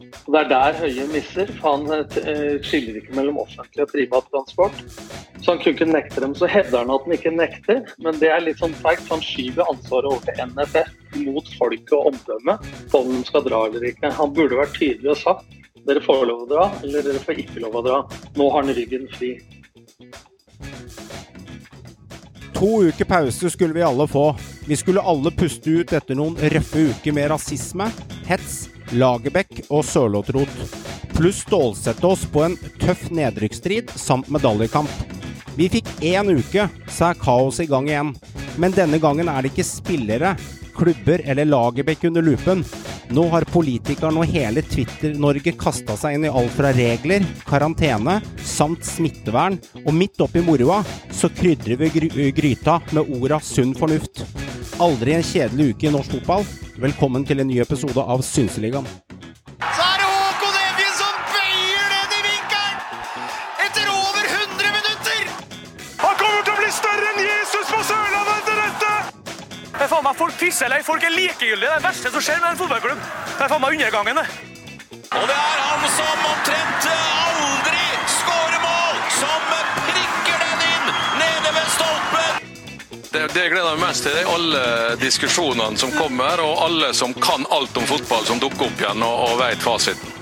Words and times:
Og 0.00 0.32
Det 0.32 0.40
er 0.40 0.48
der 0.50 0.78
Høie 0.80 1.06
misser, 1.12 1.50
for 1.60 1.76
han 1.76 2.06
eh, 2.22 2.56
skiller 2.64 3.00
ikke 3.00 3.16
mellom 3.18 3.40
offentlig 3.42 3.84
og 3.84 3.92
privat 3.92 4.30
transport. 4.32 4.82
Så 5.40 5.52
han 5.52 5.60
kunne 5.62 5.74
ikke 5.76 5.88
nekte 5.88 6.24
dem. 6.24 6.34
Så 6.36 6.48
hevder 6.50 6.82
han 6.82 6.92
at 6.94 7.06
han 7.06 7.16
ikke 7.16 7.32
nekter, 7.34 7.80
men 8.04 8.18
det 8.20 8.32
er 8.32 8.44
litt 8.44 8.60
sånn 8.60 8.76
feigt. 8.82 9.08
Han 9.12 9.22
skyver 9.24 9.68
ansvaret 9.72 10.10
over 10.10 10.24
til 10.26 10.42
NFF 10.52 10.90
mot 11.24 11.54
folket 11.58 11.94
og 11.96 12.12
omdømmet 12.12 12.68
på 12.92 13.00
om 13.04 13.14
de 13.14 13.22
skal 13.28 13.46
dra 13.46 13.64
eller 13.68 13.88
ikke. 13.92 14.12
Han 14.20 14.34
burde 14.36 14.60
vært 14.60 14.76
tydelig 14.78 15.14
og 15.14 15.22
sagt 15.22 15.56
dere 15.88 16.02
får 16.04 16.26
lov 16.28 16.42
å 16.44 16.48
dra, 16.50 16.66
eller 16.84 17.06
dere 17.06 17.22
får 17.24 17.38
ikke 17.40 17.62
lov 17.64 17.78
å 17.80 17.82
dra. 17.86 18.00
Nå 18.36 18.50
har 18.52 18.66
han 18.66 18.74
ryggen 18.76 19.08
fri. 19.16 19.32
To 22.60 22.82
uker 22.84 23.08
pause 23.08 23.48
skulle 23.50 23.72
vi 23.72 23.82
alle 23.82 24.04
få. 24.08 24.26
Vi 24.68 24.76
skulle 24.76 25.00
alle 25.00 25.32
puste 25.32 25.80
ut 25.80 25.94
etter 25.96 26.18
noen 26.18 26.36
røffe 26.52 26.90
uker 26.92 27.16
med 27.16 27.30
rasisme, 27.32 27.88
hets, 28.28 28.66
Lagerbäck 28.90 29.66
og 29.68 29.84
sørlåtrot. 29.86 30.50
Pluss 31.14 31.44
stålsette 31.44 32.06
oss 32.06 32.24
på 32.32 32.42
en 32.46 32.56
tøff 32.80 33.06
nedrykksstrid 33.14 33.92
samt 33.98 34.30
medaljekamp. 34.32 34.90
Vi 35.54 35.68
fikk 35.70 35.88
én 36.06 36.30
uke, 36.32 36.66
så 36.88 37.10
er 37.10 37.20
kaoset 37.20 37.66
i 37.66 37.70
gang 37.70 37.90
igjen. 37.90 38.14
Men 38.58 38.74
denne 38.74 38.98
gangen 39.02 39.28
er 39.30 39.42
det 39.42 39.52
ikke 39.52 39.66
spillere, 39.66 40.34
klubber 40.74 41.22
eller 41.24 41.46
Lagerbäck 41.46 42.06
under 42.08 42.24
lupen. 42.24 42.64
Nå 43.10 43.24
har 43.32 43.46
politikerne 43.50 44.22
og 44.22 44.30
hele 44.30 44.62
Twitter-Norge 44.62 45.52
kasta 45.58 45.96
seg 45.98 46.16
inn 46.16 46.28
i 46.28 46.30
alt 46.30 46.54
fra 46.54 46.70
regler, 46.74 47.26
karantene 47.46 48.20
samt 48.46 48.86
smittevern, 48.86 49.58
og 49.82 49.94
midt 49.96 50.22
oppi 50.22 50.42
moroa 50.46 50.78
så 51.10 51.30
krydrer 51.34 51.78
vi 51.80 52.30
gryta 52.34 52.78
med 52.94 53.10
orda 53.18 53.40
sunn 53.42 53.74
fornuft. 53.74 54.22
Aldri 54.80 55.18
en 55.18 55.26
kjedelig 55.26 55.74
uke 55.74 55.90
i 55.90 55.94
norsk 55.94 56.20
fotball. 56.20 56.46
Velkommen 56.80 57.26
til 57.28 57.42
en 57.42 57.48
ny 57.50 57.58
episode 57.60 58.00
av 58.00 58.22
Synseligaen. 58.24 58.86
Så 59.60 59.82
er 59.84 59.98
det 60.00 60.06
Håkon 60.08 60.54
Evjen 60.60 60.94
som 60.96 61.18
bøyer 61.28 61.90
den 61.92 62.14
i 62.16 62.20
vinkelen! 62.24 62.78
Etter 63.66 63.90
over 63.92 64.30
100 64.30 64.70
minutter! 64.78 65.26
Han 66.00 66.16
kommer 66.22 66.46
til 66.46 66.54
å 66.54 66.62
bli 66.62 66.70
større 66.78 67.10
enn 67.10 67.20
Jesus 67.26 67.68
på 67.68 67.82
Sørlandet 67.90 68.32
etter 68.38 68.62
dette! 68.62 68.94
Det 69.74 69.84
er 69.84 69.92
faen 69.92 70.08
meg 70.08 70.16
Folk 70.22 70.40
pisser 70.40 70.70
eller 70.70 70.86
folk 70.88 71.04
er 71.04 71.12
likegyldige. 71.18 71.68
Det 71.68 71.74
er 71.74 71.84
det 71.84 71.88
verste 71.90 72.14
som 72.16 72.24
skjer 72.24 72.40
med 72.40 72.54
en 72.54 72.62
fotballklubb. 72.62 73.04
Det 73.28 73.44
er 73.44 73.52
faen 73.52 73.64
meg 73.66 73.76
undergangen, 73.76 74.22
det. 74.22 74.26
Og 75.10 75.28
det 75.28 75.36
er 75.36 75.62
han 75.66 75.88
som 75.98 76.28
omtrent 76.32 76.92
aldri 76.96 77.89
Det, 83.12 83.20
det 83.34 83.40
jeg 83.42 83.50
gleder 83.50 83.74
meg 83.74 83.88
mest 83.88 84.04
til, 84.06 84.14
er 84.14 84.28
alle 84.30 84.60
diskusjonene 85.00 85.74
som 85.80 85.90
kommer, 85.96 86.38
og 86.44 86.60
alle 86.62 86.92
som 86.94 87.10
kan 87.18 87.42
alt 87.50 87.74
om 87.80 87.88
fotball, 87.90 88.22
som 88.28 88.38
dukker 88.38 88.68
opp 88.68 88.84
igjen 88.84 89.02
og, 89.02 89.24
og 89.26 89.40
vet 89.40 89.66
fasiten. 89.66 90.14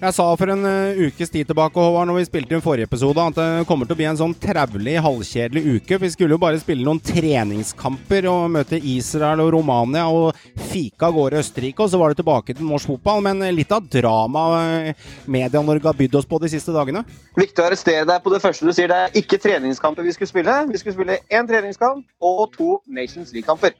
Jeg 0.00 0.14
sa 0.16 0.24
for 0.32 0.48
en 0.48 0.62
uh, 0.64 0.96
ukes 0.96 1.28
tid 1.28 1.44
tilbake 1.44 1.76
Håvard, 1.76 2.08
når 2.08 2.16
vi 2.16 2.22
spilte 2.24 2.54
inn 2.56 2.62
forrige 2.64 2.88
episode, 2.88 3.20
at 3.20 3.36
det 3.36 3.66
kommer 3.68 3.84
til 3.84 3.92
å 3.92 3.98
bli 3.98 4.06
en 4.08 4.16
sånn 4.16 4.32
traulig, 4.40 4.94
halvkjedelig 5.04 5.74
uke. 5.74 5.98
Vi 6.00 6.08
skulle 6.14 6.38
jo 6.38 6.40
bare 6.40 6.60
spille 6.62 6.86
noen 6.86 7.02
treningskamper 7.04 8.30
og 8.30 8.46
møte 8.54 8.80
Israel 8.80 9.42
og 9.44 9.50
Romania 9.58 10.06
og 10.08 10.40
fika 10.70 11.10
av 11.10 11.18
gårde 11.18 11.42
Østerrike, 11.42 11.84
og 11.84 11.92
så 11.92 12.00
var 12.00 12.14
det 12.14 12.22
tilbake 12.22 12.56
til 12.56 12.70
norsk 12.70 12.94
fotball. 12.94 13.20
Men 13.28 13.44
litt 13.52 13.76
av 13.76 13.92
dramaet 13.92 14.88
uh, 14.96 15.12
Media-Norge 15.36 15.92
har 15.92 16.00
bydd 16.00 16.16
oss 16.22 16.30
på 16.32 16.40
de 16.40 16.48
siste 16.54 16.72
dagene? 16.72 17.04
Viktig 17.36 17.60
å 17.60 17.68
arrestere 17.68 18.08
deg 18.08 18.24
på 18.24 18.32
det 18.32 18.40
første 18.40 18.64
du 18.64 18.72
sier. 18.72 18.88
Det 18.88 19.02
er 19.04 19.20
ikke 19.20 19.42
treningskamper 19.44 20.08
vi 20.08 20.16
skulle 20.16 20.32
spille. 20.32 20.56
Vi 20.72 20.80
skulle 20.80 20.96
spille 20.96 21.20
én 21.28 21.52
treningskamp 21.52 22.08
og 22.24 22.46
to 22.56 22.78
Nations 22.88 23.36
League-kamper. 23.36 23.76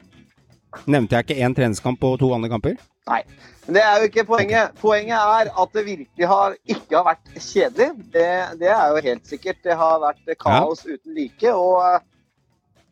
Nevnte 0.91 1.17
jeg 1.19 1.27
ikke 1.27 1.45
én 1.45 1.55
treningskamp 1.57 2.05
og 2.07 2.19
to 2.21 2.31
andre 2.35 2.51
kamper? 2.53 2.77
Nei. 3.11 3.23
Men 3.67 3.77
det 3.77 3.83
er 3.86 3.97
jo 3.98 4.08
ikke 4.11 4.25
poenget. 4.29 4.77
Poenget 4.81 5.17
er 5.17 5.51
at 5.63 5.75
det 5.77 5.83
virkelig 5.86 6.29
har, 6.31 6.55
ikke 6.67 6.97
har 6.97 7.07
vært 7.07 7.33
kjedelig. 7.36 7.89
Det, 8.14 8.29
det 8.61 8.70
er 8.75 8.95
jo 8.95 9.03
helt 9.09 9.27
sikkert. 9.30 9.61
Det 9.67 9.77
har 9.79 10.01
vært 10.03 10.33
kaos 10.42 10.85
ja. 10.86 10.97
uten 10.97 11.19
like. 11.19 11.53
Og, 11.55 12.07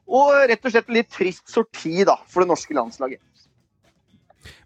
og, 0.07 0.33
rett 0.51 0.69
og 0.69 0.75
slett 0.75 0.93
litt 0.95 1.11
trist 1.15 1.47
sorti 1.51 2.03
da, 2.09 2.19
for 2.31 2.45
det 2.45 2.51
norske 2.53 2.77
landslaget. 2.77 3.23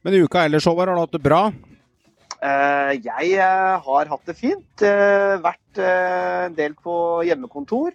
Men 0.03 0.19
uka 0.25 0.47
ellers, 0.47 0.67
Håvard, 0.69 0.91
har 0.91 0.99
du 0.99 1.05
hatt 1.05 1.17
det 1.17 1.23
bra? 1.25 1.43
Uh, 2.43 2.93
jeg 2.99 3.37
uh, 3.39 3.79
har 3.85 4.11
hatt 4.11 4.29
det 4.29 4.37
fint. 4.39 4.71
Uh, 4.83 5.39
vært 5.45 5.83
en 5.83 6.57
del 6.59 6.75
på 6.77 6.95
hjemmekontor. 7.29 7.93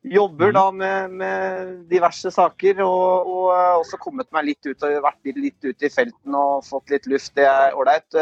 Jobber 0.00 0.52
da 0.56 0.62
med, 0.72 1.10
med 1.12 1.72
diverse 1.90 2.30
saker, 2.32 2.78
og, 2.80 3.26
og, 3.28 3.48
også 3.82 3.98
kommet 4.00 4.30
meg 4.32 4.46
litt 4.46 4.64
ut 4.70 4.86
og 4.88 5.02
vært 5.04 5.28
litt 5.36 5.60
ute 5.60 5.86
i 5.86 5.92
felten 5.92 6.36
og 6.36 6.64
fått 6.64 6.94
litt 6.94 7.08
luft. 7.10 7.34
Det 7.36 7.44
er 7.44 7.76
ålreit. 7.76 8.16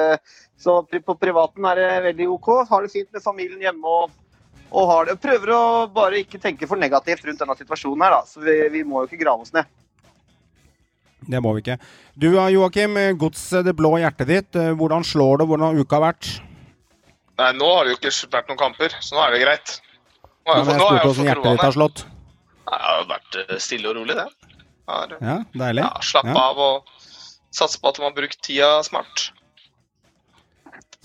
Så 0.58 0.80
på 0.90 1.14
privaten 1.22 1.68
er 1.70 1.78
det 1.78 1.92
veldig 2.08 2.28
OK. 2.34 2.50
Har 2.70 2.82
det 2.82 2.90
fint 2.90 3.12
med 3.14 3.22
familien 3.22 3.62
hjemme 3.62 3.94
og, 3.94 4.10
og 4.74 4.90
har 4.90 5.06
det. 5.06 5.20
prøver 5.22 5.54
å 5.54 5.62
bare 5.94 6.24
ikke 6.24 6.42
tenke 6.42 6.66
for 6.66 6.82
negativt 6.82 7.22
rundt 7.28 7.46
denne 7.46 7.58
situasjonen 7.62 8.08
her, 8.08 8.18
da. 8.18 8.26
Så 8.26 8.42
vi, 8.42 8.58
vi 8.74 8.82
må 8.82 9.04
jo 9.04 9.12
ikke 9.12 9.22
grave 9.22 9.46
oss 9.46 9.54
ned. 9.54 9.70
Det 11.30 11.38
må 11.44 11.54
vi 11.54 11.62
ikke. 11.62 11.78
Du 12.18 12.32
Joakim, 12.34 12.98
godset 13.22 13.66
det 13.66 13.78
blå 13.78 14.00
hjertet 14.02 14.30
ditt. 14.30 14.64
Hvordan 14.78 15.06
slår 15.06 15.44
det? 15.44 15.48
Hvordan 15.50 15.70
har 15.70 15.78
uka 15.86 16.02
vært? 16.02 16.38
Nei, 17.38 17.52
Nå 17.54 17.68
har 17.70 17.86
det 17.86 17.94
jo 17.94 18.00
ikke 18.00 18.16
vært 18.34 18.50
noen 18.50 18.66
kamper, 18.66 18.98
så 18.98 19.14
nå 19.14 19.22
er 19.22 19.36
det 19.36 19.46
greit. 19.46 19.78
Har 20.48 20.62
jeg, 20.62 20.66
ja, 20.66 20.72
jeg 20.72 20.80
spurt 20.80 21.04
hvordan 21.04 21.28
hjertet 21.28 21.50
ditt 21.52 21.64
har 21.66 21.74
slått. 21.76 22.04
Det 22.68 22.78
har 22.84 23.08
vært 23.08 23.36
stille 23.64 23.90
og 23.90 23.98
rolig, 23.98 24.16
det. 24.16 24.54
Har, 24.88 25.12
ja, 25.20 25.34
deilig. 25.52 25.84
Ja, 25.84 25.90
Slappe 26.04 26.32
ja. 26.32 26.44
av 26.48 26.62
og 26.64 26.94
satse 27.52 27.80
på 27.80 27.90
at 27.90 28.00
man 28.00 28.10
har 28.10 28.16
brukt 28.16 28.40
tida 28.44 28.70
smart. 28.86 29.28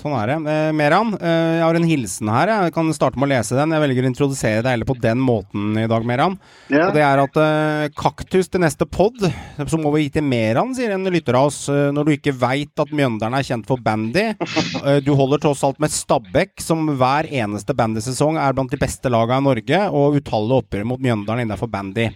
Sånn 0.02 0.16
er 0.18 0.32
det. 0.32 0.36
Eh, 0.50 0.72
Meran, 0.74 1.12
eh, 1.22 1.60
jeg 1.60 1.62
har 1.62 1.78
en 1.78 1.86
hilsen 1.86 2.30
her. 2.34 2.50
Jeg 2.66 2.74
kan 2.74 2.88
starte 2.98 3.20
med 3.22 3.28
å 3.28 3.32
lese 3.36 3.54
den. 3.56 3.76
Jeg 3.76 3.84
velger 3.84 4.08
å 4.08 4.10
introdusere 4.10 4.64
deg 4.66 4.74
heller 4.74 4.90
på 4.90 4.96
den 5.00 5.22
måten 5.22 5.78
i 5.78 5.86
dag, 5.88 6.08
Meran. 6.10 6.38
Ja. 6.74 6.88
Og 6.88 6.98
det 6.98 7.04
er 7.06 7.22
at 7.22 7.38
eh, 7.38 7.94
kaktus 7.94 8.50
til 8.50 8.64
neste 8.66 8.88
pod, 8.90 9.22
så 9.22 9.80
må 9.80 9.94
vi 9.94 10.08
gi 10.08 10.16
til 10.18 10.26
Meran, 10.26 10.74
sier 10.74 10.96
en 10.96 11.06
lytter 11.14 11.38
av 11.38 11.52
oss, 11.52 11.68
eh, 11.70 11.92
når 11.94 12.10
du 12.10 12.14
ikke 12.16 12.34
veit 12.42 12.82
at 12.82 12.90
Mjøndalen 12.90 13.38
er 13.38 13.46
kjent 13.46 13.70
for 13.70 13.82
bandy. 13.82 14.32
Eh, 14.84 14.98
du 15.06 15.14
holder 15.16 15.40
tross 15.40 15.62
alt 15.64 15.78
med 15.80 15.92
Stabæk, 15.94 16.58
som 16.60 16.82
hver 17.00 17.28
eneste 17.30 17.76
bandysesong 17.78 18.36
er 18.42 18.56
blant 18.58 18.72
de 18.74 18.80
beste 18.82 19.08
lagene 19.12 19.40
i 19.40 19.46
Norge, 19.46 19.80
og 19.96 20.18
utallige 20.18 20.60
oppgjør 20.64 20.88
mot 20.90 21.04
Mjøndalen 21.04 21.46
innenfor 21.46 21.70
bandy. 21.72 22.10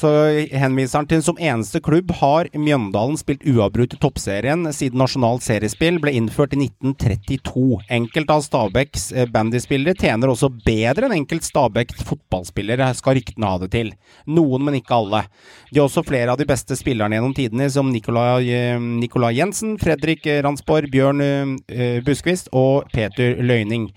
Så 0.00 0.08
henviser 0.56 1.02
han 1.02 1.08
til 1.10 1.20
som 1.20 1.36
eneste 1.36 1.80
klubb 1.84 2.12
har 2.22 2.48
Mjøndalen 2.56 3.18
spilt 3.20 3.42
uavbrutt 3.44 3.92
i 3.92 3.98
toppserien 4.00 4.62
siden 4.72 5.00
nasjonalt 5.02 5.44
seriespill 5.44 5.98
ble 6.00 6.14
innført 6.16 6.54
i 6.56 6.62
1932. 6.62 7.82
Enkelte 7.98 8.36
av 8.38 8.44
Stabæks 8.46 9.10
bandyspillere 9.34 9.98
tjener 10.00 10.32
også 10.32 10.48
bedre 10.64 11.10
enn 11.10 11.18
enkelt 11.18 11.44
Stabæks 11.44 12.00
fotballspillere, 12.08 12.88
skal 12.96 13.18
ryktene 13.18 13.50
ha 13.50 13.60
det 13.60 13.68
til. 13.74 13.92
Noen, 14.30 14.64
men 14.64 14.78
ikke 14.80 14.96
alle. 14.96 15.26
De 15.68 15.82
har 15.82 15.90
også 15.90 16.06
flere 16.08 16.32
av 16.32 16.40
de 16.40 16.48
beste 16.48 16.78
spillerne 16.80 17.18
gjennom 17.18 17.36
tidene, 17.36 17.68
som 17.68 17.92
Nicolai, 17.92 18.78
Nicolai 18.80 19.34
Jensen, 19.36 19.76
Fredrik 19.82 20.24
Ransborg, 20.46 20.88
Bjørn 20.94 21.60
Buskvist 22.06 22.48
og 22.56 22.88
Peter 22.94 23.36
Løyning. 23.44 23.90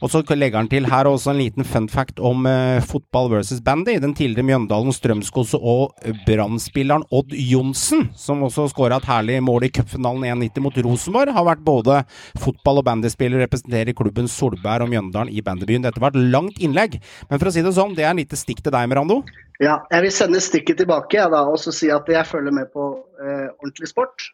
Og 0.00 0.08
så 0.08 0.22
legger 0.32 0.56
han 0.56 0.68
til 0.70 0.86
her 0.88 1.08
også 1.08 1.34
en 1.34 1.40
liten 1.42 1.66
fun 1.66 1.86
fact 1.92 2.20
om 2.24 2.46
uh, 2.48 2.80
fotball 2.88 3.28
versus 3.34 3.60
bandy. 3.60 3.98
Den 4.00 4.14
tidligere 4.16 4.46
Mjøndalen, 4.48 4.94
Strømskose 4.96 5.60
og 5.60 5.92
Brann-spilleren 6.24 7.04
Odd 7.12 7.34
Johnsen, 7.36 8.06
som 8.16 8.40
også 8.46 8.70
skåra 8.72 8.96
et 9.00 9.08
herlig 9.10 9.36
mål 9.44 9.68
i 9.68 9.72
cupfinalen 9.76 10.24
1-90 10.24 10.64
mot 10.64 10.80
Rosenborg, 10.86 11.34
har 11.36 11.46
vært 11.50 11.64
både 11.66 12.00
fotball- 12.40 12.80
og 12.80 12.88
bandyspiller 12.88 13.40
og 13.42 13.44
representerer 13.44 13.96
klubben 13.96 14.30
Solberg 14.30 14.86
og 14.86 14.92
Mjøndalen 14.94 15.34
i 15.34 15.44
bandybyen. 15.44 15.84
Dette 15.84 16.00
var 16.00 16.14
et 16.14 16.32
langt 16.32 16.62
innlegg, 16.64 16.96
men 17.28 17.42
for 17.42 17.50
å 17.50 17.54
si 17.54 17.64
det 17.66 17.74
sånn, 17.76 17.92
det 17.98 18.08
er 18.08 18.14
en 18.14 18.22
lite 18.22 18.40
stikk 18.40 18.64
til 18.64 18.72
deg, 18.72 18.88
Merando. 18.88 19.20
Ja, 19.60 19.82
jeg 19.92 20.06
vil 20.06 20.16
sende 20.16 20.40
stikket 20.40 20.80
tilbake 20.80 21.20
ja, 21.20 21.28
da, 21.28 21.44
og 21.44 21.60
så 21.60 21.74
si 21.76 21.92
at 21.92 22.08
jeg 22.08 22.24
følger 22.24 22.56
med 22.56 22.72
på 22.72 22.88
uh, 22.96 23.48
ordentlig 23.60 23.92
sport. 23.92 24.30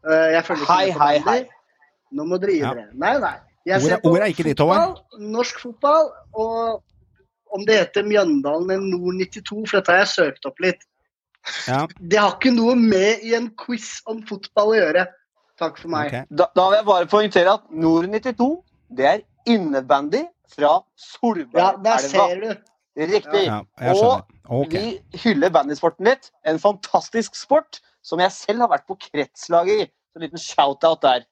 Uh, 0.00 0.32
jeg 0.32 0.46
følger 0.48 0.72
hei, 0.72 0.84
hei, 0.96 1.14
hei. 1.28 1.40
Nå 2.16 2.24
må 2.24 2.40
dere 2.40 2.56
gi 2.56 2.64
dere. 2.64 2.88
Nei, 2.96 3.14
nei. 3.20 3.36
Jeg 3.68 3.82
ser 3.84 4.00
på 4.00 4.14
er 4.16 4.30
ikke 4.32 4.46
ditt, 4.46 4.60
fotball, 4.60 4.94
norsk 5.20 5.58
fotball, 5.60 6.08
og 6.32 6.80
om 7.54 7.66
det 7.68 7.76
heter 7.76 8.06
Mjøndalen 8.06 8.70
eller 8.70 8.86
Nord 8.86 9.20
92, 9.20 9.66
for 9.68 9.78
dette 9.78 9.92
har 9.92 10.02
jeg 10.04 10.12
søkt 10.14 10.48
opp 10.48 10.62
litt. 10.64 10.86
Ja. 11.68 11.84
Det 12.12 12.20
har 12.20 12.36
ikke 12.36 12.52
noe 12.54 12.76
med 12.78 13.24
i 13.26 13.34
en 13.36 13.50
quiz 13.60 13.98
om 14.10 14.22
fotball 14.28 14.74
å 14.74 14.78
gjøre. 14.78 15.06
Takk 15.60 15.80
for 15.80 15.92
meg. 15.92 16.08
Okay. 16.08 16.28
Da, 16.30 16.48
da, 16.56 16.66
vil 16.70 16.78
jeg 16.80 16.88
bare 16.88 17.08
poengtere 17.10 17.54
at 17.58 17.68
Nord 17.84 18.08
92, 18.08 18.50
det 18.96 19.08
er 19.10 19.22
innebandy 19.48 20.24
fra 20.50 20.78
Solbergelva. 20.96 21.66
Ja, 21.66 21.84
der 21.84 22.04
ser 22.04 22.40
du. 22.40 22.50
Riktig. 23.00 23.44
Ja, 23.46 23.60
og 23.94 24.64
okay. 24.64 24.96
vi 25.12 25.20
hyller 25.22 25.52
bandysporten 25.54 26.08
litt. 26.08 26.32
En 26.48 26.58
fantastisk 26.60 27.36
sport 27.38 27.78
som 28.04 28.20
jeg 28.22 28.32
selv 28.34 28.64
har 28.64 28.72
vært 28.72 28.88
på 28.88 28.96
kretslaget 29.10 29.84
i. 29.84 29.88
Så 30.10 30.18
en 30.18 30.26
liten 30.26 30.42
shout-out 30.42 31.04
der. 31.04 31.26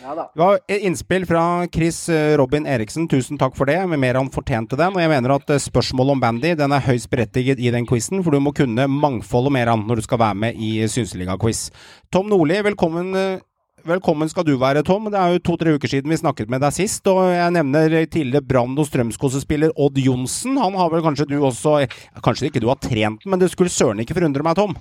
Ja. 0.00 0.14
Det 0.14 0.40
var 0.40 0.60
et 0.70 0.84
innspill 0.86 1.26
fra 1.28 1.66
Chris 1.74 2.08
eh, 2.08 2.36
Robin 2.38 2.64
Eriksen, 2.66 3.08
tusen 3.10 3.36
takk 3.40 3.56
for 3.58 3.68
det. 3.68 3.76
Med 3.90 3.98
mer 4.00 4.16
han 4.20 4.30
fortjente 4.32 4.78
den. 4.78 4.94
Og 4.94 5.02
jeg 5.02 5.10
mener 5.12 5.34
at 5.34 5.50
eh, 5.50 5.60
spørsmålet 5.60 6.14
om 6.14 6.22
bandy 6.22 6.54
den 6.56 6.72
er 6.72 6.86
høyst 6.86 7.10
berettiget 7.12 7.60
i 7.60 7.72
den 7.74 7.88
quizen, 7.90 8.22
for 8.24 8.32
du 8.32 8.40
må 8.40 8.54
kunne 8.56 8.86
mangfoldet 8.88 9.52
mer 9.58 9.72
han 9.72 9.82
når 9.88 10.00
du 10.00 10.06
skal 10.06 10.22
være 10.22 10.38
med 10.46 10.60
i 10.62 10.72
Synseliga-quiz. 10.88 11.66
Tom 12.14 12.30
Nordli, 12.32 12.60
velkommen. 12.70 13.14
eh, 13.18 13.38
Velkommen 13.80 14.28
skal 14.28 14.44
du 14.44 14.58
være, 14.60 14.82
Tom. 14.84 15.06
Det 15.08 15.16
er 15.16 15.30
jo 15.32 15.38
to-tre 15.40 15.72
uker 15.72 15.88
siden 15.88 16.12
vi 16.12 16.18
snakket 16.20 16.50
med 16.52 16.60
deg 16.60 16.74
sist. 16.76 17.00
Og 17.08 17.22
jeg 17.32 17.54
nevner 17.56 17.94
tidligere 18.12 18.44
Brann- 18.44 18.76
og 18.76 18.84
Strømskose-spiller 18.84 19.72
Odd 19.72 19.96
Johnsen. 20.04 20.58
Han 20.60 20.76
har 20.76 20.90
vel 20.92 21.00
kanskje 21.06 21.24
du 21.30 21.38
også 21.40 21.78
eh, 21.82 21.94
Kanskje 22.20 22.50
ikke 22.50 22.60
du 22.60 22.68
har 22.68 22.76
trent 22.76 23.24
men 23.24 23.40
det 23.40 23.48
skulle 23.52 23.72
søren 23.72 24.00
ikke 24.04 24.16
forundre 24.20 24.44
meg, 24.44 24.56
Tom? 24.60 24.76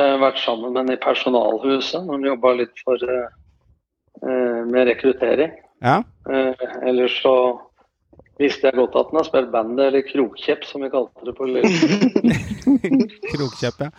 Har 0.00 0.18
vært 0.18 0.40
sammen 0.42 0.72
med 0.72 0.82
henne 0.82 0.96
i 0.96 1.02
personalhuset 1.02 2.02
når 2.02 2.18
hun 2.18 2.26
jobba 2.26 2.54
litt 2.58 2.80
for 2.82 2.98
eh, 3.06 3.36
eh, 4.24 4.60
med 4.66 4.88
rekruttering. 4.90 5.54
Ja? 5.84 6.00
Eh, 6.30 6.64
ellers 6.88 7.20
så 7.22 7.34
visste 8.40 8.70
jeg 8.70 8.78
godt 8.80 8.98
at 8.98 9.12
han 9.12 9.20
har 9.20 9.28
spilt 9.28 9.52
bandet, 9.54 9.86
eller 9.86 10.06
krokkjepp 10.08 10.66
som 10.66 10.82
vi 10.82 10.90
kalte 10.90 11.28
det 11.28 11.36
på 11.38 11.46
Lillestrøm. 11.46 12.04
Krokkjepp, 13.34 13.86
ja. 13.86 13.90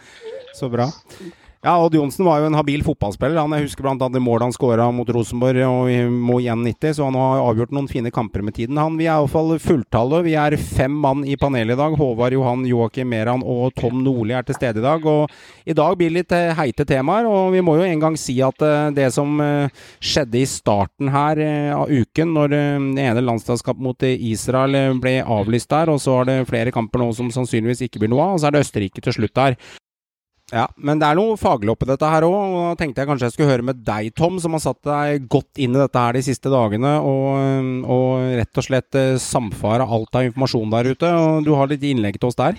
Så 0.55 0.71
bra. 0.71 0.89
Ja, 1.65 1.79
Odd 1.81 1.95
Johnsen 1.97 2.27
var 2.27 2.43
jo 2.43 2.45
en 2.45 2.53
habil 2.53 2.83
fotballspiller. 2.85 3.39
Han, 3.41 3.53
jeg 3.57 3.65
husker 3.65 3.81
bl.a. 3.87 4.07
det 4.13 4.19
målet 4.21 4.45
han 4.45 4.53
skåra 4.53 4.85
mot 4.93 5.09
Rosenborg 5.09 5.63
og 5.65 5.87
i 5.89 5.95
Mo 6.05 6.35
91, 6.37 6.91
så 6.93 7.07
han 7.07 7.15
har 7.17 7.39
avgjort 7.41 7.71
noen 7.73 7.87
fine 7.89 8.11
kamper 8.13 8.43
med 8.45 8.53
tiden. 8.53 8.77
Han, 8.77 8.99
vi 8.99 9.07
er 9.07 9.15
iallfall 9.15 9.55
fulltallet. 9.57 10.27
Vi 10.27 10.35
er 10.37 10.53
fem 10.61 10.93
mann 10.93 11.23
i 11.25 11.33
panelet 11.41 11.73
i 11.73 11.79
dag. 11.79 11.95
Håvard 11.97 12.35
Johan, 12.35 12.67
Joakim 12.69 13.09
Meran 13.09 13.41
og 13.41 13.73
Tom 13.81 14.03
Nordli 14.05 14.35
er 14.37 14.45
til 14.45 14.59
stede 14.59 14.77
i 14.77 14.85
dag. 14.85 15.07
Og 15.09 15.33
i 15.65 15.73
dag 15.73 15.97
blir 15.97 16.11
det 16.11 16.19
litt 16.19 16.35
eh, 16.37 16.51
heite 16.59 16.85
temaer, 16.85 17.25
og 17.25 17.49
vi 17.55 17.63
må 17.65 17.79
jo 17.79 17.87
en 17.87 18.03
gang 18.03 18.19
si 18.21 18.35
at 18.45 18.61
eh, 18.61 18.91
det 18.93 19.07
som 19.15 19.41
eh, 19.41 19.81
skjedde 19.97 20.37
i 20.43 20.45
starten 20.51 21.09
her 21.15 21.41
av 21.79 21.89
uken, 21.89 22.35
når 22.35 22.53
det 22.53 22.61
ene 23.07 23.23
landslagskampen 23.25 23.87
mot 23.87 24.05
Israel 24.05 24.99
ble 25.01 25.15
avlyst 25.23 25.73
der, 25.73 25.89
og 25.89 25.97
så 26.05 26.19
er 26.19 26.29
det 26.29 26.37
flere 26.51 26.75
kamper 26.77 27.01
nå 27.01 27.09
som 27.17 27.33
sannsynligvis 27.33 27.87
ikke 27.87 28.05
blir 28.05 28.13
noe 28.13 28.29
av, 28.29 28.37
og 28.37 28.45
så 28.45 28.51
er 28.51 28.59
det 28.59 28.63
Østerrike 28.67 29.01
til 29.01 29.17
slutt 29.17 29.33
der. 29.41 29.57
Ja, 30.53 30.67
men 30.77 30.99
det 31.01 31.07
er 31.07 31.17
noe 31.17 31.39
faglig 31.41 31.71
oppi 31.73 31.87
dette 31.89 32.05
her 32.05 32.27
òg, 32.27 32.35
og 32.37 32.57
da 32.67 32.73
tenkte 32.77 33.01
jeg 33.01 33.09
kanskje 33.09 33.29
jeg 33.31 33.33
skulle 33.33 33.49
høre 33.49 33.65
med 33.65 33.79
deg, 33.87 34.11
Tom, 34.13 34.35
som 34.41 34.53
har 34.53 34.61
satt 34.61 34.81
deg 34.85 35.25
godt 35.31 35.57
inn 35.57 35.73
i 35.73 35.81
dette 35.81 36.03
her 36.03 36.13
de 36.13 36.21
siste 36.27 36.51
dagene, 36.53 36.91
og, 37.01 37.81
og 37.89 38.35
rett 38.37 38.61
og 38.61 38.67
slett 38.67 38.99
samfare 39.23 39.55
samfara 39.55 39.87
alt 39.87 40.15
av 40.15 40.27
informasjon 40.27 40.73
der 40.73 40.91
ute. 40.91 41.09
og 41.09 41.45
Du 41.45 41.53
har 41.55 41.67
litt 41.69 41.83
innlegg 41.83 42.19
til 42.19 42.29
oss 42.29 42.37
der? 42.37 42.55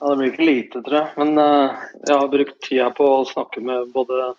Ja, 0.00 0.08
det 0.08 0.16
blir 0.18 0.32
ikke 0.32 0.48
lite, 0.48 0.82
tror 0.82 0.98
jeg. 0.98 1.08
Men 1.20 1.38
uh, 1.38 1.76
jeg 2.06 2.16
har 2.16 2.32
brukt 2.32 2.60
tida 2.64 2.90
på 2.96 3.04
å 3.04 3.28
snakke 3.28 3.60
med 3.60 3.90
både 3.94 4.32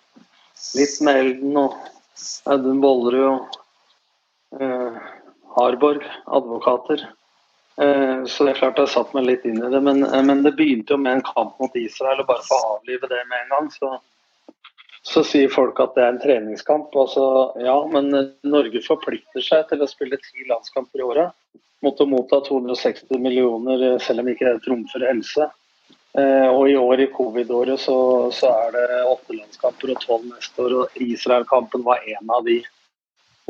litt 0.76 1.00
med 1.02 1.20
Elden 1.22 1.58
og 1.60 1.76
Audun 2.50 2.80
Bollerud 2.82 3.28
og 3.28 3.58
uh, 4.60 5.02
Harborg, 5.56 6.04
advokater. 6.26 7.06
Eh, 7.76 8.24
så 8.24 8.44
det 8.44 8.52
er 8.52 8.58
klart 8.60 8.80
jeg 8.82 8.92
satt 8.92 9.12
meg 9.16 9.26
litt 9.26 9.44
inn 9.48 9.60
i 9.62 9.70
det. 9.72 9.80
Men, 9.80 10.04
eh, 10.04 10.24
men 10.24 10.42
det 10.44 10.54
begynte 10.58 10.94
jo 10.94 11.00
med 11.00 11.18
en 11.18 11.26
kamp 11.26 11.58
mot 11.60 11.76
Israel, 11.78 12.20
og 12.20 12.28
bare 12.28 12.44
for 12.46 12.58
å 12.58 12.74
avlive 12.78 13.08
det 13.08 13.22
med 13.30 13.44
en 13.44 13.54
gang, 13.54 13.70
så, 13.72 13.94
så 15.08 15.24
sier 15.26 15.52
folk 15.52 15.80
at 15.80 15.96
det 15.96 16.04
er 16.04 16.12
en 16.14 16.20
treningskamp. 16.22 16.92
Og 16.92 17.08
så, 17.14 17.24
ja, 17.64 17.78
men 17.94 18.12
eh, 18.18 18.28
Norge 18.48 18.84
forplikter 18.84 19.44
seg 19.44 19.66
til 19.70 19.84
å 19.84 19.90
spille 19.90 20.20
ti 20.20 20.46
landskamper 20.50 21.00
i 21.02 21.08
året. 21.08 21.38
Å 21.82 22.06
motta 22.06 22.38
260 22.46 23.18
millioner, 23.18 23.98
selv 23.98 24.22
om 24.22 24.28
ikke 24.30 24.46
det 24.46 24.62
trumfer 24.62 25.02
helse. 25.02 25.48
Og 26.14 26.68
i 26.70 26.76
år, 26.78 27.00
i 27.02 27.08
covid-året, 27.10 27.80
så, 27.80 27.96
så 28.30 28.52
er 28.52 28.76
det 28.76 28.98
åtte 29.00 29.34
landskamper 29.34 29.90
og 29.90 30.04
tolv 30.04 30.28
neste 30.28 30.62
år. 30.62 30.74
Og 30.78 31.00
Israel-kampen 31.02 31.82
var 31.82 32.04
en 32.06 32.30
av 32.36 32.44
de. 32.46 32.60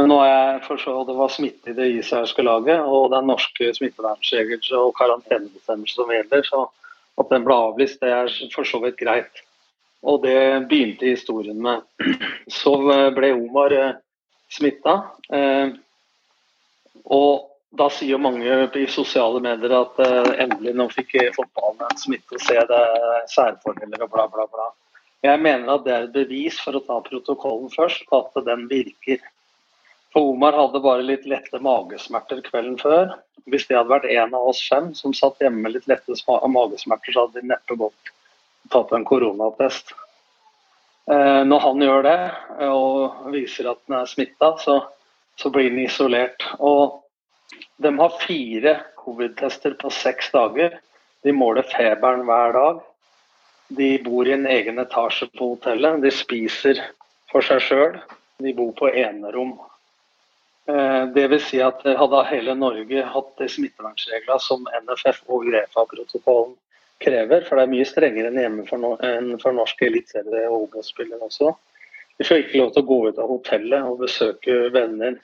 Men 0.01 0.09
nå 0.09 0.19
har 0.23 0.31
jeg 0.31 0.63
forstått 0.67 1.01
at 1.03 1.11
det 1.11 1.17
var 1.19 1.33
smitte 1.33 1.73
i 1.73 1.77
det 1.77 1.89
israelske 1.99 2.45
laget, 2.45 2.81
og 2.81 3.13
er 3.13 3.27
norske 3.29 3.69
smittevernregler 3.77 4.79
og 4.81 4.95
karantenebestemmelser 4.97 6.01
som 6.01 6.13
gjelder. 6.15 6.47
Så 6.49 6.63
at 7.21 7.33
den 7.33 7.45
ble 7.45 7.57
avlyst, 7.69 8.01
det 8.01 8.13
er 8.13 8.33
for 8.55 8.69
så 8.69 8.81
vidt 8.83 8.97
greit. 9.01 9.43
Og 10.03 10.23
det 10.25 10.67
begynte 10.71 11.13
historien 11.13 11.61
med. 11.63 11.85
Så 12.51 12.75
ble 13.15 13.35
Omar 13.37 13.75
eh, 13.77 13.99
smitta. 14.51 14.97
Eh, 15.31 15.75
og 17.05 17.51
da 17.79 17.87
sier 17.93 18.21
mange 18.21 18.57
i 18.81 18.87
sosiale 18.91 19.41
medier 19.45 19.77
at 19.77 20.01
eh, 20.03 20.33
endelig 20.43 20.75
nå 20.79 20.89
fikk 20.91 21.15
fotballen 21.37 21.87
en 21.87 22.01
smitte, 22.01 22.41
se 22.43 22.57
det 22.57 22.81
er 22.81 23.29
særfordeler 23.31 24.03
og 24.03 24.11
bla, 24.17 24.27
bla, 24.33 24.49
bla. 24.51 24.73
Jeg 25.23 25.39
mener 25.39 25.77
at 25.77 25.87
det 25.87 25.95
er 25.95 26.09
et 26.09 26.17
bevis 26.17 26.59
for 26.59 26.75
å 26.75 26.83
ta 26.83 26.99
protokollen 27.07 27.71
først, 27.71 28.03
på 28.11 28.25
at 28.25 28.43
den 28.49 28.67
virker. 28.73 29.23
For 30.13 30.29
Omar 30.35 30.53
hadde 30.53 30.81
bare 30.85 31.05
litt 31.07 31.25
lette 31.29 31.61
magesmerter 31.65 32.43
kvelden 32.45 32.77
før. 32.81 33.15
Hvis 33.49 33.65
det 33.69 33.79
hadde 33.79 33.91
vært 33.91 34.11
en 34.13 34.35
av 34.37 34.51
oss 34.53 34.61
fem 34.69 34.93
som 34.95 35.15
satt 35.17 35.41
hjemme 35.41 35.65
med 35.65 35.77
litt 35.77 35.89
lette 35.91 36.17
magesmerter, 36.29 37.15
så 37.15 37.27
hadde 37.27 37.41
de 37.41 37.53
neppe 37.53 37.77
gått 37.81 38.13
og 38.13 38.75
tatt 38.75 38.93
en 38.93 39.07
koronatest. 39.09 39.95
Eh, 41.11 41.43
når 41.49 41.65
han 41.65 41.83
gjør 41.83 42.05
det 42.07 42.19
og 42.69 43.25
viser 43.33 43.73
at 43.73 43.81
han 43.89 44.03
er 44.03 44.11
smitta, 44.11 44.53
så, 44.61 44.77
så 45.41 45.51
blir 45.51 45.71
han 45.71 45.81
isolert. 45.83 46.45
Og 46.61 47.01
de 47.83 47.97
har 47.99 48.21
fire 48.23 48.77
covid-tester 49.01 49.75
på 49.81 49.91
seks 49.91 50.31
dager. 50.37 50.79
De 51.25 51.33
måler 51.35 51.67
feberen 51.73 52.27
hver 52.29 52.55
dag. 52.59 52.81
De 53.73 53.97
bor 54.05 54.29
i 54.29 54.37
en 54.37 54.47
egen 54.47 54.79
etasje 54.83 55.31
på 55.39 55.55
hotellet. 55.55 56.03
De 56.05 56.13
spiser 56.15 56.85
for 57.33 57.45
seg 57.47 57.65
sjøl. 57.65 58.01
De 58.43 58.53
bor 58.55 58.75
på 58.77 58.93
enerom. 58.93 59.57
Eh, 60.71 61.05
vil 61.15 61.41
si 61.43 61.59
at 61.63 61.83
hadde 61.83 62.21
hele 62.29 62.55
Norge 62.55 63.03
hatt 63.15 63.31
de 63.41 63.49
smittevernreglene 63.51 64.39
som 64.43 64.69
NFF 64.85 65.25
og 65.27 65.49
Grefa-protokollen 65.49 66.55
krever, 67.03 67.43
for 67.49 67.59
det 67.59 67.65
er 67.65 67.73
mye 67.73 67.89
strengere 67.89 68.31
enn 68.31 68.39
hjemme 68.39 68.67
for, 68.69 68.79
no 68.79 68.93
enn 69.03 69.35
for 69.43 69.57
norske 69.57 69.89
eliteserie 69.89 70.47
og 70.47 70.69
Obos-spillere 70.69 71.27
også. 71.27 71.51
De 72.19 72.29
får 72.29 72.45
ikke 72.45 72.61
lov 72.61 72.71
til 72.75 72.85
å 72.85 72.91
gå 72.93 72.99
ut 73.09 73.19
av 73.19 73.33
hotellet 73.33 73.89
og 73.89 74.05
besøke 74.05 74.59
venner. 74.75 75.19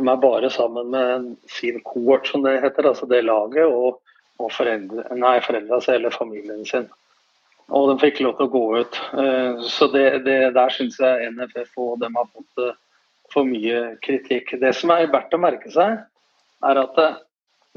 De 0.00 0.08
er 0.08 0.22
bare 0.24 0.50
sammen 0.50 0.90
med 0.90 1.28
sin 1.54 1.78
cohort, 1.86 2.26
som 2.26 2.42
det 2.42 2.56
heter, 2.64 2.88
altså 2.90 3.06
det 3.06 3.22
laget, 3.28 3.70
og, 3.70 4.00
og 4.42 4.50
foreldre, 4.56 5.06
nei, 5.14 5.36
foreldra 5.44 5.78
seg 5.84 6.00
eller 6.00 6.16
familien 6.16 6.66
sin. 6.66 6.88
Og 7.70 7.92
de 7.92 8.00
fikk 8.02 8.24
lov 8.24 8.34
til 8.38 8.48
å 8.48 8.54
gå 8.56 8.64
ut. 8.80 9.00
Eh, 9.22 9.66
Så 9.70 9.86
det, 9.94 10.24
det, 10.26 10.38
der 10.56 10.74
syns 10.74 10.98
jeg 10.98 11.30
NFF 11.36 11.76
og 11.78 12.00
dem 12.02 12.16
har 12.18 12.26
fått 12.32 12.64
eh, 12.64 12.78
for 13.32 13.48
mye 13.48 13.96
kritikk. 14.04 14.54
Det 14.60 14.72
som 14.76 14.92
er 14.94 15.10
verdt 15.12 15.34
å 15.36 15.40
merke 15.40 15.70
seg, 15.72 16.00
er 16.66 16.80
at 16.80 16.98
eh, 17.00 17.20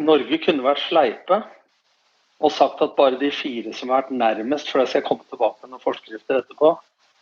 Norge 0.03 0.39
kunne 0.43 0.65
vært 0.65 0.83
sleipe 0.87 1.43
og 2.43 2.51
sagt 2.51 2.81
at 2.83 2.97
bare 2.97 3.19
de 3.21 3.29
fire 3.31 3.71
som 3.75 3.91
har 3.91 4.03
vært 4.03 4.17
nærmest, 4.17 4.71
for 4.71 4.81
jeg 4.81 4.91
skal 4.91 5.05
komme 5.07 5.27
tilbake 5.29 5.63
med 5.63 5.75
noen 5.75 5.83
forskrifter 5.83 6.41
etterpå, 6.41 6.73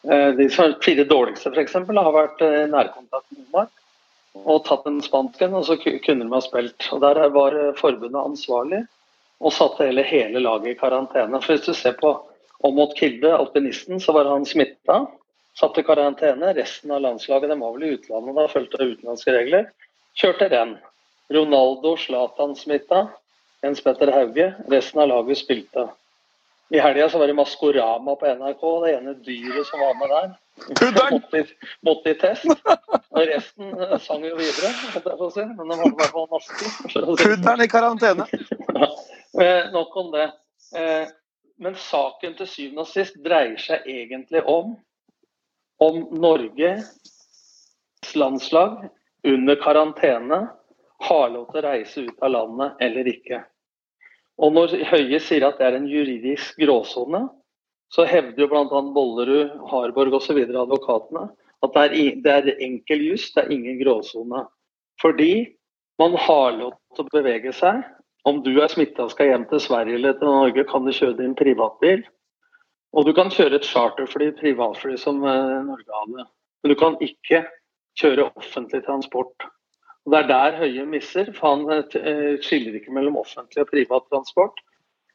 eh, 0.10 0.32
de 0.40 0.48
som 0.50 0.66
er 0.66 0.80
fire 0.86 1.06
dårligste 1.06 1.52
f.eks. 1.52 1.78
har 1.78 2.16
vært 2.16 2.42
eh, 2.46 2.64
i 2.64 2.72
nærkontakt 2.72 3.30
med 3.36 3.46
Omar 3.50 3.70
og 4.32 4.64
tatt 4.64 4.86
en 4.88 5.02
spansken, 5.04 5.54
og 5.60 5.66
så 5.68 5.76
kunne 5.84 6.24
de 6.24 6.32
ha 6.32 6.40
spilt. 6.40 6.86
Og 6.96 7.02
Der 7.04 7.20
var 7.36 7.56
forbundet 7.76 8.16
ansvarlig 8.16 8.86
og 9.42 9.52
satte 9.52 9.90
hele, 9.90 10.06
hele 10.08 10.40
laget 10.40 10.72
i 10.72 10.80
karantene. 10.80 11.42
For 11.44 11.58
Hvis 11.58 11.66
du 11.66 11.74
ser 11.76 11.98
på 12.00 12.14
Omot 12.64 12.94
Kilde, 12.96 13.34
alpinisten, 13.36 14.00
så 14.00 14.14
var 14.16 14.30
han 14.30 14.46
smitta. 14.46 15.02
Satt 15.60 15.78
i 15.78 15.84
karantene. 15.84 16.54
Resten 16.54 16.92
av 16.92 17.02
landslaget 17.02 17.50
de 17.50 17.60
var 17.60 17.74
vel 17.76 17.88
i 17.88 17.94
utlandet 17.98 18.38
da, 18.38 18.48
fulgte 18.52 18.84
utenlandske 18.84 19.36
regler. 19.36 19.72
Kjørte 20.20 20.50
renn. 20.52 20.78
Ronaldo, 21.32 21.96
Zlatan 22.00 22.56
smitta. 22.60 23.08
Jens 23.64 23.84
Petter 23.84 24.12
Hauge. 24.16 24.54
Resten 24.72 25.04
av 25.04 25.12
laget 25.12 25.42
spilte. 25.44 25.90
I 26.72 26.80
helga 26.80 27.10
så 27.10 27.20
var 27.20 27.28
det 27.28 27.34
Maskorama 27.36 28.16
på 28.16 28.28
NRK, 28.36 28.62
det 28.86 28.92
ene 28.96 29.14
dyret 29.26 29.68
som 29.68 29.80
var 29.84 29.98
med 30.00 30.10
der. 30.10 30.30
Måtte, 31.12 31.42
måtte 31.84 32.14
i 32.14 32.16
test. 32.16 32.46
Og 33.12 33.26
resten 33.28 33.74
eh, 33.76 33.98
sang 34.00 34.24
jo 34.24 34.38
videre, 34.40 34.70
si. 34.72 35.44
men 35.50 35.68
de 35.68 35.78
hadde 35.82 35.90
i 35.90 35.98
hvert 36.00 36.14
fall 36.16 36.30
maske. 36.32 36.70
Pudderen 36.94 37.64
i 37.66 37.68
karantene. 37.72 38.28
Eh, 39.42 39.68
nok 39.72 39.96
om 40.00 40.14
det. 40.16 40.30
Eh, 40.76 41.12
men 41.60 41.76
saken 41.76 42.40
til 42.40 42.48
syvende 42.48 42.86
og 42.86 42.90
sist 42.92 43.20
dreier 43.24 43.60
seg 43.60 43.84
egentlig 43.88 44.42
om 44.48 44.74
om 45.82 46.02
Norges 46.12 46.92
landslag 48.16 48.90
under 49.28 49.56
karantene 49.56 50.42
har 51.02 51.30
lov 51.34 51.48
til 51.50 51.62
å 51.62 51.66
reise 51.66 52.04
ut 52.06 52.22
av 52.22 52.34
landet 52.36 52.84
eller 52.86 53.10
ikke. 53.10 53.42
Og 54.42 54.54
når 54.54 54.76
Høie 54.92 55.20
sier 55.22 55.46
at 55.48 55.58
det 55.58 55.68
er 55.68 55.78
en 55.78 55.90
juridisk 55.90 56.60
gråsone, 56.62 57.24
så 57.92 58.06
hevder 58.08 58.46
jo 58.46 58.50
bl.a. 58.52 58.82
Bollerud, 58.96 59.58
Harborg 59.72 60.16
osv. 60.22 60.38
advokatene 60.46 61.28
at 61.62 61.74
det 61.76 61.82
er, 61.84 62.22
det 62.24 62.32
er 62.34 62.64
enkel 62.64 63.04
jus, 63.12 63.28
det 63.36 63.44
er 63.44 63.54
ingen 63.54 63.82
gråsone. 63.82 64.46
Fordi 65.02 65.50
man 66.02 66.16
har 66.18 66.56
lov 66.58 66.78
til 66.96 67.06
å 67.06 67.14
bevege 67.14 67.54
seg. 67.58 67.84
Om 68.26 68.44
du 68.46 68.54
er 68.62 68.70
smitta 68.70 69.06
og 69.06 69.14
skal 69.14 69.32
hjem 69.32 69.46
til 69.50 69.62
Sverige 69.62 69.98
eller 69.98 70.18
til 70.18 70.30
Norge, 70.30 70.66
kan 70.70 70.86
du 70.86 70.94
kjøre 70.94 71.18
din 71.20 71.38
privatbil. 71.38 72.06
Og 72.92 73.08
du 73.08 73.14
kan 73.16 73.32
kjøre 73.32 73.60
et 73.60 73.68
charterfly, 73.68 74.32
privatfly, 74.40 74.98
som 75.00 75.22
eh, 75.24 75.62
Norge 75.68 76.00
hadde. 76.02 76.28
Men 76.62 76.74
du 76.74 76.78
kan 76.80 76.98
ikke 77.04 77.46
kjøre 78.00 78.28
offentlig 78.36 78.84
transport. 78.88 79.48
Og 80.06 80.14
Det 80.14 80.20
er 80.20 80.28
der 80.32 80.58
Høie 80.60 80.86
misser, 80.90 81.32
for 81.38 81.56
han 81.56 81.86
eh, 82.02 82.36
skiller 82.44 82.76
ikke 82.78 82.94
mellom 82.96 83.20
offentlig 83.22 83.64
og 83.64 83.72
privat 83.72 84.08
transport. 84.12 84.60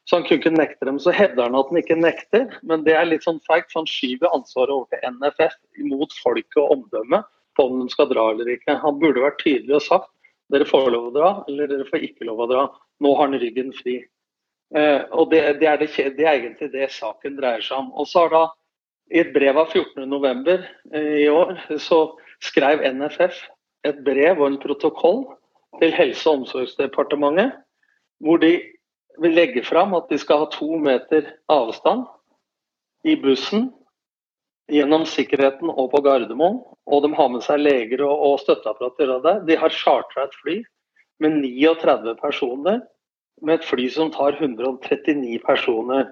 Så 0.07 0.17
han 0.17 0.25
kunne 0.25 0.39
ikke 0.39 0.55
nekte 0.55 0.87
dem. 0.87 0.99
Så 1.03 1.11
hevder 1.11 1.49
han 1.49 1.57
at 1.59 1.69
han 1.69 1.81
ikke 1.81 1.99
nekter, 1.99 2.59
men 2.63 2.85
det 2.87 2.95
er 2.95 3.09
litt 3.09 3.27
sånn 3.27 3.41
feigt. 3.47 3.69
For 3.73 3.83
han 3.83 3.91
skyver 3.91 4.31
ansvaret 4.33 4.73
over 4.73 4.87
til 4.93 5.03
NFF 5.17 5.57
imot 5.83 6.15
folket 6.23 6.61
og 6.63 6.77
omdømmet 6.77 7.27
på 7.57 7.65
om 7.67 7.81
de 7.81 7.89
skal 7.91 8.07
dra 8.09 8.29
eller 8.31 8.53
ikke. 8.53 8.77
Han 8.83 9.01
burde 9.01 9.25
vært 9.25 9.41
tydelig 9.43 9.77
og 9.81 9.83
sagt 9.85 10.13
dere 10.53 10.67
får 10.67 10.93
lov 10.93 11.09
å 11.09 11.15
dra, 11.15 11.29
eller 11.51 11.67
dere 11.67 11.85
får 11.89 12.05
ikke 12.07 12.27
lov 12.29 12.45
å 12.45 12.47
dra. 12.47 12.61
Nå 13.03 13.11
har 13.17 13.27
han 13.27 13.41
ryggen 13.41 13.73
fri. 13.75 13.97
Eh, 14.75 15.03
og 15.15 15.31
det, 15.31 15.41
det, 15.61 15.67
er 15.67 15.77
det, 15.79 15.89
det, 16.17 16.25
er 16.25 16.39
egentlig 16.41 16.71
det 16.73 16.89
saken 16.91 17.37
dreier 17.39 17.63
seg 17.63 17.79
om. 17.79 17.91
Og 17.95 18.07
så 18.09 18.25
har 18.25 18.33
da 18.33 18.45
I 19.07 19.21
et 19.23 19.33
brev 19.35 19.59
av 19.61 19.71
14.11. 19.71 20.65
Eh, 20.93 21.13
i 21.23 21.29
år 21.31 21.55
så 21.79 22.01
skrev 22.43 22.83
NFF 22.83 23.39
et 23.87 24.01
brev 24.03 24.41
og 24.41 24.49
en 24.51 24.59
protokoll 24.61 25.23
til 25.79 25.93
Helse- 25.95 26.27
og 26.27 26.41
omsorgsdepartementet, 26.41 27.55
hvor 28.23 28.41
de 28.41 28.57
vil 29.21 29.33
legge 29.33 29.63
fram 29.65 29.95
at 29.97 30.09
de 30.11 30.17
skal 30.19 30.43
ha 30.43 30.49
to 30.51 30.77
meter 30.81 31.29
avstand 31.49 32.05
i 33.07 33.15
bussen 33.19 33.69
gjennom 34.71 35.05
sikkerheten 35.07 35.71
og 35.71 35.91
på 35.93 36.01
Gardermoen. 36.03 36.59
Og 36.87 37.03
de 37.03 37.13
har 37.15 37.31
med 37.31 37.43
seg 37.45 37.61
leger 37.63 38.03
og, 38.05 38.15
og 38.27 38.41
støtteapparater. 38.43 39.45
De 39.47 39.57
har 39.59 39.73
chartra 39.73 40.27
et 40.27 40.37
fly 40.41 40.57
med 41.23 41.39
39 41.41 42.15
personer, 42.19 42.81
med 43.41 43.59
et 43.59 43.67
fly 43.67 43.87
som 43.93 44.09
tar 44.13 44.37
139 44.39 45.37
personer. 45.45 46.09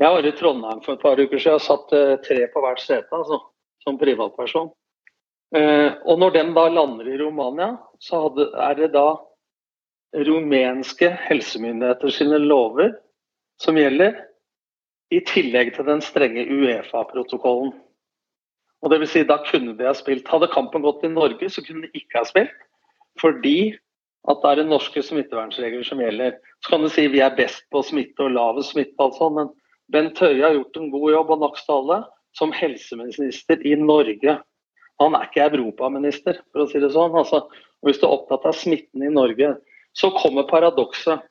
Jeg 0.00 0.12
var 0.12 0.26
i 0.26 0.32
Trondheim 0.36 0.82
for 0.84 0.96
et 0.96 1.04
par 1.04 1.20
uker 1.20 1.40
siden 1.40 1.60
og 1.60 1.64
satt 1.64 1.94
eh, 1.96 2.16
tre 2.24 2.48
på 2.52 2.62
hvert 2.64 2.82
sete 2.82 3.16
altså, 3.16 3.40
som 3.84 3.98
privatperson. 4.00 4.68
Eh, 5.56 5.94
og 6.04 6.20
når 6.20 6.34
de 6.34 6.44
da 6.56 6.66
lander 6.68 7.08
i 7.08 7.18
Romania, 7.22 7.70
så 8.02 8.26
er 8.66 8.76
det 8.80 8.92
da 8.96 9.08
rumenske 10.26 11.10
helsemyndigheter 11.28 12.12
sine 12.12 12.40
lover 12.42 12.94
som 13.62 13.78
gjelder, 13.78 14.16
i 15.14 15.20
tillegg 15.22 15.70
til 15.76 15.86
den 15.86 16.00
strenge 16.02 16.42
Uefa-protokollen. 16.50 17.70
Og 18.82 18.90
det 18.90 18.98
vil 19.00 19.08
si, 19.08 19.22
Da 19.22 19.38
kunne 19.46 19.76
de 19.78 19.86
ha 19.86 19.94
spilt. 19.94 20.26
Hadde 20.28 20.50
kampen 20.52 20.82
gått 20.82 21.04
i 21.06 21.08
Norge, 21.08 21.48
så 21.50 21.62
kunne 21.62 21.86
de 21.86 22.00
ikke 22.00 22.18
ha 22.18 22.24
spilt. 22.26 22.56
Fordi 23.20 23.76
at 24.26 24.42
det 24.42 24.50
er 24.50 24.60
det 24.60 24.66
norske 24.70 25.02
smittevernregler 25.06 25.86
som 25.86 26.00
gjelder. 26.02 26.36
Så 26.64 26.72
kan 26.72 26.82
du 26.82 26.90
si 26.90 27.06
vi 27.12 27.22
er 27.22 27.36
best 27.36 27.62
på 27.70 27.82
smitte 27.86 28.26
og 28.26 28.34
lavest 28.34 28.74
smitte, 28.74 28.98
altså, 29.02 29.30
men 29.30 29.52
Bent 29.92 30.18
Høie 30.18 30.42
har 30.42 30.56
gjort 30.56 30.80
en 30.80 30.90
god 30.90 31.12
jobb 31.12 31.32
og 31.34 31.42
Nakstale 31.44 32.00
som 32.36 32.52
helseminister 32.54 33.62
i 33.62 33.76
Norge. 33.78 34.34
Han 35.00 35.14
er 35.14 35.28
ikke 35.28 35.46
europaminister, 35.46 36.40
for 36.50 36.64
å 36.64 36.68
si 36.70 36.80
det 36.82 36.90
sånn. 36.94 37.14
Altså, 37.14 37.44
hvis 37.86 38.00
du 38.00 38.08
er 38.08 38.16
opptatt 38.16 38.48
av 38.48 38.56
smitten 38.56 39.04
i 39.06 39.12
Norge, 39.12 39.54
så 39.96 40.10
kommer 40.16 40.48
paradokset. 40.50 41.22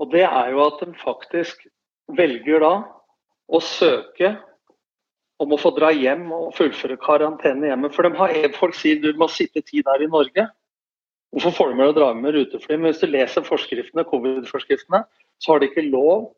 Og 0.00 0.12
det 0.12 0.26
er 0.26 0.52
jo 0.52 0.62
at 0.66 0.82
de 0.84 0.92
faktisk 1.00 1.64
velger 2.16 2.62
da 2.62 2.74
å 3.50 3.60
søke 3.64 4.34
om 5.40 5.54
å 5.54 5.58
få 5.60 5.72
dra 5.76 5.90
hjem 5.94 6.28
og 6.36 6.52
fullføre 6.58 6.98
karantene 7.00 7.70
hjemme. 7.70 7.90
For 7.94 8.06
har, 8.18 8.34
folk 8.58 8.76
sier 8.76 9.00
du 9.00 9.10
må 9.18 9.30
sitte 9.32 9.64
ti 9.64 9.82
der 9.86 10.04
i 10.04 10.10
Norge. 10.10 10.46
Hvorfor 11.30 11.54
får 11.54 11.74
med 11.78 11.92
å 11.92 11.94
dra 11.94 12.10
med 12.16 12.34
rutefly? 12.34 12.76
Men 12.76 12.90
hvis 12.90 13.02
du 13.04 13.10
leser 13.10 13.46
forskriftene, 13.46 14.06
covid-forskriftene, 14.10 15.04
så 15.38 15.52
har 15.52 15.60
de 15.60 15.68
ikke 15.70 15.86
lov 15.86 16.30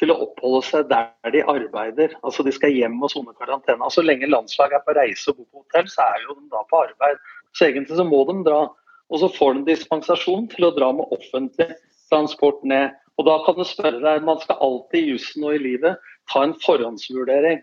til 0.00 0.10
å 0.10 0.18
oppholde 0.24 0.62
seg 0.66 0.88
der 0.90 1.34
de 1.34 1.42
arbeider. 1.52 2.16
Altså 2.26 2.44
De 2.46 2.52
skal 2.54 2.74
hjem 2.74 2.98
og 3.04 3.12
sone 3.12 3.34
karantene. 3.38 3.78
Altså, 3.84 4.00
så 4.00 4.06
lenge 4.08 4.30
landslaget 4.30 4.80
er 4.80 4.86
på 4.86 4.96
reise 4.96 5.30
og 5.30 5.38
bor 5.38 5.46
på 5.46 5.62
hotell, 5.64 5.90
så 5.92 6.08
er 6.08 6.24
jo 6.24 6.38
de 6.38 6.48
da 6.52 6.64
på 6.70 6.80
arbeid. 6.82 7.20
Så 7.54 7.68
egentlig 7.68 8.00
så 8.00 8.06
må 8.08 8.24
de 8.30 8.40
dra. 8.48 8.64
Og 9.10 9.22
så 9.22 9.30
får 9.36 9.58
de 9.58 9.68
dispensasjon 9.70 10.48
til 10.50 10.66
å 10.68 10.74
dra 10.74 10.90
med 10.96 11.14
offentlig 11.14 11.68
transport 12.10 12.62
ned. 12.66 12.96
Og 13.18 13.26
da 13.28 13.36
kan 13.44 13.58
du 13.58 13.66
spørre 13.68 14.00
deg, 14.02 14.24
Man 14.24 14.40
skal 14.40 14.62
alltid 14.64 15.00
i 15.00 15.12
jussen 15.12 15.44
og 15.44 15.54
i 15.54 15.62
livet 15.62 15.98
ta 16.32 16.42
en 16.46 16.56
forhåndsvurdering. 16.64 17.60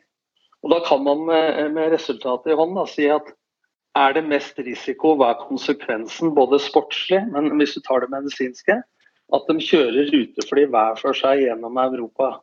Og 0.63 0.71
Da 0.73 0.79
kan 0.87 1.03
man 1.03 1.25
med, 1.25 1.91
resultatet 1.91 2.51
i 2.51 2.57
hånd 2.57 2.75
da, 2.75 2.85
si 2.89 3.07
at 3.09 3.27
er 3.97 4.13
det 4.17 4.25
mest 4.27 4.59
risiko, 4.61 5.15
hva 5.17 5.33
er 5.33 5.41
konsekvensen, 5.47 6.33
både 6.37 6.59
sportslig, 6.61 7.23
men 7.33 7.49
hvis 7.59 7.75
du 7.77 7.81
tar 7.85 8.03
det 8.03 8.11
medisinske, 8.13 8.77
at 9.35 9.49
de 9.49 9.63
kjører 9.63 10.11
rutefly 10.13 10.65
hver 10.71 10.99
for 10.99 11.17
seg 11.17 11.43
gjennom 11.43 11.79
Europa 11.81 12.37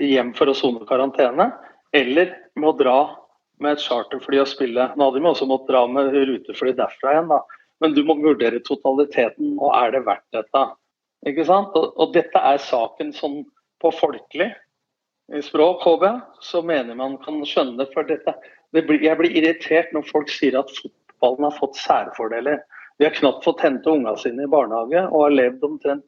hjem 0.00 0.32
for 0.38 0.50
å 0.50 0.56
sone 0.56 0.86
karantene, 0.88 1.50
eller 1.96 2.32
må 2.60 2.72
dra 2.78 2.98
med 3.62 3.74
et 3.74 3.82
charterfly 3.82 4.40
og 4.42 4.50
spille. 4.50 4.90
Nå 4.94 5.08
hadde 5.08 5.20
de 5.20 5.30
også 5.30 5.48
måttet 5.50 5.72
dra 5.72 5.82
med 5.90 6.14
rutefly 6.14 6.74
derfra 6.78 7.14
igjen, 7.14 7.32
da. 7.32 7.42
Men 7.82 7.94
du 7.94 8.02
må 8.06 8.16
vurdere 8.18 8.62
totaliteten, 8.66 9.56
og 9.58 9.74
er 9.78 9.94
det 9.94 10.04
verdt 10.06 10.26
dette? 10.34 10.64
Ikke 11.26 11.46
sant? 11.46 11.74
Og, 11.78 11.92
og 11.98 12.14
dette 12.14 12.40
er 12.40 12.62
saken 12.62 13.12
sånn 13.14 13.42
på 13.82 13.92
folkelig 13.94 14.52
språk, 15.44 15.82
håper 15.84 16.20
så 16.42 16.62
mener 16.64 16.98
man 16.98 17.18
kan 17.22 17.42
skjønne. 17.46 17.86
For 17.92 18.06
dette, 18.08 18.34
det 18.34 18.57
blir, 18.72 19.00
jeg 19.02 19.16
blir 19.18 19.36
irritert 19.40 19.92
når 19.94 20.06
folk 20.10 20.30
sier 20.32 20.58
at 20.60 20.72
fotballen 20.76 21.48
har 21.48 21.56
fått 21.56 21.80
særfordeler. 21.80 22.60
Vi 22.98 23.06
har 23.06 23.14
knapt 23.14 23.46
fått 23.46 23.62
hente 23.62 23.90
unga 23.90 24.16
sine 24.18 24.44
i 24.44 24.50
barnehage 24.50 25.04
og 25.08 25.24
har 25.24 25.36
levd 25.36 25.66
omtrent 25.68 26.06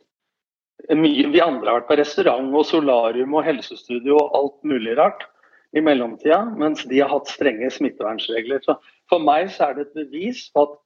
mye. 0.96 1.28
Vi 1.30 1.42
andre 1.42 1.70
har 1.70 1.80
vært 1.80 1.90
på 1.90 1.98
restaurant 2.00 2.54
og 2.56 2.66
solarium 2.66 3.36
og 3.38 3.46
helsestudio 3.46 4.18
og 4.18 4.36
alt 4.38 4.58
mulig 4.66 4.96
rart 4.98 5.26
i 5.76 5.82
mellomtida, 5.84 6.42
mens 6.58 6.82
de 6.90 6.98
har 6.98 7.12
hatt 7.12 7.30
strenge 7.30 7.70
smittevernregler. 7.70 8.62
Så 8.64 8.76
for 9.10 9.22
meg 9.22 9.52
så 9.54 9.68
er 9.68 9.76
det 9.76 9.86
et 9.88 9.98
bevis 10.00 10.48
på 10.54 10.66
at 10.66 10.76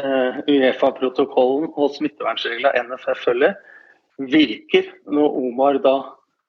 eh, 0.00 0.40
Uefa-protokollen 0.50 1.70
og 1.76 1.94
smittevernreglene 1.94 2.88
NFF 2.88 3.24
følger, 3.28 3.54
virker 4.18 4.88
når 5.06 5.36
Omar 5.44 5.78
da 5.84 5.96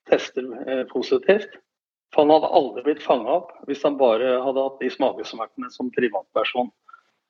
tester 0.10 0.48
eh, 0.66 0.86
positivt. 0.90 1.60
For 2.14 2.26
han 2.26 2.34
hadde 2.34 2.52
aldri 2.58 2.84
blitt 2.88 3.06
fanga 3.06 3.36
opp 3.42 3.52
hvis 3.70 3.84
han 3.86 4.00
bare 4.00 4.40
hadde 4.44 4.66
hatt 4.66 4.82
de 4.82 4.90
magesmertene 5.02 5.70
som 5.74 5.92
privatperson. 5.94 6.72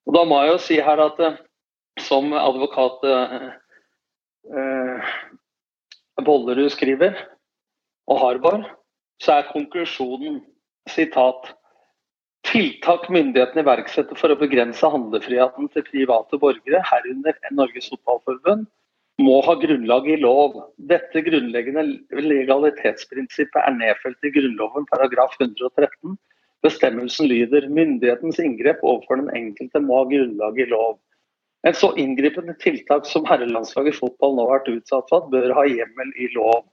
Og 0.08 0.16
Da 0.16 0.24
må 0.26 0.40
jeg 0.42 0.54
jo 0.54 0.60
si 0.64 0.80
her 0.84 1.02
at 1.04 1.20
uh, 1.20 1.40
som 2.00 2.32
advokat 2.34 3.04
Bollerud 6.26 6.72
skriver, 6.72 7.18
og 8.10 8.22
Harbar, 8.24 8.64
så 9.22 9.40
er 9.40 9.50
konklusjonen 9.52 10.40
sitat 10.90 11.54
Tiltak 12.48 13.10
myndighetene 13.12 13.62
iverksetter 13.62 14.18
for 14.18 14.32
å 14.32 14.38
begrense 14.40 14.88
handlefriheten 14.90 15.68
til 15.74 15.84
private 15.86 16.40
borgere, 16.40 16.80
herunder 16.88 17.36
Norges 17.54 17.90
Fotballforbund, 17.92 18.64
må 19.20 19.40
ha 19.44 19.56
grunnlag 19.60 20.08
i 20.08 20.18
lov. 20.22 20.56
Dette 20.92 21.22
grunnleggende 21.26 21.84
legalitetsprinsippet 22.24 23.60
er 23.62 23.76
nedfelt 23.76 24.24
i 24.24 24.32
Grunnloven 24.36 24.88
paragraf 24.92 25.36
113. 25.40 26.16
Bestemmelsen 26.64 27.30
lyder 27.32 27.68
myndighetens 27.72 28.40
inngrep 28.44 28.82
overfor 28.84 29.22
den 29.22 29.30
enkelte 29.36 29.84
må 29.84 30.02
ha 30.02 30.10
grunnlag 30.10 30.60
i 30.60 30.68
lov. 30.72 30.98
En 31.68 31.76
så 31.76 31.92
inngripende 32.00 32.56
tiltak 32.64 33.08
som 33.08 33.28
herrelandslaget 33.28 33.96
i 33.96 34.00
fotball 34.00 34.36
nå 34.36 34.48
har 34.48 34.60
vært 34.60 34.74
utsatt 34.78 35.10
for, 35.12 35.28
bør 35.32 35.52
ha 35.58 35.66
hjemmel 35.68 36.14
i 36.16 36.30
lov. 36.36 36.64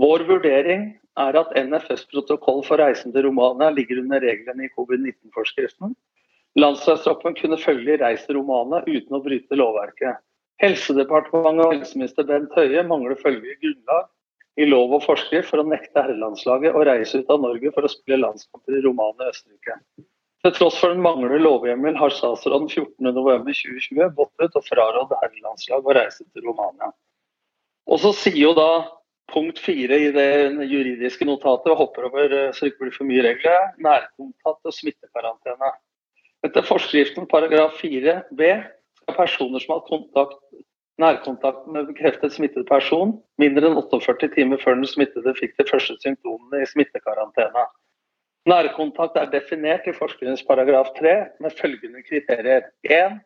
Vår 0.00 0.24
vurdering 0.28 0.86
er 1.20 1.36
at 1.38 1.52
NFS 1.54 2.08
protokoll 2.10 2.64
for 2.66 2.80
reisen 2.80 3.12
til 3.12 3.28
Romania 3.28 3.68
ligger 3.70 4.00
under 4.00 4.24
reglene 4.24 4.66
i 4.66 4.72
covid-19-forskriften. 4.72 5.92
Landslagstroppen 6.58 7.36
kunne 7.36 7.60
følgelig 7.60 8.00
reist 8.00 8.26
til 8.30 8.40
Romania 8.40 8.80
uten 8.88 9.18
å 9.18 9.22
bryte 9.22 9.58
lovverket. 9.60 10.22
Helsedepartementet 10.62 11.66
og 11.66 11.72
helseminister 11.74 12.26
Bent 12.28 12.52
Høie 12.54 12.82
mangler 12.86 13.18
følgelig 13.18 13.56
grunnlag 13.62 14.10
i 14.60 14.66
lov 14.68 14.92
og 14.94 15.02
forskrift 15.02 15.50
for 15.50 15.60
å 15.60 15.66
nekte 15.66 15.98
herrelandslaget 15.98 16.76
å 16.76 16.84
reise 16.86 17.20
ut 17.20 17.30
av 17.34 17.40
Norge 17.42 17.72
for 17.74 17.86
å 17.86 17.90
spille 17.90 18.20
landskamper 18.22 18.78
i 18.78 18.82
Romania 18.84 19.26
og 19.26 19.32
Østerrike. 19.32 19.78
Til 20.44 20.52
tross 20.54 20.76
for 20.78 20.92
den 20.92 21.02
manglende 21.02 21.40
lovhjemmel 21.40 21.96
har 21.98 22.12
statsråden 22.14 22.68
14.11.2020 22.68 24.12
gått 24.18 24.44
ut 24.44 24.58
og 24.60 24.66
frarådd 24.68 25.14
herrelandslag 25.22 25.88
å 25.88 25.96
reise 25.96 26.22
til 26.22 26.46
Romania. 26.46 26.92
Og 27.90 28.00
så 28.02 28.12
sier 28.16 28.42
jo 28.44 28.52
da 28.56 28.68
punkt 29.32 29.58
fire 29.58 29.98
i 29.98 30.12
det 30.14 30.28
juridiske 30.68 31.26
notatet 31.26 31.72
og 31.72 31.80
hopper 31.80 32.08
over 32.10 32.36
eh, 32.36 32.50
så 32.52 32.64
det 32.64 32.74
ikke 32.74 32.84
blir 32.84 32.94
for 32.94 33.08
mye 33.08 33.24
regler. 33.24 33.72
Nærkontakt 33.82 34.68
og 34.68 34.76
smittekarantene. 34.76 35.72
Etter 36.44 36.66
forskriften 36.68 37.26
paragraf 37.30 37.78
4 37.80 38.18
b 38.36 38.52
personer 39.12 39.62
som 39.62 39.76
har 39.76 39.84
kontakt, 39.88 40.40
nærkontakt 41.02 41.66
med 41.74 41.88
bekreftet 41.90 42.32
smittet 42.32 42.68
person 42.68 43.16
mindre 43.42 43.70
enn 43.70 43.78
48 43.80 44.30
timer 44.36 44.60
før 44.62 44.78
den 44.78 44.88
smittede 44.88 45.34
fikk 45.38 45.56
de 45.58 45.66
første 45.70 45.96
symptomene 46.04 46.62
i 46.62 46.68
smittekarantene. 46.70 47.64
Nærkontakt 48.48 49.16
er 49.16 49.30
definert 49.32 49.86
i 49.88 49.94
forskriftens 49.96 50.44
paragraf 50.46 50.90
3 50.98 51.14
med 51.40 51.54
følgende 51.58 52.02
kriterier. 52.04 52.66
1. 52.84 53.20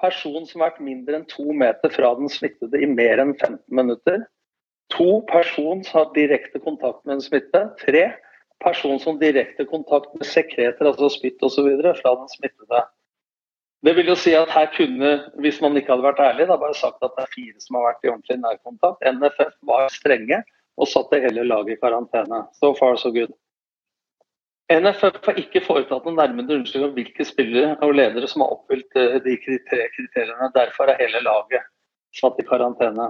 Person 0.00 0.46
som 0.46 0.62
har 0.62 0.70
vært 0.70 0.84
mindre 0.86 1.18
enn 1.18 1.26
to 1.28 1.50
meter 1.52 1.92
fra 1.92 2.12
den 2.16 2.30
smittede 2.32 2.78
i 2.80 2.88
mer 2.88 3.20
enn 3.20 3.34
15 3.34 3.58
minutter. 3.74 4.22
2. 4.94 5.26
person 5.30 5.82
som 5.86 5.98
har 5.98 6.14
direkte 6.14 6.62
kontakt 6.62 7.02
med 7.04 7.18
en 7.18 7.24
smitte. 7.24 7.64
3. 7.82 8.06
person 8.62 8.98
som 9.02 9.18
direkte 9.20 9.66
kontakt 9.66 10.14
med 10.16 10.26
sekreter, 10.28 10.86
altså 10.86 11.10
spytt 11.12 11.42
osv., 11.42 11.68
fra 12.00 12.14
den 12.22 12.32
smittede. 12.32 12.84
Det 13.86 13.94
vil 13.96 14.10
jo 14.12 14.16
si 14.18 14.32
at 14.36 14.50
her 14.52 14.68
kunne, 14.74 15.10
hvis 15.40 15.60
man 15.64 15.76
ikke 15.76 15.94
hadde 15.94 16.04
vært 16.04 16.20
ærlig, 16.20 16.46
da 16.50 16.58
bare 16.60 16.76
sagt 16.76 17.00
at 17.04 17.14
det 17.16 17.24
er 17.24 17.34
fire 17.34 17.62
som 17.64 17.78
har 17.78 17.86
vært 17.86 18.04
i 18.04 18.10
ordentlig 18.12 18.36
nærkontakt. 18.42 19.06
NFF 19.08 19.54
var 19.70 19.86
strenge 19.94 20.42
og 20.80 20.88
satte 20.88 21.20
hele 21.22 21.46
laget 21.48 21.76
i 21.76 21.80
karantene. 21.80 22.42
So 22.60 22.74
far, 22.76 22.98
so 23.00 23.12
good. 23.14 23.32
NFF 24.70 25.24
har 25.24 25.40
ikke 25.40 25.64
foretatt 25.64 26.04
noen 26.06 26.20
nærmere 26.20 26.58
undersøkelse 26.58 26.90
om 26.90 26.94
hvilke 26.94 27.24
spillere 27.26 27.72
og 27.82 27.96
ledere 27.96 28.28
som 28.30 28.44
har 28.44 28.52
oppfylt 28.54 29.00
de 29.24 29.36
tre 29.40 29.88
kriteriene. 29.96 30.52
Derfor 30.54 30.92
er 30.92 31.00
hele 31.00 31.24
laget 31.24 31.64
satt 32.20 32.38
i 32.38 32.46
karantene. 32.46 33.08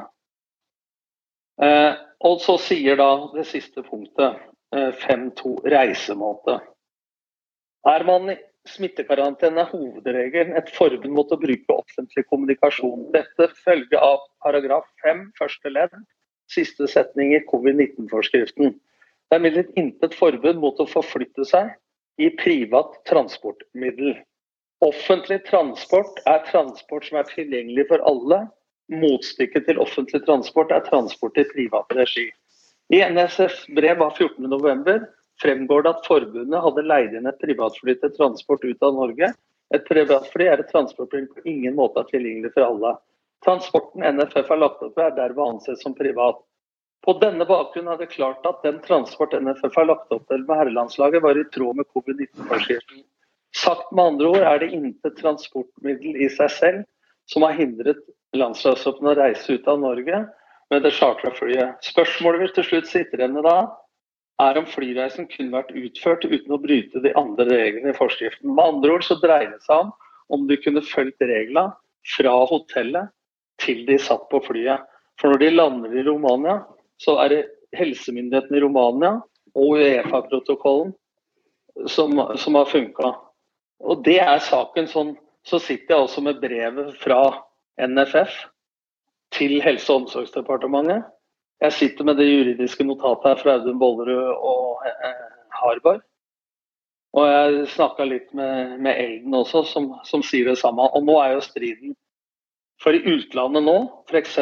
Eh, 1.61 1.93
og 2.25 2.41
så 2.41 2.57
sier 2.61 2.97
da 3.01 3.11
det 3.35 3.47
siste 3.49 3.85
punktet, 3.85 4.39
eh, 4.77 4.93
5.2, 5.03 5.57
reisemåte. 5.75 6.61
Er 7.89 8.05
man 8.05 8.37
smittekarantene 8.69 9.63
er 9.65 9.71
hovedregelen 9.73 10.57
et 10.59 10.71
forbud 10.77 11.09
mot 11.15 11.31
å 11.33 11.39
bruke 11.41 11.77
offentlig 11.77 12.27
kommunikasjon. 12.29 13.07
Dette 13.15 13.49
følger 13.65 14.03
av 14.05 14.21
paragraf 14.45 14.89
5 15.05 15.27
første 15.39 15.73
ledd, 15.73 15.95
siste 16.51 16.89
setning 16.91 17.35
i 17.37 17.43
covid-19-forskriften. 17.51 18.75
Det 19.31 19.37
er 19.37 19.43
imidlertid 19.43 19.79
intet 19.81 20.17
forbud 20.19 20.59
mot 20.61 20.81
å 20.83 20.89
forflytte 20.91 21.47
seg 21.49 21.71
i 22.21 22.29
privat 22.41 22.99
transportmiddel. 23.09 24.19
Offentlig 24.85 25.43
transport 25.47 26.21
er 26.29 26.43
transport 26.49 27.07
som 27.07 27.21
er 27.21 27.29
tilgjengelig 27.31 27.87
for 27.91 28.05
alle. 28.09 28.43
Motstykket 28.91 29.69
til 29.69 29.81
offentlig 29.81 30.25
transport 30.27 30.73
er 30.75 30.83
transport 30.89 31.39
i 31.39 31.47
privat 31.53 31.93
regi. 31.95 32.27
I 32.91 33.05
NSF 33.07 33.69
brev 33.77 34.03
av 34.03 34.17
14.11 34.19 35.05
fremgår 35.43 35.85
det 35.85 35.93
at 35.95 36.09
forbundet 36.09 36.65
hadde 36.65 36.87
leid 36.87 37.15
inn 37.17 37.29
et 37.31 37.41
privatfly 37.41 37.97
til 38.01 38.13
transport 38.17 38.65
ut 38.65 38.87
av 38.87 38.97
Norge. 38.97 39.33
Et 39.75 39.87
privatfly 39.87 40.49
er 40.51 40.63
et 40.63 40.71
transportfly 40.73 41.27
på 41.31 41.45
ingen 41.49 41.77
måte 41.79 42.03
er 42.03 42.11
tilgjengelig 42.11 42.53
for 42.57 42.67
alle. 42.67 42.95
Transporten 43.45 44.05
NFF 44.05 44.49
har 44.53 44.61
lagt 44.61 44.83
opp 44.85 44.97
til 44.97 45.07
er 45.07 45.17
derved 45.17 45.45
ansett 45.47 45.81
som 45.81 45.95
privat. 45.97 46.41
På 47.01 47.15
denne 47.17 47.47
bakgrunn 47.49 47.89
er 47.89 48.01
det 48.01 48.11
klart 48.13 48.45
at 48.49 48.61
den 48.67 48.81
transport 48.85 49.33
NFF 49.33 49.79
har 49.79 49.89
lagt 49.89 50.13
opp 50.13 50.27
til 50.29 50.43
med 50.45 50.59
herrelandslaget, 50.59 51.23
var 51.25 51.39
i 51.39 51.47
tråd 51.55 51.79
med 51.79 51.89
covid-19-forskriften. 51.95 53.05
Sagt 53.57 53.89
med 53.97 54.13
andre 54.13 54.29
ord 54.35 54.45
er 54.47 54.61
det 54.61 54.75
intet 54.77 55.17
transportmiddel 55.19 56.19
i 56.21 56.29
seg 56.35 56.53
selv 56.55 56.83
som 57.31 57.47
har 57.47 57.57
hindret 57.57 58.03
landslagshoppen 58.37 59.09
å 59.11 59.17
reise 59.17 59.57
ut 59.57 59.71
av 59.71 59.81
Norge 59.81 60.21
med 60.71 60.85
det 60.85 60.93
chartra 60.95 61.33
flyet. 61.35 61.81
Spørsmålet 61.83 62.45
vil 62.45 62.53
til 62.59 62.69
slutt 62.69 62.91
sitte 62.91 63.19
igjen 63.19 63.39
da 63.43 63.57
er 64.41 64.59
om 64.61 64.69
flyreisen 64.69 65.29
kunne 65.31 65.55
vært 65.55 65.73
utført 65.77 66.25
uten 66.27 66.55
å 66.55 66.61
bryte 66.63 67.03
de 67.05 67.13
andre 67.19 67.47
reglene 67.49 67.93
i 67.93 67.97
forskriften. 67.97 68.53
Med 68.55 68.65
andre 68.65 68.97
ord 68.97 69.07
så 69.07 69.19
dreier 69.23 69.53
det 69.53 69.63
seg 69.67 69.87
om 69.87 69.93
om 70.31 70.47
du 70.47 70.55
kunne 70.63 70.83
fulgt 70.87 71.23
reglene 71.27 71.73
fra 72.17 72.35
hotellet 72.49 73.11
til 73.61 73.83
de 73.89 73.99
satt 74.01 74.29
på 74.31 74.41
flyet. 74.45 74.85
For 75.21 75.33
når 75.33 75.43
de 75.43 75.51
lander 75.53 75.97
i 75.99 76.05
Romania, 76.07 76.61
så 77.03 77.17
er 77.25 77.33
det 77.33 77.41
helsemyndighetene 77.77 78.61
i 78.61 78.63
Romania 78.65 79.17
og 79.59 79.75
Uefa-protokollen 79.77 80.95
som, 81.91 82.15
som, 82.39 82.57
har 82.57 82.71
funka. 82.71 83.13
Og 83.83 84.05
det 84.07 84.21
er 84.23 84.41
saken 84.45 84.89
sånn. 84.91 85.15
Så 85.47 85.57
sitter 85.63 85.95
jeg 85.95 86.05
også 86.05 86.23
med 86.25 86.41
brevet 86.43 86.93
fra 87.01 87.21
NFF 87.81 88.35
til 89.33 89.57
Helse- 89.65 89.89
og 89.93 90.05
omsorgsdepartementet 90.05 91.07
jeg 91.61 91.73
sitter 91.77 92.07
med 92.09 92.17
det 92.17 92.29
juridiske 92.29 92.85
notatet 92.85 93.27
her 93.29 93.41
fra 93.43 93.57
Audun 93.59 93.81
Bollerud 93.81 94.31
og 94.33 94.87
eh, 94.89 95.27
Harborg. 95.61 96.01
Og 97.13 97.27
jeg 97.27 97.67
snakka 97.75 98.07
litt 98.07 98.31
med, 98.39 98.79
med, 98.79 98.95
Elden 98.95 99.35
også, 99.35 99.65
som, 99.67 99.91
som, 100.07 100.23
sier 100.23 100.47
det 100.47 100.61
samme. 100.61 100.87
Og 100.95 101.05
nå 101.05 101.19
er 101.21 101.35
jo 101.35 101.43
striden 101.45 101.97
For 102.81 102.97
i 102.97 103.03
utlandet 103.05 103.67
nå, 103.67 103.77
f.eks. 104.09 104.39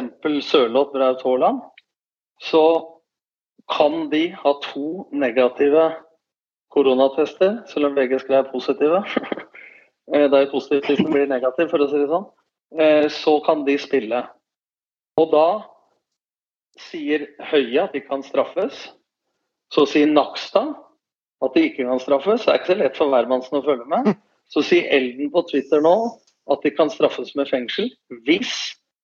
Sørloth 0.46 0.92
Braut 0.92 1.24
Haaland, 1.26 1.62
så 2.38 2.62
kan 3.72 4.06
de 4.12 4.28
ha 4.30 4.52
to 4.62 5.08
negative 5.10 5.88
koronatester, 6.70 7.56
selv 7.66 7.88
om 7.88 7.96
begge 7.98 8.20
skrev 8.22 8.50
positive. 8.52 9.02
Eh, 10.08 10.22
det 10.24 10.38
er 10.38 10.46
jo 10.46 10.54
positivt 10.54 10.86
hvis 10.88 11.00
den 11.02 11.10
blir 11.12 11.26
negativ, 11.28 11.66
for 11.68 11.84
å 11.84 11.86
si 11.90 11.98
det 12.00 12.06
sånn. 12.08 12.22
Eh, 12.80 13.06
så 13.12 13.34
kan 13.44 13.66
de 13.66 13.74
spille. 13.76 14.22
Og 15.20 15.26
da 15.34 15.42
sier 16.82 17.26
Høie 17.50 17.82
at 17.82 17.94
de 17.96 18.02
kan 18.04 18.22
straffes. 18.26 18.86
Så 19.74 19.84
sier 19.88 20.08
Nakstad 20.10 20.74
at 21.44 21.54
de 21.54 21.66
ikke 21.68 21.86
kan 21.86 22.00
straffes. 22.02 22.44
Det 22.44 22.52
er 22.52 22.60
ikke 22.60 22.72
så 22.72 22.78
lett 22.80 22.98
for 22.98 23.12
hvermannsen 23.12 23.60
å 23.60 23.64
følge 23.66 23.86
med. 23.90 24.14
Så 24.48 24.62
sier 24.64 24.88
Elden 24.96 25.28
på 25.28 25.42
Twitter 25.50 25.82
nå 25.84 25.92
at 26.48 26.62
de 26.64 26.70
kan 26.72 26.88
straffes 26.88 27.34
med 27.36 27.50
fengsel 27.50 27.90
hvis 28.24 28.54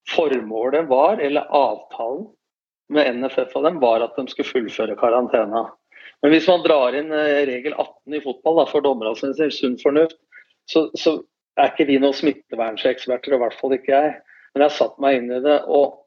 formålet 0.08 0.86
var, 0.88 1.20
eller 1.20 1.50
avtalen 1.52 2.30
med 2.92 3.18
NFF 3.18 3.52
og 3.56 3.66
dem, 3.66 3.80
var 3.80 4.04
at 4.04 4.16
de 4.16 4.24
skulle 4.30 4.48
fullføre 4.48 4.96
karantena. 5.00 5.66
Men 6.22 6.32
hvis 6.32 6.48
man 6.48 6.64
drar 6.64 6.96
inn 6.96 7.12
eh, 7.12 7.44
regel 7.48 7.74
18 7.76 8.16
i 8.16 8.22
fotball 8.24 8.62
da, 8.62 8.66
for 8.70 8.84
dommerne 8.84 9.12
sin 9.16 9.52
sunn 9.52 9.78
fornuft, 9.80 10.16
så, 10.70 10.86
så, 10.96 11.18
er 11.60 11.70
ikke 11.70 11.86
vi 11.86 12.00
noen 12.02 12.16
smittevernseksperter, 12.16 13.36
i 13.36 13.38
hvert 13.38 13.54
fall 13.60 13.76
ikke 13.76 13.92
jeg. 13.92 14.14
Men 14.52 14.64
jeg 14.64 14.70
har 14.72 14.74
satt 14.74 14.96
meg 15.02 15.20
inn 15.20 15.28
i 15.30 15.42
det. 15.44 15.60
og 15.70 16.00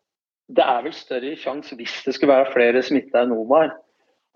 det 0.47 0.63
er 0.63 0.85
vel 0.85 0.95
større 0.95 1.35
sjanse 1.39 1.75
hvis 1.75 1.99
det 2.05 2.15
skulle 2.15 2.35
være 2.37 2.53
flere 2.53 2.83
smitta 2.85 3.25
enn 3.25 3.35
Omar, 3.35 3.73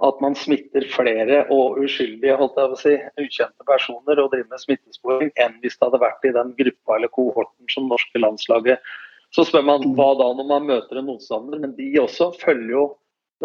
at 0.01 0.17
man 0.23 0.35
smitter 0.35 0.87
flere 0.89 1.43
og 1.53 1.77
uskyldige, 1.83 2.35
holdt 2.39 2.57
jeg 2.57 2.71
på 2.71 2.77
å 2.77 2.81
si, 2.81 2.93
ukjente 3.21 3.67
personer 3.67 4.19
og 4.23 4.31
driver 4.33 4.49
med 4.49 4.63
smittesporing, 4.63 5.31
enn 5.37 5.59
hvis 5.61 5.77
det 5.77 5.87
hadde 5.87 6.01
vært 6.01 6.25
i 6.25 6.33
den 6.35 6.55
gruppa 6.57 6.97
eller 6.97 7.11
kohorten 7.13 7.69
som 7.69 7.89
norske 7.89 8.21
landslaget. 8.21 8.81
Så 9.31 9.45
spør 9.47 9.67
man 9.67 9.85
hva 9.95 10.09
da 10.19 10.31
når 10.35 10.47
man 10.49 10.65
møter 10.67 10.99
en 10.99 11.07
motstander, 11.07 11.61
men 11.61 11.75
de 11.77 11.91
også 12.01 12.31
følger 12.41 12.73
jo 12.73 12.85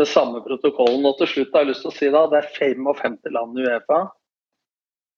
den 0.01 0.09
samme 0.09 0.41
protokollen. 0.43 1.05
Og 1.07 1.21
til 1.21 1.31
slutt 1.35 1.53
har 1.55 1.67
jeg 1.67 1.75
lyst 1.75 1.85
til 1.85 1.93
å 1.93 1.99
si 1.99 2.09
da, 2.15 2.25
det 2.33 2.41
er 2.41 2.49
55 2.57 3.21
land 3.37 3.61
i 3.61 3.69
Uefa. 3.69 4.01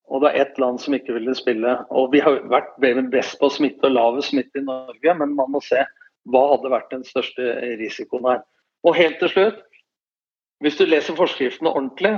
Og 0.09 0.25
det 0.25 0.33
er 0.33 0.43
ett 0.43 0.61
land 0.61 0.83
som 0.83 0.97
ikke 0.97 1.15
ville 1.17 1.37
spille. 1.39 1.79
Og 1.95 2.11
vi 2.13 2.21
har 2.25 2.43
vært 2.51 2.77
best 3.13 3.39
på 3.41 3.51
smitte 3.53 3.89
og 3.89 3.95
lavest 3.95 4.35
smitte 4.35 4.61
i 4.61 4.67
Norge, 4.67 5.17
men 5.23 5.37
man 5.39 5.55
må 5.55 5.63
se 5.65 5.87
hva 6.33 6.45
hadde 6.55 6.73
vært 6.73 6.93
den 6.95 7.05
største 7.07 7.55
risikoen 7.81 8.29
her? 8.29 8.43
Og 8.87 8.97
helt 8.99 9.19
til 9.23 9.33
slutt, 9.33 9.63
hvis 10.63 10.79
du 10.79 10.87
leser 10.89 11.17
forskriftene 11.19 11.71
ordentlig, 11.71 12.17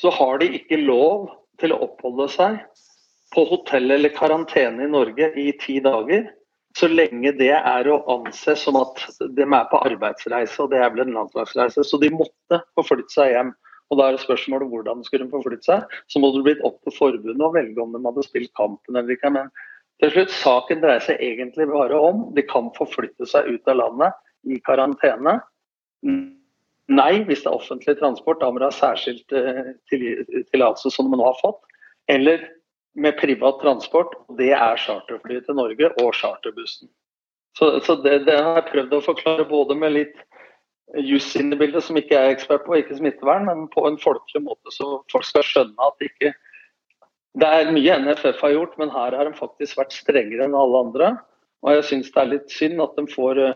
så 0.00 0.10
har 0.14 0.40
de 0.42 0.50
ikke 0.58 0.80
lov 0.82 1.30
til 1.60 1.74
å 1.74 1.82
oppholde 1.86 2.28
seg 2.32 2.58
på 3.32 3.44
hotell 3.48 3.94
eller 3.94 4.12
karantene 4.14 4.86
i 4.86 4.92
Norge 4.92 5.30
i 5.40 5.50
ti 5.60 5.78
dager, 5.84 6.26
så 6.76 6.88
lenge 6.88 7.34
det 7.36 7.52
er 7.52 7.88
å 7.90 7.98
anse 8.14 8.54
som 8.56 8.78
at 8.80 9.02
de 9.36 9.44
er 9.44 9.66
på 9.68 9.80
arbeidsreise, 9.84 10.56
og 10.62 10.72
det 10.72 10.80
er 10.80 10.92
vel 10.94 11.04
en 11.04 11.18
landslagsreise. 11.18 11.84
Så 11.84 12.00
de 12.00 12.08
måtte 12.14 12.62
forflytte 12.78 13.12
seg 13.12 13.34
hjem. 13.34 13.52
Og 13.92 13.98
da 14.00 14.06
er 14.08 14.16
det 14.16 14.22
spørsmålet 14.22 14.70
hvordan 14.72 15.02
skulle 15.04 15.26
de 15.26 15.34
forflytte 15.34 15.68
seg. 15.68 15.96
Så 16.08 16.22
må 16.22 16.30
det 16.32 16.46
blitt 16.46 16.62
opp 16.64 16.78
til 16.80 16.96
forbundet 16.96 17.44
å 17.44 17.52
velge 17.52 17.82
om 17.82 17.92
de 17.92 18.00
hadde 18.06 18.24
spilt 18.24 18.52
kampen 18.56 18.96
eller 18.96 19.12
ikke. 19.12 19.32
Men 19.34 19.52
til 20.00 20.12
slutt, 20.14 20.32
Saken 20.34 20.80
dreier 20.82 21.02
seg 21.04 21.20
egentlig 21.22 21.68
bare 21.70 21.98
om 21.98 22.24
de 22.36 22.44
kan 22.46 22.70
forflytte 22.76 23.28
seg 23.28 23.50
ut 23.52 23.68
av 23.70 23.78
landet 23.78 24.16
i 24.48 24.58
karantene. 24.66 25.36
Nei, 26.92 27.12
hvis 27.28 27.44
det 27.44 27.50
er 27.50 27.58
offentlig 27.58 27.94
transport, 28.00 28.40
da 28.40 28.50
må 28.50 28.58
du 28.58 28.66
ha 28.66 28.72
særskilt 28.74 29.32
eh, 29.36 29.76
tillatelse 29.92 30.90
som 30.90 31.10
de 31.10 31.18
nå 31.20 31.28
har 31.28 31.38
fått. 31.38 31.60
Eller 32.10 32.42
med 32.98 33.16
privat 33.20 33.60
transport, 33.62 34.16
det 34.38 34.50
er 34.56 34.80
charterflyet 34.80 35.46
til 35.46 35.56
Norge 35.56 35.92
og 36.02 36.10
charterbussen. 36.18 36.90
Så, 37.58 37.78
så 37.84 37.96
det, 38.02 38.24
det, 38.26 38.36
har 38.40 38.60
jeg 38.60 38.70
prøvd 38.70 38.94
å 38.96 39.04
forklare 39.04 39.48
både 39.48 39.76
med 39.78 39.94
litt 39.94 40.18
juss 41.06 41.30
inn 41.38 41.52
i 41.52 41.58
bildet, 41.60 41.84
som 41.84 41.96
ikke 41.96 42.16
jeg 42.16 42.28
er 42.28 42.34
ekspert 42.34 42.66
på, 42.66 42.76
ikke 42.76 42.98
smittevern, 42.98 43.46
men 43.48 43.68
på 43.72 43.84
en 43.88 43.98
folkelig 44.00 44.42
måte, 44.44 44.72
så 44.74 44.98
folk 45.12 45.28
skal 45.28 45.46
skjønne 45.46 45.88
at 45.88 46.00
det 46.00 46.10
ikke 46.10 46.32
det 47.40 47.48
er 47.48 47.70
mye 47.72 47.98
NFF 48.04 48.40
har 48.44 48.52
gjort, 48.52 48.78
men 48.80 48.92
her 48.92 49.14
har 49.16 49.28
de 49.28 49.36
faktisk 49.38 49.78
vært 49.80 49.94
strengere 49.96 50.44
enn 50.44 50.56
alle 50.58 50.80
andre. 50.86 51.12
Og 51.64 51.76
jeg 51.76 51.86
syns 51.88 52.10
det 52.12 52.20
er 52.20 52.32
litt 52.34 52.52
synd 52.52 52.82
at 52.84 52.98
de 52.98 53.06
får, 53.08 53.40
eh, 53.40 53.54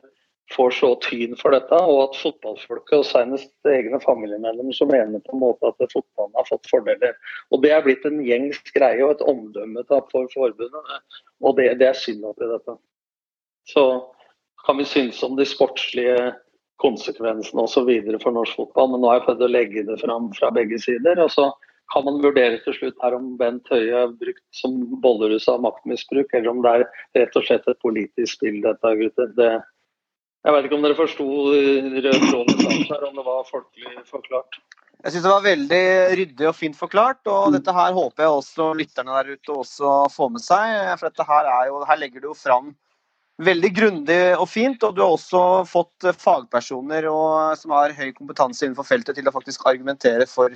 får 0.55 0.71
så 0.79 0.93
tyn 1.05 1.37
for 1.37 1.53
dette, 1.53 1.77
og 1.77 1.99
at 2.07 2.19
fotballfolket, 2.23 2.95
og 2.97 3.05
senest 3.05 3.53
egne 3.69 4.01
familiemedlemmer, 4.01 4.73
som 4.79 4.89
mener 4.89 5.21
på 5.27 5.35
en 5.35 5.43
måte 5.43 5.69
at 5.69 5.93
fotballen 5.93 6.39
har 6.39 6.49
fått 6.49 6.71
fordeler. 6.71 7.17
Og 7.51 7.63
Det 7.63 7.73
er 7.75 7.83
blitt 7.83 8.07
en 8.07 8.23
gjengs 8.25 8.63
greie 8.73 9.05
og 9.05 9.17
et 9.17 9.27
omdømmetap 9.27 10.11
for 10.11 10.31
forbundet, 10.33 11.03
og 11.43 11.57
det, 11.57 11.79
det 11.79 11.89
er 11.89 12.01
synd 12.01 12.25
oppi 12.25 12.49
dette. 12.49 12.79
Så 13.67 13.85
kan 14.65 14.79
vi 14.79 14.85
synes 14.85 15.23
om 15.23 15.37
de 15.37 15.45
sportslige 15.45 16.33
konsekvensene 16.81 17.63
osv. 17.63 17.91
for 18.23 18.33
norsk 18.33 18.57
fotball, 18.57 18.93
men 18.93 19.01
nå 19.01 19.11
har 19.11 19.21
jeg 19.21 19.27
prøvd 19.27 19.43
å 19.43 19.53
legge 19.53 19.85
det 19.85 20.01
fram 20.01 20.33
fra 20.33 20.51
begge 20.51 20.79
sider. 20.79 21.21
og 21.21 21.31
så 21.31 21.51
kan 21.93 22.05
man 22.07 22.23
vurdere 22.25 22.59
til 22.65 22.75
slutt 22.75 22.99
her 23.03 23.15
om 23.17 23.35
Bent 23.41 23.69
Høie 23.73 24.05
er 24.05 24.15
brukt 24.19 24.45
som 24.57 24.79
bollerus 25.03 25.47
av 25.53 25.63
maktmisbruk, 25.65 26.33
eller 26.35 26.51
om 26.51 26.63
det 26.65 26.73
er 26.73 26.87
rett 27.21 27.39
og 27.39 27.47
slett 27.47 27.69
et 27.71 27.83
politisk 27.85 28.39
spill, 28.39 28.59
dette, 28.65 28.95
gutter. 29.01 29.31
Det, 29.39 29.51
jeg 30.47 30.55
vet 30.55 30.67
ikke 30.69 30.79
om 30.79 30.87
dere 30.87 30.99
forsto 30.99 31.29
rød 31.53 32.25
tråd 32.31 32.51
her, 32.63 33.07
om 33.11 33.21
det 33.21 33.27
var 33.27 33.47
folkelig 33.51 33.95
forklart. 34.11 34.59
Jeg 35.05 35.13
syns 35.13 35.27
det 35.27 35.31
var 35.31 35.45
veldig 35.45 35.85
ryddig 36.19 36.47
og 36.49 36.57
fint 36.57 36.77
forklart. 36.79 37.21
Og 37.31 37.49
Mm. 37.49 37.53
dette 37.59 37.73
her 37.73 37.93
håper 37.93 38.25
jeg 38.25 38.33
også 38.33 38.75
lytterne 38.75 39.17
der 39.19 39.33
ute 39.37 39.53
også 39.53 40.11
får 40.11 40.31
med 40.33 40.43
seg. 40.43 40.99
For 40.99 41.09
dette 41.09 41.27
her, 41.29 41.45
er 41.47 41.67
jo, 41.69 41.85
her 41.85 41.97
legger 42.01 42.21
du 42.21 42.29
jo 42.29 42.35
fram 42.35 42.75
veldig 43.39 43.71
grundig 43.77 44.23
og 44.41 44.49
fint. 44.49 44.83
Og 44.83 44.95
du 44.97 45.03
har 45.03 45.13
også 45.13 45.67
fått 45.69 46.09
fagpersoner 46.17 47.07
og, 47.11 47.59
som 47.59 47.71
har 47.77 47.93
høy 47.93 48.13
kompetanse 48.17 48.65
innenfor 48.65 48.89
feltet 48.89 49.15
til 49.15 49.29
å 49.29 49.35
faktisk 49.35 49.67
argumentere 49.69 50.27
for, 50.27 50.51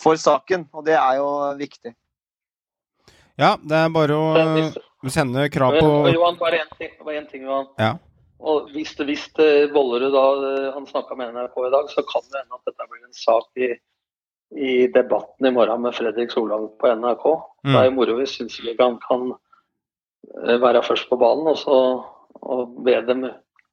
for 0.00 0.18
saken. 0.20 0.68
Og 0.74 0.86
det 0.86 0.96
er 0.98 1.20
jo 1.20 1.28
viktig. 1.58 1.94
Ja, 3.40 3.54
det 3.58 3.78
er 3.78 3.94
bare 3.94 4.16
å 4.16 5.10
sende 5.10 5.48
krav 5.52 5.74
på 5.80 6.10
Johan, 6.14 6.36
bare 6.38 6.62
én 6.62 6.74
ting, 6.78 6.92
bare 7.02 7.18
en 7.18 7.30
ting, 7.30 7.46
Johan. 7.48 7.70
Ja. 7.80 7.96
Og 8.44 8.70
hvis 8.74 8.92
hvis 8.98 9.24
Bollerud 9.72 10.12
da 10.12 10.24
eh, 10.50 10.70
han 10.74 10.86
snakka 10.86 11.16
med 11.18 11.34
NRK 11.34 11.56
i 11.66 11.72
dag, 11.74 11.90
så 11.90 12.04
kan 12.06 12.24
det 12.30 12.42
hende 12.42 12.58
at 12.58 12.68
dette 12.68 12.88
blir 12.90 13.02
en 13.02 13.16
sak 13.16 13.48
i, 13.56 13.70
i 14.54 14.74
debatten 14.94 15.48
i 15.48 15.54
morgen 15.54 15.82
med 15.82 15.96
Fredrik 15.96 16.34
Solvang 16.34 16.68
på 16.78 16.92
NRK. 16.92 17.24
Mm. 17.64 17.72
Det 17.72 17.78
er 17.80 17.88
jo 17.88 17.96
moro 17.96 18.18
hvis 18.18 18.36
Synseligaen 18.38 19.00
kan 19.06 19.32
eh, 19.32 20.58
være 20.62 20.84
først 20.84 21.08
på 21.10 21.18
banen, 21.20 21.48
og 21.54 21.58
så 21.62 21.78
og 22.44 22.84
be 22.84 22.96
dem 23.06 23.26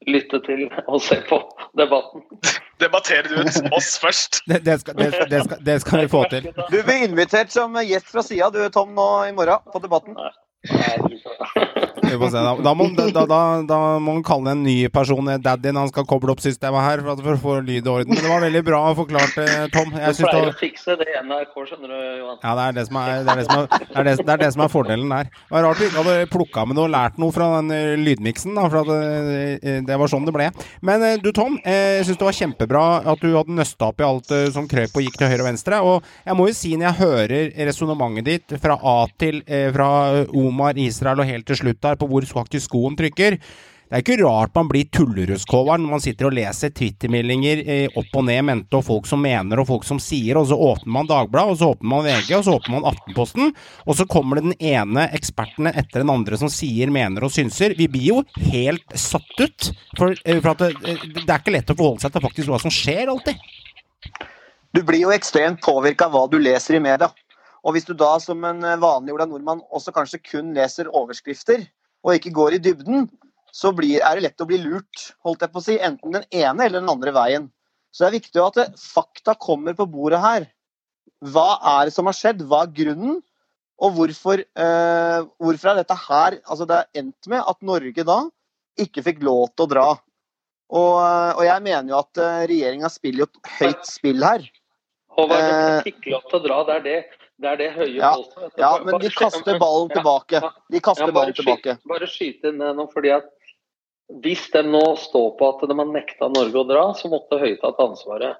lytte 0.07 0.39
til 0.45 0.67
og 0.87 1.01
se 1.03 1.19
på 1.29 1.41
debatten. 1.77 2.25
Debatterer 2.81 3.45
ut 3.45 3.73
oss 3.77 3.95
først? 4.03 4.41
Det, 4.49 4.61
det, 4.65 4.79
skal, 4.81 4.97
det, 4.97 5.09
det, 5.29 5.43
skal, 5.45 5.65
det 5.65 5.79
skal 5.83 6.03
vi 6.03 6.11
få 6.11 6.23
til. 6.31 6.47
Du 6.71 6.79
blir 6.83 7.05
invitert 7.07 7.53
som 7.53 7.77
gjest 7.85 8.09
fra 8.11 8.23
sida 8.25 8.49
du, 8.53 8.61
Tom, 8.73 8.95
nå 8.97 9.09
i 9.29 9.35
morgen 9.37 9.71
på 9.73 9.83
Debatten. 9.83 10.17
Da. 10.61 12.57
Da, 12.61 12.73
må, 12.75 12.85
da, 12.93 13.23
da, 13.25 13.77
må 13.97 14.17
man 14.17 14.23
kalle 14.25 14.51
en 14.53 14.61
ny 14.65 14.75
person 14.93 15.25
daddy 15.41 15.71
når 15.71 15.87
han 15.87 15.91
skal 15.93 16.05
koble 16.09 16.33
opp 16.33 16.41
systemet 16.43 16.83
her, 16.83 17.01
for, 17.01 17.33
å 17.33 17.39
få 17.41 17.55
lyd 17.65 17.87
og 17.87 18.01
orden. 18.01 18.13
Men 18.13 18.21
det 18.21 18.29
var 18.29 18.43
veldig 18.43 18.61
bra 18.67 18.81
forklart, 18.97 19.37
eh, 19.41 19.63
Tom. 19.73 19.89
Du 19.89 19.97
Jeg 19.97 20.17
det 20.17 20.27
pleier 20.27 20.45
var 20.45 20.51
å 20.51 20.59
fikse 20.59 20.97
det 20.99 21.07
i 21.09 21.15
NRK, 21.23 21.55
skjønner 21.69 21.93
du, 21.93 21.97
Johan. 22.19 22.37
Ja, 22.43 22.53
det 22.59 22.65
er 22.65 22.77
det 22.77 22.85
som 22.89 22.99
er, 23.01 23.11
det 23.11 23.33
er, 23.33 23.41
det 23.41 23.47
som 23.47 23.55
er, 23.57 23.67
det 23.71 23.87
er, 23.95 24.09
det, 24.09 24.15
det 24.19 24.35
er 24.35 24.43
det 24.43 24.51
som 24.53 24.65
er 24.65 24.73
fordelen 24.75 25.15
der. 25.15 25.31
Det 25.31 25.55
var 25.55 25.65
rart 25.65 25.81
du 25.81 25.85
ikke 25.87 26.03
hadde 26.03 26.29
plukka 26.35 26.65
med 26.67 26.77
noe 26.77 26.89
og 26.89 26.93
lært 26.97 27.17
noe 27.23 27.35
fra 27.35 27.49
den 27.57 27.73
eh, 27.77 27.93
lydmiksen, 28.01 28.61
for 28.75 28.93
eh, 28.97 29.81
det 29.87 29.99
var 30.03 30.13
sånn 30.13 30.27
det 30.29 30.35
ble. 30.35 30.51
Men 30.85 31.07
du 31.23 31.31
Tom, 31.33 31.57
jeg 31.65 32.05
syns 32.05 32.21
det 32.21 32.27
var 32.27 32.37
kjempebra 32.37 32.85
at 33.15 33.23
du 33.23 33.31
hadde 33.33 33.57
nøsta 33.57 33.89
opp 33.89 34.03
i 34.03 34.05
alt 34.05 34.35
som 34.53 34.69
krøp 34.69 34.99
og 34.99 35.07
gikk 35.07 35.17
til 35.17 35.31
høyre 35.31 35.41
og 35.41 35.49
venstre. 35.49 35.81
Og 35.81 36.11
jeg 36.27 36.37
må 36.37 36.49
jo 36.51 36.57
si, 36.59 36.75
når 36.75 36.89
jeg 36.89 36.99
hører 37.01 37.65
resonnementet 37.71 38.27
ditt 38.27 38.59
fra 38.61 38.77
A 38.77 38.97
til 39.17 39.41
fra 39.47 39.81
fra 39.81 40.25
Omar, 40.51 40.79
Israel 40.79 41.23
og 41.23 41.29
helt 41.31 41.47
til 41.49 41.63
slutt 41.63 41.81
der, 41.81 41.97
på 41.99 42.11
hvor 42.11 42.27
faktisk 42.35 42.69
skoen 42.69 42.99
trykker 42.99 43.39
det 43.91 43.97
er 43.97 44.03
ikke 44.05 44.23
rart 44.23 44.53
man 44.55 44.69
blir 44.71 44.87
tulleruskåver 44.87 45.81
når 45.83 45.89
man 45.91 45.99
sitter 45.99 46.29
og 46.29 46.35
leser 46.37 46.71
twittermeldinger 46.71 47.59
eh, 47.59 47.97
opp 47.99 48.13
og 48.15 48.23
ned 48.23 48.45
mente, 48.47 48.79
og 48.79 48.85
folk 48.87 49.09
som 49.09 49.19
mener 49.19 49.59
og 49.59 49.67
folk 49.67 49.83
som 49.83 49.99
sier, 49.99 50.37
og 50.39 50.45
så 50.47 50.55
åpner 50.55 50.93
man 50.95 51.09
Dagbladet, 51.09 51.51
og 51.51 51.59
så 51.59 51.67
åpner 51.73 51.89
man 51.91 52.05
VG, 52.05 52.29
og 52.37 52.45
så 52.47 52.53
åpner 52.55 52.77
man 52.77 52.87
Aftenposten, 52.87 53.51
og 53.83 53.97
så 53.99 54.05
kommer 54.07 54.39
det 54.39 54.45
den 54.45 54.69
ene 54.71 55.09
eksperten 55.11 55.67
etter 55.73 56.05
den 56.05 56.13
andre 56.13 56.39
som 56.39 56.47
sier, 56.47 56.87
mener 56.87 57.27
og 57.27 57.33
synser. 57.35 57.75
Vi 57.75 57.89
blir 57.91 58.05
jo 58.13 58.21
helt 58.53 58.95
satt 58.95 59.43
ut, 59.43 59.71
for, 59.99 60.15
eh, 60.23 60.39
for 60.39 60.63
det, 60.63 60.71
det 61.17 61.27
er 61.27 61.43
ikke 61.43 61.57
lett 61.57 61.75
å 61.75 61.79
forholde 61.81 62.05
seg 62.05 62.15
til 62.15 62.23
faktisk 62.29 62.53
hva 62.53 62.61
som 62.63 62.71
skjer 62.71 63.11
alltid. 63.11 63.43
Du 64.71 64.85
blir 64.87 65.03
jo 65.03 65.11
ekstremt 65.11 65.59
påvirka 65.67 66.07
av 66.07 66.15
hva 66.15 66.23
du 66.31 66.39
leser 66.39 66.79
i 66.79 66.85
media. 66.87 67.11
Og 67.61 67.75
hvis 67.75 67.85
du 67.85 67.93
da 67.97 68.15
som 68.21 68.43
en 68.47 68.63
eh, 68.65 68.79
vanlig 68.81 69.13
Ola 69.15 69.27
Nordmann 69.29 69.63
også 69.69 69.93
kanskje 69.95 70.21
kun 70.23 70.53
leser 70.57 70.89
overskrifter, 70.89 71.67
og 72.01 72.17
ikke 72.17 72.33
går 72.33 72.57
i 72.57 72.61
dybden, 72.63 73.09
så 73.53 73.73
blir, 73.75 73.99
er 74.01 74.17
det 74.17 74.25
lett 74.25 74.41
å 74.41 74.47
bli 74.49 74.61
lurt, 74.61 75.11
holdt 75.25 75.43
jeg 75.43 75.53
på 75.53 75.61
å 75.61 75.65
si, 75.65 75.75
enten 75.83 76.15
den 76.15 76.25
ene 76.31 76.65
eller 76.65 76.79
den 76.79 76.91
andre 76.91 77.13
veien. 77.15 77.49
Så 77.91 78.05
det 78.05 78.09
er 78.09 78.19
viktig 78.19 78.41
at 78.41 78.57
det, 78.57 78.67
fakta 78.79 79.35
kommer 79.35 79.75
på 79.77 79.89
bordet 79.91 80.21
her. 80.23 80.47
Hva 81.21 81.59
er 81.75 81.89
det 81.89 81.95
som 81.95 82.07
har 82.09 82.15
skjedd? 82.17 82.45
Hva 82.47 82.63
er 82.65 82.73
grunnen? 82.75 83.19
Og 83.81 83.97
hvorfor, 83.97 84.41
eh, 84.41 85.19
hvorfor 85.41 85.71
er 85.71 85.79
dette 85.79 85.95
her 85.97 86.35
Altså, 86.45 86.67
det 86.69 86.77
er 86.77 87.01
endt 87.01 87.29
med 87.31 87.41
at 87.41 87.57
Norge 87.65 88.05
da 88.05 88.19
ikke 88.79 89.03
fikk 89.05 89.23
lov 89.25 89.49
til 89.55 89.65
å 89.65 89.71
dra. 89.71 89.87
Og, 90.71 90.93
eh, 91.03 91.31
og 91.35 91.43
jeg 91.43 91.63
mener 91.65 91.91
jo 91.91 91.99
at 91.99 92.21
eh, 92.23 92.43
regjeringa 92.51 92.91
spiller 92.93 93.25
jo 93.25 93.27
et 93.27 93.51
høyt 93.59 93.89
spill 93.89 94.23
her. 94.23 94.45
Håvard, 95.11 95.49
du 95.51 95.89
fikk 95.89 96.07
lov 96.13 96.23
til 96.29 96.39
å 96.39 96.43
dra. 96.45 96.59
Det 96.69 96.77
er 96.77 96.85
det, 96.85 96.99
det, 97.41 97.49
er 97.51 97.57
det 97.57 97.69
høye 97.75 97.95
Ja. 97.97 98.13
Ja, 98.57 98.71
men 98.85 98.99
de 99.01 99.09
kaster 99.09 99.57
ballen 99.61 99.89
tilbake. 99.89 100.41
De 100.71 100.79
kaster 100.83 101.07
Ja, 101.09 101.15
ballen 101.15 101.33
tilbake. 101.37 101.75
Skyte, 101.77 101.87
Bare 101.89 102.07
skyte 102.09 102.51
inn 102.51 102.61
det 102.61 102.75
nå, 102.77 102.87
fordi 102.93 103.13
at 103.17 103.29
hvis 104.21 104.49
de 104.51 104.63
nå 104.67 104.83
står 104.99 105.37
på 105.39 105.49
at 105.53 105.67
de 105.69 105.75
har 105.77 105.87
nekta 105.87 106.27
Norge 106.31 106.57
å 106.59 106.67
dra, 106.67 106.85
så 106.93 107.09
måtte 107.11 107.39
Høie 107.39 107.57
tatt 107.61 107.79
ansvaret. 107.79 108.37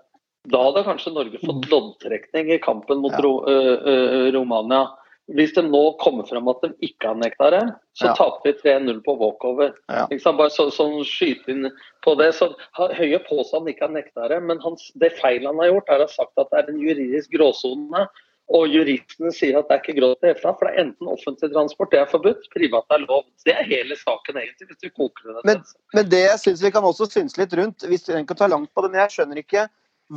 Da 0.52 0.58
hadde 0.66 0.84
kanskje 0.88 1.14
Norge 1.14 1.38
fått 1.40 1.68
loddtrekning 1.72 2.50
i 2.52 2.58
kampen 2.60 3.02
mot 3.04 3.12
Mm. 3.14 3.18
Ja. 3.18 3.22
Ro, 3.22 3.46
ø, 3.46 3.78
ø, 3.86 4.32
Romania. 4.34 4.88
Hvis 5.32 5.54
de 5.54 5.62
nå 5.62 5.98
kommer 6.02 6.26
frem 6.28 6.48
at 6.50 6.62
de 6.62 6.74
ikke 6.84 7.08
har 7.08 7.16
nekta 7.16 7.52
det, 7.52 7.62
så 7.96 8.08
Ja. 8.10 8.14
taper 8.16 8.42
vi 8.44 8.54
3-0 8.60 9.02
på 9.06 9.16
walkover. 9.18 9.74
Ja. 9.88 10.08
Bare 10.10 10.50
så, 10.50 10.68
sånn 10.74 11.06
skyte 11.06 11.48
inn 11.48 11.72
på 12.04 12.18
det. 12.18 12.34
Så 12.36 12.54
Høie 12.76 13.20
påstår 13.20 13.60
han 13.60 13.68
ikke 13.68 13.82
har 13.88 13.94
nekta 13.96 14.28
det, 14.28 14.42
men 14.44 14.60
hans, 14.60 14.92
det 14.96 15.14
feil 15.22 15.46
han 15.46 15.58
har 15.58 15.68
gjort, 15.72 15.90
er 15.90 16.00
å 16.00 16.02
ha 16.02 16.08
sagt 16.08 16.34
at 16.38 16.50
det 16.52 16.60
er 16.66 16.74
en 16.74 16.80
juridisk 16.82 17.32
gråsone. 17.32 18.08
Og 18.52 18.66
juristene 18.68 19.32
sier 19.32 19.56
at 19.60 19.70
det 19.70 19.76
er 19.78 19.84
ikke 19.84 19.96
grått 20.00 20.26
hele 20.28 20.40
tatt, 20.42 20.58
for 20.60 20.68
det 20.68 20.74
er 20.74 20.84
enten 20.84 21.12
offentlig 21.12 21.52
transport, 21.54 21.92
det 21.94 22.02
er 22.02 22.10
forbudt, 22.12 22.50
privat 22.52 22.96
er 22.96 23.06
lov. 23.06 23.24
Det 23.48 23.54
er 23.56 23.70
hele 23.70 23.96
saken 23.96 24.42
egentlig, 24.42 24.68
hvis 24.68 24.82
du 24.82 24.90
koker 24.90 25.30
det. 25.30 25.46
Men, 25.48 25.62
men 25.96 26.10
det 26.12 26.26
jeg 26.26 26.42
syns 26.42 26.66
vi 26.66 26.74
kan 26.76 26.88
også 26.88 27.08
synse 27.14 27.40
litt 27.40 27.56
rundt, 27.56 27.88
hvis 27.88 28.10
vi 28.10 28.18
ikke 28.20 28.36
ta 28.42 28.50
langt 28.52 28.74
på 28.76 28.84
det, 28.84 28.92
men 28.92 29.04
jeg 29.06 29.16
skjønner 29.16 29.40
ikke 29.44 29.70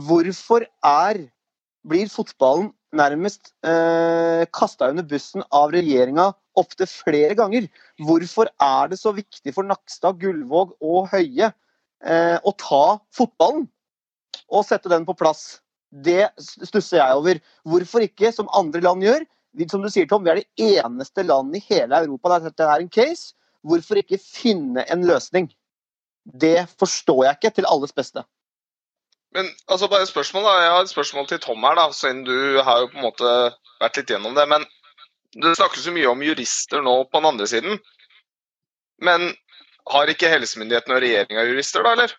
hvorfor 0.09 0.67
er 0.83 1.23
blir 1.85 2.09
fotballen 2.11 2.71
nærmest 2.97 3.53
eh, 3.67 4.45
kasta 4.55 4.89
under 4.93 5.07
bussen 5.07 5.45
av 5.55 5.73
regjeringa 5.75 6.31
opptil 6.59 6.89
flere 6.89 7.35
ganger. 7.39 7.67
Hvorfor 8.03 8.51
er 8.63 8.91
det 8.93 9.01
så 9.01 9.13
viktig 9.15 9.55
for 9.55 9.67
Nakstad, 9.67 10.19
Gullvåg 10.23 10.77
og 10.81 11.11
Høie 11.13 11.51
eh, 11.51 12.39
å 12.39 12.55
ta 12.61 12.85
fotballen 13.15 13.67
og 14.49 14.67
sette 14.67 14.93
den 14.93 15.07
på 15.09 15.17
plass? 15.19 15.64
Det 15.95 16.27
stusser 16.43 16.99
jeg 16.99 17.15
over. 17.15 17.41
Hvorfor 17.63 18.03
ikke, 18.03 18.33
som 18.35 18.51
andre 18.55 18.83
land 18.83 19.05
gjør? 19.05 19.25
Som 19.71 19.85
du 19.85 19.91
sier, 19.93 20.09
Tom, 20.11 20.25
vi 20.27 20.33
er 20.33 20.41
det 20.43 20.75
eneste 20.81 21.23
landet 21.23 21.61
i 21.61 21.75
hele 21.77 22.01
Europa 22.03 22.35
der 22.35 22.49
dette 22.49 22.67
er 22.67 22.83
en 22.83 22.91
case. 22.91 23.35
Hvorfor 23.65 24.01
ikke 24.01 24.19
finne 24.19 24.83
en 24.91 25.05
løsning? 25.07 25.47
Det 26.25 26.67
forstår 26.81 27.25
jeg 27.25 27.39
ikke 27.39 27.55
til 27.61 27.69
alles 27.71 27.95
beste. 27.95 28.25
Men 29.35 29.49
altså 29.69 29.89
bare 29.91 30.07
et 30.07 30.11
spørsmål 30.11 30.47
da. 30.47 30.57
Jeg 30.63 30.73
har 30.73 30.83
et 30.83 30.93
spørsmål 30.93 31.29
til 31.31 31.41
Tom 31.43 31.63
her, 31.67 31.79
da, 31.79 31.89
siden 31.93 32.25
du 32.27 32.63
har 32.63 32.83
jo 32.83 32.91
på 32.91 32.99
en 32.99 33.07
måte 33.07 33.31
vært 33.83 33.99
litt 33.99 34.11
gjennom 34.11 34.37
det. 34.37 34.47
Men 34.51 34.67
det 35.35 35.57
snakkes 35.59 35.87
jo 35.87 35.95
mye 35.95 36.11
om 36.11 36.23
jurister 36.23 36.83
nå 36.83 37.01
på 37.11 37.21
den 37.21 37.31
andre 37.33 37.49
siden. 37.51 37.81
Men 39.03 39.33
har 39.91 40.11
ikke 40.11 40.31
helsemyndighetene 40.33 40.97
og 40.97 41.03
regjeringa 41.05 41.47
jurister, 41.49 41.85
da, 41.85 41.97
eller? 41.97 42.15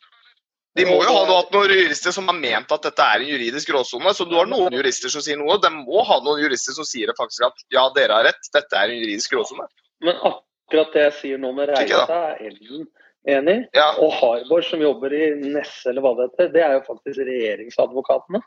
De 0.76 0.84
må 0.88 0.98
jo 1.00 1.12
ha 1.12 1.24
hatt 1.30 1.54
noen 1.56 1.72
jurister 1.72 2.12
som 2.12 2.28
har 2.28 2.36
ment 2.36 2.72
at 2.76 2.84
dette 2.84 3.04
er 3.04 3.24
en 3.24 3.30
juridisk 3.30 3.70
gråsone. 3.72 4.12
Så 4.18 4.26
du 4.28 4.36
har 4.36 4.50
noen 4.50 4.74
jurister 4.76 5.12
som 5.14 5.24
sier 5.24 5.40
noe. 5.40 5.56
De 5.64 5.72
må 5.72 6.04
ha 6.04 6.18
noen 6.26 6.42
jurister 6.44 6.76
som 6.76 6.88
sier 6.88 7.14
faktisk 7.16 7.46
at 7.48 7.64
ja, 7.72 7.86
dere 7.96 8.18
har 8.18 8.28
rett, 8.28 8.50
dette 8.52 8.76
er 8.76 8.92
en 8.92 9.00
juridisk 9.00 9.38
gråsone. 9.38 9.70
Men 10.04 10.20
akkurat 10.20 10.92
det 10.92 11.06
jeg 11.08 11.16
sier 11.22 11.40
nå 11.40 11.54
med 11.56 11.72
Reisa, 11.72 12.04
er 12.12 12.44
Ellen 12.44 12.84
enig. 13.26 13.58
Ja. 13.78 13.94
Og 14.04 14.12
Harborg, 14.20 14.66
som 14.68 14.84
jobber 14.84 15.16
i 15.16 15.30
Nesse, 15.40 15.88
eller 15.92 16.04
hva 16.04 16.14
det 16.18 16.28
heter, 16.30 16.52
det 16.54 16.66
er 16.66 16.76
jo 16.78 16.84
faktisk 16.90 17.24
regjeringsadvokatene. 17.24 18.44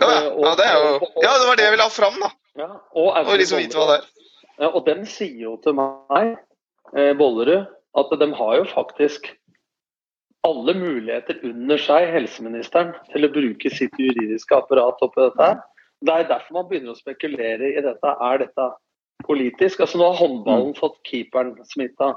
Ja, 0.00 0.06
ja. 0.06 0.54
det 0.60 0.70
jo 0.70 0.94
Ja, 1.24 1.34
det 1.34 1.50
var 1.50 1.58
det 1.58 1.66
jeg 1.66 1.74
ville 1.76 1.88
ha 1.88 1.94
fram, 1.94 2.22
da. 2.22 2.30
Ja, 2.60 2.70
og, 2.94 3.10
Og 3.26 3.34
liksom 3.40 3.60
vite 3.62 3.78
hva 3.78 3.90
det 3.90 3.98
er. 4.00 4.08
Ja, 4.60 4.70
og 4.70 4.86
de 4.86 4.96
sier 5.08 5.44
jo 5.48 5.58
til 5.64 5.76
meg, 5.78 6.34
eh, 6.94 7.12
Bollerud, 7.18 7.68
at 7.98 8.18
de 8.22 8.32
har 8.38 8.56
jo 8.60 8.66
faktisk 8.70 9.32
alle 10.46 10.74
muligheter 10.74 11.40
under 11.44 11.80
seg, 11.80 12.08
helseministeren, 12.14 12.94
til 13.12 13.26
å 13.26 13.32
bruke 13.32 13.72
sitt 13.72 13.96
juridiske 14.00 14.56
apparat 14.56 15.02
oppi 15.04 15.26
dette. 15.26 15.50
Det 16.00 16.14
er 16.14 16.30
derfor 16.30 16.56
man 16.56 16.68
begynner 16.70 16.94
å 16.94 16.98
spekulere 17.00 17.74
i 17.74 17.84
dette. 17.84 18.14
Er 18.24 18.40
dette 18.40 18.68
politisk? 19.26 19.82
Altså 19.84 20.00
Nå 20.00 20.08
har 20.08 20.20
håndballen 20.22 20.72
fått 20.78 20.96
keeperen 21.04 21.52
smitta. 21.68 22.14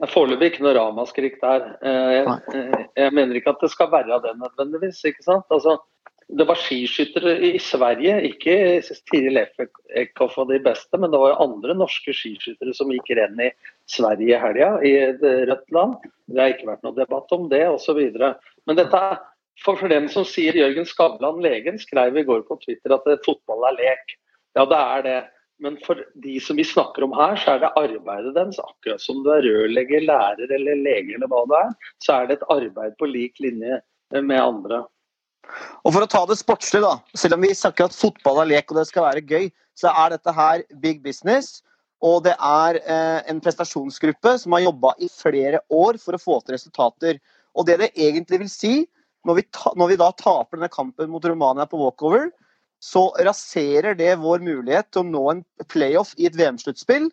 Det 0.00 0.08
er 0.08 0.14
foreløpig 0.16 0.48
ikke 0.50 0.64
noe 0.66 0.74
ramaskrik 0.74 1.38
der. 1.42 1.68
Eh, 1.86 2.12
Jeg, 2.16 2.26
eh, 2.54 2.86
jeg 2.98 3.14
mener 3.14 3.38
ikke 3.38 3.54
at 3.54 3.62
det 3.62 3.70
skal 3.70 3.92
være 3.92 4.18
det 4.24 4.34
nødvendigvis. 4.40 5.04
ikke 5.04 5.22
sant? 5.22 5.46
Altså, 5.50 5.78
det 6.28 6.46
var 6.48 6.58
skiskyttere 6.60 7.34
i 7.48 7.58
Sverige, 7.62 8.14
ikke 8.28 8.54
Tiril 9.10 9.40
Eckhoff 9.42 10.38
og 10.40 10.52
de 10.52 10.60
beste, 10.62 10.98
men 11.00 11.12
det 11.12 11.20
var 11.20 11.32
jo 11.32 11.42
andre 11.44 11.76
norske 11.76 12.14
skiskyttere 12.16 12.74
som 12.76 12.92
gikk 12.94 13.12
renn 13.18 13.40
i 13.42 13.50
Sverige 13.90 14.36
i 14.36 14.40
helga, 14.40 14.70
i 14.86 14.94
et 15.08 15.22
rødt 15.22 15.74
land. 15.74 15.98
Det 16.30 16.40
har 16.40 16.54
ikke 16.54 16.70
vært 16.70 16.86
noe 16.86 16.96
debatt 16.96 17.36
om 17.36 17.50
det, 17.52 17.64
osv. 17.68 18.00
Men 18.66 18.78
dette 18.78 19.02
for, 19.60 19.78
dem 19.88 20.08
som 20.10 20.24
sier 20.26 20.56
Jørgen 20.56 20.88
Skavlan, 20.88 21.42
legen, 21.44 21.78
skrev 21.80 22.16
i 22.16 22.26
går 22.26 22.46
på 22.48 22.58
Twitter 22.64 22.96
at 22.96 23.08
fotball 23.26 23.68
er 23.70 23.78
lek. 23.78 24.16
Ja, 24.56 24.66
det 24.68 24.80
er 24.80 25.06
det. 25.06 25.20
Men 25.62 25.76
for 25.84 26.00
de 26.24 26.38
som 26.42 26.58
vi 26.58 26.64
snakker 26.66 27.04
om 27.06 27.12
her, 27.14 27.36
så 27.38 27.54
er 27.54 27.62
det 27.62 27.74
arbeidet 27.78 28.34
deres. 28.34 28.58
Akkurat 28.58 29.02
som 29.02 29.20
du 29.22 29.30
er 29.30 29.44
rørlegger, 29.46 30.02
lærer 30.08 30.50
eller 30.56 30.80
lege 30.80 31.14
eller 31.14 31.30
hva 31.30 31.44
det 31.50 31.60
er, 31.60 31.76
så 32.02 32.16
er 32.16 32.30
det 32.30 32.38
et 32.38 32.48
arbeid 32.50 32.96
på 32.98 33.10
lik 33.10 33.38
linje 33.44 33.78
med 34.16 34.40
andre. 34.40 34.82
Og 35.82 35.94
for 35.94 36.04
å 36.04 36.10
ta 36.10 36.22
det 36.28 36.38
sportslig, 36.40 36.82
da. 36.84 36.96
Selv 37.18 37.36
om 37.36 37.44
vi 37.44 37.52
snakker 37.56 37.88
at 37.88 37.96
fotball 37.96 38.42
er 38.44 38.50
lek 38.54 38.70
og 38.70 38.78
det 38.78 38.86
skal 38.90 39.08
være 39.08 39.24
gøy, 39.26 39.50
så 39.78 39.92
er 39.92 40.14
dette 40.14 40.34
her 40.36 40.64
big 40.82 41.02
business. 41.04 41.60
Og 42.02 42.24
det 42.26 42.34
er 42.34 42.78
eh, 42.82 43.20
en 43.30 43.40
prestasjonsgruppe 43.42 44.34
som 44.42 44.56
har 44.56 44.64
jobba 44.64 44.94
i 44.98 45.08
flere 45.12 45.62
år 45.70 45.98
for 46.02 46.16
å 46.16 46.22
få 46.22 46.40
til 46.42 46.56
resultater. 46.56 47.20
Og 47.54 47.66
det 47.68 47.78
det 47.82 47.90
egentlig 47.94 48.42
vil 48.42 48.50
si, 48.50 48.74
når 49.26 49.38
vi, 49.38 49.44
ta, 49.54 49.72
når 49.78 49.92
vi 49.92 49.98
da 50.00 50.10
taper 50.18 50.58
denne 50.58 50.72
kampen 50.72 51.12
mot 51.12 51.24
Romania 51.26 51.66
på 51.70 51.78
walkover, 51.78 52.30
så 52.82 53.06
raserer 53.22 53.94
det 53.94 54.16
vår 54.18 54.42
mulighet 54.42 54.88
til 54.90 55.04
å 55.04 55.10
nå 55.12 55.26
en 55.30 55.42
playoff 55.70 56.16
i 56.18 56.26
et 56.26 56.38
VM-sluttspill. 56.38 57.06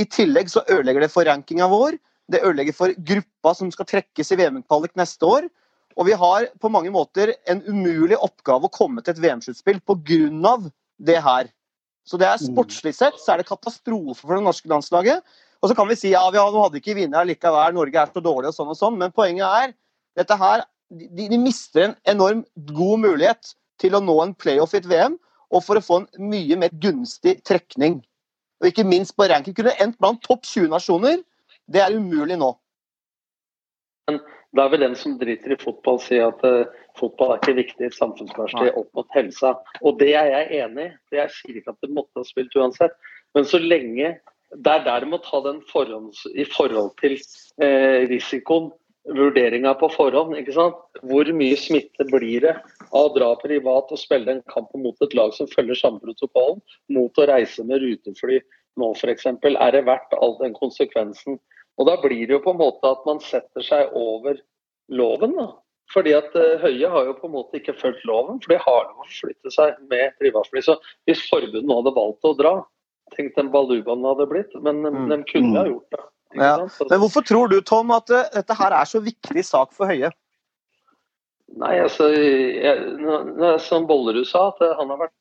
I 0.00 0.06
tillegg 0.08 0.48
så 0.48 0.64
ødelegger 0.70 1.04
det 1.04 1.12
for 1.12 1.28
rankinga 1.28 1.68
vår. 1.68 1.98
Det 2.32 2.40
ødelegger 2.40 2.76
for 2.76 2.94
gruppa 2.96 3.52
som 3.58 3.72
skal 3.74 3.88
trekkes 3.90 4.32
i 4.32 4.38
VM-kvalik 4.40 4.94
neste 4.96 5.28
år. 5.28 5.50
Og 5.98 6.06
vi 6.06 6.16
har 6.16 6.46
på 6.62 6.70
mange 6.72 6.92
måter 6.94 7.34
en 7.50 7.62
umulig 7.66 8.18
oppgave 8.18 8.68
å 8.68 8.72
komme 8.72 9.02
til 9.02 9.14
et 9.14 9.22
VM-sluttspill 9.22 9.80
pga. 9.82 10.56
det 11.00 11.20
her. 11.24 11.48
Så 12.04 12.18
det 12.20 12.26
er 12.28 12.40
sportslig 12.42 12.92
sett 12.94 13.16
så 13.20 13.32
er 13.32 13.40
det 13.40 13.48
katastrofe 13.48 14.20
for 14.20 14.36
det 14.36 14.44
norske 14.44 14.68
landslaget. 14.68 15.22
Og 15.60 15.68
så 15.68 15.76
kan 15.76 15.88
vi 15.88 15.96
si 15.96 16.12
ja, 16.12 16.22
vi 16.32 16.40
hadde 16.40 16.80
ikke 16.80 16.96
vunnet 16.96 17.28
likevel, 17.28 17.74
Norge 17.76 18.00
er 18.00 18.12
så 18.12 18.22
dårlig 18.24 18.50
og 18.50 18.56
sånn 18.56 18.72
og 18.72 18.78
sånn. 18.78 18.98
Men 19.00 19.12
poenget 19.12 19.46
er 19.46 19.74
dette 20.18 20.36
her, 20.40 20.64
de, 20.90 21.28
de 21.30 21.38
mister 21.38 21.86
en 21.86 21.96
enorm 22.08 22.44
god 22.72 23.02
mulighet 23.04 23.52
til 23.80 23.96
å 23.96 24.02
nå 24.04 24.16
en 24.24 24.34
playoff 24.36 24.74
i 24.74 24.80
et 24.80 24.88
VM, 24.88 25.18
og 25.50 25.64
for 25.66 25.78
å 25.78 25.84
få 25.84 26.00
en 26.00 26.30
mye 26.30 26.56
mer 26.58 26.72
gunstig 26.82 27.40
trekning. 27.48 28.00
Og 28.60 28.70
ikke 28.70 28.86
minst 28.86 29.16
på 29.16 29.28
ranking. 29.28 29.56
Kunne 29.56 29.76
endt 29.80 29.98
blant 30.00 30.20
topp 30.24 30.44
20 30.46 30.68
nasjoner. 30.72 31.20
Det 31.70 31.80
er 31.82 31.96
umulig 31.96 32.36
nå. 32.40 32.50
Men 34.10 34.20
da 34.56 34.66
vil 34.68 34.82
den 34.82 34.96
som 34.98 35.14
driter 35.18 35.54
i 35.54 35.60
fotball 35.60 36.00
si 36.02 36.18
at 36.22 36.42
uh, 36.46 36.66
fotball 36.98 37.34
er 37.34 37.40
ikke 37.42 37.58
viktig 37.60 37.84
i 37.84 37.90
et 37.90 37.98
samfunnsverksted 37.98 38.74
opp 38.80 38.90
mot 38.98 39.14
helsa. 39.14 39.54
Og 39.84 40.00
det 40.00 40.10
er 40.18 40.32
jeg 40.32 40.64
enig 40.64 40.88
i. 40.88 40.96
Jeg 41.20 41.34
sier 41.36 41.60
ikke 41.60 41.74
at 41.76 41.86
det 41.86 41.94
måtte 41.94 42.18
ha 42.18 42.26
spilt 42.26 42.56
uansett. 42.58 42.96
Men 43.36 43.46
så 43.46 43.62
lenge 43.62 44.18
Det 44.50 44.66
er 44.66 44.80
der 44.82 45.04
du 45.04 45.12
må 45.12 45.20
ta 45.22 45.38
den 45.44 45.60
forhånds, 45.70 46.24
i 46.34 46.42
forhold 46.42 46.88
til 46.98 47.12
eh, 47.62 48.02
risikoen 48.10 48.72
vurderinga 49.06 49.76
på 49.78 49.88
forhånd. 49.94 50.34
ikke 50.34 50.56
sant? 50.56 50.80
Hvor 51.06 51.30
mye 51.38 51.54
smitte 51.54 52.02
blir 52.10 52.42
det 52.42 52.56
av 52.90 53.04
å 53.04 53.12
dra 53.14 53.28
privat 53.38 53.92
og 53.94 54.00
spille 54.00 54.26
en 54.34 54.42
kamp 54.50 54.74
mot 54.74 54.98
et 55.06 55.14
lag 55.14 55.30
som 55.36 55.46
følger 55.54 55.78
samme 55.78 56.02
protokollen, 56.02 56.58
mot 56.90 57.14
å 57.14 57.28
reise 57.30 57.62
med 57.62 57.78
rutefly 57.84 58.40
nå 58.80 58.90
f.eks.? 58.96 59.30
Er 59.30 59.70
det 59.76 59.86
verdt 59.86 60.18
all 60.18 60.34
den 60.42 60.58
konsekvensen? 60.58 61.38
Og 61.80 61.88
Da 61.88 61.96
blir 62.02 62.26
det 62.28 62.36
jo 62.36 62.44
på 62.44 62.52
en 62.52 62.60
måte 62.60 62.92
at 62.92 63.04
man 63.08 63.22
setter 63.24 63.64
seg 63.64 63.94
over 63.96 64.36
loven. 64.92 65.32
da. 65.38 65.48
Fordi 65.94 66.12
at 66.14 66.34
uh, 66.36 66.60
Høie 66.62 66.90
har 66.92 67.08
jo 67.08 67.16
på 67.18 67.26
en 67.26 67.34
måte 67.34 67.58
ikke 67.58 67.74
fulgt 67.78 68.04
loven, 68.06 68.38
for 68.42 68.52
de 68.52 68.60
har 68.62 68.84
lov 68.90 69.02
å 69.02 69.08
flytte 69.10 69.52
seg 69.54 69.78
med 69.90 70.14
privatfly. 70.20 70.62
Så 70.66 70.76
hvis 71.08 71.24
forbundet 71.30 71.66
nå 71.66 71.80
hadde 71.80 71.96
valgt 71.96 72.28
å 72.28 72.36
dra, 72.38 72.54
tenk 73.16 73.34
den 73.38 73.50
balubaen 73.50 74.06
hadde 74.06 74.28
blitt. 74.30 74.54
Men 74.62 74.84
mm. 74.84 75.06
de 75.10 75.20
kunne 75.32 75.56
ha 75.56 75.66
gjort 75.70 75.96
det. 75.96 76.02
Ja. 76.38 76.52
Men 76.62 77.00
hvorfor 77.02 77.26
tror 77.26 77.50
du, 77.50 77.58
Tom, 77.66 77.90
at 77.96 78.12
uh, 78.12 78.28
dette 78.36 78.58
her 78.60 78.76
er 78.76 78.90
så 78.90 79.02
viktig 79.02 79.46
sak 79.46 79.72
for 79.74 79.90
Høie? 79.90 80.12
Nei, 81.58 81.72
altså 81.82 82.06
jeg, 82.14 83.56
Som 83.64 83.88
Bollerud 83.88 84.28
sa, 84.28 84.52
at 84.52 84.60
han 84.78 84.92
har 84.92 85.00
vært 85.00 85.16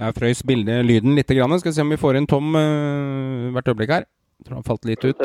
Jeg 0.00 0.16
frøys 0.16 0.40
bildet, 0.48 0.80
lyden 0.88 1.16
litt. 1.18 1.28
Grann. 1.36 1.58
Skal 1.60 1.74
vi 1.74 1.76
se 1.76 1.84
om 1.84 1.92
vi 1.92 2.00
får 2.00 2.16
inn 2.16 2.28
Tom 2.28 2.54
uh, 2.56 3.50
hvert 3.52 3.68
øyeblikk 3.68 3.90
her. 3.92 4.06
Jeg 4.40 4.46
tror 4.46 4.56
han 4.56 4.64
falt 4.64 4.86
litt 4.88 5.02
ut. 5.04 5.24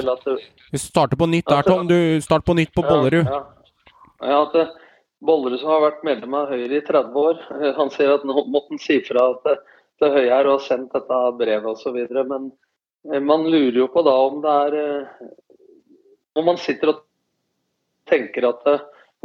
Vi 0.73 0.81
starter 0.81 1.19
på 1.19 1.27
nytt 1.31 1.47
der, 1.47 1.63
Tom. 1.63 1.85
Du 1.87 2.19
Start 2.23 2.43
på 2.47 2.57
nytt 2.57 2.73
på 2.75 2.83
Bollerud. 2.83 3.23
Ja, 3.23 3.39
ja. 4.19 4.33
ja 4.33 4.41
at 4.43 4.73
Bollerud 5.23 5.61
som 5.61 5.71
har 5.71 5.85
vært 5.85 6.03
medlem 6.07 6.35
av 6.35 6.51
Høyre 6.51 6.81
i 6.81 6.83
30 6.83 7.15
år, 7.21 7.39
eh, 7.55 7.71
han 7.77 7.93
sier 7.93 8.11
at 8.17 8.25
nå 8.27 8.35
måtte 8.51 8.75
han 8.75 8.81
si 8.83 8.99
fra 9.07 9.29
til, 9.45 9.55
til 10.01 10.11
Høie 10.17 10.27
her 10.33 10.49
og 10.49 10.57
har 10.57 10.65
sendt 10.67 10.91
dette 10.97 11.21
brevet 11.39 11.71
osv. 11.71 12.01
Men 12.17 12.51
eh, 13.13 13.23
man 13.23 13.47
lurer 13.47 13.79
jo 13.85 13.87
på 13.95 14.03
da 14.03 14.17
om 14.25 14.43
det 14.43 14.57
er 14.65 15.07
Når 16.35 16.47
man 16.51 16.59
sitter 16.59 16.91
og 16.91 17.01
tenker 18.11 18.51
at 18.51 18.67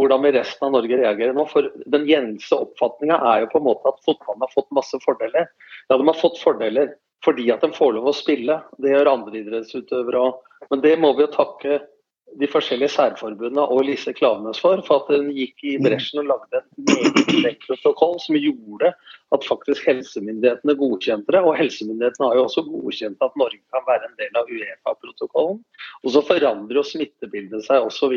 hvordan 0.00 0.24
vil 0.24 0.36
resten 0.38 0.66
av 0.66 0.74
Norge 0.78 0.98
reagere 1.02 1.36
nå. 1.36 1.44
For 1.52 1.68
Den 1.92 2.08
gjengse 2.08 2.56
oppfatninga 2.56 3.20
er 3.32 3.44
jo 3.44 3.52
på 3.52 3.60
en 3.60 3.68
måte 3.68 3.92
at 3.92 4.02
fotballen 4.06 4.46
har 4.46 4.52
fått 4.54 4.70
masse 4.76 5.00
fordeler. 5.04 5.48
Ja, 5.88 5.96
de 5.96 6.08
har 6.08 6.20
fått 6.20 6.40
fordeler 6.42 6.94
fordi 7.24 7.50
at 7.52 7.60
de 7.60 7.68
får 7.76 7.98
lov 7.98 8.08
å 8.08 8.16
spille. 8.16 8.62
Det 8.80 8.94
gjør 8.94 9.12
andre 9.12 9.42
idrettsutøvere 9.42 10.26
òg. 10.30 10.44
Men 10.72 10.84
det 10.84 10.94
må 11.00 11.12
vi 11.16 11.26
jo 11.26 11.34
takke 11.34 11.80
de 12.38 12.46
forskjellige 12.46 12.92
særforbundene 12.94 13.62
og 13.74 13.82
Lise 13.88 14.12
Klaveness 14.14 14.60
for. 14.62 14.80
For 14.86 15.02
at 15.02 15.10
hun 15.12 15.30
gikk 15.34 15.64
i 15.66 15.76
bresjen 15.82 16.22
og 16.22 16.30
lagde 16.30 16.62
et 17.50 17.64
protokoll 17.66 18.16
som 18.22 18.38
gjorde 18.38 18.92
at 19.34 19.46
faktisk 19.46 19.88
helsemyndighetene 19.90 20.76
godkjente 20.78 21.34
det. 21.34 21.42
Og 21.42 21.58
helsemyndighetene 21.58 22.30
har 22.30 22.38
jo 22.38 22.46
også 22.46 22.64
godkjent 22.68 23.26
at 23.26 23.38
Norge 23.40 23.60
kan 23.74 23.86
være 23.88 24.08
en 24.08 24.18
del 24.20 24.40
av 24.40 24.48
Uefa-protokollen. 24.48 25.60
Og 26.04 26.14
så 26.14 26.24
forandrer 26.26 26.80
jo 26.80 26.86
smittebildet 26.86 27.66
seg 27.66 27.88
osv. 27.88 28.16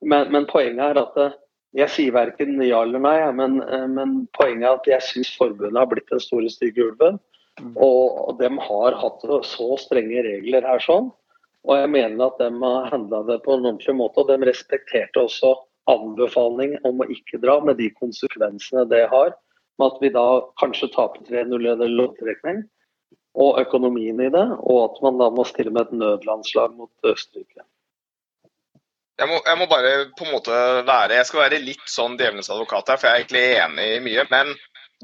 Men, 0.00 0.30
men, 0.32 0.46
poenget 0.48 0.84
er 0.92 1.00
at 1.02 1.16
eh, 1.20 1.38
jeg 1.76 1.92
sier 1.94 2.14
verken 2.16 2.56
ja 2.64 2.80
eller 2.82 3.02
nei, 3.02 3.16
men, 3.36 3.60
eh, 3.62 3.86
men 3.90 4.14
poenget 4.36 4.66
er 4.66 4.78
at 4.78 4.88
jeg 4.94 5.06
syns 5.08 5.32
forbundet 5.38 5.78
har 5.78 5.90
blitt 5.90 6.08
den 6.12 6.22
store 6.22 6.50
stygge 6.52 6.88
ulven. 6.88 7.20
Mm. 7.60 7.74
Og 7.84 8.38
de 8.40 8.48
har 8.64 8.96
hatt 8.96 9.24
så 9.44 9.68
strenge 9.80 10.22
regler 10.24 10.64
her 10.64 10.80
sånn. 10.84 11.10
Og 11.68 11.76
jeg 11.76 11.90
mener 11.92 12.30
at 12.30 12.38
de 12.40 12.48
har 12.62 12.88
handla 12.94 13.20
det 13.28 13.40
på 13.44 13.52
en 13.52 13.66
ordentlig 13.66 13.96
måte. 13.98 14.22
Og 14.22 14.30
de 14.30 14.48
respekterte 14.48 15.26
også 15.26 15.52
anbefaling 15.90 16.78
om 16.88 17.02
å 17.02 17.08
ikke 17.12 17.40
dra, 17.42 17.58
med 17.64 17.80
de 17.80 17.90
konsekvensene 17.98 18.86
det 18.88 19.04
har. 19.12 19.34
Med 19.80 19.86
at 19.92 20.00
vi 20.00 20.12
da 20.14 20.26
kanskje 20.60 20.90
taper 20.94 21.24
3-0 21.28 21.68
i 21.70 21.90
loddtrekning, 21.92 22.62
og 23.40 23.60
økonomien 23.60 24.20
i 24.20 24.30
det. 24.32 24.46
Og 24.60 24.80
at 24.86 25.02
man 25.04 25.20
da 25.20 25.30
må 25.34 25.44
stille 25.48 25.74
med 25.74 25.88
et 25.88 26.00
nødlandslag 26.00 26.72
mot 26.78 27.12
Østerrike. 27.12 27.66
Jeg 29.20 29.28
må, 29.28 29.36
jeg 29.44 29.58
må, 29.60 29.66
bare 29.68 29.92
på 30.16 30.24
en 30.24 30.32
måte 30.32 30.58
være 30.88 31.18
Jeg 31.18 31.28
skal 31.28 31.42
være 31.42 31.60
litt 31.60 31.88
sånn 31.92 32.16
djevelens 32.16 32.48
advokat 32.48 32.88
her, 32.88 33.00
for 33.00 33.08
jeg 33.08 33.12
er 33.12 33.20
egentlig 33.20 33.42
enig 33.60 33.88
i 33.96 34.02
mye. 34.04 34.24
Men 34.32 34.54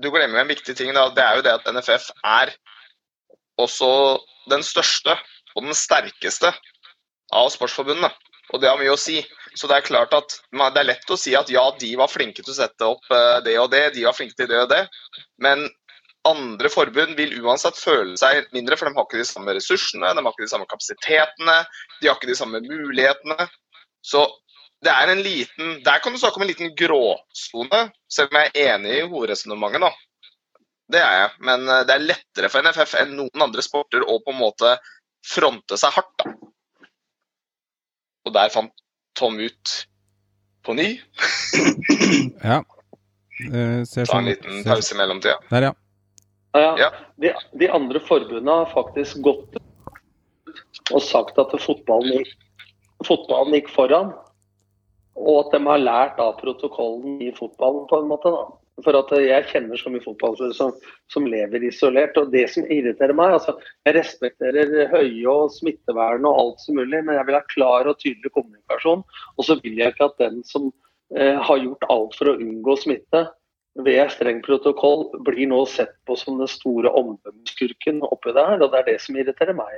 du 0.01 0.09
glemmer 0.13 0.41
en 0.41 0.51
viktig 0.51 0.77
ting. 0.79 0.95
da, 0.97 1.09
Det 1.13 1.25
er 1.25 1.37
jo 1.37 1.45
det 1.45 1.57
at 1.59 1.69
NFF 1.73 2.11
er 2.25 2.55
også 3.61 3.91
den 4.51 4.65
største 4.65 5.17
og 5.57 5.65
den 5.65 5.77
sterkeste 5.77 6.53
av 7.35 7.51
sportsforbundene. 7.53 8.13
Og 8.55 8.63
det 8.63 8.71
har 8.71 8.81
mye 8.81 8.95
å 8.95 9.01
si. 9.01 9.21
Så 9.57 9.69
det 9.69 9.79
er 9.79 9.89
klart 9.89 10.13
at 10.17 10.37
det 10.53 10.81
er 10.81 10.91
lett 10.91 11.11
å 11.11 11.19
si 11.19 11.33
at 11.37 11.49
ja, 11.53 11.65
de 11.81 11.95
var 11.99 12.13
flinke 12.13 12.45
til 12.45 12.53
å 12.53 12.59
sette 12.59 12.89
opp 12.89 13.09
eh, 13.13 13.41
det 13.45 13.57
og 13.59 13.71
det, 13.73 13.89
de 13.97 14.05
var 14.05 14.17
flinke 14.17 14.37
til 14.37 14.49
det 14.51 14.63
og 14.67 14.71
det. 14.73 14.83
Men 15.43 15.65
andre 16.29 16.71
forbund 16.73 17.17
vil 17.19 17.37
uansett 17.43 17.79
føle 17.79 18.17
seg 18.21 18.51
mindre, 18.55 18.77
for 18.77 18.89
de 18.89 18.97
har 18.97 19.07
ikke 19.07 19.23
de 19.23 19.29
samme 19.29 19.55
ressursene, 19.57 20.13
de 20.13 20.25
har 20.25 20.35
ikke 20.35 20.45
de 20.45 20.53
samme 20.53 20.69
kapasitetene, 20.71 21.57
de 22.01 22.11
har 22.11 22.19
ikke 22.19 22.31
de 22.31 22.39
samme 22.39 22.61
mulighetene. 22.65 23.49
Så 24.07 24.23
det 24.85 24.93
er 24.93 25.11
en 25.11 25.23
liten 25.25 25.79
Der 25.87 26.03
kan 26.05 26.15
du 26.15 26.19
snakke 26.21 26.39
om 26.39 26.45
en 26.45 26.51
liten 26.53 26.75
gråsone, 26.79 27.81
selv 28.13 28.31
om 28.31 28.39
jeg 28.41 28.53
er 28.53 28.75
enig 28.77 28.99
i 29.01 29.07
hovedresonnementet, 29.09 29.83
da. 29.87 29.93
Det 30.93 31.01
er 31.03 31.17
jeg. 31.21 31.31
Men 31.49 31.67
eh, 31.67 31.83
det 31.89 31.97
er 31.97 32.05
lettere 32.05 32.51
for 32.53 32.63
NFF 32.63 32.95
enn 33.01 33.17
noen 33.19 33.47
andre 33.49 33.65
sporter 33.65 34.05
å 34.07 34.21
på 34.23 34.35
en 34.35 34.39
måte 34.39 34.77
fronte 35.27 35.79
seg 35.81 35.97
hardt, 35.97 36.23
da. 36.23 36.37
Og 38.27 38.35
der 38.35 38.53
fant 38.55 38.75
Tom 39.17 39.39
ut 39.41 39.75
på 40.67 40.75
ny. 40.77 40.89
ja. 42.45 42.61
Ser 43.39 43.49
Ta 43.49 44.03
en 44.03 44.09
sånn- 44.11 44.29
liten 44.29 44.65
pause 44.67 44.95
i 44.95 44.99
mellomtida. 44.99 45.39
Der, 45.51 45.69
ja. 45.71 45.73
ja, 46.57 46.73
ja. 46.83 46.89
De, 47.23 47.33
de, 47.59 47.69
andre 47.73 48.03
forbundene 48.05 48.59
har 48.63 48.71
faktisk 48.75 49.23
gått 49.25 49.57
og 50.93 51.03
sagt 51.03 51.39
at 51.41 51.55
fotballen 51.63 52.27
fotballen 53.05 53.57
gikk 53.59 53.73
foran. 53.75 54.15
Og 55.17 55.47
at 55.47 55.57
de 55.57 55.63
har 55.65 55.83
lært 55.83 56.21
av 56.21 56.37
protokollen 56.41 57.21
i 57.25 57.33
fotballen, 57.37 57.87
på 57.89 58.01
en 58.01 58.09
måte. 58.11 58.33
da. 58.33 58.47
For 58.85 58.93
at 58.99 59.13
jeg 59.17 59.47
kjenner 59.49 59.81
så 59.81 59.89
mye 59.89 60.05
fotballspillere 60.05 60.57
som, 60.57 60.75
som, 61.13 61.29
lever 61.33 61.65
isolert. 61.65 62.19
Og 62.21 62.33
det 62.35 62.45
som 62.53 62.67
irriterer 62.69 63.17
meg 63.17 63.39
altså 63.39 63.55
Jeg 63.87 63.97
respekterer 63.97 64.91
høye 64.93 65.33
og 65.33 65.55
smittevern 65.55 66.29
og 66.29 66.41
alt 66.43 66.61
som 66.65 66.77
mulig, 66.77 67.01
men 67.01 67.17
jeg 67.17 67.29
vil 67.29 67.39
ha 67.39 67.45
klar 67.55 67.89
og 67.89 67.97
tydelig 68.03 68.35
kommunikasjon. 68.35 69.07
Og 69.37 69.49
så 69.49 69.57
vil 69.63 69.81
jeg 69.81 69.95
ikke 69.95 70.11
at 70.11 70.21
den 70.21 70.43
som 70.45 70.69
eh, 71.17 71.41
har 71.41 71.63
gjort 71.63 71.89
alt 71.89 72.19
for 72.19 72.33
å 72.33 72.37
unngå 72.37 72.77
smitte, 72.85 73.25
ved 73.85 74.11
streng 74.13 74.41
protokoll 74.45 75.07
blir 75.27 75.49
nå 75.51 75.61
sett 75.69 75.93
på 76.09 76.17
som 76.17 76.39
den 76.41 76.49
store 76.49 76.91
omdømmeskurken 76.97 78.03
oppi 78.09 78.33
der. 78.37 78.61
Og 78.65 78.73
det 78.73 78.81
er 78.81 78.91
det 78.91 78.99
som 79.05 79.19
irriterer 79.19 79.57
meg 79.57 79.73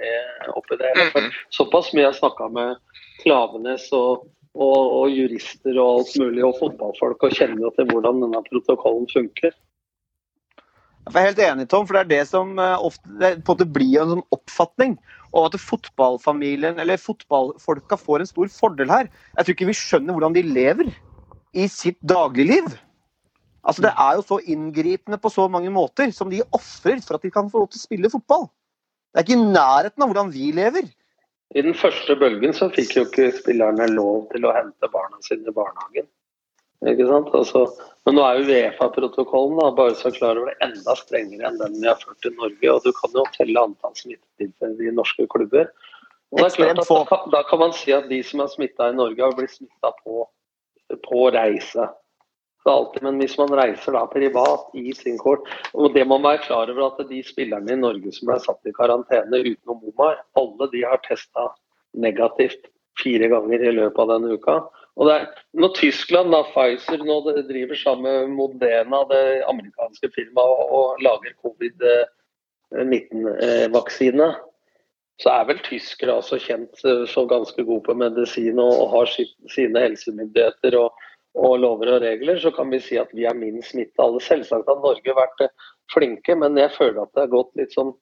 oppi 0.55 0.79
det. 0.79 0.93
Mhm. 0.97 1.31
såpass 1.51 1.93
mye 1.95 2.07
jeg 2.07 2.21
snakka 2.21 2.49
med 2.55 2.77
Klavenes 3.23 3.89
og, 3.93 4.29
og, 4.55 4.83
og, 5.01 5.11
jurister 5.11 5.79
og 5.79 6.01
alt 6.01 6.19
mulig, 6.21 6.45
og 6.45 6.59
fotballfolk, 6.61 7.23
og 7.23 7.35
kjenner 7.35 7.67
jo 7.67 7.73
til 7.77 7.91
hvordan 7.91 8.23
denne 8.23 8.43
protokollen 8.47 9.09
funker. 9.11 9.57
Jeg 11.09 11.17
er 11.17 11.31
helt 11.31 11.39
enig, 11.41 11.69
Tom, 11.73 11.87
for 11.89 11.97
det 11.97 12.01
er 12.05 12.11
det 12.21 12.25
som 12.29 12.59
eh, 12.61 12.83
ofte 12.85 13.09
det 13.19 13.31
på 13.41 13.55
en 13.55 13.57
måte 13.57 13.73
blir 13.73 14.03
en 14.03 14.11
sånn 14.13 14.27
oppfatning. 14.35 14.99
Og 15.33 15.49
at 15.49 15.61
fotballfamilien 15.61 16.79
eller 16.81 17.01
fotballfolka 17.01 17.97
får 17.97 18.23
en 18.23 18.29
stor 18.29 18.51
fordel 18.53 18.93
her. 18.93 19.09
Jeg 19.37 19.45
tror 19.45 19.57
ikke 19.57 19.71
vi 19.71 19.77
skjønner 19.77 20.17
hvordan 20.17 20.37
de 20.37 20.45
lever 20.45 20.93
i 21.57 21.65
sitt 21.73 21.99
dagligliv. 22.05 22.69
Altså, 23.65 23.83
Det 23.83 23.93
er 23.93 24.15
jo 24.17 24.23
så 24.23 24.39
inngripende 24.47 25.19
på 25.19 25.31
så 25.33 25.49
mange 25.49 25.71
måter 25.71 26.13
som 26.15 26.31
de 26.31 26.43
ofrer 26.53 27.03
for 27.05 27.19
at 27.19 27.23
de 27.23 27.31
kan 27.31 27.51
få 27.51 27.65
lov 27.65 27.73
til 27.73 27.81
å 27.81 27.87
spille 27.87 28.13
fotball. 28.13 28.47
Det 29.13 29.21
er 29.21 29.27
ikke 29.27 29.39
i 29.39 29.53
nærheten 29.53 30.05
av 30.05 30.11
hvordan 30.11 30.33
vi 30.33 30.53
lever. 30.53 30.87
I 31.57 31.65
den 31.65 31.75
første 31.75 32.15
bølgen 32.21 32.53
så 32.53 32.69
fikk 32.73 32.95
jo 32.97 33.05
ikke 33.09 33.31
spillerne 33.39 33.89
lov 33.95 34.29
til 34.35 34.45
å 34.45 34.53
hente 34.53 34.91
barna 34.93 35.21
sine 35.25 35.49
i 35.49 35.55
barnehagen. 35.57 36.09
Ikke 36.87 37.09
sant? 37.09 37.31
Altså, 37.35 37.65
men 38.07 38.15
nå 38.15 38.23
er 38.23 38.39
jo 38.39 38.55
Uefa-protokollen 38.55 39.75
bare 39.77 39.97
så 39.99 40.13
klar 40.15 40.39
over 40.39 40.53
det 40.53 40.69
enda 40.69 40.95
strengere 40.99 41.49
enn 41.49 41.59
den 41.59 41.79
vi 41.81 41.89
har 41.89 41.99
ført 41.99 42.29
i 42.29 42.35
Norge. 42.37 42.71
og 42.75 42.85
Du 42.85 42.93
kan 43.01 43.17
jo 43.17 43.25
telle 43.35 43.65
antall 43.65 43.97
smittetilfeller 43.99 44.91
i 44.91 44.95
norske 44.95 45.27
klubber. 45.33 45.73
Og 46.31 46.43
det 46.43 46.47
er 46.47 46.57
klart 46.59 46.83
at 46.85 46.91
da, 46.93 47.01
kan, 47.09 47.31
da 47.33 47.43
kan 47.49 47.63
man 47.65 47.75
si 47.75 47.95
at 47.97 48.07
de 48.13 48.21
som 48.23 48.45
er 48.45 48.53
smitta 48.53 48.93
i 48.93 48.97
Norge, 48.97 49.25
har 49.25 49.35
blitt 49.35 49.57
smitta 49.57 49.91
på, 50.05 50.29
på 51.09 51.25
reise. 51.35 51.89
Så 52.69 52.73
alltid, 52.73 53.03
men 53.03 53.17
hvis 53.17 53.39
man 53.41 53.49
reiser 53.57 53.95
da 53.97 54.03
privat 54.13 54.75
i 54.77 54.93
sin 54.93 55.17
kort 55.17 55.41
og 55.73 55.95
Det 55.95 56.05
må 56.05 56.19
man 56.19 56.35
være 56.35 56.45
klar 56.45 56.69
over 56.69 56.85
at 56.91 57.09
de 57.09 57.23
spillerne 57.25 57.73
i 57.73 57.81
Norge 57.81 58.13
som 58.13 58.29
ble 58.29 58.37
satt 58.45 58.61
i 58.69 58.77
karantene 58.77 59.41
utenom 59.41 59.81
Omar, 59.89 60.21
alle 60.37 60.69
de 60.75 60.85
har 60.85 61.01
testa 61.07 61.57
negativt 61.97 62.69
fire 63.01 63.29
ganger 63.33 63.65
i 63.71 63.73
løpet 63.73 64.01
av 64.05 64.09
denne 64.13 64.37
uka. 64.37 64.69
Og 65.01 65.09
det 65.09 65.15
er, 65.15 65.25
når 65.57 65.71
Tyskland, 65.81 66.29
da, 66.37 66.41
Pfizer, 66.51 67.01
nå 67.09 67.17
driver 67.49 67.77
sammen 67.81 68.13
med 68.13 68.37
Modena, 68.37 69.01
det 69.15 69.49
amerikanske 69.49 70.13
firmaet, 70.13 70.69
og 70.69 71.01
lager 71.09 71.33
covid-19-vaksine, 71.41 74.29
så 75.25 75.29
er 75.39 75.49
vel 75.55 75.61
tyskere 75.65 76.21
altså 76.21 76.37
kjent 76.37 76.77
så 76.85 77.21
ganske 77.33 77.61
gode 77.65 77.81
på 77.89 77.97
medisin 77.97 78.61
og, 78.61 78.73
og 78.77 78.93
har 78.99 79.09
sitt, 79.17 79.33
sine 79.57 79.81
helsemyndigheter 79.89 80.77
og, 80.85 80.93
og, 81.37 81.55
lover 81.61 81.95
og 81.95 82.03
regler, 82.03 82.39
så 82.41 82.53
kan 82.55 82.71
vi 82.73 82.81
si 82.83 82.99
at 83.01 83.13
vi 83.15 83.27
er 83.29 83.37
minst 83.37 83.75
smitta 83.75 84.07
alle. 84.07 84.21
Selvsagt 84.25 84.69
har 84.69 84.81
Norge 84.83 85.17
vært 85.17 85.45
eh, 85.45 85.71
flinke, 85.93 86.37
men 86.39 86.59
jeg 86.61 86.75
føler 86.77 87.03
at 87.05 87.13
det 87.15 87.27
har 87.27 87.35
gått 87.35 87.53
litt 87.61 87.75
sånn 87.77 87.95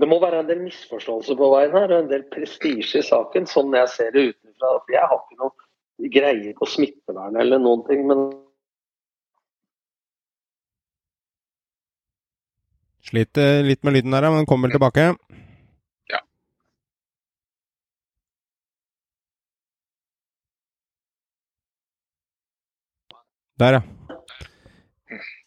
det 0.00 0.08
må 0.08 0.16
være 0.22 0.38
en 0.40 0.48
del 0.48 0.62
misforståelser 0.64 1.36
på 1.36 1.48
veien 1.52 1.74
her, 1.76 1.90
og 1.90 2.04
en 2.04 2.12
del 2.12 2.22
prestisje 2.32 3.02
i 3.02 3.04
saken, 3.04 3.48
sånn 3.50 3.74
jeg 3.76 3.90
ser 3.92 4.14
det 4.14 4.22
utenfra. 4.30 4.70
jeg 4.88 5.02
har 5.10 5.18
ikke 5.18 5.40
noe 5.42 6.08
greier 6.14 6.54
på 6.56 6.68
smittevern 6.68 7.36
eller 7.36 7.60
noen 7.60 7.84
ting, 7.88 8.06
men 8.08 8.30
Sliter 13.10 13.64
litt 13.66 13.82
med 13.82 13.96
lyden 13.96 14.14
der, 14.14 14.28
men 14.30 14.46
kommer 14.46 14.70
tilbake. 14.70 15.10
Der, 23.60 23.78
ja. 23.78 24.16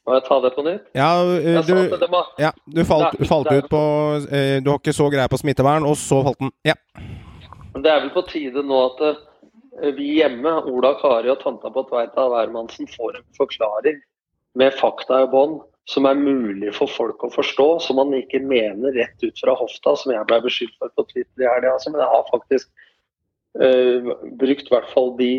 Må 0.04 0.18
jeg 0.18 0.24
ta 0.28 0.38
det 0.44 0.52
på 0.54 0.64
nytt? 0.66 0.88
Ja, 0.98 1.10
sa 1.24 1.62
du, 1.64 2.16
ja, 2.44 2.50
du 2.76 2.82
falt, 2.84 3.22
falt 3.30 3.52
ut 3.54 3.70
på 3.72 3.84
eh, 4.28 4.58
Du 4.60 4.74
har 4.74 4.82
ikke 4.82 4.96
så 4.96 5.08
greie 5.12 5.32
på 5.32 5.40
smittevern, 5.40 5.88
og 5.88 5.96
så 6.00 6.20
falt 6.26 6.42
den. 6.44 6.52
Ja. 6.68 6.76
Men 7.74 7.86
det 7.86 7.92
er 7.92 8.02
vel 8.04 8.12
på 8.14 8.26
tide 8.28 8.66
nå 8.68 8.82
at 8.90 9.04
eh, 9.08 9.94
vi 9.96 10.18
hjemme, 10.20 10.58
Ola 10.70 10.94
Kari 11.00 11.32
og 11.32 11.40
tanta 11.44 11.72
på 11.74 11.86
Tveita 11.88 12.28
Wærmannsen, 12.34 12.90
får 12.92 13.22
en 13.22 13.30
forklaring 13.40 14.02
med 14.60 14.76
fakta 14.78 15.24
i 15.24 15.30
bånn 15.32 15.62
som 15.90 16.06
er 16.08 16.20
mulig 16.20 16.72
for 16.78 16.92
folk 16.92 17.24
å 17.26 17.32
forstå, 17.34 17.68
som 17.84 18.00
man 18.00 18.14
ikke 18.16 18.40
mener 18.46 18.96
rett 18.96 19.24
ut 19.24 19.40
fra 19.40 19.56
hofta, 19.60 19.96
som 20.00 20.14
jeg 20.14 20.28
ble 20.30 20.40
beskyldt 20.46 20.78
for 20.80 20.94
på 20.96 21.06
Twitter 21.10 21.44
i 21.44 21.50
helga. 21.50 21.74
Altså, 21.76 21.92
men 21.92 22.00
jeg 22.00 22.12
har 22.14 22.30
faktisk 22.30 22.70
uh, 23.60 24.14
brukt 24.40 24.70
i 24.70 24.74
hvert 24.74 24.94
fall 24.94 25.12
de 25.20 25.34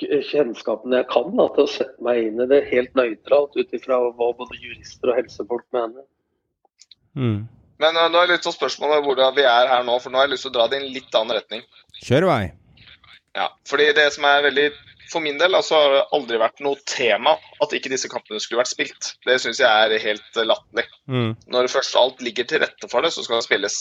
k- 0.00 0.20
kjennskapene 0.30 1.02
jeg 1.02 1.08
kan 1.12 1.30
da, 1.38 1.48
til 1.56 1.66
å 1.66 1.70
sette 1.70 2.04
meg 2.04 2.22
inn 2.28 2.42
i 2.42 2.48
det 2.50 2.62
helt 2.70 2.94
nøytralt 2.98 3.56
ut 3.58 3.76
ifra 3.76 4.00
hva 4.04 4.30
både 4.38 4.58
jurister 4.60 5.12
og 5.12 5.20
helsefolk 5.20 5.66
mener. 5.76 6.04
Mm. 7.14 7.44
Men 7.82 7.96
uh, 7.98 8.08
nå 8.10 8.20
er 8.22 8.32
litt 8.34 8.46
sånn 8.46 8.54
spørsmålet 8.54 9.04
hvordan 9.06 9.34
vi 9.36 9.46
er 9.46 9.70
her 9.70 9.86
nå, 9.86 9.98
for 10.02 10.10
nå 10.10 10.20
har 10.20 10.28
jeg 10.28 10.36
lyst 10.36 10.46
til 10.46 10.52
å 10.52 10.56
dra 10.58 10.68
det 10.70 10.78
i 10.78 10.84
en 10.84 10.92
litt 10.94 11.16
annen 11.18 11.36
retning. 11.38 11.64
Kjør 12.06 12.28
vei. 12.30 12.42
Ja, 13.34 13.48
fordi 13.66 13.88
det 13.96 14.12
som 14.14 14.26
er 14.30 14.44
veldig 14.46 14.68
For 15.10 15.20
min 15.22 15.36
del 15.38 15.54
altså, 15.54 15.76
har 15.78 15.92
det 15.92 16.04
aldri 16.16 16.38
vært 16.40 16.62
noe 16.64 16.78
tema 16.88 17.34
at 17.62 17.74
ikke 17.76 17.90
disse 17.92 18.08
kampene 18.10 18.40
skulle 18.40 18.62
vært 18.62 18.70
spilt. 18.72 19.10
Det 19.26 19.36
syns 19.42 19.60
jeg 19.60 19.68
er 19.68 20.00
helt 20.00 20.38
latterlig. 20.40 20.86
Mm. 21.06 21.34
Når 21.52 21.68
først 21.70 21.98
alt 22.00 22.22
ligger 22.24 22.46
til 22.48 22.62
rette 22.62 22.88
for 22.90 23.04
det, 23.04 23.10
så 23.14 23.22
skal 23.22 23.38
det 23.38 23.46
spilles. 23.46 23.76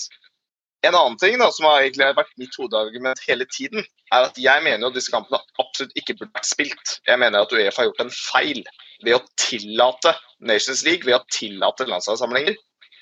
En 0.84 0.96
annen 0.96 1.16
ting 1.18 1.38
da, 1.40 1.48
som 1.56 1.70
har 1.70 1.82
egentlig 1.82 2.10
vært 2.18 2.34
mitt 2.42 2.56
hodeargument 2.60 3.22
hele 3.24 3.46
tiden, 3.48 3.86
er 4.12 4.28
at 4.28 4.40
jeg 4.40 4.64
mener 4.66 4.90
at 4.90 4.98
disse 4.98 5.14
kampene 5.14 5.40
absolutt 5.62 5.96
ikke 6.00 6.18
burde 6.20 6.36
vært 6.36 6.50
spilt. 6.50 6.98
Jeg 7.08 7.22
mener 7.22 7.46
at 7.46 7.56
Uefa 7.56 7.82
har 7.82 7.88
gjort 7.88 8.04
en 8.04 8.12
feil 8.14 8.60
ved 9.06 9.16
å 9.16 9.22
tillate 9.40 10.12
Nations 10.44 10.84
League, 10.84 11.08
ved 11.08 11.16
å 11.16 11.24
tillate 11.32 11.88
landslagssamlinger 11.88 12.60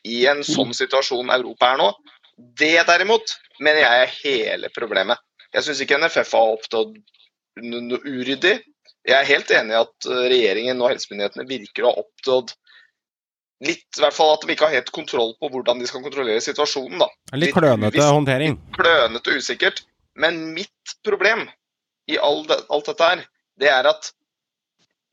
i 0.09 0.23
en 0.29 0.43
sånn 0.45 0.73
situasjon 0.77 1.33
Europa 1.33 1.73
er 1.73 1.81
nå. 1.81 1.89
Det 2.57 2.77
derimot 2.87 3.35
mener 3.61 3.83
jeg 3.83 4.03
er 4.05 4.15
hele 4.21 4.71
problemet. 4.73 5.17
Jeg 5.51 5.65
syns 5.65 5.81
ikke 5.83 5.99
NFF 6.01 6.37
har 6.37 6.53
opptrådt 6.55 6.95
uryddig. 7.57 8.59
Jeg 9.09 9.17
er 9.17 9.27
helt 9.27 9.51
enig 9.57 9.73
i 9.73 9.81
at 9.81 10.07
regjeringen 10.29 10.81
og 10.81 10.93
helsemyndighetene 10.93 11.49
virker 11.49 11.85
å 11.85 11.91
ha 11.91 12.03
oppnådd 12.05 12.53
litt, 13.62 13.88
i 13.97 14.04
hvert 14.04 14.15
fall 14.15 14.34
at 14.36 14.45
de 14.45 14.56
ikke 14.56 14.67
har 14.67 14.80
helt 14.80 14.91
kontroll 14.95 15.36
på 15.41 15.50
hvordan 15.54 15.82
de 15.82 15.89
skal 15.89 16.04
kontrollere 16.06 16.41
situasjonen. 16.43 17.02
da. 17.04 17.10
Litt 17.38 17.56
klønete 17.56 17.93
uvisst, 17.93 18.15
håndtering. 18.17 18.58
klønete 18.78 19.34
og 19.34 19.43
usikkert. 19.43 19.84
Men 20.19 20.41
mitt 20.56 20.95
problem 21.08 21.45
i 22.12 22.17
all 22.19 22.43
det, 22.50 22.60
alt 22.74 22.89
dette 22.89 23.12
her, 23.13 23.24
det 23.62 23.69
er 23.71 23.88
at 23.91 24.12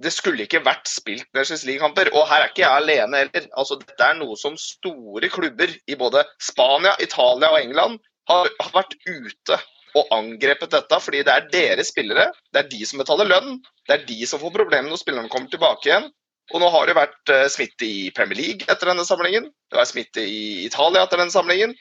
det 0.03 0.13
skulle 0.15 0.45
ikke 0.47 0.63
vært 0.63 0.87
spilt 0.87 1.27
Nations 1.35 1.65
League-kamper. 1.67 2.11
Og 2.15 2.29
her 2.31 2.45
er 2.45 2.53
ikke 2.53 2.63
jeg 2.63 2.83
alene 2.83 3.25
heller. 3.25 3.49
Altså, 3.59 3.79
dette 3.83 4.05
er 4.05 4.19
noe 4.19 4.37
som 4.39 4.55
store 4.61 5.31
klubber 5.33 5.73
i 5.91 5.97
både 5.99 6.23
Spania, 6.43 6.95
Italia 7.03 7.51
og 7.51 7.59
England 7.61 7.99
har, 8.31 8.51
har 8.63 8.71
vært 8.77 8.95
ute 9.09 9.59
og 9.97 10.13
angrepet 10.15 10.71
dette, 10.71 11.01
fordi 11.03 11.25
det 11.27 11.35
er 11.35 11.49
deres 11.51 11.91
spillere. 11.91 12.29
Det 12.55 12.63
er 12.63 12.71
de 12.71 12.87
som 12.87 13.03
betaler 13.03 13.29
lønn. 13.31 13.59
Det 13.89 13.97
er 13.97 14.07
de 14.07 14.19
som 14.29 14.41
får 14.43 14.55
problemer 14.55 14.91
når 14.91 15.03
spillerne 15.03 15.33
kommer 15.33 15.51
tilbake 15.51 15.91
igjen. 15.91 16.11
Og 16.55 16.63
nå 16.63 16.69
har 16.73 16.89
det 16.89 16.97
vært 16.97 17.33
eh, 17.35 17.47
smitte 17.53 17.85
i 17.85 18.09
Premier 18.17 18.39
League 18.41 18.69
etter 18.73 18.91
denne 18.91 19.05
samlingen. 19.05 19.51
Det 19.69 19.81
er 19.81 19.89
smitte 19.89 20.25
i 20.25 20.65
Italia 20.65 21.05
etter 21.05 21.21
denne 21.21 21.35
samlingen. 21.35 21.75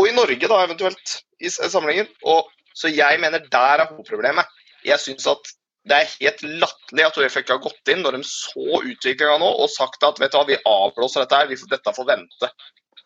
Og 0.00 0.08
i 0.08 0.14
Norge, 0.16 0.48
da, 0.48 0.58
eventuelt, 0.64 1.18
i 1.42 1.50
samlingen. 1.52 2.08
Og, 2.26 2.48
så 2.74 2.90
jeg 2.90 3.20
mener 3.22 3.44
der 3.52 3.84
er 3.84 3.90
hovedproblemet. 3.92 4.48
Jeg 4.86 4.98
syns 5.02 5.28
at 5.30 5.52
det 5.90 5.98
er 5.98 6.10
helt 6.12 6.42
latterlig 6.62 7.04
at 7.06 7.16
Uefa 7.18 7.42
ikke 7.42 7.56
har 7.56 7.62
gått 7.64 7.90
inn 7.90 8.04
når 8.04 8.18
de 8.18 8.26
så 8.26 8.78
utviklinga 8.78 9.38
nå 9.42 9.48
og 9.64 9.70
sagt 9.70 10.04
at 10.06 10.20
vet 10.22 10.30
du 10.30 10.38
hva, 10.38 10.44
vi 10.46 10.58
avblåser 10.68 11.24
dette 11.24 11.40
her, 11.40 11.50
dette 11.74 11.94
får 11.96 12.06
vente. 12.06 12.50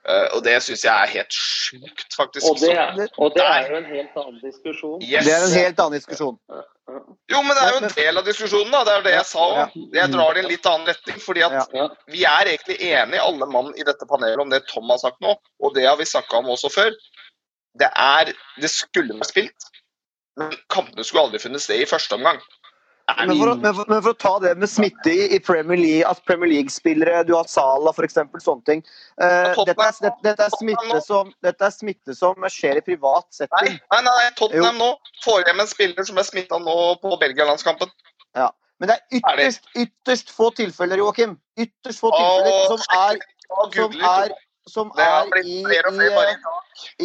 Eh, 0.07 0.27
og 0.37 0.42
det 0.47 0.55
syns 0.62 0.85
jeg 0.87 0.92
er 0.95 1.11
helt 1.11 1.35
sjukt, 1.35 2.07
faktisk. 2.14 2.47
Og 2.47 2.61
det, 2.62 2.71
er, 2.79 3.09
og 3.19 3.33
det 3.35 3.42
er 3.42 3.71
jo 3.73 3.79
en 3.81 3.88
helt 3.90 4.19
annen 4.21 4.38
diskusjon. 4.38 5.01
Yes. 5.03 5.27
Det 5.27 5.35
er 5.35 5.47
en 5.49 5.55
helt 5.57 5.83
annen 5.83 5.99
diskusjon. 5.99 6.37
Jo, 7.33 7.40
men 7.42 7.51
det 7.51 7.62
er 7.64 7.73
jo 7.75 7.81
en 7.81 7.95
del 7.97 8.21
av 8.21 8.29
diskusjonen, 8.29 8.71
da. 8.71 8.85
Det 8.87 8.92
er 8.92 9.01
jo 9.01 9.07
det 9.09 9.14
jeg 9.16 9.29
sa 9.33 9.47
òg. 9.47 9.79
Jeg 9.99 10.12
drar 10.12 10.37
det 10.37 10.42
i 10.42 10.45
en 10.45 10.51
litt 10.53 10.69
annen 10.71 10.90
retning. 10.92 11.19
fordi 11.25 11.42
at 11.42 11.75
vi 12.14 12.23
er 12.23 12.53
egentlig 12.53 12.77
enige, 12.92 13.25
alle 13.25 13.49
mann 13.51 13.73
i 13.75 13.87
dette 13.88 14.07
panelet, 14.07 14.45
om 14.45 14.53
det 14.55 14.62
Tom 14.71 14.95
har 14.95 15.03
sagt 15.03 15.19
nå. 15.25 15.35
Og 15.59 15.75
det 15.75 15.88
har 15.88 15.99
vi 15.99 16.07
snakka 16.07 16.38
om 16.38 16.53
også 16.55 16.71
før. 16.71 16.95
Det 17.77 17.90
er 17.90 18.31
Det 18.62 18.71
skulle 18.71 19.19
vært 19.19 19.33
spilt, 19.35 19.66
men 20.38 20.55
kampene 20.73 21.05
skulle 21.05 21.27
aldri 21.27 21.42
funnet 21.42 21.64
sted 21.64 21.83
i 21.83 21.90
første 21.90 22.14
omgang. 22.14 22.38
Men 23.07 23.31
for, 23.38 23.49
å, 23.53 23.55
men, 23.55 23.75
for, 23.75 23.87
men 23.87 24.01
for 24.03 24.11
å 24.16 24.19
ta 24.19 24.33
det 24.42 24.53
med 24.59 24.71
smitte 24.71 25.12
i, 25.12 25.29
i 25.37 25.38
Premier 25.38 25.79
League, 25.79 26.07
at 26.09 26.19
Premier 26.27 26.51
League-spillere, 26.51 27.21
du 27.29 27.37
har 27.37 27.47
Sala 27.47 27.92
f.eks., 27.95 28.19
sånne 28.42 28.66
ting. 28.66 28.83
Uh, 29.14 29.55
dette, 29.62 29.77
er, 29.79 30.01
dette, 30.03 30.19
dette, 30.27 30.49
er 30.49 30.57
smitte 30.59 30.99
som, 31.05 31.31
dette 31.47 31.69
er 31.69 31.75
smitte 31.75 32.16
som 32.19 32.49
skjer 32.51 32.81
i 32.81 32.85
privat 32.88 33.29
Nei, 33.31 33.38
setting. 33.38 33.79
nei, 33.95 34.01
nei, 34.09 34.16
Tottenham 34.40 34.83
nå 34.83 34.90
får 35.23 35.47
hjem 35.47 35.62
en 35.62 35.71
spiller 35.71 36.09
som 36.09 36.19
er 36.19 36.27
smitta 36.27 36.59
nå 36.62 36.77
på 37.05 37.14
Belgia-landskampen. 37.23 37.95
Ja. 38.35 38.51
Men 38.83 38.90
det 38.90 38.99
er 38.99 39.21
ytterst, 39.21 39.71
ytterst 39.79 40.35
få 40.35 40.50
tilfeller, 40.59 40.98
Joakim. 41.00 41.38
Ytterst 41.63 42.02
få 42.02 42.11
tilfeller 42.13 42.67
som 42.75 42.83
er, 42.98 43.23
som 43.79 43.94
er, 44.11 44.35
som 44.67 44.90
er 44.98 45.31
i, 45.44 45.61
i, 45.63 46.11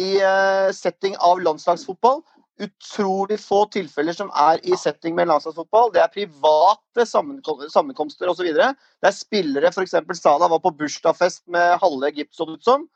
i 0.02 0.08
eh, 0.18 0.26
eh, 0.26 0.68
setting 0.76 1.14
av 1.22 1.40
landslagsfotball. 1.46 2.20
Utrolig 2.60 3.40
få 3.40 3.64
tilfeller 3.72 4.12
som 4.12 4.28
er 4.36 4.60
i 4.68 4.76
setting 4.76 5.14
med 5.16 5.26
landslagsfotball. 5.30 5.90
Det 5.94 6.02
er 6.02 6.10
private 6.12 7.06
sammenkom- 7.08 7.64
sammenkomster 7.72 8.28
osv. 8.28 8.50
Det 8.52 9.08
er 9.08 9.16
spillere, 9.16 9.72
f.eks. 9.72 9.94
Salah 10.20 10.50
var 10.52 10.60
på 10.60 10.74
bursdagsfest 10.76 11.42
med 11.48 11.78
halve 11.80 12.12
ut 12.12 12.62
som. 12.64 12.88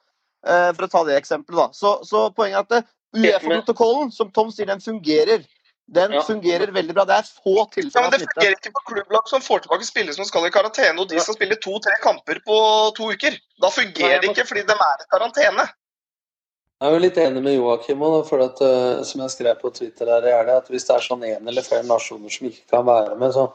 eh, 0.47 0.73
For 0.73 0.87
å 0.87 0.91
ta 0.91 1.05
det 1.05 1.17
eksempelet, 1.17 1.57
da. 1.57 1.69
Så, 1.73 2.05
så 2.05 2.31
poenget 2.35 2.59
er 2.59 2.61
at 2.61 2.69
det- 2.69 2.87
Uefa-protokollen, 3.17 4.13
som 4.13 4.31
Tom 4.31 4.51
sier, 4.51 4.67
den 4.67 4.81
fungerer. 4.81 5.45
Den 5.89 6.13
Ja. 6.13 6.21
fungerer 6.21 6.71
veldig 6.75 6.95
bra. 6.95 7.05
Det 7.05 7.15
er 7.17 7.23
få 7.23 7.57
Ja, 7.57 7.65
tilfeller 7.67 8.03
men 8.03 8.05
av 8.05 8.11
Det 8.11 8.21
smitte. 8.21 8.35
fungerer 8.35 8.57
ikke 8.59 8.73
på 8.75 8.85
klubblag 8.93 9.29
som 9.29 9.41
får 9.41 9.61
tilbake 9.63 9.85
spillere 9.87 10.15
som 10.15 10.25
skal 10.25 10.45
i 10.47 10.51
karantene, 10.51 10.99
og 11.01 11.09
de 11.09 11.19
skal 11.21 11.35
spille 11.35 11.57
to-tre 11.57 11.95
kamper 12.03 12.41
på 12.47 12.95
to 12.95 13.05
uker. 13.15 13.39
Da 13.63 13.69
fungerer 13.71 14.21
det 14.21 14.31
ikke 14.37 14.47
fordi 14.47 14.67
de 14.67 14.75
er 14.75 14.99
i 15.01 15.07
karantene. 15.11 15.69
Jeg 16.77 16.91
er 16.91 16.93
jo 16.93 17.01
litt 17.01 17.16
enig 17.16 17.41
med 17.41 17.55
Joakim 17.55 18.03
også, 18.05 18.24
for 18.29 18.43
at, 18.45 18.59
eh, 18.61 18.99
som 19.09 19.22
jeg 19.22 19.33
skrev 19.33 19.55
på 19.62 19.70
Twitter 19.72 20.11
her 20.12 20.27
i 20.29 20.33
helga, 20.35 20.59
at 20.61 20.66
hvis 20.68 20.85
det 20.85 20.93
er 20.93 21.07
sånn 21.07 21.22
en 21.24 21.49
eller 21.49 21.64
flere 21.64 21.87
nasjoner 21.89 22.35
som 22.35 22.51
ikke 22.51 22.68
kan 22.74 22.85
være 22.85 23.14
med, 23.16 23.33
så 23.33 23.47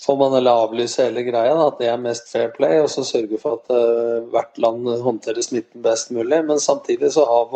får 0.00 0.16
man 0.18 0.34
heller 0.34 0.64
avlyse 0.64 1.06
hele 1.06 1.22
greia. 1.28 1.52
Da, 1.54 1.68
at 1.70 1.78
det 1.78 1.92
er 1.92 2.02
mest 2.02 2.26
fair 2.32 2.50
play, 2.56 2.80
og 2.82 2.90
så 2.90 3.04
sørge 3.06 3.38
for 3.38 3.60
at 3.60 3.70
uh, 3.70 4.26
hvert 4.34 4.58
land 4.58 4.90
håndterer 5.04 5.46
smitten 5.46 5.84
best 5.86 6.10
mulig. 6.10 6.42
Men 6.48 6.58
samtidig 6.58 7.12
så 7.14 7.28
har 7.30 7.54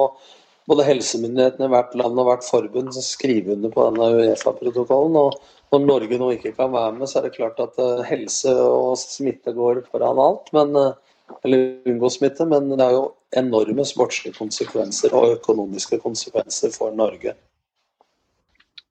både 0.71 0.87
helsemyndighetene 0.87 1.67
i 1.67 1.75
hvert 1.75 1.99
land 1.99 2.23
og 2.23 2.31
hvert 2.31 2.47
forbund 2.47 2.95
skrive 3.03 3.57
under 3.59 3.75
på 3.75 3.91
denne 3.91 4.13
Uefa-protokollen. 4.15 5.19
og 5.19 5.75
når 5.75 5.87
Norge 5.91 6.23
nå 6.23 6.31
ikke 6.37 6.55
kan 6.55 6.71
være 6.71 6.95
med, 7.01 7.11
så 7.11 7.19
er 7.19 7.27
det 7.27 7.35
klart 7.35 7.59
at 7.67 7.83
uh, 7.83 8.07
helse 8.07 8.55
og 8.63 8.95
smitte 9.03 9.59
går 9.59 9.83
foran 9.91 10.23
alt. 10.23 10.55
Men, 10.55 10.95
eller 11.45 11.91
unngå 11.91 12.11
smitte, 12.13 12.47
men 12.49 12.73
det 12.73 12.85
er 12.85 12.97
jo 12.97 13.05
enorme 13.37 13.87
sportslige 13.87 14.37
konsekvenser 14.39 15.15
og 15.17 15.37
økonomiske 15.39 16.01
konsekvenser 16.03 16.75
for 16.75 16.95
Norge. 16.97 17.37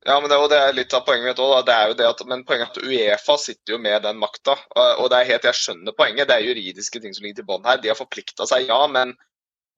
Ja, 0.08 0.16
men 0.20 0.30
det 0.32 0.36
er 0.38 0.42
jo 0.42 0.50
det 0.50 0.60
er 0.64 0.76
litt 0.78 0.94
av 0.96 1.04
poenget 1.06 1.38
mitt 1.38 2.02
at, 2.02 2.22
men 2.26 2.46
poenget 2.48 2.78
er 2.78 2.82
at 2.82 2.86
Uefa 2.88 3.36
sitter 3.38 3.76
jo 3.76 3.80
med 3.84 4.02
den 4.06 4.18
makta. 4.18 4.56
Og 5.02 5.10
det 5.12 5.18
er 5.18 5.32
helt, 5.34 5.48
jeg 5.50 5.60
skjønner 5.60 5.96
poenget, 5.98 6.30
det 6.30 6.38
er 6.38 6.48
juridiske 6.48 7.02
ting 7.04 7.14
som 7.14 7.26
ligger 7.26 7.42
til 7.42 7.50
bånn 7.50 7.68
her. 7.68 7.82
De 7.84 7.92
har 7.92 8.00
forplikta 8.00 8.48
seg, 8.48 8.70
ja. 8.72 8.80
Men 8.88 9.12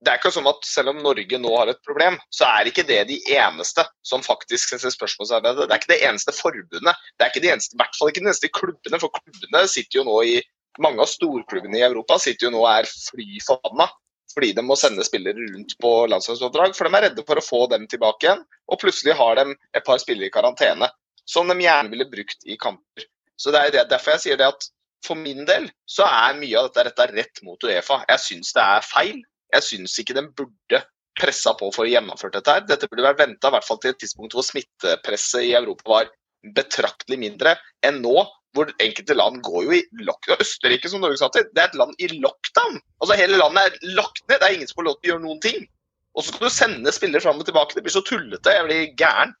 det 0.02 0.12
er 0.12 0.20
ikke 0.20 0.32
sånn 0.34 0.48
at 0.50 0.62
selv 0.66 0.94
om 0.94 1.02
Norge 1.02 1.38
nå 1.42 1.50
har 1.58 1.70
et 1.70 1.82
problem, 1.86 2.16
så 2.34 2.46
er 2.48 2.70
ikke 2.70 2.86
det 2.86 3.00
de 3.10 3.18
eneste 3.34 3.84
som 4.06 4.22
faktisk 4.22 4.72
setter 4.72 4.94
spørsmålsarbeidet. 4.94 5.58
det. 5.60 5.68
Det 5.68 5.76
er 5.76 5.82
ikke 5.82 5.92
det 5.92 6.00
eneste 6.08 6.34
forbundet. 6.38 7.04
Det 7.18 7.26
er 7.26 7.34
ikke 7.34 7.44
de 7.44 7.52
eneste, 7.56 7.74
i 7.74 7.82
hvert 7.82 7.98
fall 7.98 8.14
ikke 8.14 8.22
de 8.22 8.30
eneste 8.30 8.54
klubbene. 8.54 9.02
For 9.02 9.18
klubbene 9.18 9.66
sitter 9.70 10.00
jo 10.00 10.06
nå 10.06 10.16
i 10.30 10.36
Mange 10.80 11.04
av 11.04 11.10
storklubbene 11.10 11.80
i 11.80 11.84
Europa 11.84 12.16
sitter 12.22 12.48
jo 12.48 12.54
nå 12.54 12.62
og 12.62 12.70
er 12.70 12.88
fly 12.88 13.42
forbanna 13.44 13.90
fordi 14.32 14.54
de 14.56 14.62
må 14.64 14.76
sende 14.80 15.04
spillere 15.04 15.44
rundt 15.52 15.74
på 15.82 15.90
landslagsoppdrag. 16.08 16.72
For 16.76 16.88
de 16.88 16.96
er 16.96 17.04
redde 17.08 17.24
for 17.28 17.36
å 17.36 17.44
få 17.44 17.66
dem 17.68 17.82
tilbake 17.90 18.24
igjen, 18.24 18.44
og 18.72 18.80
plutselig 18.80 19.16
har 19.18 19.36
de 19.36 19.56
et 19.76 19.84
par 19.84 20.00
spillere 20.00 20.30
i 20.30 20.32
karantene 20.32 20.88
som 21.28 21.50
de 21.52 21.58
gjerne 21.60 21.92
ville 21.92 22.08
brukt 22.08 22.46
i 22.48 22.56
kamper. 22.60 23.04
Så 23.36 23.52
det 23.52 23.60
er 23.60 23.74
det, 23.74 23.82
derfor 23.90 24.16
jeg 24.16 24.24
sier 24.24 24.40
det 24.40 24.48
at 24.48 24.68
for 25.04 25.18
min 25.18 25.44
del 25.48 25.68
så 25.90 26.06
er 26.06 26.38
mye 26.38 26.58
av 26.58 26.70
dette 26.70 26.86
retta 26.88 27.08
rett 27.10 27.42
mot 27.44 27.64
Uefa. 27.66 28.02
Jeg 28.08 28.24
syns 28.24 28.52
det 28.56 28.64
er 28.64 28.86
feil. 28.86 29.22
Jeg 29.52 29.66
syns 29.66 29.98
ikke 30.00 30.16
de 30.16 30.26
burde 30.40 30.82
pressa 31.18 31.52
på 31.58 31.68
for 31.74 31.84
å 31.84 31.90
gjennomføre 31.90 32.38
dette 32.38 32.56
her. 32.56 32.66
Dette 32.68 32.88
burde 32.88 33.04
vært 33.04 33.20
venta 33.20 33.50
i 33.50 33.56
hvert 33.56 33.66
fall 33.66 33.80
til 33.82 33.92
et 33.92 34.00
tidspunkt 34.00 34.36
hvor 34.36 34.46
smittepresset 34.46 35.48
i 35.48 35.56
Europa 35.58 35.90
var 35.90 36.12
betraktelig 36.56 37.18
mindre 37.20 37.56
enn 37.86 38.00
nå, 38.02 38.22
hvor 38.52 38.72
enkelte 38.84 39.16
land 39.16 39.42
går 39.46 39.64
jo 39.66 39.76
i 39.78 39.82
lockdown. 40.04 40.40
Østerrike, 40.44 40.90
som 40.92 41.02
Norge 41.04 41.20
sa 41.20 41.30
til, 41.32 41.46
det 41.52 41.62
er 41.62 41.70
et 41.70 41.78
land 41.80 41.96
i 41.98 42.10
lockdown. 42.14 42.80
Altså 43.00 43.16
Hele 43.18 43.40
landet 43.40 43.64
er 43.64 43.94
lagt 43.96 44.24
ned. 44.28 44.38
Det 44.38 44.48
er 44.48 44.56
ingen 44.58 44.70
som 44.70 44.80
får 44.80 44.88
lov 44.88 44.98
til 44.98 45.08
å 45.08 45.12
gjøre 45.14 45.24
noen 45.26 45.42
ting. 45.44 45.66
Og 46.12 46.24
så 46.24 46.34
skal 46.34 46.48
du 46.48 46.54
sende 46.54 46.92
spillere 46.92 47.24
fram 47.24 47.40
og 47.40 47.48
tilbake. 47.48 47.76
Det 47.76 47.84
blir 47.86 47.94
så 47.94 48.04
tullete. 48.04 48.56
Jeg 48.56 48.68
blir 48.68 48.88
gæren. 49.00 49.32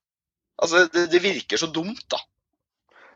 Altså, 0.62 0.86
det, 0.94 1.08
det 1.12 1.22
virker 1.24 1.60
så 1.60 1.68
dumt, 1.72 2.04
da. 2.12 2.20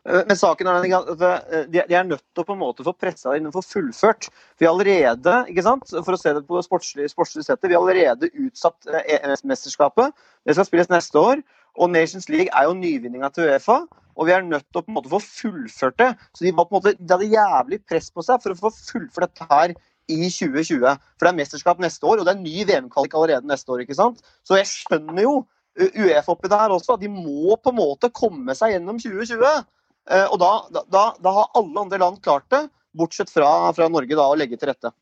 Eh, 0.06 0.22
Men 0.28 0.38
saken 0.38 0.68
er 0.70 0.86
at 0.98 1.26
eh, 1.26 1.66
de 1.72 1.82
er 1.84 2.08
nødt 2.08 2.24
til 2.34 2.42
å 2.42 2.46
på 2.46 2.56
en 2.56 2.62
måte 2.62 2.86
få 2.86 2.94
pressa 2.96 3.36
inn 3.36 3.48
og 3.48 3.56
få 3.56 3.64
fullført. 3.64 4.28
Vi 4.60 4.68
har 4.68 4.74
allerede, 4.74 5.38
ikke 5.50 5.66
sant, 5.66 5.92
for 5.96 6.16
å 6.16 6.20
se 6.20 6.34
det 6.36 6.44
på 6.48 6.62
sportslig, 6.64 7.08
sportslig 7.12 7.46
settet, 7.46 7.70
vi 7.70 7.78
har 7.78 7.84
allerede 7.84 8.30
utsatt 8.46 8.90
eh, 8.92 9.16
EM-mesterskapet. 9.18 10.14
Det 10.46 10.56
skal 10.56 10.68
spilles 10.68 10.92
neste 10.92 11.22
år. 11.22 11.42
Og 11.76 11.90
Nations 11.92 12.28
League 12.32 12.50
er 12.52 12.68
jo 12.68 12.76
nyvinninga 12.78 13.30
til 13.34 13.50
Uefa. 13.50 13.82
Og 14.16 14.28
vi 14.28 14.32
er 14.32 14.46
nødt 14.46 14.64
til 14.70 14.80
å 14.80 14.84
på 14.84 14.92
en 14.92 14.96
måte 14.96 15.12
få 15.12 15.20
fullført 15.20 15.98
det. 16.00 16.12
Så 16.32 16.46
de, 16.46 16.54
var 16.56 16.68
på 16.68 16.76
en 16.76 16.80
måte, 16.80 16.94
de 16.96 17.12
hadde 17.12 17.34
jævlig 17.34 17.82
press 17.84 18.08
på 18.12 18.24
seg 18.24 18.40
for 18.42 18.54
å 18.54 18.60
få 18.60 18.72
fullført 18.76 19.34
dette 19.34 19.48
her 19.50 19.74
i 20.12 20.30
2020. 20.30 20.86
For 21.18 21.26
det 21.26 21.32
er 21.32 21.38
mesterskap 21.40 21.82
neste 21.82 22.08
år, 22.08 22.22
og 22.22 22.28
det 22.28 22.32
er 22.32 22.40
ny 22.40 22.64
VM-kvalik 22.68 23.16
allerede 23.16 23.50
neste 23.50 23.74
år. 23.74 23.84
ikke 23.84 23.98
sant? 23.98 24.24
Så 24.46 24.56
jeg 24.60 24.70
skjønner 24.72 25.26
jo 25.26 25.36
Uefa 25.76 26.32
oppi 26.32 26.48
der 26.48 26.72
også. 26.72 26.96
at 26.96 27.04
De 27.04 27.10
må 27.12 27.58
på 27.60 27.72
en 27.72 27.80
måte 27.82 28.12
komme 28.14 28.56
seg 28.56 28.72
gjennom 28.76 29.00
2020. 29.02 29.66
Eh, 30.06 30.26
og 30.30 30.38
da, 30.40 30.52
da, 30.72 31.08
da 31.20 31.34
har 31.40 31.52
alle 31.58 31.82
andre 31.82 32.00
land 32.00 32.22
klart 32.24 32.46
det, 32.54 32.62
bortsett 32.96 33.32
fra, 33.32 33.50
fra 33.76 33.90
Norge, 33.92 34.16
da, 34.16 34.30
å 34.30 34.38
legge 34.38 34.56
til 34.56 34.70
rette. 34.70 34.94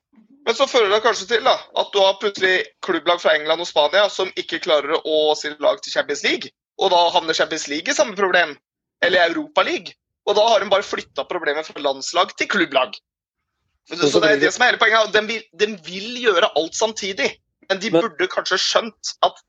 Men 0.45 0.57
så 0.57 0.67
fører 0.69 0.91
det 0.93 1.05
kanskje 1.05 1.29
til 1.31 1.47
da, 1.47 1.55
at 1.81 1.93
du 1.95 2.01
har 2.03 2.19
plutselig 2.21 2.57
klubblag 2.85 3.21
fra 3.23 3.33
England 3.39 3.65
og 3.65 3.69
Spania 3.69 4.09
som 4.13 4.29
ikke 4.37 4.61
klarer 4.65 4.99
å 4.99 5.33
stille 5.39 5.61
lag 5.63 5.79
til 5.81 5.95
Champions 5.95 6.25
League. 6.27 6.53
Og 6.83 6.91
da 6.91 7.01
havner 7.15 7.37
Champions 7.37 7.69
League 7.71 7.91
i 7.91 7.97
samme 7.97 8.17
problem. 8.19 8.57
Eller 9.05 9.29
Europa 9.31 9.63
League. 9.67 9.95
Og 10.27 10.37
da 10.39 10.45
har 10.49 10.63
de 10.63 10.71
bare 10.73 10.87
flytta 10.87 11.27
problemet 11.29 11.67
fra 11.69 11.83
landslag 11.85 12.33
til 12.39 12.49
klubblag. 12.49 12.97
Så 13.91 14.21
det 14.21 14.31
er 14.31 14.41
det 14.41 14.53
som 14.55 14.65
er 14.65 14.73
hele 14.73 14.81
poenget. 14.81 15.13
De 15.13 15.23
vil, 15.29 15.43
de 15.61 15.67
vil 15.85 16.23
gjøre 16.23 16.49
alt 16.57 16.77
samtidig. 16.77 17.29
Men 17.69 17.81
de 17.81 17.91
burde 17.93 18.29
kanskje 18.33 18.59
skjønt 18.61 19.13
at 19.25 19.43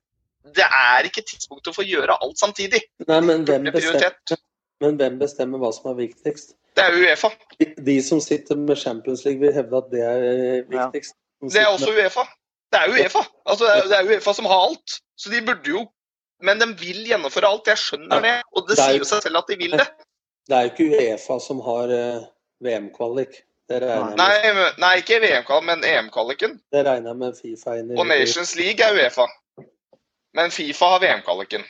det 0.55 0.65
er 0.65 1.07
ikke 1.07 1.23
tidspunktet 1.25 1.73
for 1.75 1.83
å 1.83 1.87
gjøre 1.87 2.17
alt 2.21 2.39
samtidig. 2.39 2.83
Nei, 3.07 3.21
men 3.25 3.47
hvem 3.47 3.65
bestemmer, 3.73 4.37
men 4.83 4.99
hvem 4.99 5.17
bestemmer 5.19 5.61
hva 5.63 5.71
som 5.73 5.89
er 5.91 5.97
viktigst? 6.03 6.53
Det 6.75 6.83
er 6.83 6.97
Uefa. 6.99 7.31
De, 7.59 7.69
de 7.87 7.95
som 8.03 8.19
sitter 8.21 8.59
med 8.59 8.77
Champions 8.77 9.23
League, 9.25 9.39
vil 9.41 9.55
hevde 9.55 9.79
at 9.79 9.91
det 9.93 10.03
er 10.03 10.25
eh, 10.27 10.57
viktigst. 10.69 11.15
Som 11.39 11.51
Det 11.55 11.63
er 11.63 11.71
også 11.71 11.91
Uefa. 11.95 12.25
Det 12.73 12.81
er 12.81 12.93
Uefa. 12.93 13.23
Altså, 13.47 13.71
det 13.89 13.97
er 13.97 14.09
Uefa 14.11 14.33
som 14.35 14.49
har 14.51 14.65
alt. 14.67 14.97
Så 15.15 15.31
de 15.31 15.41
burde 15.47 15.71
jo 15.71 15.85
Men 16.43 16.59
de 16.59 16.67
vil 16.79 17.05
gjennomføre 17.07 17.47
alt. 17.47 17.67
Jeg 17.71 17.79
skjønner 17.81 18.21
det. 18.21 18.35
Og 18.53 18.67
det 18.67 18.75
Det 18.75 18.83
er 18.83 18.91
sier 18.91 18.99
jo- 18.99 19.09
seg 19.09 19.23
selv 19.23 19.37
at 19.37 19.47
de 19.47 19.57
vil 19.57 19.77
det. 19.79 19.87
Det 20.49 20.53
er 20.55 20.67
jo 20.67 20.73
ikke 20.75 20.97
Uefa 21.01 21.39
som 21.41 21.59
har 21.65 21.89
eh, 21.89 22.25
VM-kvalik. 22.61 23.39
Nei, 23.65 24.33
nei 24.77 24.91
ikke 25.01 25.17
VM-kvalik, 25.23 25.65
men 25.65 25.81
EM-kvaliken. 25.83 26.59
det 26.71 26.83
regner 26.85 27.09
jeg 27.09 27.17
med 27.17 27.33
Fifa 27.39 27.73
inn 27.79 27.89
i. 27.89 27.95
Og 27.97 28.05
Nations 28.05 28.51
League 28.55 28.85
er 28.85 28.93
Uefa. 28.93 29.25
Men 30.37 30.51
Fifa 30.53 30.85
har 30.85 31.01
VM-kvaliken. 31.01 31.65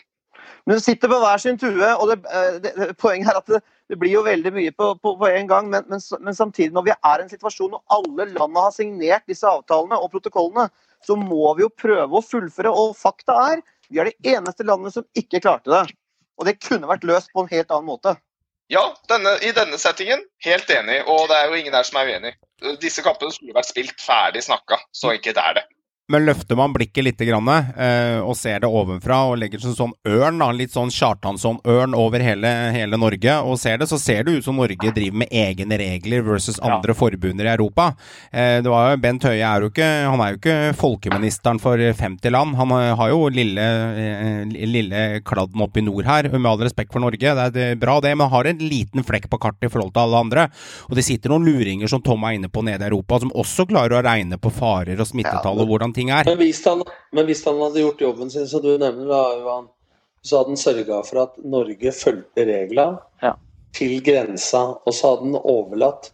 Men 0.65 0.75
du 0.75 0.81
sitter 0.83 1.07
på 1.07 1.19
hver 1.21 1.37
sin 1.37 1.57
tue, 1.61 1.87
og 1.95 2.09
det, 2.09 2.17
eh, 2.27 2.57
det, 2.65 2.73
det, 2.75 2.97
poenget 2.97 3.29
er 3.31 3.37
at 3.39 3.47
det, 3.47 3.61
det 3.87 3.99
blir 4.01 4.11
jo 4.11 4.25
veldig 4.25 4.51
mye 4.51 4.71
på, 4.75 4.89
på, 4.99 5.13
på 5.21 5.27
en 5.29 5.47
gang. 5.47 5.69
Men, 5.69 5.85
men, 5.87 6.01
men 6.19 6.35
samtidig, 6.35 6.73
når 6.73 6.87
vi 6.89 6.95
er 6.97 7.21
i 7.21 7.23
en 7.23 7.31
situasjon 7.31 7.77
hvor 7.77 7.83
alle 7.93 8.25
landene 8.33 8.65
har 8.65 8.73
signert 8.75 9.23
disse 9.29 9.47
avtalene 9.47 9.95
og 10.01 10.11
protokollene, 10.11 10.67
så 11.05 11.15
må 11.15 11.53
vi 11.55 11.63
jo 11.63 11.69
prøve 11.69 12.17
å 12.17 12.25
fullføre. 12.25 12.73
Og 12.73 12.95
fakta 12.97 13.37
er 13.53 13.63
vi 13.89 14.01
er 14.01 14.09
det 14.11 14.35
eneste 14.35 14.65
landet 14.67 14.95
som 14.95 15.05
ikke 15.17 15.41
klarte 15.43 15.71
det. 15.71 15.83
Og 16.39 16.47
det 16.47 16.57
kunne 16.63 16.89
vært 16.89 17.05
løst 17.07 17.31
på 17.33 17.43
en 17.45 17.51
helt 17.51 17.71
annen 17.71 17.87
måte. 17.87 18.15
Ja, 18.71 18.81
denne, 19.09 19.35
i 19.45 19.51
denne 19.53 19.77
settingen, 19.77 20.23
helt 20.43 20.69
enig. 20.73 21.01
Og 21.05 21.27
det 21.29 21.37
er 21.37 21.51
jo 21.51 21.59
ingen 21.59 21.75
her 21.77 21.85
som 21.85 21.99
er 22.01 22.09
uenig. 22.09 22.33
Disse 22.81 23.03
kampene 23.05 23.33
skulle 23.33 23.55
vært 23.55 23.69
spilt 23.69 24.01
ferdig 24.01 24.41
snakka. 24.47 24.79
Så 24.95 25.13
enkelt 25.13 25.39
er 25.41 25.59
det. 25.59 25.65
Men 26.05 26.21
løfter 26.27 26.53
man 26.53 26.69
blikket 26.69 27.01
litt 27.01 27.21
grann, 27.25 27.47
eh, 27.49 28.19
og 28.21 28.35
ser 28.37 28.59
det 28.61 28.69
ovenfra 28.69 29.23
og 29.25 29.39
legger 29.41 29.63
seg 29.63 29.73
sånn 29.73 29.93
ørn, 30.05 30.37
da, 30.37 30.51
litt 30.53 30.75
sånn 30.75 30.91
Kjartansson-ørn 30.93 31.95
over 31.97 32.21
hele, 32.21 32.51
hele 32.75 32.99
Norge, 33.01 33.37
og 33.41 33.57
ser 33.57 33.79
det, 33.81 33.87
så 33.89 33.97
ser 33.97 34.27
det 34.27 34.35
ut 34.35 34.45
som 34.45 34.59
Norge 34.61 34.91
driver 34.93 35.17
med 35.23 35.33
egne 35.33 35.79
regler 35.81 36.21
versus 36.27 36.59
andre 36.61 36.93
forbunder 36.93 37.49
i 37.49 37.53
Europa. 37.55 37.87
Eh, 38.29 38.59
det 38.61 38.69
var 38.69 38.91
jo, 38.91 38.99
Bent 39.01 39.25
Høie 39.25 39.41
er 39.41 39.65
jo 39.65 39.71
ikke 39.71 39.87
Han 40.05 40.21
er 40.21 40.35
jo 40.35 40.37
ikke 40.37 40.75
folkeministeren 40.77 41.61
for 41.63 41.81
50 41.81 42.33
land. 42.35 42.53
Han 42.59 42.75
har 42.99 43.09
jo 43.09 43.25
lille, 43.33 43.65
eh, 43.65 44.45
lille 44.69 45.01
kladden 45.25 45.65
oppe 45.65 45.81
i 45.81 45.85
nord 45.87 46.05
her, 46.05 46.29
med 46.29 46.51
all 46.51 46.61
respekt 46.67 46.93
for 46.93 47.01
Norge. 47.01 47.33
Det 47.49 47.65
er 47.65 47.81
bra, 47.81 47.97
det, 48.05 48.13
men 48.13 48.29
har 48.29 48.45
en 48.45 48.61
liten 48.61 49.01
flekk 49.01 49.25
på 49.33 49.41
kartet 49.41 49.71
i 49.71 49.73
forhold 49.73 49.95
til 49.97 50.05
alle 50.05 50.21
andre. 50.21 50.45
Og 50.85 51.01
det 51.01 51.07
sitter 51.09 51.33
noen 51.33 51.49
luringer 51.49 51.89
som 51.89 52.05
Tom 52.05 52.29
er 52.29 52.37
inne 52.37 52.53
på 52.53 52.61
nede 52.61 52.85
i 52.85 52.91
Europa, 52.91 53.23
som 53.25 53.33
også 53.33 53.65
klarer 53.73 53.97
å 53.97 54.05
regne 54.05 54.37
på 54.37 54.53
farer 54.53 55.01
og 55.01 55.09
smittetall 55.09 55.65
og 55.65 55.73
hvordan 55.73 55.94
ting 55.95 56.11
er. 56.13 56.27
Men 56.27 56.37
hvis, 56.41 56.61
han, 56.67 56.83
men 57.15 57.29
hvis 57.29 57.43
han 57.47 57.61
hadde 57.63 57.83
gjort 57.83 58.03
jobben 58.05 58.31
sin, 58.33 58.47
som 58.51 58.63
du 58.63 58.73
nevner, 58.73 59.07
da, 59.09 59.23
Johan, 59.39 59.69
så 60.25 60.39
hadde 60.39 60.55
han 60.55 60.61
sørga 60.61 61.01
for 61.07 61.21
at 61.23 61.39
Norge 61.45 61.93
fulgte 61.95 62.45
reglene 62.49 63.33
til 63.75 63.97
grensa, 64.03 64.63
og 64.81 64.95
så 64.95 65.13
hadde 65.13 65.29
han 65.29 65.41
overlatt 65.41 66.11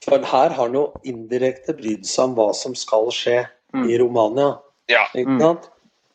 For 0.00 0.22
her 0.24 0.54
har 0.54 0.56
han 0.56 0.76
jo 0.78 0.86
indirekte 1.04 1.74
brydd 1.76 2.06
seg 2.08 2.30
om 2.30 2.38
hva 2.38 2.46
som 2.56 2.72
skal 2.78 3.10
skje 3.12 3.42
i 3.84 3.98
Romania. 4.00 4.54
Ja. 4.88 5.04
Ikke 5.12 5.36
sant? 5.42 5.68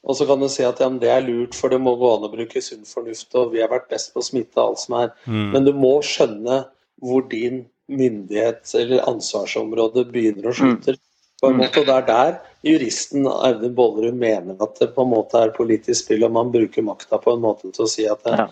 Og 0.05 0.17
så 0.17 0.25
kan 0.29 0.41
du 0.41 0.47
si 0.49 0.65
at 0.65 0.81
ja, 0.81 0.89
men 0.89 0.99
det 1.01 1.09
er 1.09 1.23
lurt, 1.25 1.55
for 1.57 1.73
det 1.73 1.79
må 1.81 1.95
gå 1.97 2.09
an 2.15 2.25
å 2.27 2.31
bruke 2.33 2.61
sunn 2.61 2.85
fornuft, 2.85 3.29
og 3.37 3.53
vi 3.53 3.61
har 3.63 3.71
vært 3.71 3.89
best 3.89 4.11
på 4.13 4.21
å 4.21 4.25
smitte 4.25 4.61
alt 4.61 4.81
som 4.81 4.97
er. 4.99 5.13
Mm. 5.25 5.47
Men 5.53 5.65
du 5.65 5.71
må 5.77 5.95
skjønne 6.05 6.59
hvor 7.01 7.25
din 7.29 7.63
myndighets- 7.89 8.75
eller 8.77 9.05
ansvarsområde 9.09 10.05
begynner 10.11 10.51
og 10.51 10.57
slutter. 10.59 10.99
På 11.45 11.53
en 11.53 11.61
måte, 11.61 11.81
og 11.81 11.87
Det 11.87 11.95
er 11.95 12.07
der 12.09 12.37
juristen 12.65 13.27
Audun 13.29 13.75
Bollerud 13.77 14.17
mener 14.19 14.57
at 14.65 14.79
det 14.81 14.91
på 14.95 15.05
en 15.05 15.13
måte 15.13 15.41
er 15.41 15.53
politisk 15.55 16.03
spill, 16.03 16.25
og 16.27 16.33
man 16.35 16.53
bruker 16.53 16.85
makta 16.85 17.21
på 17.21 17.35
en 17.35 17.43
måte 17.45 17.71
til 17.71 17.85
å 17.85 17.91
si 17.91 18.07
at 18.09 18.23
det, 18.25 18.47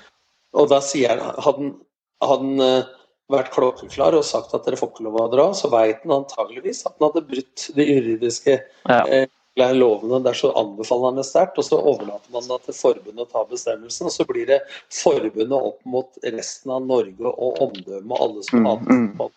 Og 0.54 0.70
da 0.70 0.80
sier 0.86 1.18
han 1.18 1.42
Hadde 1.42 1.58
han- 1.58 1.80
han 2.24 2.60
eh, 2.62 2.84
vært 3.32 3.54
klokkeklar 3.54 4.16
og 4.18 4.26
sagt 4.28 4.54
at 4.54 4.66
dere 4.66 4.80
får 4.80 4.92
ikke 4.94 5.06
lov 5.08 5.22
å 5.22 5.30
dra, 5.32 5.46
så 5.58 5.70
veit 5.72 6.04
han 6.04 6.24
antageligvis 6.24 6.86
at 6.86 6.96
han 7.00 7.10
hadde 7.10 7.28
brutt 7.28 7.70
de 7.76 7.88
juridiske 7.88 8.58
eh, 8.90 9.28
lovene. 9.74 10.20
Der 10.24 10.24
det 10.24 10.34
er 10.34 10.84
så 10.88 11.12
det 11.16 11.26
sterkt, 11.26 11.58
og 11.58 11.68
så 11.68 11.80
overlater 11.80 12.32
man 12.34 12.48
det 12.48 12.60
til 12.66 12.74
forbundet 12.74 13.26
å 13.28 13.32
ta 13.32 13.46
bestemmelsen. 13.50 14.10
Og 14.10 14.12
så 14.16 14.26
blir 14.26 14.48
det 14.50 14.62
forbundet 14.92 15.54
opp 15.54 15.80
mot 15.86 16.10
resten 16.24 16.72
av 16.72 16.86
Norge 16.86 17.32
og 17.32 17.62
omdømmet 17.62 18.20
alle 18.20 18.44
som 18.44 18.66
har 18.66 18.78
hater 18.78 19.02
mm. 19.04 19.32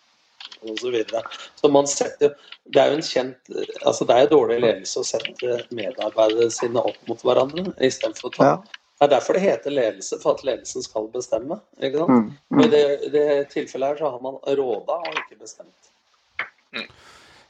Og 0.61 0.79
så, 0.79 0.89
videre. 0.91 1.21
så 1.55 1.69
man 1.69 1.87
setter 1.87 2.33
Det 2.65 2.81
er 2.81 2.91
jo 2.91 2.97
en 2.97 3.05
kjent 3.05 3.51
altså 3.85 4.07
Det 4.07 4.15
er 4.15 4.25
jo 4.25 4.31
dårlig 4.33 4.57
ledelse 4.63 4.99
å 5.03 5.07
sette 5.07 5.59
medarbeiderne 5.75 6.49
sine 6.51 6.81
opp 6.81 6.99
mot 7.09 7.21
hverandre 7.23 7.69
istedenfor 7.77 8.31
å 8.31 8.35
ta 8.37 8.51
Ja. 8.51 8.57
Det 8.97 9.05
er 9.05 9.11
derfor 9.11 9.37
det 9.37 9.43
heter 9.43 9.69
ledelse, 9.69 10.17
for 10.17 10.33
at 10.33 10.39
ledelsen 10.41 10.81
skal 10.81 11.05
bestemme. 11.13 11.59
ikke 11.77 11.99
sant? 12.01 12.09
Mm, 12.09 12.31
Og 12.49 12.63
I 12.63 12.65
mm. 12.65 12.71
det, 12.71 12.79
i 13.05 13.09
det 13.13 13.25
tilfellet 13.51 13.91
her 13.91 13.99
så 13.99 14.09
har 14.09 14.23
man 14.23 14.39
råda 14.41 14.95
og 14.97 15.19
ikke 15.21 15.37
bestemt. 15.43 15.91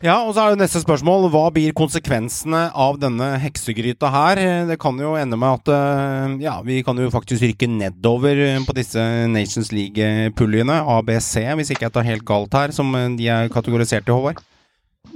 Ja, 0.05 0.19
og 0.21 0.35
så 0.35 0.43
er 0.43 0.51
jo 0.53 0.59
neste 0.59 0.77
spørsmål 0.83 1.23
Hva 1.33 1.47
blir 1.49 1.73
konsekvensene 1.77 2.67
av 2.77 2.99
denne 3.01 3.31
heksegryta 3.41 4.11
her? 4.13 4.41
Det 4.69 4.77
kan 4.77 4.99
jo 5.01 5.15
ende 5.17 5.39
med 5.41 5.63
at 5.63 5.71
eh, 5.73 6.35
ja, 6.43 6.59
vi 6.61 6.83
kan 6.85 6.99
jo 7.01 7.09
faktisk 7.09 7.41
rykke 7.41 7.69
nedover 7.71 8.37
eh, 8.45 8.59
på 8.61 8.75
disse 8.77 9.01
Nations 9.33 9.71
League-puljene, 9.73 10.83
ABC, 10.99 11.41
hvis 11.57 11.73
ikke 11.73 11.87
jeg 11.87 11.95
tar 11.97 12.05
helt 12.05 12.27
galt 12.29 12.53
her, 12.53 12.75
som 12.77 12.93
eh, 12.93 13.09
de 13.17 13.31
er 13.39 13.49
kategorisert 13.49 14.05
i, 14.05 14.13
Håvard. 14.13 14.43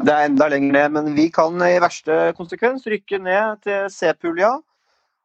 Det 0.01 0.09
er 0.09 0.25
enda 0.25 0.49
lenger 0.49 0.73
ned, 0.73 0.97
men 0.97 1.13
vi 1.13 1.29
kan 1.29 1.61
i 1.61 1.77
verste 1.83 2.31
konsekvens 2.37 2.89
rykke 2.89 3.21
ned 3.21 3.61
til 3.67 3.85
C-pulja. 3.93 4.55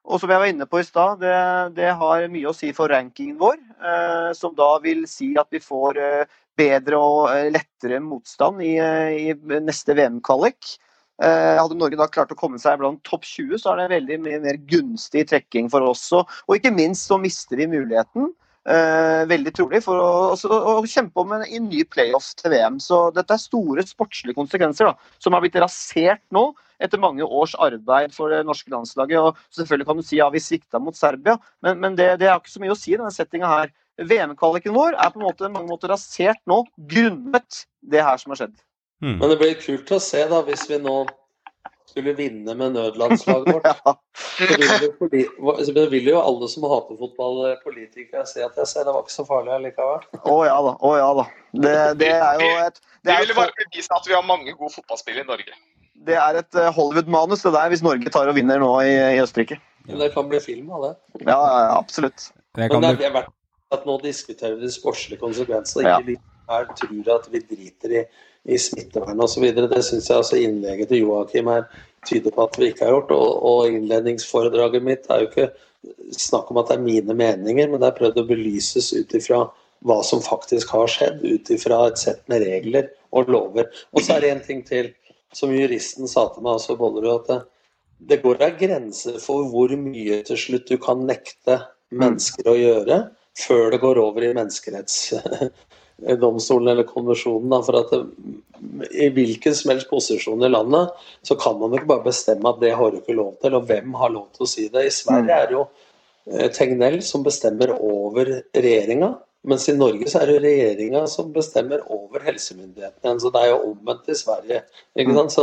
Og 0.06 0.20
som 0.20 0.30
jeg 0.30 0.42
var 0.42 0.50
inne 0.52 0.68
på 0.68 0.78
i 0.82 0.86
stad, 0.86 1.22
det, 1.24 1.36
det 1.80 1.96
har 1.98 2.28
mye 2.30 2.50
å 2.50 2.54
si 2.54 2.76
for 2.76 2.92
rankingen 2.92 3.38
vår. 3.40 3.56
Eh, 3.80 4.32
som 4.36 4.52
da 4.58 4.74
vil 4.84 5.06
si 5.10 5.32
at 5.40 5.48
vi 5.48 5.64
får 5.64 6.02
eh, 6.02 6.36
bedre 6.58 6.98
og 7.00 7.20
eh, 7.32 7.50
lettere 7.54 8.00
motstand 8.02 8.64
i, 8.64 8.76
eh, 8.82 9.30
i 9.30 9.60
neste 9.64 9.96
VM-kvalik. 9.96 10.76
Eh, 11.22 11.54
hadde 11.56 11.78
Norge 11.78 11.98
da 12.00 12.08
klart 12.12 12.32
å 12.34 12.38
komme 12.38 12.60
seg 12.60 12.80
blant 12.80 13.02
topp 13.06 13.24
20, 13.24 13.60
så 13.60 13.72
er 13.72 13.82
det 13.82 13.92
veldig 13.94 14.18
mye 14.24 14.40
mer 14.44 14.58
gunstig 14.68 15.26
trekking 15.30 15.70
for 15.72 15.86
oss. 15.86 16.08
Og, 16.16 16.28
ikke 16.56 16.74
minst 16.74 17.08
så 17.08 17.20
mister 17.20 17.60
vi 17.60 17.70
muligheten. 17.72 18.32
Veldig 18.66 19.52
trolig 19.54 19.78
for 19.84 19.94
å, 20.02 20.06
også, 20.32 20.48
å 20.50 20.80
kjempe 20.90 21.22
om 21.22 21.36
en, 21.36 21.44
en 21.46 21.68
ny 21.70 21.84
playoff 21.86 22.32
til 22.34 22.50
VM. 22.50 22.80
Så 22.82 22.96
dette 23.14 23.36
er 23.36 23.38
store 23.38 23.84
sportslige 23.86 24.34
konsekvenser 24.34 24.88
da, 24.88 25.12
som 25.22 25.36
har 25.36 25.44
blitt 25.44 25.58
rasert 25.62 26.24
nå 26.34 26.48
etter 26.82 26.98
mange 26.98 27.22
års 27.22 27.54
arbeid 27.62 28.10
for 28.16 28.34
det 28.34 28.42
norske 28.48 28.72
landslaget. 28.74 29.22
og 29.22 29.38
Selvfølgelig 29.54 29.86
kan 29.86 30.00
du 30.00 30.08
si 30.08 30.18
ja, 30.18 30.26
vi 30.34 30.42
svikta 30.42 30.82
mot 30.82 30.98
Serbia, 30.98 31.36
men, 31.62 31.78
men 31.78 31.94
det, 31.94 32.16
det 32.18 32.26
har 32.26 32.42
ikke 32.42 32.56
så 32.56 32.64
mye 32.64 32.74
å 32.74 32.80
si 32.80 32.96
i 32.96 32.98
denne 32.98 33.14
settinga 33.14 33.52
her. 33.54 33.70
VM-kvaliken 33.96 34.74
vår 34.76 34.96
er 34.96 35.12
på 35.12 35.20
en 35.20 35.26
måte 35.26 35.48
mange 35.52 35.70
måter 35.70 35.92
rasert 35.92 36.40
nå 36.48 36.62
grunnet 36.90 37.62
det 37.80 38.02
her 38.04 38.18
som 38.20 38.34
har 38.34 38.42
skjedd. 38.42 38.56
Mm. 39.04 39.18
Men 39.20 39.30
det 39.32 39.38
blir 39.40 39.54
kult 39.60 39.92
å 39.92 40.00
se 40.02 40.22
da, 40.28 40.42
hvis 40.44 40.66
vi 40.70 40.80
nå 40.80 41.04
skulle 41.96 42.12
vinne 42.12 42.54
med 42.54 42.74
nødlandslaget 42.76 43.54
vårt. 43.54 43.66
Ja. 43.86 43.94
Så 44.36 44.44
vil, 44.50 45.22
jo 45.32 45.52
så 45.64 45.82
vil 45.88 46.08
jo 46.10 46.16
alle 46.20 46.48
som 46.52 46.64
hater 46.68 46.96
fotball, 46.98 47.38
politikere, 47.64 48.24
si 48.28 48.42
at 48.44 48.56
jeg 48.60 48.68
ser 48.68 48.84
det 48.84 48.92
var 48.92 49.04
ikke 49.04 49.14
så 49.14 49.24
farlig 49.28 49.54
allikevel. 49.54 50.04
Å 50.28 50.36
ja 50.44 50.56
da. 50.66 50.74
Å 50.76 50.90
ja 50.98 51.06
da. 51.20 51.24
Det, 51.52 51.72
det 52.02 52.10
er 52.12 52.42
jo 52.42 52.50
et 52.66 52.80
det 53.06 53.14
Vi 53.14 53.22
ville 53.22 53.38
bare 53.38 53.54
bevise 53.62 53.96
at 53.96 54.08
vi 54.08 54.16
har 54.16 54.26
mange 54.28 54.52
gode 54.58 54.74
fotballspillere 54.74 55.24
i 55.24 55.30
Norge. 55.30 55.56
det 56.08 56.18
er 56.20 56.40
et 56.42 56.60
eh, 56.60 56.72
Hollywood-manus 56.76 57.46
det 57.46 57.54
der, 57.54 57.70
hvis 57.72 57.84
Norge 57.86 58.12
tar 58.12 58.28
og 58.28 58.36
vinner 58.36 58.60
nå 58.60 58.72
i, 58.84 58.92
i 59.16 59.22
Østerrike. 59.22 59.56
Men 59.86 60.02
det 60.02 60.12
kan 60.12 60.28
bli 60.28 60.42
film 60.42 60.68
av 60.76 60.84
det. 60.84 60.92
Ja, 61.24 61.40
absolutt. 61.78 62.30
Det 62.56 62.68
Men 62.72 62.84
det 62.84 62.92
er, 62.92 63.00
det 63.00 63.08
er 63.08 63.16
verdt 63.20 63.34
at 63.74 63.86
nå 63.88 63.98
diskuterer 64.02 64.56
vi 64.56 64.66
de 64.66 64.72
sportslige 64.72 65.20
konsekvensene. 65.20 65.86
Ja. 65.88 65.98
Ikke 65.98 66.12
vi 66.12 66.16
her 66.46 66.68
tror 66.78 67.12
at 67.16 67.28
vi 67.32 67.42
driter 67.42 67.94
i, 68.00 68.02
i 68.54 68.58
smittevern 68.60 69.22
osv. 69.24 69.46
Det 69.56 69.82
syns 69.84 70.10
jeg 70.10 70.20
altså 70.20 70.38
innlegget 70.38 70.92
til 70.92 71.02
Joakim 71.02 71.50
her 71.50 71.66
tyder 72.06 72.34
på 72.34 72.46
at 72.46 72.58
vi 72.60 72.70
ikke 72.70 72.86
har 72.86 72.94
gjort. 72.94 73.14
Og, 73.16 73.30
og 73.50 73.70
innledningsforedraget 73.72 74.86
mitt 74.86 75.08
er 75.10 75.24
jo 75.24 75.30
ikke 75.30 75.48
snakk 76.14 76.50
om 76.50 76.60
at 76.62 76.70
det 76.70 76.78
er 76.78 76.86
mine 76.86 77.16
meninger, 77.18 77.70
men 77.70 77.82
det 77.82 77.90
er 77.90 77.98
prøvd 77.98 78.22
å 78.22 78.28
belyses 78.28 78.92
ut 78.94 79.16
ifra 79.18 79.46
hva 79.86 79.98
som 80.06 80.22
faktisk 80.24 80.70
har 80.74 80.88
skjedd, 80.90 81.20
ut 81.22 81.50
ifra 81.52 81.82
et 81.90 82.00
sett 82.00 82.22
med 82.30 82.46
regler 82.46 82.88
og 83.14 83.28
lover. 83.30 83.68
Og 83.92 84.02
så 84.02 84.16
er 84.16 84.24
det 84.24 84.32
en 84.32 84.46
ting 84.46 84.62
til, 84.66 84.88
som 85.34 85.52
juristen 85.52 86.08
sa 86.10 86.28
til 86.32 86.46
meg 86.46 86.56
også, 86.56 86.78
Bollerud, 86.80 87.12
at 87.20 87.28
det, 87.28 87.38
det 88.10 88.22
går 88.24 88.40
av 88.46 88.56
grenser 88.60 89.20
for 89.22 89.46
hvor 89.52 89.72
mye 89.78 90.22
til 90.26 90.40
slutt 90.40 90.66
du 90.70 90.78
kan 90.82 91.04
nekte 91.08 91.60
mennesker 91.94 92.50
å 92.50 92.56
gjøre 92.58 92.98
før 93.36 93.70
det 93.74 93.82
går 93.82 93.98
over 94.00 94.24
i 94.24 94.34
menneskerettsdomstolen 94.36 96.68
eller 96.72 96.86
konvensjonen. 96.88 97.50
Da, 97.52 97.58
for 97.66 97.74
at 97.80 97.88
det, 97.92 98.00
I 98.96 99.08
hvilken 99.16 99.54
som 99.56 99.70
helst 99.72 99.92
posisjon 99.92 100.46
i 100.46 100.52
landet 100.52 100.84
så 101.26 101.32
kan 101.40 101.54
man 101.60 101.74
ikke 101.76 101.92
bare 101.92 102.08
bestemme 102.08 102.50
at 102.50 102.62
det 102.62 102.78
har 102.78 102.88
du 102.90 102.96
ikke 103.00 103.18
lov 103.18 103.32
til, 103.42 103.52
og 103.58 103.66
hvem 103.68 103.88
har 104.00 104.10
lov 104.14 104.28
til 104.36 104.42
å 104.46 104.50
si 104.50 104.64
det. 104.72 104.82
I 104.88 104.94
Sverige 104.94 105.34
er 105.36 105.46
det 105.50 105.56
jo 105.58 105.64
eh, 106.32 106.48
Tegnell 106.54 106.98
som 107.04 107.20
bestemmer 107.26 107.68
over 107.76 108.24
regjeringa. 108.56 109.10
Mens 109.46 109.68
i 109.70 109.76
Norge 109.76 110.08
så 110.10 110.24
er 110.24 110.32
det 110.32 110.40
regjeringa 110.42 111.04
som 111.10 111.28
bestemmer 111.34 111.84
over 111.94 112.24
helsemyndighetene. 112.26 113.20
Så 113.22 113.28
det 113.30 113.40
er 113.44 113.52
jo 113.52 113.64
omvendt 113.70 114.08
i 114.10 114.16
Sverige. 114.18 114.58
Ikke 114.98 115.14
sant? 115.14 115.32
Så 115.36 115.42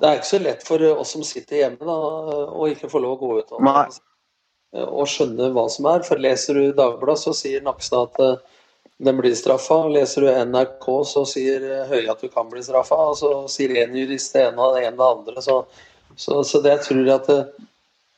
det 0.00 0.06
er 0.08 0.14
ikke 0.16 0.30
så 0.30 0.40
lett 0.40 0.62
for 0.64 0.78
oss 0.94 1.12
som 1.12 1.22
sitter 1.26 1.60
hjemme 1.60 1.84
da, 1.84 1.96
å 2.48 2.64
ikke 2.72 2.88
få 2.88 2.98
lov 3.04 3.18
å 3.18 3.20
gå 3.20 3.28
ut 3.42 3.52
og, 3.52 3.60
Nei. 3.66 3.84
Og 4.82 5.06
skjønne 5.10 5.52
hva 5.54 5.68
som 5.72 5.88
er. 5.90 6.04
For 6.06 6.20
leser 6.20 6.58
du 6.58 6.72
Dagbladet, 6.76 7.22
så 7.22 7.34
sier 7.36 7.64
Nakstad 7.64 8.10
at 8.10 8.22
eh, 8.24 8.64
den 9.04 9.18
blir 9.20 9.34
straffa. 9.38 9.82
Leser 9.92 10.26
du 10.26 10.32
NRK, 10.50 10.88
så 11.10 11.24
sier 11.28 11.68
eh, 11.68 11.84
Høie 11.90 12.10
at 12.10 12.24
du 12.24 12.30
kan 12.32 12.50
bli 12.50 12.62
straffa. 12.64 12.98
Og 13.12 13.18
så 13.20 13.34
sier 13.52 13.76
en 13.82 13.94
jurist 13.98 14.34
det 14.34 14.48
ene 14.48 14.66
og 14.66 14.80
en 14.80 14.98
det 14.98 15.12
andre. 15.12 15.44
Så, 15.44 15.60
så, 16.16 16.42
så 16.46 16.62
det 16.64 16.76
jeg 16.76 16.84
tror 16.88 17.04
jeg 17.04 17.16
at 17.20 17.32
eh, 17.34 17.70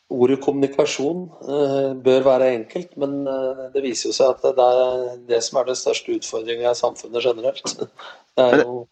Ordet 0.07 0.37
kommunikasjon 0.39 1.25
eh, 1.51 1.95
bør 1.99 2.21
være 2.23 2.53
enkelt, 2.55 2.93
men 3.03 3.25
eh, 3.27 3.63
det 3.75 3.83
viser 3.83 4.13
jo 4.13 4.15
seg 4.15 4.37
at 4.37 4.45
det 4.55 4.67
er 4.79 5.17
det 5.27 5.41
som 5.43 5.59
er 5.59 5.67
den 5.67 5.79
største 5.81 6.15
utfordringa 6.15 6.71
i 6.71 6.79
samfunnet 6.79 7.27
generelt. 7.27 7.73
Det 8.37 8.45
er 8.45 8.61
jo 8.61 8.85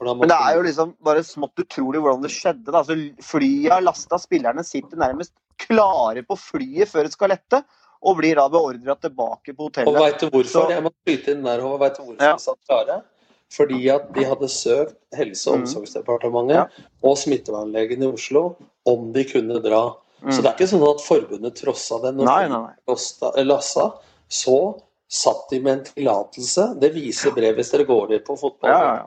Men 0.00 0.28
det 0.28 0.36
er 0.36 0.54
jo 0.56 0.62
liksom 0.64 0.94
bare 1.04 1.22
smått 1.26 1.60
utrolig 1.60 2.00
hvordan 2.00 2.22
det 2.24 2.30
skjedde. 2.32 2.64
Da. 2.72 2.80
Altså, 2.80 2.96
flyet 3.20 3.70
har 3.74 3.82
lasta, 3.84 4.16
spillerne 4.16 4.64
sitter 4.64 4.96
nærmest 4.96 5.32
klare 5.60 6.22
på 6.24 6.36
flyet 6.40 6.88
før 6.88 7.04
det 7.04 7.12
skal 7.12 7.28
lette, 7.34 7.62
og 8.02 8.16
blir 8.16 8.34
da 8.40 8.46
beordra 8.48 8.94
tilbake 8.96 9.52
på 9.52 9.66
hotellet. 9.68 9.88
Og 9.92 10.00
veit 10.00 10.18
du 10.22 10.30
hvorfor? 10.30 10.64
Så- 10.64 10.70
Jeg 10.70 10.82
må 10.82 10.90
skyte 11.04 11.28
inn 11.34 11.42
der, 11.44 11.60
Håvard. 11.60 11.80
Vet 11.80 11.96
du 11.98 12.02
hvorfor 12.02 12.22
Ja. 12.22 12.32
de 12.32 12.40
satt 12.40 12.58
klare? 12.68 13.02
Fordi 13.50 13.88
at 13.90 14.12
de 14.14 14.24
hadde 14.24 14.48
søkt 14.48 14.96
Helse- 15.12 15.48
og 15.50 15.58
Mm. 15.58 15.62
omsorgsdepartementet 15.66 16.54
Ja. 16.54 16.66
og 17.02 17.16
smittevernlegen 17.18 18.02
i 18.02 18.06
Oslo 18.06 18.56
om 18.86 19.12
de 19.12 19.24
kunne 19.24 19.60
dra. 19.60 19.96
Mm. 20.22 20.30
Så 20.32 20.42
det 20.42 20.46
er 20.46 20.54
ikke 20.54 20.78
sånn 20.78 20.94
at 20.94 21.00
forbundet 21.04 21.54
trossa 21.60 22.00
den. 22.02 22.16
Når 22.16 22.24
Nei, 22.24 22.48
nei, 22.48 22.58
nei. 22.58 23.44
lassa, 23.44 23.92
så 24.30 24.80
satt 25.08 25.48
de 25.50 25.60
med 25.60 25.78
en 25.78 25.84
tillatelse. 25.84 26.78
Det 26.80 26.94
viser 26.94 27.32
brevet 27.32 27.56
hvis 27.56 27.70
dere 27.72 27.84
går 27.84 28.08
dit 28.08 28.24
på 28.24 28.38
fotball. 28.38 28.70
Ja, 28.70 28.80
ja, 28.80 28.94
ja. 28.96 29.06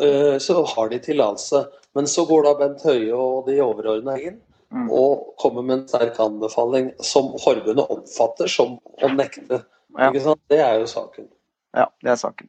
Eh, 0.00 0.38
Så 0.38 0.64
har 0.66 0.88
de 0.88 0.98
tillatelse. 0.98 1.66
Men 1.94 2.06
så 2.06 2.26
går 2.28 2.44
da 2.44 2.54
Bent 2.60 2.82
Høie 2.84 3.12
og 3.14 3.46
de 3.46 3.60
overordna 3.64 4.18
inn 4.20 4.42
Mm. 4.72 4.88
og 4.90 5.36
kommer 5.38 5.62
med 5.62 5.78
en 5.78 5.88
sterk 5.88 6.16
anbefaling 6.18 6.88
som 7.00 7.28
forbundet 7.38 7.86
oppfatter 7.88 8.48
som 8.50 8.80
å 9.00 9.08
nekte. 9.14 9.60
Ja. 9.96 10.08
Ikke 10.10 10.22
sant? 10.24 10.40
Det 10.50 10.58
er 10.58 10.80
jo 10.80 10.86
saken. 10.90 11.28
ja, 11.72 11.86
det 12.02 12.10
er 12.10 12.16
saken. 12.16 12.48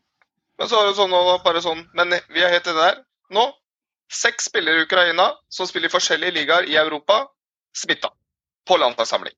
Men 0.58 0.68
så 0.68 0.80
er 0.82 0.88
det 0.90 0.96
sånn, 0.98 1.12
bare 1.44 1.62
sånn, 1.62 1.86
men 1.94 2.10
vi 2.34 2.42
er 2.42 2.50
helt 2.50 2.66
inne 2.66 2.82
der. 2.82 3.04
Nå, 3.30 3.54
seks 4.10 4.46
spillere 4.50 4.82
i 4.82 4.88
Ukraina 4.88 5.30
som 5.48 5.68
spiller 5.68 5.88
i 5.88 5.94
forskjellige 5.94 6.34
ligaer 6.34 6.66
i 6.68 6.76
Europa, 6.76 7.28
smitta 7.76 8.10
på 8.66 8.78
landslagssamling. 8.82 9.34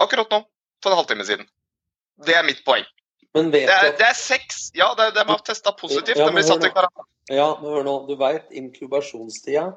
Akkurat 0.00 0.28
nå, 0.30 0.42
for 0.82 0.90
en 0.90 0.96
halvtime 0.98 1.24
siden. 1.24 1.46
Det 2.26 2.34
er 2.34 2.42
mitt 2.42 2.64
poeng. 2.66 2.84
Men 3.34 3.50
vet 3.52 3.68
Det 3.68 3.74
er, 3.76 3.92
det 3.96 4.06
er 4.10 4.14
seks. 4.18 4.72
Ja, 4.74 4.94
det 4.98 5.06
er, 5.06 5.10
de 5.22 5.24
har 5.30 5.38
testa 5.38 5.70
positivt. 5.72 6.16
Ja, 6.18 6.26
De 6.26 6.32
blir 6.32 6.42
satt 6.42 6.64
i 6.64 6.70
karantene. 6.74 7.06
Ja, 7.32 7.48
men 7.60 7.72
hør 7.72 7.86
nå. 7.86 7.94
Du 8.08 8.14
veit 8.20 8.50
inkubasjonstida. 8.54 9.70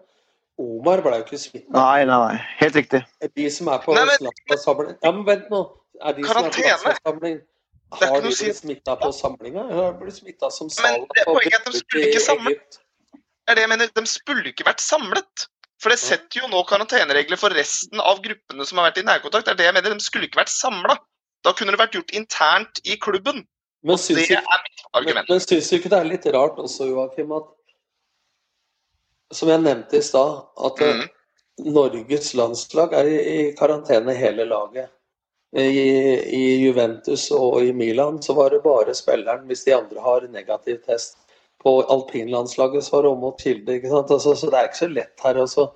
Omar 0.59 1.01
ble 1.01 1.21
jo 1.21 1.25
ikke 1.25 1.39
smitta. 1.39 1.71
Nei, 1.71 2.03
nei, 2.07 2.17
nei. 2.25 2.39
Helt 2.59 2.75
riktig. 2.75 2.99
De 3.35 3.45
som 3.53 3.69
er 3.71 3.79
på 3.83 3.95
landslagssamling 3.95 4.97
Ja, 4.99 5.13
men 5.15 5.23
vent 5.27 5.47
nå. 5.53 5.61
Er 6.03 6.17
de 6.17 6.25
som 6.25 6.29
er 6.29 6.49
på 6.49 6.51
Karantene? 6.51 6.73
landslagssamling 6.73 7.37
Det 7.39 8.01
er 8.01 8.03
ikke 8.03 8.09
Har 8.13 8.25
de 8.25 8.33
si. 8.35 8.43
blitt 8.45 8.59
smitta 8.59 8.95
på 8.99 9.11
samlinga? 9.15 9.63
Har 9.71 9.93
de 9.93 10.03
blitt 10.03 10.17
smitta 10.19 10.51
som 10.53 10.69
Men 10.83 11.07
det 11.15 11.23
på 11.25 11.37
poenget 11.37 11.55
er 11.55 11.63
at 11.63 11.71
de 11.71 11.79
skulle 11.79 12.09
ikke 12.11 12.25
samlet. 12.25 12.81
Det 13.15 13.53
er 13.53 13.55
det 13.57 13.63
jeg 13.65 13.71
mener. 13.71 13.93
De 13.95 14.05
skulle 14.05 14.51
ikke 14.51 14.67
vært 14.67 14.83
samlet. 14.83 15.47
For 15.79 15.93
det 15.93 15.99
setter 16.01 16.41
jo 16.43 16.49
nå 16.51 16.59
karanteneregler 16.67 17.39
for 17.39 17.55
resten 17.55 18.03
av 18.03 18.19
gruppene 18.21 18.65
som 18.67 18.81
har 18.81 18.89
vært 18.89 18.99
i 18.99 19.07
nærkontakt. 19.07 19.47
Det 19.47 19.55
er 19.55 19.61
det 19.61 19.69
jeg 19.69 19.77
mener. 19.79 19.95
De 19.95 20.03
skulle 20.03 20.27
ikke 20.27 20.41
vært 20.41 20.51
samla. 20.51 20.99
Da 21.47 21.53
kunne 21.55 21.71
det 21.71 21.79
vært 21.79 21.95
gjort 21.95 22.11
internt 22.11 22.81
i 22.83 22.97
klubben. 22.99 23.45
Men 23.81 23.95
det 23.95 24.03
syns 24.03 24.19
er 24.19 24.35
ikke, 24.39 24.59
mitt 24.65 24.83
argument. 24.99 25.29
men 25.31 25.41
syns 25.43 25.69
du 25.69 25.77
ikke 25.77 25.91
det 25.93 25.99
er 25.99 26.09
litt 26.09 26.27
rart 26.35 26.59
også, 26.59 26.89
Joakim, 26.89 27.31
at 27.37 27.47
Som 29.31 29.49
jeg 29.51 29.61
nevnte 29.61 29.99
i 29.99 30.01
stad, 30.01 30.39
at 30.57 30.79
mm. 30.81 30.99
Mhm. 30.99 31.09
Norges 31.69 32.33
landslag 32.33 32.93
er 32.95 33.07
i, 33.11 33.17
i 33.19 33.39
karantene 33.55 34.15
hele 34.15 34.45
laget. 34.47 34.89
I, 35.51 35.65
I 35.65 36.45
Juventus 36.61 37.31
og 37.35 37.63
i 37.65 37.73
Milan 37.73 38.21
så 38.23 38.33
var 38.37 38.53
det 38.53 38.61
bare 38.63 38.93
spilleren 38.95 39.47
hvis 39.49 39.65
de 39.65 39.73
andre 39.75 40.03
har 40.05 40.27
negativ 40.31 40.79
test. 40.85 41.17
På 41.59 41.81
alpinlandslaget 41.91 42.85
så 42.85 42.95
var 42.95 43.03
det 43.03 43.11
om 43.11 43.25
å 43.27 43.33
kilde. 43.41 43.79
Altså, 43.91 44.35
så 44.35 44.49
det 44.49 44.59
er 44.59 44.69
ikke 44.69 44.81
så 44.85 44.91
lett 44.93 45.25
her 45.25 45.41
å 45.43 45.67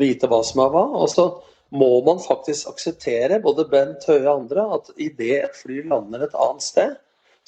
vite 0.00 0.30
hva 0.30 0.40
som 0.44 0.64
er 0.64 0.72
hva. 0.74 0.84
Og 0.98 1.12
så 1.12 1.26
må 1.70 1.92
man 2.06 2.18
faktisk 2.18 2.72
akseptere, 2.72 3.38
både 3.44 3.68
Bent 3.70 4.08
Høie 4.10 4.24
og 4.24 4.32
andre, 4.32 4.66
at 4.74 4.90
idet 4.98 5.36
et 5.44 5.60
fly 5.60 5.84
lander 5.86 6.26
et 6.26 6.34
annet 6.34 6.66
sted, 6.66 6.96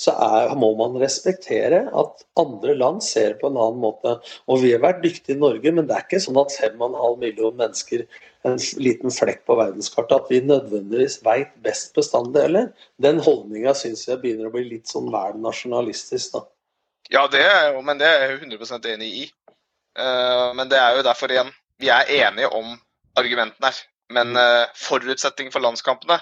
så 0.03 0.15
er, 0.27 0.53
må 0.59 0.73
man 0.79 0.97
respektere 1.01 1.85
at 1.99 2.25
andre 2.41 2.75
land 2.79 3.03
ser 3.07 3.37
på 3.41 3.51
en 3.51 3.59
annen 3.61 3.81
måte. 3.83 4.17
Og 4.51 4.63
vi 4.65 4.73
har 4.75 4.83
vært 4.83 5.03
dyktige 5.05 5.37
i 5.37 5.43
Norge, 5.43 5.73
men 5.75 5.89
det 5.89 5.97
er 5.97 6.07
ikke 6.07 6.23
sånn 6.25 6.41
at 6.43 6.55
5,5 6.57 7.19
millioner 7.21 7.59
mennesker, 7.61 8.07
en 8.49 8.59
liten 8.83 9.15
flekk 9.15 9.45
på 9.47 9.55
verdenskartet, 9.61 10.17
at 10.17 10.33
vi 10.33 10.41
nødvendigvis 10.43 11.21
veit 11.23 11.53
best 11.63 11.95
bestandig 11.95 12.43
eller? 12.49 12.73
Den 13.03 13.23
holdninga 13.23 13.77
syns 13.79 14.09
jeg 14.09 14.19
begynner 14.25 14.51
å 14.51 14.55
bli 14.57 14.65
litt 14.73 14.91
sånn 14.91 15.13
vel 15.15 15.39
nasjonalistisk, 15.45 16.35
da. 16.35 16.43
Ja, 17.13 17.27
det 17.31 17.45
er 17.45 17.73
jo, 17.77 17.85
men 17.87 18.01
det 18.01 18.09
er 18.09 18.25
jeg 18.25 18.41
100 18.49 18.91
enig 18.97 19.13
i. 19.21 19.25
Eh, 19.99 20.49
men 20.59 20.71
det 20.73 20.79
er 20.81 20.97
jo 20.97 21.03
derfor 21.05 21.29
igjen 21.29 21.51
Vi 21.83 21.91
er 21.93 22.09
enige 22.25 22.49
om 22.57 22.71
argumentene 23.21 23.69
her. 23.69 23.81
Men 24.13 24.37
uh, 24.37 24.69
forutsetning 24.77 25.49
for 25.53 25.65
landskampene, 25.65 26.19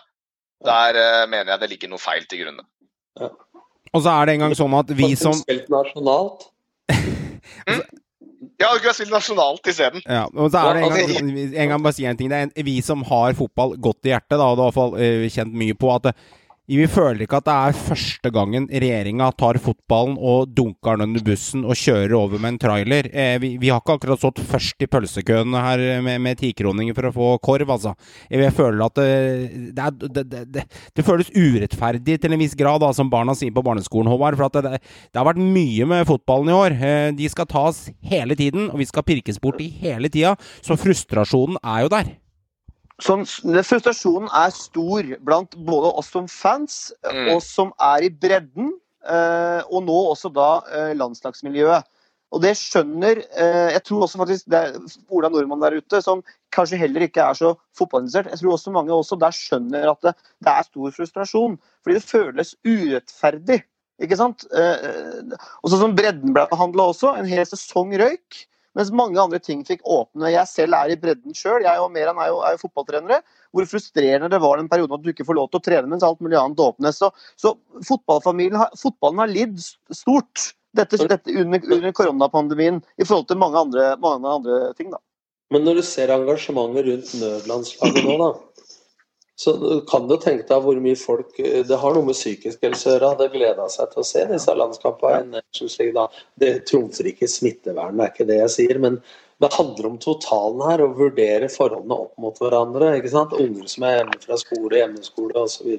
der 0.64 0.98
eh, 1.00 1.26
mener 1.30 1.54
jeg 1.54 1.62
det 1.62 1.68
ligger 1.72 1.90
noe 1.90 2.02
feil 2.02 2.26
til 2.30 2.44
grunne. 2.44 2.62
Og 3.94 4.04
så 4.04 4.12
er 4.14 4.28
det 4.28 4.36
en 4.36 4.44
gang 4.46 4.54
sånn 4.58 4.76
at 4.78 4.92
vi 4.96 5.14
som 5.18 5.34
Spilt 5.40 5.70
nasjonalt. 5.72 6.46
Ja, 8.60 8.74
du 8.76 8.82
kunne 8.82 8.92
spilt 8.92 9.12
nasjonalt 9.12 9.68
isteden. 9.72 10.02
Ja, 10.04 10.26
og 10.28 10.50
så 10.52 10.60
er 10.60 10.76
det 10.76 10.82
en 10.84 10.92
gang, 10.92 11.30
en 11.62 11.70
gang 11.72 11.82
bare 11.84 11.96
si 11.96 12.04
en 12.08 12.18
ting. 12.18 12.28
Det 12.28 12.36
er 12.36 12.48
en, 12.48 12.52
vi 12.66 12.74
som 12.84 13.00
har 13.08 13.32
fotball 13.36 13.72
godt 13.80 14.04
i 14.08 14.12
hjertet, 14.12 14.36
da, 14.36 14.48
og 14.50 14.58
det 14.58 14.64
har 14.64 14.68
i 14.68 14.72
hvert 14.72 14.76
fall 14.76 14.96
eh, 15.00 15.24
kjent 15.32 15.56
mye 15.62 15.76
på 15.80 15.92
at 15.94 16.10
eh, 16.10 16.18
vi 16.78 16.86
føler 16.90 17.24
ikke 17.24 17.40
at 17.40 17.46
det 17.48 17.54
er 17.54 17.78
første 17.88 18.30
gangen 18.30 18.68
regjeringa 18.70 19.30
tar 19.34 19.58
fotballen 19.62 20.14
og 20.16 20.52
dunker 20.54 21.00
den 21.00 21.08
under 21.08 21.24
bussen 21.26 21.64
og 21.64 21.78
kjører 21.78 22.14
over 22.14 22.38
med 22.38 22.54
en 22.54 22.60
trailer. 22.62 23.08
Eh, 23.10 23.38
vi, 23.42 23.56
vi 23.58 23.72
har 23.72 23.82
ikke 23.82 23.96
akkurat 23.98 24.22
stått 24.22 24.38
først 24.52 24.84
i 24.84 24.88
pølsekøen 24.90 25.56
her 25.56 25.82
med, 26.06 26.20
med 26.22 26.38
tikroninger 26.38 26.94
for 26.94 27.08
å 27.08 27.14
få 27.16 27.32
korv, 27.42 27.74
altså. 27.74 27.96
Jeg 28.30 28.54
føler 28.54 28.86
at 28.86 29.02
eh, 29.02 29.58
det, 29.74 29.88
er, 29.88 29.98
det, 30.04 30.26
det, 30.30 30.44
det, 30.54 30.66
det 30.94 31.06
føles 31.06 31.32
urettferdig 31.34 32.20
til 32.22 32.36
en 32.36 32.42
viss 32.44 32.54
grad, 32.58 32.84
da, 32.84 32.92
som 32.94 33.10
barna 33.10 33.34
sier 33.34 33.54
på 33.56 33.64
barneskolen, 33.66 34.12
Håvard. 34.12 34.38
For 34.38 34.62
det 34.62 34.78
har 35.18 35.28
vært 35.32 35.42
mye 35.42 35.90
med 35.90 36.06
fotballen 36.08 36.52
i 36.52 36.58
år. 36.60 36.78
Eh, 36.78 37.10
de 37.18 37.34
skal 37.34 37.50
tas 37.50 37.88
hele 38.12 38.38
tiden, 38.38 38.70
og 38.70 38.78
vi 38.78 38.88
skal 38.88 39.06
pirkes 39.06 39.42
bort 39.42 39.58
i 39.64 39.72
hele 39.82 40.12
tida. 40.12 40.36
Så 40.62 40.78
frustrasjonen 40.78 41.58
er 41.64 41.86
jo 41.86 41.94
der. 41.98 42.19
Sånn, 43.00 43.24
frustrasjonen 43.64 44.28
er 44.36 44.50
stor 44.54 45.06
blant 45.24 45.56
både 45.66 45.92
oss 46.00 46.10
som 46.12 46.26
fans, 46.28 46.92
Mm. 47.04 47.36
oss 47.36 47.48
som 47.48 47.72
er 47.80 48.04
i 48.04 48.10
bredden, 48.10 48.72
eh, 49.08 49.62
og 49.70 49.84
nå 49.86 49.96
også 50.12 50.32
da 50.32 50.62
eh, 50.70 50.92
landslagsmiljøet. 50.94 51.84
Og 52.30 52.42
det 52.44 52.52
skjønner 52.54 53.18
eh, 53.34 53.70
Jeg 53.74 53.82
tror 53.88 54.04
også 54.04 54.18
faktisk 54.20 54.46
det 54.52 54.58
er 54.58 54.76
Ola 55.10 55.28
Nordmann 55.28 55.60
der 55.64 55.74
ute, 55.80 56.00
som 56.02 56.22
kanskje 56.54 56.78
heller 56.78 57.00
ikke 57.08 57.24
er 57.24 57.34
så 57.34 57.56
fotballinteressert. 57.76 58.30
Jeg 58.30 58.38
tror 58.38 58.52
også 58.54 58.70
mange 58.74 58.94
også 58.94 59.18
der 59.18 59.34
skjønner 59.34 59.90
at 59.90 60.00
det, 60.06 60.14
det 60.44 60.52
er 60.52 60.62
stor 60.68 60.94
frustrasjon. 60.94 61.58
Fordi 61.82 61.94
det 61.98 62.06
føles 62.06 62.54
urettferdig. 62.64 63.62
Ikke 64.00 64.16
sant? 64.16 64.46
Eh, 64.54 65.34
og 65.62 65.72
sånn 65.72 65.82
som 65.88 65.96
bredden 65.98 66.32
ble 66.36 66.46
behandla 66.52 66.86
også. 66.92 67.16
En 67.18 67.28
hel 67.28 67.44
sesong 67.48 67.92
røyk. 67.98 68.44
Mens 68.78 68.92
mange 68.94 69.18
andre 69.18 69.40
ting 69.42 69.64
fikk 69.66 69.82
åpne. 69.82 70.30
Jeg 70.30 70.46
selv 70.46 70.76
er 70.78 70.92
i 70.92 70.98
bredden 71.00 71.34
sjøl. 71.34 71.64
Jeg 71.66 71.82
og 71.82 71.90
Meran 71.94 72.20
er 72.22 72.30
jo, 72.30 72.38
er 72.46 72.54
jo 72.54 72.62
fotballtrenere. 72.62 73.18
Hvor 73.50 73.66
frustrerende 73.66 74.30
det 74.30 74.38
var 74.42 74.60
den 74.60 74.70
perioden 74.70 74.94
at 74.94 75.02
du 75.02 75.10
ikke 75.10 75.26
får 75.26 75.38
lov 75.40 75.50
til 75.50 75.58
å 75.58 75.66
trene 75.66 75.90
mens 75.90 76.06
alt 76.06 76.22
mulig 76.22 76.38
annet 76.38 76.62
åpnes. 76.62 77.00
Så, 77.02 77.10
så 77.40 77.54
har, 77.56 78.70
fotballen 78.78 79.24
har 79.24 79.32
lidd 79.32 79.58
stort 79.58 80.52
dette, 80.78 81.00
dette 81.10 81.34
under, 81.34 81.62
under 81.66 81.94
koronapandemien 81.98 82.78
i 83.00 83.06
forhold 83.06 83.26
til 83.26 83.40
mange 83.42 83.58
andre, 83.58 83.94
mange 84.02 84.36
andre 84.38 84.60
ting. 84.78 84.92
da. 84.94 85.02
Men 85.50 85.66
når 85.66 85.80
du 85.80 85.82
ser 85.82 86.12
engasjementet 86.14 86.86
rundt 86.86 87.14
nødlandslaget 87.18 88.04
nå, 88.06 88.16
da, 88.20 88.28
så 89.40 89.80
kan 89.88 90.04
du 90.08 90.18
tenke 90.20 90.44
deg 90.44 90.60
hvor 90.60 90.76
mye 90.84 90.98
folk 91.00 91.38
Det 91.38 91.76
har 91.80 91.94
noe 91.96 92.04
med 92.10 92.16
psykisk 92.18 92.60
helse 92.66 92.90
å 92.90 92.92
gjøre. 92.92 93.12
Hadde 93.14 93.28
gleda 93.32 93.68
seg 93.72 93.88
til 93.88 94.02
å 94.02 94.04
se 94.04 94.24
disse 94.28 94.52
landskampene. 94.52 95.40
Det 96.42 96.50
trumfer 96.68 97.08
ikke 97.08 97.28
smittevern, 97.30 97.96
det 97.96 98.04
er 98.04 98.12
ikke 98.12 98.26
det 98.28 98.36
jeg 98.42 98.52
sier. 98.58 98.80
Men 98.84 98.98
det 99.40 99.48
handler 99.54 99.88
om 99.88 99.96
totalen 99.96 100.60
her, 100.68 100.82
å 100.84 100.90
vurdere 100.98 101.48
forholdene 101.48 101.96
opp 102.04 102.20
mot 102.20 102.36
hverandre. 102.42 102.92
ikke 102.98 103.14
sant? 103.14 103.32
Unger 103.32 103.72
som 103.72 103.88
er 103.88 103.96
hjemme 103.96 104.20
fra 104.26 104.36
skole, 104.42 104.76
hjemmeskole 104.76 105.46
osv. 105.46 105.72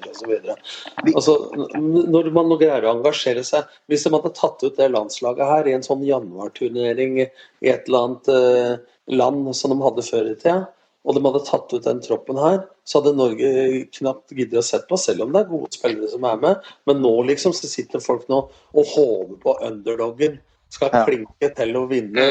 Altså, 1.14 1.38
når 1.78 2.34
man 2.34 2.56
greier 2.56 2.90
å 2.90 2.96
engasjere 2.96 3.46
seg 3.46 3.70
Hvis 3.86 4.08
de 4.08 4.16
hadde 4.16 4.34
tatt 4.42 4.66
ut 4.66 4.82
det 4.82 4.90
landslaget 4.90 5.54
her 5.54 5.70
i 5.70 5.78
en 5.78 5.86
sånn 5.86 6.02
januarturnering 6.08 7.22
i 7.22 7.30
et 7.70 7.86
eller 7.86 8.08
annet 8.08 8.34
eh, 8.34 8.76
land 9.14 9.54
som 9.54 9.76
de 9.76 9.84
hadde 9.86 10.10
før 10.10 10.34
i 10.34 10.38
tida, 10.42 10.62
og 11.06 11.18
de 11.18 11.24
hadde 11.26 11.46
tatt 11.46 11.74
ut 11.74 11.86
den 11.86 12.02
troppen 12.02 12.42
her, 12.42 12.64
så 12.92 13.00
hadde 13.00 13.14
Norge 13.16 13.50
knapt 13.96 14.34
giddet 14.36 14.60
å 14.60 14.64
sett 14.68 14.84
på, 14.90 14.98
selv 15.00 15.24
om 15.24 15.32
det 15.32 15.46
er 15.46 15.52
gode 15.52 15.72
spillere 15.78 16.10
som 16.12 16.26
er 16.28 16.40
med. 16.42 16.72
Men 16.90 17.00
nå 17.06 17.12
liksom 17.30 17.54
så 17.56 17.70
sitter 17.72 18.04
folk 18.04 18.28
nå 18.32 18.42
og 18.52 18.90
håper 18.96 19.38
på 19.46 19.54
underdoggen. 19.70 20.40
Skal 20.72 20.92
Ja. 20.94 21.06
klinke 21.08 21.50
til 21.56 21.74
å 21.76 21.88
vinne. 21.88 22.28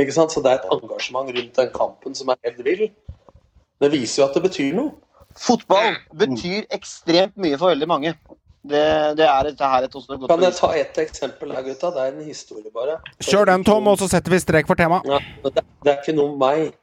ikke 0.00 0.12
sant? 0.12 0.32
Så 0.32 0.42
det 0.44 0.52
er 0.52 0.58
et 0.60 0.72
engasjement 0.72 1.28
rundt 1.36 1.54
den 1.56 1.70
kampen 1.76 2.14
som 2.16 2.28
er 2.32 2.36
helt 2.44 2.64
vill. 2.64 2.88
Det 3.80 3.90
viser 3.92 4.22
jo 4.22 4.28
at 4.28 4.34
det 4.36 4.42
betyr 4.44 4.74
noe. 4.76 4.92
Fotball 5.36 5.96
betyr 6.16 6.66
ekstremt 6.74 7.36
mye 7.36 7.56
for 7.56 7.72
veldig 7.72 7.88
mange. 7.88 8.14
Det, 8.60 9.16
det 9.16 9.24
er 9.24 9.46
dette 9.48 9.64
her 9.64 9.86
et 9.86 9.94
også 9.96 10.18
godt 10.20 10.28
Kan 10.28 10.42
jeg 10.44 10.56
ta 10.58 10.68
ett 10.76 10.98
eksempel 11.00 11.54
her, 11.54 11.62
gutta? 11.64 11.90
Det 11.94 12.02
er 12.02 12.12
en 12.12 12.26
historie, 12.26 12.68
bare. 12.74 12.98
Kjør 13.24 13.46
den, 13.48 13.64
Tom, 13.64 13.86
og 13.88 13.96
så 13.98 14.08
setter 14.12 14.34
vi 14.34 14.40
strek 14.42 14.68
for 14.68 14.76
temaet. 14.76 15.06
Ja, 15.08 15.20
det, 15.46 15.64
det 15.84 15.92
er 15.94 16.02
ikke 16.02 16.16
noe 16.18 16.34
om 16.34 16.38
meg. 16.42 16.74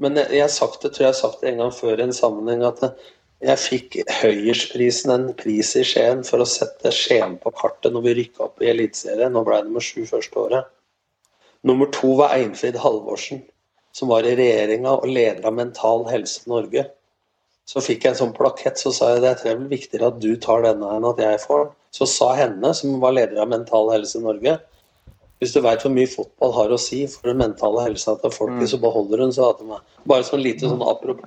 Men 0.00 0.16
jeg, 0.16 0.30
jeg 0.32 0.44
har 0.46 0.52
sagt 0.52 0.84
det, 0.84 0.94
tror 0.94 1.06
jeg 1.06 1.12
har 1.12 1.18
sagt 1.18 1.42
det 1.42 1.50
en 1.52 1.64
gang 1.64 1.74
før 1.76 2.00
i 2.00 2.06
en 2.06 2.16
sammenheng, 2.16 2.64
at 2.64 2.84
jeg 3.42 3.58
fikk 3.58 3.96
Høyersprisen, 4.20 5.10
en 5.10 5.32
pris 5.36 5.72
i 5.78 5.82
Skien, 5.86 6.22
for 6.26 6.42
å 6.42 6.48
sette 6.48 6.92
Skien 6.94 7.34
på 7.42 7.50
kartet 7.58 7.92
når 7.92 8.04
vi 8.06 8.14
rykka 8.20 8.46
opp 8.46 8.62
i 8.62 8.70
Eliteserien. 8.70 9.34
Nå 9.34 9.42
ble 9.46 9.58
det 9.58 9.68
nummer 9.68 9.84
sju 9.84 10.04
første 10.08 10.38
året. 10.38 10.70
Nummer 11.66 11.90
to 11.94 12.14
var 12.18 12.36
Einfrid 12.36 12.78
Halvorsen, 12.82 13.42
som 13.94 14.10
var 14.10 14.26
i 14.26 14.36
regjeringa 14.38 14.94
og 15.00 15.10
leder 15.10 15.46
av 15.50 15.58
Mental 15.58 16.06
Helse 16.10 16.46
Norge. 16.50 16.86
Så 17.68 17.82
fikk 17.82 18.06
jeg 18.06 18.14
en 18.14 18.20
sånn 18.24 18.34
plakett, 18.36 18.78
så 18.80 18.90
sa 18.94 19.12
jeg 19.12 19.22
det 19.22 19.34
er 19.34 19.58
vel 19.58 19.68
viktigere 19.70 20.10
at 20.10 20.22
du 20.22 20.32
tar 20.42 20.64
denne 20.64 20.88
enn 20.96 21.06
at 21.10 21.20
jeg 21.22 21.42
får 21.42 21.64
den. 21.66 21.74
Så 21.92 22.08
sa 22.08 22.30
henne, 22.38 22.72
som 22.74 22.96
var 23.02 23.14
leder 23.18 23.42
av 23.42 23.50
Mental 23.50 23.90
Helse 23.92 24.22
Norge, 24.22 24.56
hvis 25.42 25.52
du 25.56 25.58
veit 25.64 25.82
hvor 25.82 25.90
mye 25.90 26.06
fotball 26.08 26.52
har 26.54 26.70
å 26.70 26.78
si 26.78 27.00
for 27.10 27.26
den 27.32 27.40
mentale 27.42 27.82
helsa 27.88 28.14
til 28.22 28.30
folket, 28.30 28.70
så 28.70 28.78
beholder 28.78 29.24
hun, 29.26 29.32
meg. 29.68 29.80
Bare 30.06 30.22
sånn 30.26 30.40
lite 30.44 30.70
sånn 30.70 30.80
apropos. 30.86 31.26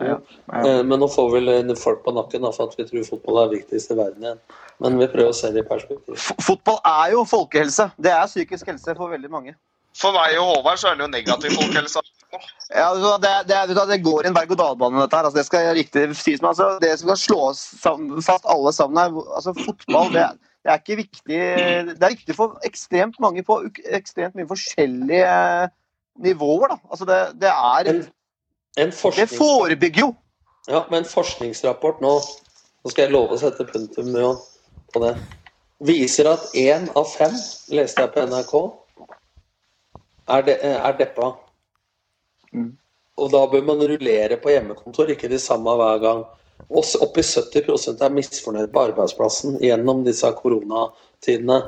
Eh, 0.64 0.82
Men 0.88 1.00
nå 1.04 1.10
får 1.12 1.30
vel 1.36 1.52
eh, 1.52 1.76
folk 1.76 2.02
på 2.06 2.14
nakken 2.16 2.48
da, 2.48 2.54
for 2.56 2.72
at 2.72 2.78
vi 2.80 2.88
tror 2.88 3.04
fotball 3.12 3.42
er 3.44 3.54
viktigst 3.58 3.92
i 3.92 4.00
verden 4.00 4.24
igjen. 4.24 4.40
Men 4.80 4.98
vi 5.00 5.08
prøver 5.12 5.30
å 5.32 5.36
se 5.36 5.52
det 5.56 5.66
i 5.66 5.68
perspektiv. 5.68 6.16
F- 6.16 6.36
Fotball 6.48 6.80
er 6.88 7.12
jo 7.14 7.26
folkehelse. 7.28 7.92
Det 8.00 8.12
er 8.16 8.26
psykisk 8.32 8.68
helse 8.72 8.96
for 8.98 9.12
veldig 9.14 9.32
mange. 9.32 9.54
For 9.96 10.12
meg 10.12 10.34
og 10.40 10.50
Håvard 10.50 10.80
så 10.82 10.90
er 10.92 10.98
det 11.00 11.06
jo 11.06 11.12
negativ 11.14 11.54
folkehelse. 11.56 12.02
Ja, 12.76 12.90
det, 13.24 13.30
det, 13.48 13.60
det 13.92 14.02
går 14.04 14.26
i 14.26 14.28
en 14.28 14.36
berg-og-dal-bane, 14.36 15.00
dette 15.06 15.16
her. 15.16 15.28
Altså, 15.30 15.40
det 15.40 15.46
skal 15.48 15.70
riktig 15.78 16.04
sies. 16.20 16.42
Men 16.44 16.50
altså, 16.52 16.74
det 16.84 16.90
som 17.00 17.14
skal 17.16 17.56
slå 17.56 18.20
fast 18.26 18.44
alle 18.52 18.74
sammen 18.76 19.00
her, 19.00 19.16
altså 19.38 19.54
fotball, 19.56 20.12
det, 20.12 20.26
er- 20.26 20.36
det 20.66 20.72
er 20.74 20.82
ikke 20.82 20.96
viktig 20.98 21.40
Det 21.94 22.04
er 22.04 22.14
viktig 22.16 22.36
for 22.36 22.60
ekstremt 22.66 23.20
mange 23.22 23.44
på 23.46 23.60
ekstremt 23.94 24.34
mye 24.36 24.48
forskjellige 24.50 25.28
eh, 25.30 25.68
nivåer, 26.26 26.72
da. 26.74 26.78
Altså, 26.90 27.06
det, 27.06 27.20
det 27.42 27.52
er 27.52 27.92
En, 27.92 28.04
en 28.82 28.94
Det 29.20 29.30
forebygger 29.30 30.02
jo. 30.02 30.14
Ja, 30.68 30.82
men 30.90 31.04
en 31.04 31.10
forskningsrapport 31.10 32.02
nå, 32.02 32.14
nå 32.84 32.90
skal 32.90 33.06
jeg 33.06 33.14
love 33.14 33.36
å 33.36 33.42
sette 33.42 33.68
punktum 33.70 34.10
på 34.94 35.02
det, 35.04 35.14
viser 35.86 36.32
at 36.32 36.48
én 36.58 36.88
av 36.98 37.06
fem, 37.12 37.36
leste 37.70 38.02
jeg 38.02 38.14
på 38.16 38.24
NRK, 38.26 38.56
er, 40.34 40.48
de, 40.48 40.56
er 40.72 40.98
deppa. 40.98 41.36
Og 43.16 43.30
da 43.32 43.44
bør 43.52 43.68
man 43.68 43.84
rullere 43.86 44.40
på 44.42 44.50
hjemmekontor, 44.50 45.14
ikke 45.14 45.30
de 45.30 45.40
samme 45.40 45.76
hver 45.78 46.02
gang. 46.02 46.26
Også 46.70 47.02
oppi 47.06 47.22
70 47.22 48.02
er 48.02 48.14
misfornøyd 48.14 48.72
på 48.74 48.86
arbeidsplassen 48.90 49.60
gjennom 49.62 50.04
disse 50.06 50.30
koronatidene. 50.40 51.60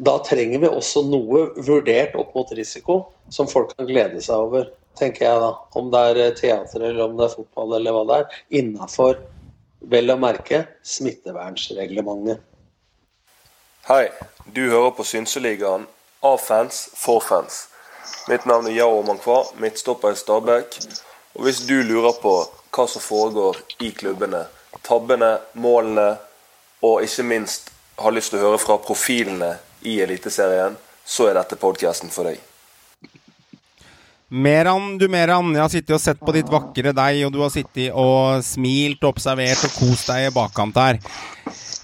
Da 0.00 0.16
trenger 0.24 0.62
vi 0.62 0.68
også 0.70 1.02
noe 1.08 1.48
vurdert 1.60 2.14
opp 2.20 2.36
mot 2.36 2.52
risiko 2.56 3.00
som 3.32 3.48
folk 3.50 3.74
kan 3.76 3.88
glede 3.88 4.22
seg 4.24 4.46
over, 4.46 4.68
tenker 4.98 5.26
jeg 5.26 5.42
da. 5.42 5.50
Om 5.76 5.90
det 5.92 6.04
er 6.10 6.36
teater 6.38 6.84
eller 6.84 7.02
om 7.08 7.18
det 7.18 7.26
er 7.26 7.34
fotball 7.34 7.74
eller 7.78 7.96
hva 7.96 8.04
det 8.08 8.20
er. 8.20 8.38
Innafor, 8.62 9.18
vel 9.92 10.14
å 10.14 10.18
merke, 10.20 10.62
smittevernsreglementet. 10.94 12.46
Hei, 13.90 14.06
du 14.46 14.62
hører 14.68 14.92
på 14.94 15.04
Synseligaen 15.08 15.88
av 16.22 16.38
fans 16.44 16.84
for 16.94 17.24
fans. 17.24 17.64
Mitt 18.28 18.44
navn 18.46 18.68
er 18.68 18.76
Yao 18.76 19.00
Mankwa, 19.02 19.42
midtstopper 19.58 20.14
i 20.14 20.18
Stabæk. 20.20 20.76
Og 21.34 21.46
hvis 21.46 21.64
du 21.66 21.80
lurer 21.82 22.14
på 22.22 22.34
hva 22.70 22.86
som 22.88 23.02
foregår 23.02 23.56
i 23.84 23.90
klubbene, 23.96 24.44
tabbene, 24.86 25.36
målene, 25.54 26.12
og 26.86 27.02
ikke 27.04 27.26
minst 27.26 27.70
har 28.00 28.14
lyst 28.14 28.32
til 28.32 28.40
å 28.40 28.48
høre 28.48 28.60
fra 28.62 28.78
profilene 28.80 29.56
i 29.86 29.98
Eliteserien, 30.00 30.76
så 31.04 31.28
er 31.28 31.36
dette 31.40 31.58
podkasten 31.60 32.12
for 32.12 32.30
deg. 32.30 32.40
Meran, 34.30 34.94
du 34.98 35.08
Meran, 35.10 35.50
jeg 35.56 35.62
har 35.64 35.72
sittet 35.72 35.96
og 35.96 36.02
sett 36.02 36.20
på 36.22 36.32
ditt 36.36 36.50
vakre 36.52 36.92
deg, 36.94 37.24
og 37.26 37.32
du 37.34 37.40
har 37.42 37.50
sittet 37.50 37.90
og 37.90 38.44
smilt 38.46 39.02
og 39.02 39.16
observert 39.16 39.64
og 39.66 39.74
kost 39.74 40.12
deg 40.12 40.28
i 40.28 40.34
bakkant 40.36 40.78
her. 40.78 41.00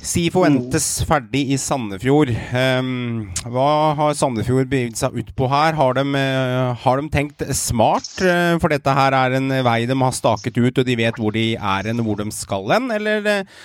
Sifuentes 0.07 0.85
ferdig 1.09 1.43
i 1.51 1.57
Sandefjord. 1.59 2.31
Um, 2.55 3.25
hva 3.51 3.71
har 3.99 4.15
Sandefjord 4.15 4.69
begitt 4.71 5.01
seg 5.01 5.17
ut 5.19 5.33
på 5.39 5.49
her? 5.51 5.75
Har 5.79 5.97
de, 5.99 6.05
uh, 6.15 6.77
har 6.85 7.01
de 7.01 7.11
tenkt 7.11 7.43
smart? 7.59 8.07
Uh, 8.23 8.55
for 8.63 8.71
dette 8.71 8.95
her 8.99 9.17
er 9.19 9.35
en 9.41 9.51
vei 9.67 9.81
de 9.91 9.97
har 9.99 10.15
staket 10.15 10.61
ut, 10.61 10.79
og 10.79 10.87
de 10.87 10.97
vet 11.01 11.19
hvor 11.19 11.35
de 11.35 11.49
er 11.57 11.91
hen, 11.91 12.05
hvor 12.07 12.21
de 12.21 12.29
skal 12.35 12.71
hen? 12.71 12.87
Eller 12.95 13.27
uh, 13.27 13.57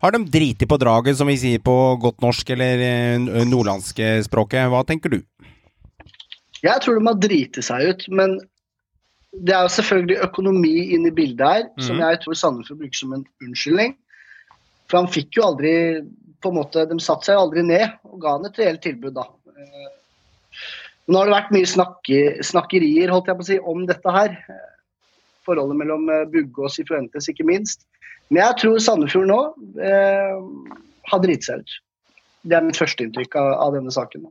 har 0.00 0.14
de 0.14 0.22
driti 0.32 0.68
på 0.70 0.78
draget, 0.80 1.18
som 1.18 1.28
vi 1.28 1.36
sier 1.40 1.60
på 1.64 1.74
godt 2.00 2.22
norsk 2.24 2.54
eller 2.54 2.80
eh, 2.86 3.42
nordlandske 3.44 4.14
språket? 4.24 4.70
Hva 4.72 4.80
tenker 4.88 5.12
du? 5.12 5.18
Jeg 6.64 6.80
tror 6.80 6.96
de 6.96 7.04
har 7.04 7.18
driti 7.20 7.64
seg 7.64 7.90
ut, 7.90 8.06
men 8.08 8.38
det 9.44 9.52
er 9.52 9.66
jo 9.66 9.74
selvfølgelig 9.74 10.22
økonomi 10.24 10.72
inne 10.96 11.12
i 11.12 11.16
bildet 11.18 11.44
her, 11.44 11.66
som 11.84 11.98
Mhm. 11.98 12.06
jeg 12.06 12.20
tror 12.22 12.38
Sandefjord 12.40 12.80
bruker 12.80 12.96
som 13.02 13.12
en 13.12 13.26
unnskyldning. 13.44 13.92
For 14.90 14.98
han 14.98 15.10
fikk 15.12 15.38
jo 15.38 15.46
aldri 15.46 15.72
på 16.40 16.50
en 16.50 16.56
måte, 16.56 16.86
De 16.88 16.96
satte 17.02 17.28
seg 17.28 17.38
aldri 17.38 17.62
ned 17.66 17.86
og 18.08 18.18
ga 18.22 18.36
han 18.36 18.48
et 18.48 18.58
reelt 18.58 18.82
tilbud, 18.84 19.14
da. 19.14 19.28
Eh, 19.54 19.90
Nå 21.10 21.18
har 21.18 21.26
det 21.26 21.34
vært 21.34 21.54
mye 21.54 21.68
snakke, 21.68 22.18
snakkerier 22.46 23.10
holdt 23.10 23.30
jeg 23.30 23.38
på 23.38 23.44
å 23.44 23.48
si, 23.48 23.58
om 23.72 23.86
dette 23.88 24.14
her. 24.14 24.34
Eh, 24.50 24.66
Forholdet 25.46 25.78
mellom 25.80 26.10
eh, 26.12 26.26
Bugge 26.30 26.66
og 26.66 26.72
Sifuentes, 26.74 27.30
ikke 27.30 27.46
minst. 27.48 27.86
Men 28.30 28.44
jeg 28.44 28.58
tror 28.60 28.82
Sandefjord 28.82 29.30
nå 29.30 29.38
eh, 29.82 30.36
har 31.10 31.22
driti 31.22 31.48
seg 31.48 31.64
ut. 31.64 31.78
Det 32.46 32.56
er 32.56 32.64
mitt 32.64 32.78
førsteinntrykk 32.78 33.34
av, 33.40 33.48
av 33.66 33.74
denne 33.74 33.92
saken. 33.94 34.28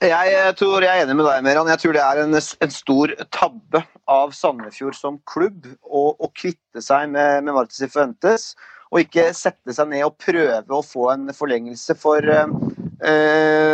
Jeg 0.00 0.32
eh, 0.32 0.54
tror 0.56 0.80
jeg 0.80 0.96
er 0.96 1.04
enig 1.04 1.14
med 1.18 1.26
deg, 1.28 1.42
Meran. 1.44 1.68
Jeg 1.68 1.82
tror 1.82 1.92
det 1.92 2.00
er 2.00 2.18
en, 2.22 2.32
en 2.32 2.70
stor 2.72 3.10
tabbe 3.36 3.82
av 4.08 4.30
Sandefjord 4.32 4.96
som 4.96 5.18
klubb 5.28 5.66
å, 5.84 6.28
kvitte 6.32 6.80
seg 6.80 7.10
med, 7.12 7.44
med 7.44 7.52
Martis 7.52 7.84
Fuentes. 7.92 8.54
Og 8.90 9.02
ikke 9.04 9.26
sette 9.36 9.74
seg 9.76 9.90
ned 9.90 10.06
og 10.06 10.16
prøve 10.18 10.72
å 10.72 10.80
få 10.82 11.10
en 11.12 11.28
forlengelse. 11.36 11.94
For 12.00 12.24
uh, 12.24 12.48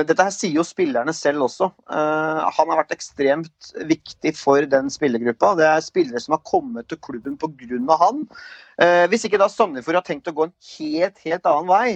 dette 0.03 0.27
her 0.27 0.35
sier 0.35 0.59
jo 0.59 0.67
spillerne 0.67 1.15
selv 1.17 1.47
også. 1.47 1.71
Uh, 1.87 2.43
han 2.59 2.73
har 2.73 2.83
vært 2.83 2.97
ekstremt 2.99 3.71
viktig 3.87 4.35
for 4.37 4.67
den 4.67 4.91
spillergruppa. 4.93 5.55
Det 5.63 5.71
er 5.71 5.87
spillere 5.87 6.21
som 6.21 6.35
har 6.35 6.43
kommet 6.45 6.91
til 6.91 7.01
klubben 7.07 7.39
pga. 7.39 8.01
han. 8.03 8.27
Hvis 9.09 9.25
ikke 9.25 9.41
da 9.41 9.49
Sandefjord 9.49 10.03
har 10.03 10.11
tenkt 10.11 10.29
å 10.29 10.37
gå 10.37 10.51
en 10.51 10.57
helt, 10.75 11.23
helt 11.23 11.49
annen 11.49 11.71
vei, 11.71 11.89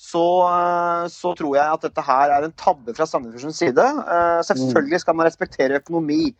så, 0.00 0.24
eh, 0.48 1.04
så 1.12 1.34
tror 1.38 1.54
jeg 1.56 1.76
at 1.76 1.84
dette 1.86 2.04
her 2.04 2.32
er 2.34 2.46
en 2.46 2.56
tabbe 2.58 2.94
fra 2.96 3.06
Sandefjords 3.06 3.60
side. 3.62 3.84
Uh, 4.08 4.40
Selvfølgelig 4.46 5.00
skal 5.04 5.16
man 5.16 5.28
respektere 5.28 5.80
økonomi. 5.82 6.34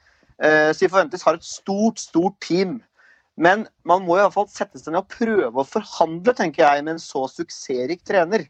Siv 0.74 0.90
forventes 0.90 1.22
har 1.22 1.36
et 1.38 1.46
stort, 1.46 2.00
stort 2.02 2.34
team. 2.42 2.80
Men 3.38 3.68
man 3.86 4.02
må 4.02 4.16
i 4.16 4.22
hvert 4.22 4.34
fall 4.34 4.48
sette 4.50 4.80
seg 4.80 4.90
ned 4.90 5.04
og 5.04 5.14
prøve 5.14 5.62
å 5.62 5.66
forhandle, 5.66 6.34
tenker 6.34 6.64
jeg, 6.64 6.82
med 6.82 6.96
en 6.96 7.02
så 7.02 7.22
suksessrik 7.30 8.02
trener. 8.06 8.48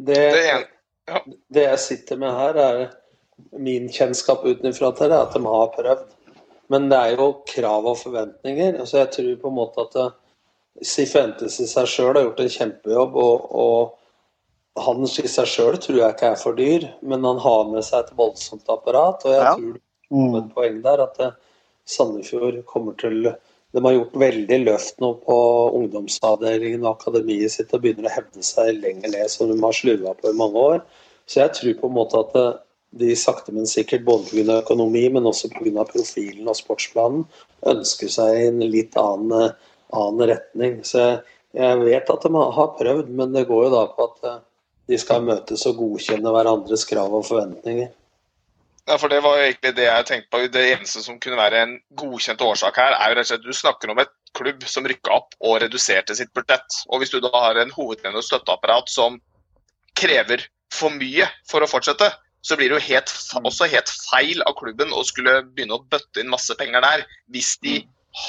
Det, 0.00 0.18
det 1.52 1.66
jeg 1.66 1.82
sitter 1.84 2.20
med 2.20 2.32
her, 2.36 2.58
er 2.60 2.82
min 3.60 3.88
kjennskap 3.92 4.44
utenfra 4.44 4.92
til 4.96 5.12
det, 5.12 5.20
at 5.20 5.36
de 5.36 5.44
har 5.44 5.72
prøvd. 5.76 6.10
Men 6.72 6.88
det 6.92 6.98
er 6.98 7.20
jo 7.20 7.28
krav 7.48 7.88
og 7.88 7.98
forventninger. 8.00 8.78
Altså 8.80 9.02
jeg 9.02 9.12
tror 9.16 9.32
på 9.42 9.52
en 9.52 9.58
måte 9.58 9.86
at 9.86 9.96
Sifuentes 10.80 11.60
i 11.60 11.66
seg 11.68 11.86
sjøl 11.90 12.16
har 12.16 12.24
gjort 12.26 12.40
en 12.40 12.52
kjempejobb. 12.56 13.16
Og, 13.20 13.52
og 13.52 14.82
han 14.86 15.04
i 15.04 15.28
seg 15.28 15.48
sjøl 15.50 15.78
tror 15.82 15.98
jeg 16.00 16.14
ikke 16.16 16.30
er 16.32 16.40
for 16.40 16.56
dyr, 16.58 16.88
men 17.04 17.24
han 17.28 17.40
har 17.44 17.64
med 17.70 17.84
seg 17.84 18.06
et 18.06 18.14
voldsomt 18.18 18.68
apparat. 18.72 19.24
Og 19.26 19.34
jeg 19.36 19.42
Ja. 19.42 19.54
tror 19.56 19.80
er 20.12 20.38
et 20.42 20.54
poeng 20.54 20.82
der 20.84 21.00
at 21.06 21.20
eh, 21.20 21.36
Sandefjord 21.88 22.64
kommer 22.68 22.92
til 23.00 23.34
De 23.72 23.80
har 23.80 23.94
gjort 23.94 24.16
veldig 24.20 24.58
løft 24.66 24.98
nå 25.00 25.14
på 25.24 25.36
ungdomsavdelingen 25.78 26.82
og 26.84 26.98
akademiet 26.98 27.54
sitt 27.54 27.70
og 27.72 27.80
begynner 27.80 28.10
å 28.10 28.12
hevde 28.12 28.42
seg 28.44 28.74
lenger 28.82 29.08
ned, 29.08 29.30
som 29.32 29.48
de 29.48 29.56
har 29.62 29.72
slurva 29.72 30.12
på 30.18 30.28
i 30.28 30.36
mange 30.36 30.60
år. 30.60 30.82
Så 31.24 31.40
jeg 31.40 31.54
tror 31.56 31.78
på 31.80 31.88
en 31.88 31.96
måte 31.96 32.20
at 32.20 32.36
eh, 32.36 32.50
de 33.00 33.14
sakte, 33.16 33.52
men 33.56 33.64
sikkert, 33.64 34.04
både 34.04 34.28
pga. 34.28 34.58
økonomi, 34.60 35.06
men 35.08 35.24
også 35.24 35.48
pga. 35.54 35.84
profilen 35.88 36.48
og 36.48 36.58
sportsplanen, 36.58 37.24
ønsker 37.64 38.12
seg 38.12 38.42
en 38.50 38.60
litt 38.60 38.96
annen, 39.00 39.32
eh, 39.40 39.71
annen 39.96 40.32
retning. 40.34 40.78
Så 40.86 41.02
jeg, 41.52 41.80
vet 41.84 42.12
at 42.12 42.26
de 42.26 42.44
har 42.58 42.76
prøvd, 42.78 43.10
men 43.12 43.34
det 43.34 43.46
går 43.48 43.66
jo 43.66 43.72
da 43.74 43.82
på 43.92 44.08
at 44.08 44.28
eh, 44.28 44.38
de 44.92 44.98
skal 45.00 45.24
møtes 45.26 45.66
og 45.70 45.80
godkjenne 45.80 46.32
hverandres 46.34 46.86
krav 46.88 47.12
og 47.14 47.26
forventninger. 47.28 47.92
Ja, 48.88 48.96
for 48.98 49.12
Det 49.12 49.20
var 49.22 49.36
jo 49.38 49.44
egentlig 49.46 49.74
det 49.76 49.84
jeg 49.86 50.06
tenkte 50.08 50.32
på. 50.32 50.40
Det 50.50 50.62
eneste 50.72 51.04
som 51.04 51.20
kunne 51.22 51.38
være 51.38 51.60
en 51.62 51.76
godkjent 51.98 52.42
årsak 52.42 52.80
her, 52.82 52.96
er 52.96 53.12
jo 53.12 53.18
rett 53.18 53.28
og 53.28 53.30
slett 53.30 53.46
du 53.46 53.54
snakker 53.54 53.92
om 53.92 54.00
et 54.02 54.10
klubb 54.34 54.64
som 54.66 54.88
rykka 54.88 55.12
opp 55.14 55.36
og 55.38 55.60
reduserte 55.62 56.16
sitt 56.18 56.32
budsjett. 56.34 56.80
Og 56.90 57.02
Hvis 57.02 57.14
du 57.14 57.20
da 57.22 57.30
har 57.36 57.60
en 57.60 57.70
hovedtrener 57.70 58.18
og 58.18 58.26
støtteapparat 58.26 58.90
som 58.90 59.20
krever 59.98 60.42
for 60.72 60.90
mye 60.96 61.28
for 61.46 61.62
å 61.62 61.70
fortsette, 61.70 62.10
så 62.42 62.58
blir 62.58 62.72
det 62.72 62.80
jo 62.80 62.86
helt, 62.88 63.12
også 63.38 63.68
helt 63.70 63.90
feil 64.10 64.42
av 64.48 64.56
klubben 64.58 64.90
å 64.90 65.04
skulle 65.06 65.44
begynne 65.52 65.78
å 65.78 65.84
bøtte 65.92 66.24
inn 66.24 66.32
masse 66.32 66.56
penger 66.58 66.82
der, 66.82 67.04
hvis 67.30 67.54
de 67.62 67.76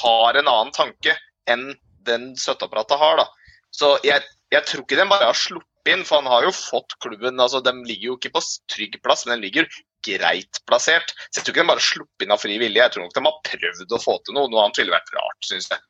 har 0.04 0.38
en 0.38 0.50
annen 0.52 0.74
tanke 0.76 1.16
enn 1.52 1.72
den 2.08 2.34
støtteapparatet 2.40 3.00
har. 3.00 3.24
da. 3.24 3.28
Så 3.74 3.96
jeg, 4.06 4.26
jeg 4.54 4.68
tror 4.70 4.84
ikke 4.84 5.00
den 5.00 5.12
bare 5.12 5.30
har 5.32 5.40
sluppet 5.40 5.94
inn, 5.94 6.06
for 6.08 6.22
han 6.22 6.32
har 6.32 6.46
jo 6.48 6.54
fått 6.56 6.96
klubben 7.04 7.42
altså 7.44 7.60
De 7.64 7.74
ligger 7.84 8.14
jo 8.14 8.20
ikke 8.20 8.36
på 8.38 8.44
trygg 8.72 9.00
plass, 9.04 9.26
men 9.26 9.38
den 9.38 9.48
ligger 9.48 9.68
greit 10.04 10.60
plassert. 10.68 11.16
Så 11.30 11.40
jeg 11.40 11.46
tror 11.46 11.56
ikke 11.56 11.64
den 11.64 11.72
bare 11.74 11.88
sluppet 11.88 12.28
inn 12.28 12.36
av 12.36 12.44
fri 12.44 12.60
vilje. 12.60 12.82
Jeg 12.82 12.94
tror 12.94 13.08
nok 13.08 13.16
de 13.16 13.26
har 13.26 13.42
prøvd 13.50 13.98
å 13.98 14.04
få 14.04 14.20
til 14.24 14.38
noe. 14.38 14.52
Noe 14.52 14.68
annet 14.68 14.84
ville 14.84 14.96
vært 14.96 15.16
rart, 15.16 15.42
syns 15.48 15.72
jeg. 15.72 15.84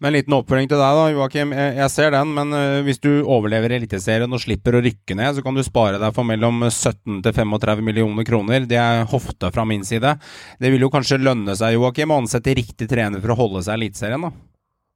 Men 0.00 0.08
en 0.08 0.16
liten 0.16 0.32
oppfølging 0.32 0.68
til 0.70 0.80
deg, 0.80 0.96
da, 0.96 1.08
Joakim. 1.12 1.50
Jeg 1.52 1.92
ser 1.92 2.14
den, 2.14 2.30
men 2.32 2.56
eh, 2.56 2.78
hvis 2.86 3.02
du 3.04 3.10
overlever 3.20 3.74
Eliteserien 3.76 4.32
og 4.32 4.40
slipper 4.40 4.78
å 4.78 4.80
rykke 4.86 5.16
ned, 5.18 5.36
så 5.36 5.44
kan 5.44 5.56
du 5.56 5.60
spare 5.66 6.00
deg 6.00 6.14
for 6.16 6.24
mellom 6.24 6.64
17 6.70 7.18
til 7.26 7.34
35 7.36 7.84
millioner 7.84 8.24
kroner. 8.24 8.64
Det 8.68 8.78
er 8.80 9.04
hofta 9.12 9.52
fra 9.52 9.66
min 9.68 9.84
side. 9.84 10.14
Det 10.56 10.72
vil 10.72 10.86
jo 10.86 10.92
kanskje 10.92 11.20
lønne 11.20 11.52
seg, 11.58 11.76
Joakim, 11.76 12.14
å 12.16 12.22
ansette 12.22 12.56
riktig 12.56 12.88
trener 12.88 13.20
for 13.20 13.34
å 13.34 13.38
holde 13.42 13.60
seg 13.66 13.76
i 13.76 13.82
Eliteserien, 13.82 14.24
da? 14.24 14.32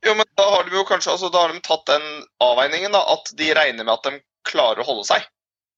Jo, 0.05 0.15
men 0.19 0.27
da 0.37 0.47
har 0.51 0.67
de 0.69 0.77
jo 0.77 0.85
kanskje 0.89 1.15
altså, 1.15 1.31
da 1.33 1.47
har 1.47 1.55
de 1.55 1.63
tatt 1.65 1.87
den 1.89 2.05
avveiningen, 2.45 2.93
da, 2.93 3.01
at 3.15 3.31
de 3.39 3.53
regner 3.57 3.87
med 3.87 3.95
at 3.95 4.09
de 4.11 4.19
klarer 4.49 4.83
å 4.83 4.89
holde 4.89 5.07
seg. 5.09 5.25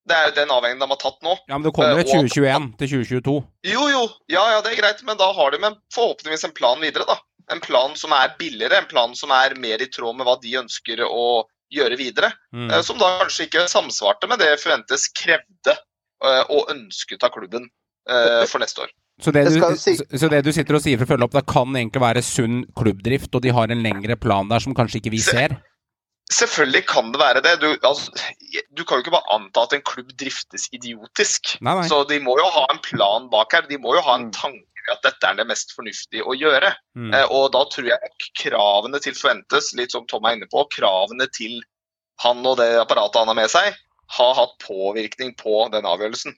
Det 0.07 0.15
er 0.15 0.29
jo 0.29 0.35
den 0.37 0.53
avveiningen 0.55 0.83
de 0.85 0.91
har 0.93 1.01
tatt 1.03 1.23
nå. 1.27 1.35
Ja, 1.47 1.57
men 1.59 1.67
det 1.67 1.73
kommer 1.75 1.97
jo 1.99 2.03
et 2.05 2.11
og- 2.11 2.29
2021 2.31 2.69
til 2.79 2.93
2022. 2.93 3.37
Jo, 3.71 3.89
jo, 3.91 4.03
ja, 4.31 4.45
ja, 4.55 4.61
det 4.63 4.73
er 4.73 4.81
greit, 4.83 5.03
men 5.07 5.19
da 5.19 5.33
har 5.35 5.51
de 5.55 5.63
en, 5.67 5.79
forhåpentligvis 5.95 6.45
en 6.47 6.55
plan 6.55 6.81
videre, 6.83 7.07
da. 7.07 7.19
En 7.51 7.61
plan 7.63 7.95
som 7.95 8.11
er 8.15 8.35
billigere, 8.39 8.79
en 8.83 8.91
plan 8.91 9.15
som 9.15 9.31
er 9.31 9.55
mer 9.55 9.83
i 9.83 9.87
tråd 9.87 10.17
med 10.19 10.27
hva 10.27 10.35
de 10.43 10.55
ønsker 10.59 11.03
å 11.07 11.45
gjøre 11.75 11.99
videre. 11.99 12.33
Mm. 12.55 12.71
Eh, 12.71 12.83
Som 12.83 12.99
da 12.99 13.19
kanskje 13.23 13.47
ikke 13.47 13.67
samsvarte 13.71 14.29
med 14.31 14.39
det 14.43 14.53
Fuentes 14.63 15.09
krevde 15.15 15.75
eh, 15.75 16.43
og 16.51 16.71
ønsket 16.71 17.23
av 17.27 17.31
klubben 17.35 17.69
eh, 18.09 18.45
for 18.47 18.63
neste 18.63 18.83
år. 18.87 18.91
Så 19.23 19.33
det, 19.33 19.47
du, 19.49 19.63
si- 19.81 19.97
så, 19.97 20.05
så 20.21 20.29
det 20.29 20.43
du 20.45 20.51
sitter 20.53 20.77
og 20.77 20.83
sier 20.85 20.99
for 21.01 21.09
å 21.09 21.11
følge 21.15 21.25
opp, 21.29 21.37
det 21.39 21.47
kan 21.49 21.73
egentlig 21.73 22.03
være 22.03 22.23
sunn 22.25 22.59
klubbdrift, 22.77 23.33
og 23.33 23.45
de 23.47 23.55
har 23.57 23.73
en 23.73 23.83
lengre 23.85 24.19
plan 24.21 24.51
der 24.51 24.61
som 24.61 24.77
kanskje 24.77 25.01
ikke 25.01 25.15
vi 25.15 25.23
ser? 25.25 25.57
Selvfølgelig 26.33 26.83
kan 26.91 27.13
det 27.15 27.21
være 27.23 27.41
det. 27.45 27.53
Du, 27.63 27.69
altså, 27.87 28.11
du 28.75 28.83
kan 28.85 28.99
jo 28.99 29.05
ikke 29.05 29.15
bare 29.15 29.37
anta 29.37 29.63
at 29.63 29.77
en 29.77 29.85
klubb 29.87 30.11
driftes 30.19 30.67
idiotisk. 30.75 31.55
Nei, 31.63 31.77
nei. 31.79 31.87
Så 31.89 32.01
de 32.11 32.19
må 32.25 32.35
jo 32.41 32.49
ha 32.51 32.65
en 32.73 32.81
plan 32.83 33.29
bak 33.33 33.55
her. 33.55 33.69
De 33.71 33.79
må 33.79 33.95
jo 33.95 34.03
ha 34.05 34.17
en 34.19 34.33
tanke 34.35 34.67
at 34.93 35.03
dette 35.07 35.27
er 35.31 35.39
det 35.39 35.47
mest 35.49 35.73
fornuftige 35.75 36.27
å 36.27 36.35
gjøre. 36.37 36.73
Mm. 36.99 37.15
Eh, 37.15 37.31
og 37.35 37.49
da 37.55 37.63
tror 37.71 37.89
jeg 37.89 38.13
kravene 38.43 39.01
til 39.03 39.17
Fuentes, 39.19 39.73
litt 39.79 39.95
som 39.95 40.05
Tom 40.11 40.27
er 40.27 40.37
inne 40.37 40.51
på, 40.51 40.67
kravene 40.75 41.31
til 41.35 41.57
han 42.23 42.43
og 42.47 42.59
det 42.61 42.73
apparatet 42.81 43.23
han 43.23 43.31
har 43.33 43.39
med 43.39 43.51
seg, 43.53 43.79
har 44.19 44.37
hatt 44.39 44.55
påvirkning 44.63 45.33
på 45.39 45.67
den 45.75 45.87
avgjørelsen. 45.89 46.37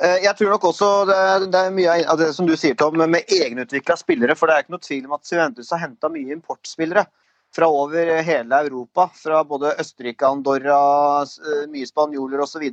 Eh, 0.00 0.22
Jeg 0.24 0.36
tror 0.38 0.54
nok 0.54 0.64
også 0.70 0.90
det 1.08 1.16
er, 1.16 1.46
det 1.52 1.60
er 1.60 1.74
mye 1.76 1.96
av 2.08 2.20
det 2.20 2.30
som 2.36 2.46
du 2.48 2.54
sier, 2.56 2.76
Tom, 2.78 2.96
med 2.96 3.28
egenutvikla 3.28 3.98
spillere. 4.00 4.36
For 4.38 4.48
det 4.48 4.56
er 4.56 4.64
ikke 4.64 4.76
noe 4.76 4.86
tvil 4.86 5.08
om 5.08 5.18
at 5.18 5.28
Juventus 5.28 5.72
har 5.74 5.82
henta 5.84 6.08
mye 6.12 6.32
importspillere 6.32 7.04
fra 7.52 7.68
over 7.68 8.14
hele 8.24 8.60
Europa. 8.66 9.10
Fra 9.12 9.42
både 9.44 9.74
Østerrike, 9.82 10.28
Andorra, 10.28 10.82
eh, 11.22 11.64
mye 11.72 11.88
spanjoler 11.88 12.40
osv. 12.44 12.70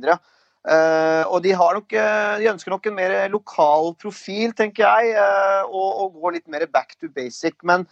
Uh, 0.60 1.24
og 1.32 1.38
de, 1.40 1.54
har 1.56 1.72
nok, 1.72 1.92
eh, 1.96 2.34
de 2.36 2.48
ønsker 2.50 2.68
nok 2.68 2.84
en 2.90 2.96
mer 2.98 3.14
lokal 3.32 3.94
profil, 3.96 4.52
tenker 4.52 4.84
jeg, 4.84 5.14
eh, 5.16 5.62
og, 5.64 6.02
og 6.02 6.18
går 6.20 6.34
litt 6.36 6.50
mer 6.52 6.66
back 6.68 6.92
to 7.00 7.08
basic. 7.08 7.56
Men 7.64 7.86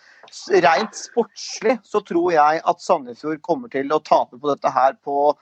rent 0.53 0.99
sportslig 0.99 1.79
så 1.89 2.03
tror 2.05 2.35
jeg 2.35 2.61
at 2.61 2.85
Sandefjord 2.85 3.41
kommer 3.41 3.73
til 3.73 3.89
å 3.89 4.03
tape 4.05 4.37
på 4.37 4.53
dette 4.53 4.69
her 4.75 4.99
på 5.01 5.31
eh, 5.33 5.39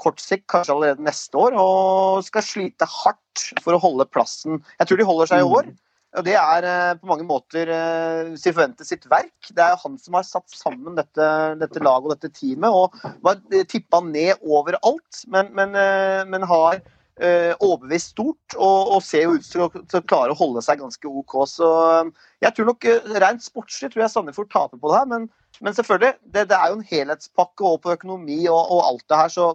kort 0.00 0.18
sikt, 0.18 0.48
kanskje 0.50 0.74
allerede 0.74 1.04
neste 1.06 1.38
år, 1.38 1.54
og 1.54 2.24
skal 2.26 2.42
slite 2.42 2.88
hardt 2.90 3.44
for 3.62 3.76
å 3.76 3.82
holde 3.82 4.08
plassen. 4.10 4.58
Jeg 4.80 4.90
tror 4.90 4.98
de 4.98 5.06
holder 5.06 5.30
seg 5.30 5.44
i 5.44 5.52
år. 5.58 5.70
Og 6.18 6.26
det 6.26 6.34
er 6.34 6.66
eh, 6.66 6.96
på 6.98 7.06
mange 7.06 7.24
måter 7.26 7.70
uh, 7.70 8.32
Sifuentes 8.40 8.88
sitt 8.90 9.04
verk. 9.10 9.50
Det 9.54 9.62
er 9.62 9.78
han 9.78 9.98
som 10.00 10.16
har 10.18 10.26
satt 10.26 10.50
sammen 10.50 10.98
dette, 10.98 11.26
dette 11.60 11.82
laget 11.82 12.08
og 12.08 12.14
dette 12.16 12.32
teamet. 12.34 12.66
Og 12.66 13.20
var 13.22 13.38
tippa 13.70 14.02
ned 14.02 14.42
overalt, 14.42 15.22
men, 15.30 15.52
men, 15.54 15.76
eh, 15.78 16.24
men 16.26 16.46
har 16.50 16.80
eh, 16.80 17.52
overbevist 17.62 18.14
stort, 18.16 18.56
og, 18.56 18.96
og 18.96 19.04
ser 19.06 19.28
jo 19.28 19.36
ut 19.38 19.46
til 19.46 19.66
å, 19.66 19.70
til 19.70 20.00
å 20.00 20.06
klare 20.10 20.34
å 20.34 20.40
holde 20.40 20.64
seg 20.66 20.82
ganske 20.82 21.12
OK. 21.22 21.36
Så 21.52 21.70
eh, 21.92 22.10
jeg 22.46 22.56
tror 22.56 22.72
nok 22.72 22.90
eh, 22.90 23.14
rent 23.22 23.46
sportslig 23.46 23.92
tror 23.92 24.06
jeg 24.06 24.14
Sandefjord 24.16 24.50
taper 24.50 24.82
på 24.82 24.90
det 24.90 24.98
her, 24.98 25.10
men, 25.14 25.30
men 25.60 25.74
selvfølgelig, 25.76 26.14
det, 26.24 26.46
det 26.50 26.56
er 26.56 26.70
jo 26.70 26.78
en 26.78 26.88
helhetspakke 26.90 27.66
og 27.66 27.82
på 27.84 27.92
økonomi 27.92 28.46
og, 28.48 28.60
og 28.60 28.86
alt 28.88 29.04
det 29.08 29.20
her, 29.20 29.28
så 29.28 29.50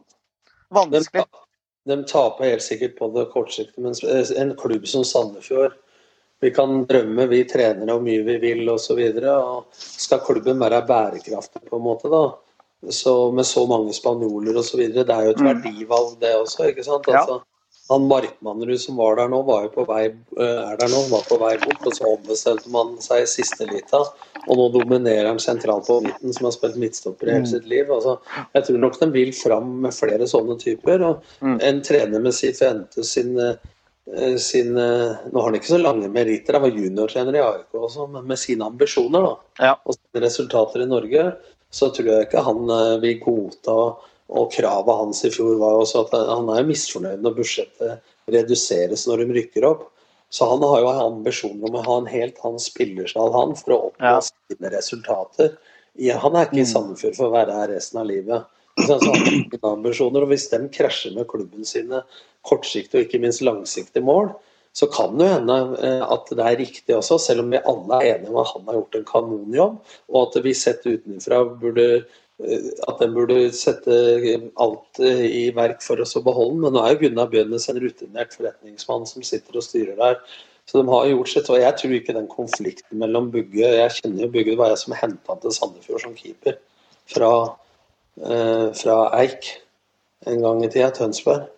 vanskelig. 0.74 1.26
De 1.86 1.98
taper 2.10 2.50
helt 2.50 2.64
sikkert 2.66 2.96
på 2.98 3.12
det 3.14 3.28
kortsiktig, 3.34 3.82
men 3.84 3.94
en 4.38 4.56
klubb 4.58 4.88
som 4.90 5.04
Sandefjord 5.06 5.76
vi 6.44 6.52
kan 6.52 6.86
drømme, 6.86 7.28
vi 7.32 7.44
trenere, 7.48 7.94
hvor 7.94 8.04
mye 8.04 8.24
vi 8.26 8.38
vil 8.42 8.70
osv. 8.70 9.00
Skal 9.74 10.24
klubben 10.26 10.60
være 10.60 10.84
bærekraftig, 10.88 11.64
på 11.70 11.80
en 11.80 11.86
måte, 11.86 12.12
da, 12.12 12.24
så 12.92 13.32
med 13.32 13.48
så 13.48 13.66
mange 13.70 13.94
spanjoler 13.96 14.60
osv. 14.60 14.84
Det 14.94 15.10
er 15.10 15.24
jo 15.26 15.32
et 15.36 15.42
Mm. 15.42 15.48
verdivalg, 15.48 16.20
det 16.22 16.36
også. 16.36 16.68
ikke 16.70 16.84
sant? 16.84 17.08
Altså, 17.08 17.40
han 17.90 18.08
Markmannrud 18.10 18.80
som 18.82 18.96
var 18.98 19.16
der 19.20 19.28
nå, 19.30 19.44
var 19.46 19.68
jo 19.68 19.70
på 19.76 19.86
vei, 19.86 20.06
eh, 20.40 20.62
er 20.72 20.78
der 20.80 20.90
nå, 20.90 21.04
var 21.12 21.22
på 21.28 21.38
vei 21.42 21.52
bort. 21.62 21.84
Og 21.86 21.94
så 21.94 22.08
ombestemte 22.10 22.72
man 22.74 22.96
seg 23.04 23.22
i 23.24 23.30
siste 23.30 23.68
lita. 23.70 24.00
Og 24.48 24.58
nå 24.58 24.66
dominerer 24.74 25.28
han 25.30 25.38
sentralt 25.42 25.86
på 25.88 26.00
midten, 26.06 26.34
som 26.34 26.48
har 26.50 26.56
spilt 26.56 26.80
midtstopper 26.82 27.28
i 27.30 27.32
hele 27.36 27.46
Mm. 27.46 27.52
sitt 27.52 27.66
liv. 27.70 27.86
Altså, 27.92 28.18
jeg 28.56 28.66
tror 28.66 28.78
nok 28.80 29.00
den 29.00 29.12
vil 29.14 29.32
fram 29.34 29.82
med 29.82 29.94
flere 29.94 30.26
sånne 30.26 30.58
typer. 30.60 31.02
Og 31.02 31.24
Mm. 31.42 31.60
en 31.62 31.82
trener 31.82 32.20
med 32.22 32.34
Cifuentes 32.34 33.10
sin 33.14 33.38
eh, 33.40 33.56
sin, 34.38 34.78
eh, 34.78 35.16
Nå 35.32 35.34
har 35.42 35.46
han 35.50 35.56
ikke 35.56 35.74
så 35.78 35.82
lange 35.82 36.08
meritter, 36.14 36.54
han 36.54 36.62
var 36.62 36.70
juniortrener 36.70 37.34
i 37.36 37.40
AIK 37.42 37.74
også, 37.74 38.08
men 38.12 38.28
med 38.28 38.38
sine 38.38 38.62
ambisjoner 38.62 39.22
da, 39.24 39.36
og 39.84 39.96
sine 39.96 40.22
resultater 40.24 40.82
i 40.84 40.86
Norge, 40.86 41.34
så 41.72 41.90
tror 41.92 42.06
jeg 42.06 42.28
ikke 42.28 42.44
han 42.44 43.02
vil 43.02 43.20
godta 43.20 43.96
Og 44.34 44.50
kravet 44.54 44.98
hans 45.02 45.22
i 45.28 45.32
fjor 45.34 45.60
var 45.62 45.76
jo 45.76 45.84
også 45.84 46.06
at 46.06 46.16
han 46.32 46.50
er 46.56 46.66
misfornøyd 46.66 47.22
når 47.22 47.36
budsjettet 47.38 48.32
reduseres 48.34 49.06
når 49.10 49.22
de 49.22 49.38
rykker 49.38 49.68
opp. 49.68 49.86
Så 50.34 50.48
han 50.50 50.64
har 50.66 50.82
jo 50.82 50.94
ambisjoner 51.06 51.70
om 51.70 51.78
å 51.78 51.84
ha 51.86 51.98
en 52.02 52.10
helt 52.10 52.40
annen 52.42 52.62
spillersal 52.62 53.30
han, 53.36 53.54
for 53.60 53.76
å 53.76 53.82
oppnå 53.92 54.16
sine 54.26 54.72
resultater. 54.74 55.54
Ja, 56.02 56.18
han 56.24 56.36
er 56.36 56.50
ikke 56.50 56.64
i 56.64 56.68
Sandefjord 56.68 57.16
for 57.20 57.30
å 57.30 57.36
være 57.36 57.56
her 57.56 57.72
resten 57.76 58.02
av 58.02 58.10
livet. 58.10 58.50
Så 58.82 58.98
han 58.98 59.06
har 59.06 59.22
sine 59.30 59.70
ambisjoner, 59.70 60.26
og 60.26 60.34
Hvis 60.34 60.50
de 60.52 60.60
krasjer 60.74 61.14
med 61.16 61.30
klubben 61.32 61.68
sine 61.68 62.02
kortsiktige 62.46 63.04
og 63.04 63.08
ikke 63.08 63.22
minst 63.24 63.46
langsiktige 63.46 64.04
mål, 64.04 64.34
så 64.76 64.90
kan 64.92 65.16
det 65.16 65.30
jo 65.30 65.36
hende 65.38 65.56
eh, 65.88 66.02
at 66.04 66.34
det 66.36 66.44
er 66.44 66.58
riktig 66.60 66.98
også, 66.98 67.16
selv 67.22 67.46
om 67.46 67.54
vi 67.54 67.62
alle 67.64 68.00
er 68.02 68.18
enige 68.18 68.34
om 68.34 68.42
at 68.42 68.52
han 68.52 68.66
har 68.68 68.76
gjort 68.82 68.98
en 68.98 69.08
kanonjobb, 69.08 69.78
og 70.12 70.18
at 70.20 70.42
vi 70.44 70.52
sett 70.58 70.84
utenfra 70.84 71.46
burde 71.62 71.86
at 72.36 73.00
den 73.00 73.14
burde 73.16 73.38
sette 73.56 73.96
alt 74.60 75.00
eh, 75.00 75.24
i 75.24 75.44
verk 75.56 75.80
for 75.84 76.02
oss 76.04 76.18
å 76.20 76.24
beholde 76.26 76.58
den. 76.58 76.66
Men 76.66 76.76
nå 76.76 76.84
er 76.84 76.94
jo 76.94 77.06
Gunnar 77.06 77.32
Bjønnes 77.32 77.70
en 77.72 77.80
rutinert 77.80 78.36
forretningsmann 78.36 79.08
som 79.08 79.24
sitter 79.24 79.56
og 79.56 79.64
styrer 79.64 79.96
der. 80.00 80.20
Så 80.68 80.82
de 80.82 80.90
har 80.90 81.08
gjort 81.08 81.32
sitt. 81.32 81.50
Og 81.54 81.62
jeg 81.62 81.80
tror 81.80 81.96
ikke 81.96 82.18
den 82.18 82.28
konflikten 82.32 83.00
mellom 83.00 83.30
Bugge 83.32 83.70
Jeg 83.78 83.98
kjenner 84.02 84.26
jo 84.26 84.32
Bugge, 84.34 84.52
det 84.52 84.60
var 84.60 84.74
jeg 84.74 84.84
som 84.84 84.98
henta 85.00 85.38
til 85.42 85.56
Sandefjord 85.56 86.04
som 86.04 86.16
keeper 86.18 86.60
fra, 87.12 87.34
eh, 88.20 88.70
fra 88.84 88.98
Eik 89.22 89.54
en 90.26 90.42
gang 90.42 90.64
i 90.66 90.72
tida, 90.74 90.90
Tønsberg. 90.92 91.52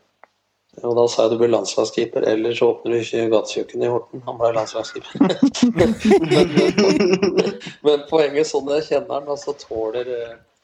Og 0.85 0.93
da 0.93 1.07
sa 1.09 1.23
jeg 1.23 1.31
du 1.33 1.39
blir 1.39 1.49
landslagskeeper, 1.49 2.21
eller 2.29 2.53
så 2.53 2.67
åpner 2.69 2.93
du 2.93 2.97
ikke 2.99 3.29
gatekjøkkenet 3.31 3.87
i 3.87 3.89
Horten. 3.89 4.21
Han 4.27 4.37
ble 4.37 4.51
landslagskeeper. 4.53 5.15
men, 5.79 5.95
men 7.87 8.03
poenget 8.11 8.51
sånn 8.51 8.69
jeg 8.75 8.85
kjenner 8.91 9.15
han, 9.15 9.31
altså 9.33 9.55
tåler, 9.57 10.11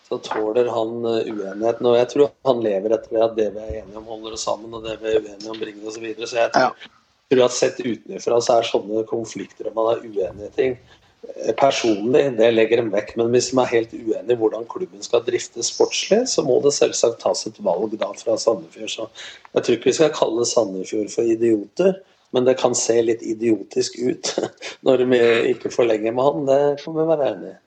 så 0.08 0.18
tåler 0.18 0.70
han 0.70 1.06
eh, 1.06 1.30
uenigheten. 1.34 1.88
Og 1.90 1.98
jeg 1.98 2.10
tror 2.14 2.34
han 2.50 2.64
lever 2.64 2.96
etter 2.96 3.16
det 3.16 3.24
at 3.26 3.38
det 3.38 3.48
vi 3.56 3.62
er 3.62 3.78
enige 3.82 4.02
om, 4.02 4.10
holder 4.10 4.36
oss 4.38 4.48
sammen, 4.48 4.74
og 4.74 4.86
det 4.86 4.98
vi 5.02 5.14
er 5.14 5.22
uenige 5.22 5.54
om, 5.54 5.62
bringer 5.62 5.90
oss 5.90 6.00
videre. 6.02 6.30
Så 6.30 6.42
jeg 6.42 6.52
tror, 6.56 6.90
tror 7.32 7.46
at 7.48 7.56
sett 7.56 7.80
utenfra 7.84 8.42
så 8.44 8.60
er 8.60 8.70
sånne 8.70 9.06
konflikter 9.10 9.70
om 9.70 9.80
man 9.80 9.94
er 9.94 10.04
uenig 10.06 10.50
i 10.50 10.54
ting 10.58 10.78
eh, 10.78 11.52
personlig, 11.60 12.26
det 12.40 12.52
legger 12.54 12.84
dem 12.84 12.94
vekk. 12.94 13.16
Men 13.22 13.34
hvis 13.34 13.52
de 13.52 13.60
er 13.64 13.74
helt 13.74 13.94
uenige 13.98 14.38
i 14.38 14.42
hvordan 14.42 14.68
klubben 14.72 15.06
skal 15.06 15.26
driftes 15.26 15.72
sportslig, 15.74 16.24
så 16.32 16.46
må 16.46 16.60
det 16.66 16.76
selvsagt 16.76 17.22
tas 17.24 17.46
et 17.50 17.62
valg 17.64 17.96
da 18.00 18.12
fra 18.20 18.40
Sandefjord. 18.40 18.92
Så 18.92 19.08
jeg 19.54 19.62
tror 19.62 19.80
ikke 19.80 19.92
vi 19.92 20.00
skal 20.02 20.18
kalle 20.18 20.50
Sandefjord 20.50 21.14
for 21.16 21.36
idioter. 21.36 22.02
Men 22.34 22.48
det 22.48 22.56
kan 22.58 22.74
se 22.74 22.96
litt 23.06 23.22
idiotisk 23.22 24.00
ut 24.02 24.32
når 24.86 25.06
vi 25.12 25.20
ikke 25.52 25.70
forlenger 25.70 26.16
med 26.18 26.26
han. 26.26 26.48
Det 26.50 26.62
kan 26.82 26.96
vi 26.98 27.06
være 27.12 27.28
enig 27.30 27.52
i. 27.54 27.58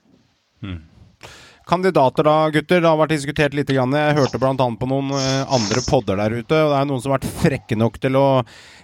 Kandidater 1.67 2.23
da, 2.23 2.51
gutter. 2.55 2.79
Det 2.79 2.87
har 2.87 2.99
vært 3.01 3.11
diskutert 3.11 3.55
litt. 3.59 3.67
Grann. 3.67 3.95
Jeg 3.99 4.15
hørte 4.15 4.39
bl.a. 4.39 4.55
på 4.55 4.87
noen 4.87 5.11
eh, 5.19 5.41
andre 5.51 5.81
podder 5.83 6.21
der 6.21 6.37
ute. 6.39 6.55
og 6.63 6.71
Det 6.71 6.77
er 6.79 6.85
noen 6.87 7.01
som 7.03 7.11
har 7.11 7.19
vært 7.19 7.41
frekke 7.41 7.79
nok 7.81 7.97
til 7.99 8.19
å 8.21 8.27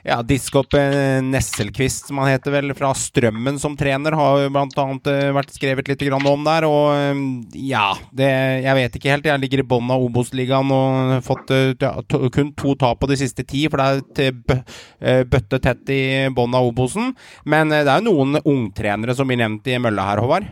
ja, 0.02 0.16
diske 0.26 0.58
opp 0.58 0.74
eh, 0.74 1.20
Nesselquist, 1.22 2.10
som 2.10 2.18
han 2.18 2.32
heter 2.32 2.56
vel, 2.56 2.74
fra 2.74 2.90
Strømmen 2.98 3.60
som 3.62 3.76
trener. 3.78 4.16
Har 4.18 4.48
bl.a. 4.50 4.86
Eh, 5.12 5.30
vært 5.36 5.54
skrevet 5.54 5.92
litt 5.92 6.02
grann 6.08 6.26
om 6.26 6.42
der. 6.48 6.66
Og 6.66 7.54
ja, 7.54 7.84
det, 8.10 8.32
jeg 8.66 8.78
vet 8.80 8.98
ikke 8.98 9.14
helt. 9.14 9.30
Jeg 9.30 9.44
ligger 9.44 9.62
i 9.62 9.68
bånn 9.74 9.94
av 9.94 10.02
Obos-ligaen 10.08 10.74
og 10.74 11.14
fått 11.22 11.54
ja, 11.54 11.94
to, 12.10 12.24
kun 12.34 12.50
to 12.58 12.74
tap 12.82 12.98
på 12.98 13.12
de 13.12 13.20
siste 13.22 13.46
ti, 13.46 13.62
for 13.70 13.78
det 13.78 13.86
er 13.86 14.02
til 14.18 15.22
bøtte 15.30 15.62
tett 15.62 15.94
i 15.94 16.02
bånn 16.34 16.58
av 16.58 16.66
Obosen. 16.72 17.14
Men 17.46 17.70
det 17.70 17.86
er 17.86 18.02
jo 18.02 18.10
noen 18.10 18.42
ungtrenere 18.42 19.14
som 19.14 19.30
blir 19.30 19.38
nevnt 19.38 19.70
i 19.70 19.78
mølla 19.78 20.10
her, 20.10 20.26
Håvard. 20.26 20.50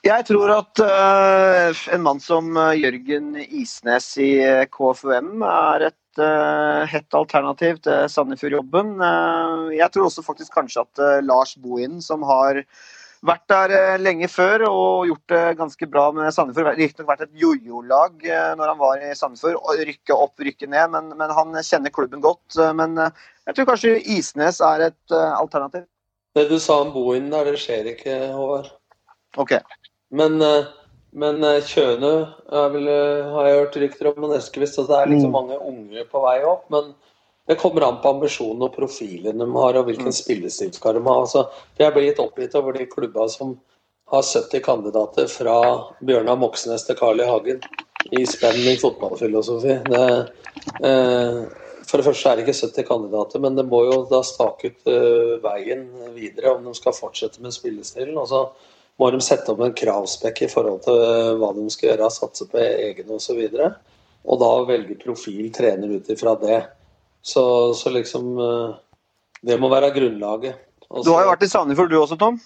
Jeg 0.00 0.24
tror 0.24 0.48
at 0.54 0.80
eh, 0.80 1.80
en 1.92 2.04
mann 2.06 2.20
som 2.24 2.54
eh, 2.56 2.78
Jørgen 2.80 3.34
Isnes 3.36 4.06
i 4.20 4.30
eh, 4.40 4.62
KFUM 4.72 5.42
er 5.44 5.90
et 5.90 5.96
hett 6.90 7.14
alternativ 7.14 7.76
til 7.84 8.08
Sandefjord-jobben. 8.10 8.96
Jeg 9.72 9.86
tror 9.94 10.08
også 10.08 10.24
faktisk 10.26 10.56
kanskje 10.58 10.82
at 10.82 11.22
Lars 11.22 11.52
Bohinen, 11.54 12.00
som 12.02 12.24
har 12.26 12.58
vært 13.24 13.44
der 13.48 14.02
lenge 14.02 14.26
før 14.28 14.64
og 14.66 15.06
gjort 15.06 15.32
det 15.32 15.44
ganske 15.62 15.88
bra 15.88 16.08
med 16.12 16.34
Sandefjord, 16.34 16.74
riktignok 16.76 17.12
vært 17.12 17.22
et 17.28 17.38
jojo-lag 17.40 18.26
når 18.58 18.72
han 18.72 18.82
var 18.82 19.06
i 19.06 19.14
Sandefjord, 19.16 19.62
og 19.62 19.84
rykke 19.86 20.18
opp, 20.18 20.34
rykke 20.42 20.68
ned, 20.74 20.90
men, 20.96 21.14
men 21.22 21.32
han 21.38 21.56
kjenner 21.62 21.94
klubben 21.94 22.26
godt. 22.26 22.58
men 22.74 22.98
jeg 22.98 23.54
tror 23.54 23.70
kanskje 23.70 23.96
Isnes 24.18 24.60
er 24.66 24.88
et 24.90 25.18
alternativ. 25.30 25.86
Det 26.34 26.48
du 26.50 26.58
sa 26.58 26.82
om 26.82 26.92
Bohinen, 26.92 27.30
der, 27.32 27.54
det 27.54 27.62
skjer 27.62 27.94
ikke, 27.94 28.18
Håvard. 28.34 28.74
Ok. 29.38 29.60
Men, 30.10 30.42
eh, 30.42 30.64
men 31.12 31.44
eh, 31.44 31.60
Kjøne 31.66 32.12
er 32.50 32.72
vel, 32.74 32.88
eh, 32.90 33.30
har 33.34 33.46
jeg 33.46 33.60
hørt 33.60 33.78
rykter 33.82 34.10
om, 34.10 34.24
og 34.28 34.36
Eskevist, 34.38 34.78
så 34.78 34.86
det 34.88 34.98
er 34.98 35.12
liksom 35.12 35.30
Mm. 35.30 35.38
mange 35.38 35.58
unge 35.58 36.04
på 36.10 36.22
vei 36.24 36.42
opp. 36.44 36.64
Men 36.70 36.94
det 37.48 37.58
kommer 37.58 37.82
an 37.86 38.00
på 38.02 38.10
ambisjonen 38.14 38.62
og 38.62 38.74
profilen 38.76 39.38
de 39.38 39.46
har, 39.52 39.76
og 39.76 39.86
hvilken 39.86 40.12
spillestil 40.12 40.70
de 40.70 40.78
har. 40.82 41.20
Altså, 41.20 41.48
jeg 41.78 41.92
blir 41.92 42.08
litt 42.08 42.18
oppgitt 42.22 42.54
over 42.54 42.72
de 42.72 42.86
klubba 42.86 43.28
som 43.28 43.58
har 44.10 44.22
70 44.22 44.60
kandidater 44.60 45.26
fra 45.30 45.56
Bjørnar 46.02 46.38
Moxnes 46.38 46.84
til 46.86 46.96
Carl 46.96 47.20
I. 47.20 47.26
Hagen 47.26 47.60
i 48.10 48.24
spenn 48.26 48.56
i 48.56 48.76
fotballfilosofi. 48.80 49.82
Det, 49.84 50.30
eh, 50.82 51.44
for 51.86 51.98
det 51.98 52.06
første 52.06 52.30
er 52.30 52.36
det 52.36 52.46
ikke 52.46 52.68
70 52.68 52.86
kandidater, 52.86 53.40
men 53.40 53.56
det 53.56 53.66
må 53.66 53.84
jo 53.92 54.06
da 54.10 54.22
stake 54.22 54.70
ut 54.70 54.86
uh, 54.86 55.40
veien 55.42 55.88
videre 56.14 56.54
om 56.54 56.64
de 56.64 56.74
skal 56.74 56.94
fortsette 56.94 57.42
med 57.42 57.50
spillestilen. 57.50 58.16
Og 58.16 58.28
så 58.30 58.44
må 59.00 59.08
de 59.14 59.20
sette 59.24 59.48
opp 59.52 59.62
en 59.64 59.76
kravspekk 59.76 60.44
i 60.44 60.50
forhold 60.50 60.82
til 60.84 61.00
eh, 61.00 61.32
hva 61.40 61.54
de 61.56 61.64
skal 61.72 61.92
gjøre, 61.92 62.10
satse 62.12 62.46
på 62.50 62.60
egne 62.60 63.16
osv. 63.16 63.40
Og, 63.40 63.56
så 63.56 63.70
og 64.30 64.40
da 64.42 64.50
velge 64.68 64.98
profil 65.00 65.48
trener 65.56 65.96
ut 65.96 66.10
ifra 66.12 66.36
det. 66.40 66.60
Så, 67.24 67.42
så 67.76 67.92
liksom 67.92 68.32
eh, 68.40 68.78
Det 69.44 69.56
må 69.60 69.68
være 69.72 69.92
grunnlaget. 69.96 70.60
Også, 70.88 71.04
Du 71.06 71.14
har 71.14 71.24
jo 71.24 71.32
vært 71.32 71.46
i 71.46 71.52
Sandefjord 71.52 71.92
du 71.92 72.00
også, 72.00 72.18
Tom? 72.20 72.40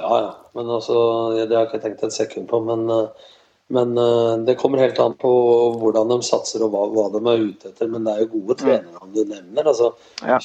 ja, 0.00 0.14
ja. 0.24 0.30
Men 0.56 0.70
altså, 0.70 0.96
det 1.36 1.54
har 1.54 1.66
jeg 1.66 1.70
ikke 1.70 1.82
tenkt 1.84 2.04
et 2.06 2.16
sekund 2.16 2.48
på. 2.50 2.62
Men, 2.66 2.86
eh, 2.90 3.28
men 3.70 3.98
eh, 3.98 4.32
det 4.46 4.56
kommer 4.58 4.82
helt 4.82 4.98
an 4.98 5.14
på 5.20 5.30
hvordan 5.78 6.10
de 6.10 6.18
satser 6.26 6.64
og 6.66 6.72
hva, 6.74 6.86
hva 6.90 7.04
de 7.14 7.20
er 7.30 7.44
ute 7.52 7.70
etter. 7.70 7.90
Men 7.92 8.06
det 8.06 8.14
er 8.16 8.24
jo 8.24 8.32
gode 8.32 8.56
trenere 8.64 9.10
du 9.14 9.20
nevner. 9.22 9.68
altså 9.70 9.92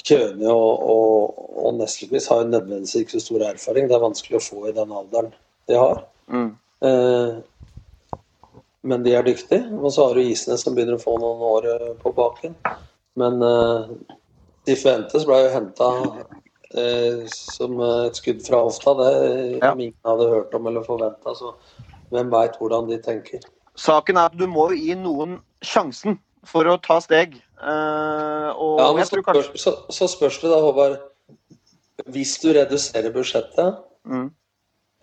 Kjøne 0.05 0.51
og, 0.53 0.83
og, 0.93 1.39
og 1.65 1.79
Nestelquist 1.79 2.29
har 2.29 2.43
jo 2.43 2.51
nødvendigvis 2.51 2.99
ikke 3.01 3.17
så 3.17 3.23
stor 3.25 3.47
erfaring. 3.49 3.89
Det 3.89 3.97
er 3.97 4.05
vanskelig 4.05 4.37
å 4.37 4.45
få 4.45 4.69
i 4.69 4.75
den 4.77 4.93
alderen 4.93 5.33
de 5.65 5.79
har. 5.81 6.05
Eh, 6.85 7.41
men 8.85 9.03
de 9.03 9.15
er 9.17 9.25
dyktige. 9.25 9.65
Og 9.81 9.89
så 9.93 10.05
har 10.05 10.13
du 10.13 10.21
Isnes 10.21 10.61
som 10.61 10.77
begynner 10.77 10.99
å 10.99 11.01
få 11.01 11.17
noen 11.17 11.41
år 11.49 11.69
eh, 11.73 11.91
på 12.01 12.13
baken. 12.13 12.53
Men 13.17 13.41
uh, 13.41 13.87
de 14.67 14.75
forventes 14.75 15.23
ble 15.25 15.37
jo 15.39 15.51
henta 15.53 15.89
eh, 16.75 17.21
som 17.31 17.79
et 17.87 18.17
skudd 18.19 18.41
fra 18.45 18.59
hofta. 18.67 18.93
Det 18.99 19.11
ja. 19.61 19.71
ingen 19.71 19.95
hadde 20.05 20.31
hørt 20.33 20.53
om 20.57 20.67
eller 20.69 20.85
forventa. 20.85 21.33
Så 21.37 21.53
hvem 22.15 22.31
veit 22.33 22.55
hvordan 22.59 22.87
de 22.89 22.97
tenker. 23.03 23.43
Saken 23.75 24.17
er 24.17 24.31
at 24.31 24.37
du 24.39 24.45
må 24.47 24.69
gi 24.73 24.95
noen 24.95 25.39
sjansen 25.65 26.17
for 26.47 26.67
å 26.69 26.77
ta 26.81 26.99
steg. 27.03 27.35
Uh, 27.59 28.53
Ja, 28.79 28.87
men 28.95 29.03
så, 29.07 29.15
tror 29.15 29.25
kanskje 29.25 29.43
spørs, 29.49 29.63
så, 29.65 29.73
så 29.91 30.07
spørs 30.11 30.39
det 30.43 30.51
da, 30.53 30.61
Håvard. 30.63 30.97
Hvis 32.11 32.37
du 32.43 32.51
reduserer 32.55 33.13
budsjettet, 33.15 33.83
Mm. 34.05 34.27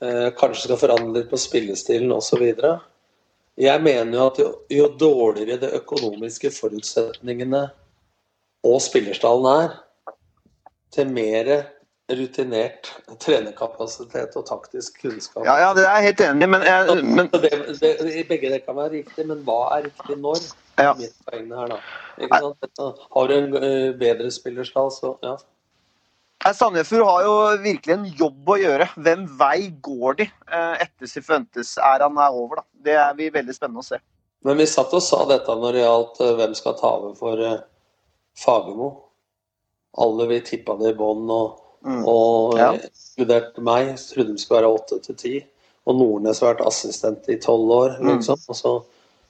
uh, 0.02 0.28
kanskje 0.38 0.68
skal 0.68 0.78
forandre 0.78 1.16
litt 1.20 1.30
på 1.32 1.40
spillestilen 1.40 2.12
osv., 2.14 2.44
Jeg 3.58 3.82
mener 3.82 4.14
jo 4.16 4.26
at 4.30 4.38
jo, 4.40 4.50
jo 4.70 4.86
dårligere 4.96 5.58
de 5.60 5.68
økonomiske 5.76 6.48
forutsetningene 6.54 7.66
og 8.64 8.78
spillerstallen 8.80 9.48
er, 9.50 9.74
til 10.94 11.10
mer 11.12 11.50
rutinert 12.10 12.90
trenerkapasitet 13.22 14.34
og 14.36 14.44
taktisk 14.48 14.98
kunnskap. 15.02 15.44
Ja, 15.46 15.54
ja, 15.60 15.70
det 15.76 15.84
er 15.86 16.00
jeg 16.00 16.10
helt 16.10 16.24
enig 16.26 16.48
men, 16.50 16.64
jeg, 16.66 16.96
men 17.04 17.30
Det, 17.32 17.52
det, 17.80 17.92
det, 18.02 18.26
begge 18.28 18.50
det 18.52 18.64
kan 18.66 18.76
være 18.76 18.98
riktig, 18.98 19.26
men 19.28 19.42
hva 19.46 19.60
er 19.76 19.86
riktig 19.86 20.18
når? 20.18 20.42
Ja. 20.80 20.92
Mitt 20.98 21.14
poeng 21.28 21.52
her, 21.54 21.74
da. 21.74 22.90
Har 23.16 23.28
du 23.28 23.34
en 23.36 23.56
eh, 23.60 23.92
bedre 23.98 24.30
spillerstall, 24.34 24.90
så 24.94 25.14
ja. 25.22 25.36
Sandefjord 26.42 27.06
har 27.06 27.22
jo 27.22 27.34
virkelig 27.62 27.94
en 27.94 28.08
jobb 28.18 28.50
å 28.50 28.58
gjøre. 28.58 28.88
Hvem 28.98 29.28
vei 29.38 29.68
går 29.84 30.18
de 30.18 30.26
eh, 30.26 30.82
etter 30.82 31.10
Sifuentes-æraen 31.10 32.18
er 32.18 32.34
over? 32.34 32.62
da? 32.62 32.66
Det 32.88 32.98
er 32.98 33.14
vi 33.18 33.30
veldig 33.30 33.54
spennende 33.54 33.84
å 33.84 33.86
se. 33.86 34.00
Men 34.42 34.58
vi 34.58 34.66
satt 34.66 34.90
og 34.90 35.04
sa 35.06 35.22
dette 35.30 35.54
når 35.54 35.78
det 35.78 35.84
gjaldt 35.84 36.22
eh, 36.24 36.34
hvem 36.40 36.58
skal 36.58 36.74
ta 36.80 36.96
over 36.98 37.14
for 37.20 37.46
Fagermo. 38.42 38.90
Alle 40.02 40.26
vi 40.32 40.40
tippa 40.42 40.74
det 40.80 40.94
i 40.94 40.98
bånn, 40.98 41.28
og, 41.30 41.61
Mm. 41.84 42.04
og 42.06 42.56
Ja. 42.58 42.72
eh, 42.74 42.88
inkludert 43.18 43.58
meg. 43.58 43.96
Trodde 43.96 44.32
de 44.32 44.38
skulle 44.38 44.62
være 44.62 44.74
åtte 44.78 45.00
til 45.02 45.14
ti. 45.14 45.44
Og 45.86 45.96
Nordnes 45.98 46.40
har 46.40 46.54
vært 46.54 46.66
assistent 46.66 47.28
i 47.28 47.36
tolv 47.42 47.68
år, 47.70 47.98
Mm. 48.00 48.16
liksom. 48.18 48.38
Og 48.48 48.56
så 48.56 48.84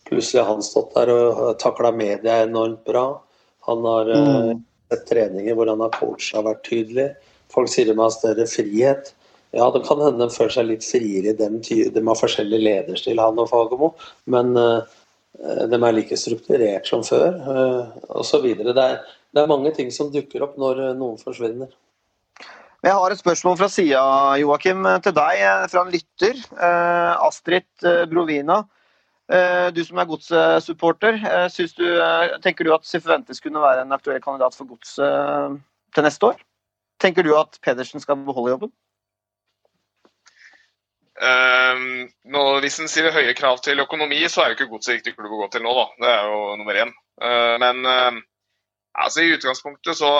plutselig 0.04 0.44
har 0.44 0.52
han 0.52 0.62
stått 0.62 0.92
der 0.94 1.08
og 1.10 1.58
takla 1.58 1.92
media 1.94 2.42
enormt 2.46 2.84
bra. 2.84 3.20
Han 3.66 3.82
har 3.84 4.10
eh, 4.10 4.52
Mm. 4.52 4.64
sett 4.90 5.06
treninger 5.08 5.54
hvor 5.54 5.68
han 5.68 5.80
har 5.80 5.90
coacha 5.90 6.42
vært 6.42 6.62
tydelig. 6.64 7.14
Folk 7.48 7.68
sier 7.68 7.86
de 7.86 7.94
har 7.96 8.10
større 8.10 8.46
frihet. 8.46 9.12
Ja, 9.54 9.70
det 9.70 9.84
kan 9.86 9.98
hende 9.98 10.18
de 10.18 10.28
føler 10.34 10.50
seg 10.50 10.66
litt 10.66 10.80
friere 10.80 11.36
De, 11.36 11.48
De 11.90 12.00
har 12.06 12.14
forskjellig 12.14 12.60
lederstil, 12.62 13.18
han 13.20 13.38
og 13.38 13.48
Fagermo. 13.50 13.94
Men 14.26 14.56
uh, 14.56 14.80
de 15.38 15.74
er 15.74 15.92
like 15.92 16.16
strukturert 16.16 16.86
som 16.86 17.02
før, 17.02 17.36
uh, 17.46 17.86
osv. 18.10 18.42
Det, 18.56 18.76
er- 18.76 19.00
det 19.34 19.42
er 19.42 19.46
mange 19.46 19.74
ting 19.74 19.90
som 19.90 20.10
dukker 20.10 20.42
opp 20.42 20.56
når 20.56 20.80
eh, 20.90 20.94
noen 20.94 21.18
forsvinner. 21.18 21.68
Jeg 22.82 22.98
har 22.98 23.12
et 23.14 23.20
spørsmål 23.20 23.60
fra 23.60 23.68
sida, 23.70 23.98
Joakim, 24.42 24.82
til 25.04 25.12
deg 25.14 25.38
eh, 25.38 25.66
fra 25.70 25.84
en 25.84 25.92
lytter. 25.92 26.38
Eh, 26.50 27.26
Astrid 27.28 27.68
eh, 27.86 28.08
Brovina. 28.10 28.64
Du 29.72 29.78
som 29.86 30.00
er 30.02 30.10
eh, 30.10 30.58
tenker 32.42 32.66
du 32.66 32.72
at 32.74 32.84
Sifuentes 32.84 33.40
kunne 33.40 33.62
være 33.62 33.86
en 33.86 33.94
aktuell 33.94 34.18
kandidat 34.20 34.56
for 34.58 34.66
Godset 34.66 35.62
til 35.94 36.04
neste 36.04 36.26
år? 36.26 36.42
Tenker 37.00 37.22
du 37.22 37.38
at 37.38 37.54
Pedersen 37.62 38.02
skal 38.02 38.18
beholde 38.26 38.50
jobben? 38.50 38.72
Um, 41.22 42.10
nå, 42.34 42.42
hvis 42.64 42.80
en 42.82 42.90
sier 42.90 43.14
høye 43.14 43.30
krav 43.38 43.62
til 43.62 43.78
økonomi, 43.78 44.26
så 44.26 44.42
er 44.42 44.50
jo 44.50 44.58
ikke 44.58 44.72
Godset 44.74 44.98
riktig 44.98 45.14
klubb 45.14 45.30
å 45.30 45.44
gå 45.44 45.48
til 45.54 45.62
nå, 45.62 45.70
da. 45.78 45.86
Det 46.02 46.10
er 46.18 46.34
jo 46.34 46.58
nummer 46.58 46.74
én. 46.82 46.90
Uh, 47.22 47.54
men 47.62 47.86
uh, 47.86 48.10
altså, 48.98 49.22
i 49.22 49.36
utgangspunktet 49.36 50.02
så 50.02 50.16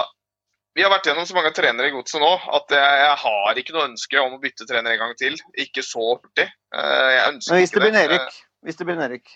Vi 0.73 0.85
har 0.85 0.89
vært 0.93 1.09
gjennom 1.11 1.27
så 1.29 1.37
mange 1.37 1.53
trenere 1.53 1.91
i 1.91 1.93
Godset 1.93 2.23
nå 2.23 2.31
at 2.57 2.73
jeg, 2.73 3.09
har 3.23 3.59
ikke 3.61 3.75
noe 3.77 3.89
ønske 3.91 4.21
om 4.23 4.39
å 4.39 4.41
bytte 4.41 4.65
trener 4.69 4.95
en 4.95 5.03
gang 5.03 5.15
til. 5.21 5.37
Ikke 5.61 5.85
så 5.85 6.15
hurtig. 6.15 6.47
Eh, 6.49 7.17
Men 7.29 7.41
hvis 7.61 7.75
det 7.75 7.83
det. 7.93 8.21
Hvis 8.65 8.79
det 8.79 8.87
blir 8.89 9.03
Erik. 9.05 9.35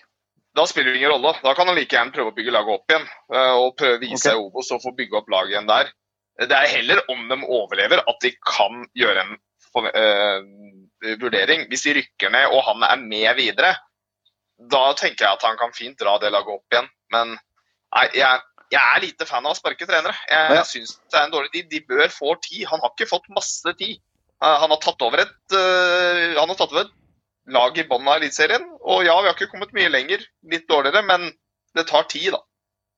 Da 0.57 0.65
spiller 0.65 0.95
det 0.95 1.03
ingen 1.03 1.13
rolle. 1.13 1.35
Da 1.45 1.53
kan 1.59 1.69
han 1.69 1.77
like 1.77 1.93
gjerne 1.93 2.15
prøve 2.15 2.33
å 2.33 2.37
bygge 2.37 2.55
laget 2.55 2.79
opp 2.79 2.93
igjen. 2.95 3.05
eh, 3.35 3.53
Og 3.61 3.77
prøve 3.77 3.99
å 3.99 4.03
vise 4.07 4.33
okay. 4.33 4.41
Obos 4.47 4.73
og 4.73 4.81
få 4.87 4.95
bygge 4.97 5.21
opp 5.21 5.29
laget 5.35 5.57
igjen 5.57 5.69
der. 5.69 5.93
Det 6.41 6.57
er 6.57 6.73
heller 6.73 7.03
om 7.13 7.29
de 7.29 7.37
overlever 7.45 8.01
at 8.01 8.25
de 8.25 8.33
kan 8.45 8.83
gjøre 8.97 9.25
en 9.27 9.37
eh, 9.93 11.15
vurdering. 11.21 11.67
Hvis 11.69 11.85
de 11.85 11.99
rykker 12.01 12.33
ned 12.33 12.49
og 12.53 12.65
han 12.71 12.85
er 12.89 13.03
med 13.05 13.37
videre, 13.37 13.75
da 14.57 14.83
tenker 14.97 15.27
jeg 15.27 15.37
at 15.37 15.45
han 15.45 15.61
kan 15.61 15.77
fint 15.77 15.99
dra 16.01 16.17
det 16.21 16.33
laget 16.33 16.57
opp 16.57 16.77
igjen. 16.77 16.89
Men 17.13 17.37
nei, 17.37 18.07
jeg, 18.17 18.45
jeg 18.73 18.83
er 18.83 19.03
lite 19.05 19.27
fan 19.29 19.47
av 19.47 19.55
å 19.55 19.59
sparke 19.59 19.87
trenere. 19.87 20.15
Jeg, 20.29 20.57
Ja. 20.57 20.63
syns 20.63 20.71
synes 20.73 20.99
det 21.13 21.19
er 21.21 21.25
en 21.25 21.35
dårlig 21.35 21.53
tid. 21.53 21.69
De 21.71 21.81
bør 21.81 22.09
få 22.09 22.35
tid. 22.43 22.67
Han 22.67 22.81
har 22.81 22.91
ikke 22.91 23.09
fått 23.09 23.29
masse 23.31 23.73
tid. 23.79 23.99
Han 24.43 24.71
har 24.71 24.81
tatt 24.83 25.01
over 25.03 25.23
et, 25.23 25.37
uh, 25.53 26.35
han 26.39 26.49
har 26.49 26.57
tatt 26.59 26.73
over 26.73 26.85
et 26.85 26.93
lag 27.49 27.79
i 27.79 27.85
bunnen 27.89 28.09
av 28.09 28.21
Eliteserien. 28.21 28.67
Og 28.83 29.05
ja, 29.07 29.15
vi 29.23 29.29
har 29.29 29.35
ikke 29.35 29.51
kommet 29.53 29.73
mye 29.73 29.89
lenger. 29.89 30.25
Litt 30.45 30.67
dårligere, 30.69 31.05
men 31.07 31.31
det 31.75 31.87
tar 31.89 32.05
tid, 32.11 32.33
da. 32.33 32.41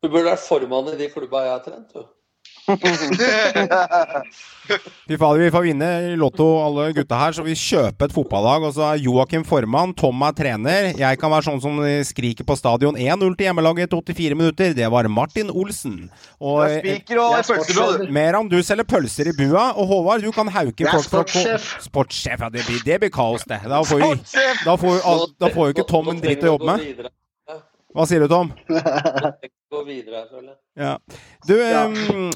Du 0.02 0.08
burde 0.08 0.30
vært 0.30 0.46
formann 0.46 0.88
i 0.92 0.96
de 0.96 1.08
klubba 1.10 1.44
jeg 1.44 1.50
har 1.52 1.64
trent. 1.64 1.92
Du. 1.92 2.06
Fy 5.08 5.16
fader, 5.16 5.38
vi 5.40 5.50
får 5.52 5.64
vinne 5.64 5.88
Lotto 6.20 6.44
alle 6.60 6.90
gutta 6.96 7.16
her, 7.16 7.32
så 7.32 7.44
vi 7.46 7.54
kjøper 7.56 8.08
et 8.08 8.14
fotballag. 8.14 8.66
Og 8.68 8.74
så 8.76 8.84
er 8.90 9.02
Joakim 9.02 9.44
formann, 9.48 9.94
Tom 9.96 10.20
er 10.26 10.34
trener. 10.36 10.90
Jeg 10.98 11.20
kan 11.20 11.32
være 11.32 11.46
sånn 11.48 11.62
som 11.64 11.80
skriker 12.08 12.44
på 12.48 12.56
stadion 12.58 12.98
1-0 13.00 13.32
til 13.38 13.48
hjemmelaget 13.48 13.88
etter 13.88 14.02
84 14.12 14.38
minutter. 14.38 14.74
Det 14.76 14.88
var 14.92 15.08
Martin 15.12 15.52
Olsen. 15.52 16.10
Og 16.38 16.64
er 16.66 16.78
spiker 16.82 17.22
og 17.24 17.38
er 17.38 17.48
pølsebrød. 17.48 18.08
Meran, 18.18 18.50
du 18.52 18.58
selger 18.64 18.88
pølser 18.88 19.32
i 19.32 19.36
bua. 19.38 19.70
Og 19.78 19.88
Håvard, 19.92 20.24
du 20.26 20.32
kan 20.36 20.52
hauke 20.52 20.90
folk 20.92 21.08
sportssjef. 21.08 21.70
Sportssjef, 21.88 22.44
ja. 22.44 22.52
Det 22.52 22.66
blir, 22.68 22.82
det 22.84 23.00
blir 23.04 23.14
kaos, 23.14 23.48
det. 23.48 23.62
Da 23.68 23.80
får, 23.86 24.04
vi, 24.04 24.10
da 24.66 24.76
får, 24.80 24.92
da 25.40 25.52
får 25.54 25.70
jo 25.70 25.78
ikke 25.78 25.88
Tom 25.88 26.12
en 26.12 26.20
dritt 26.22 26.44
å 26.44 26.56
jobbe 26.56 26.74
med. 26.74 27.06
med. 27.06 27.14
Hva 27.96 28.04
sier 28.06 28.20
du, 28.20 28.28
Tom? 28.28 28.52
Videre, 29.89 30.20
jeg 30.22 30.28
føler. 30.30 30.55
Ja. 30.78 30.93
Du, 31.49 31.55
Ja. 31.57 31.82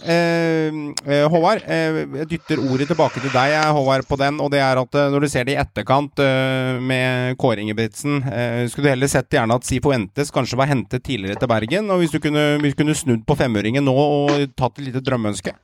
eh, 0.09 1.27
Håvard. 1.31 1.63
Eh, 1.69 1.99
jeg 2.23 2.29
dytter 2.33 2.63
ordet 2.65 2.89
tilbake 2.91 3.21
til 3.21 3.31
deg, 3.31 3.53
jeg, 3.55 3.73
Håvard, 3.77 4.07
på 4.09 4.19
den. 4.21 4.41
Og 4.43 4.51
det 4.51 4.61
er 4.65 4.81
at 4.81 4.95
eh, 4.99 5.11
når 5.13 5.21
du 5.27 5.29
ser 5.31 5.45
det 5.49 5.55
i 5.57 5.61
etterkant 5.63 6.19
eh, 6.25 6.81
med 6.83 7.37
Kåre 7.41 7.63
Ingebrigtsen, 7.63 8.23
eh, 8.27 8.63
skulle 8.73 8.89
du 8.89 8.93
heller 8.95 9.11
sett 9.13 9.31
gjerne 9.33 9.55
at 9.59 9.69
Sifo 9.69 9.93
Entes 9.95 10.33
kanskje 10.35 10.59
var 10.59 10.71
hentet 10.73 11.05
tidligere 11.07 11.39
til 11.41 11.51
Bergen? 11.53 11.91
Og 11.93 12.03
hvis 12.03 12.15
du 12.15 12.19
kunne, 12.25 12.47
hvis 12.63 12.75
du 12.75 12.83
kunne 12.83 12.97
snudd 12.99 13.27
på 13.29 13.37
femøringen 13.39 13.85
nå 13.87 13.95
og 13.95 14.33
tatt 14.57 14.79
et 14.81 14.89
lite 14.91 15.05
drømmeønske? 15.05 15.55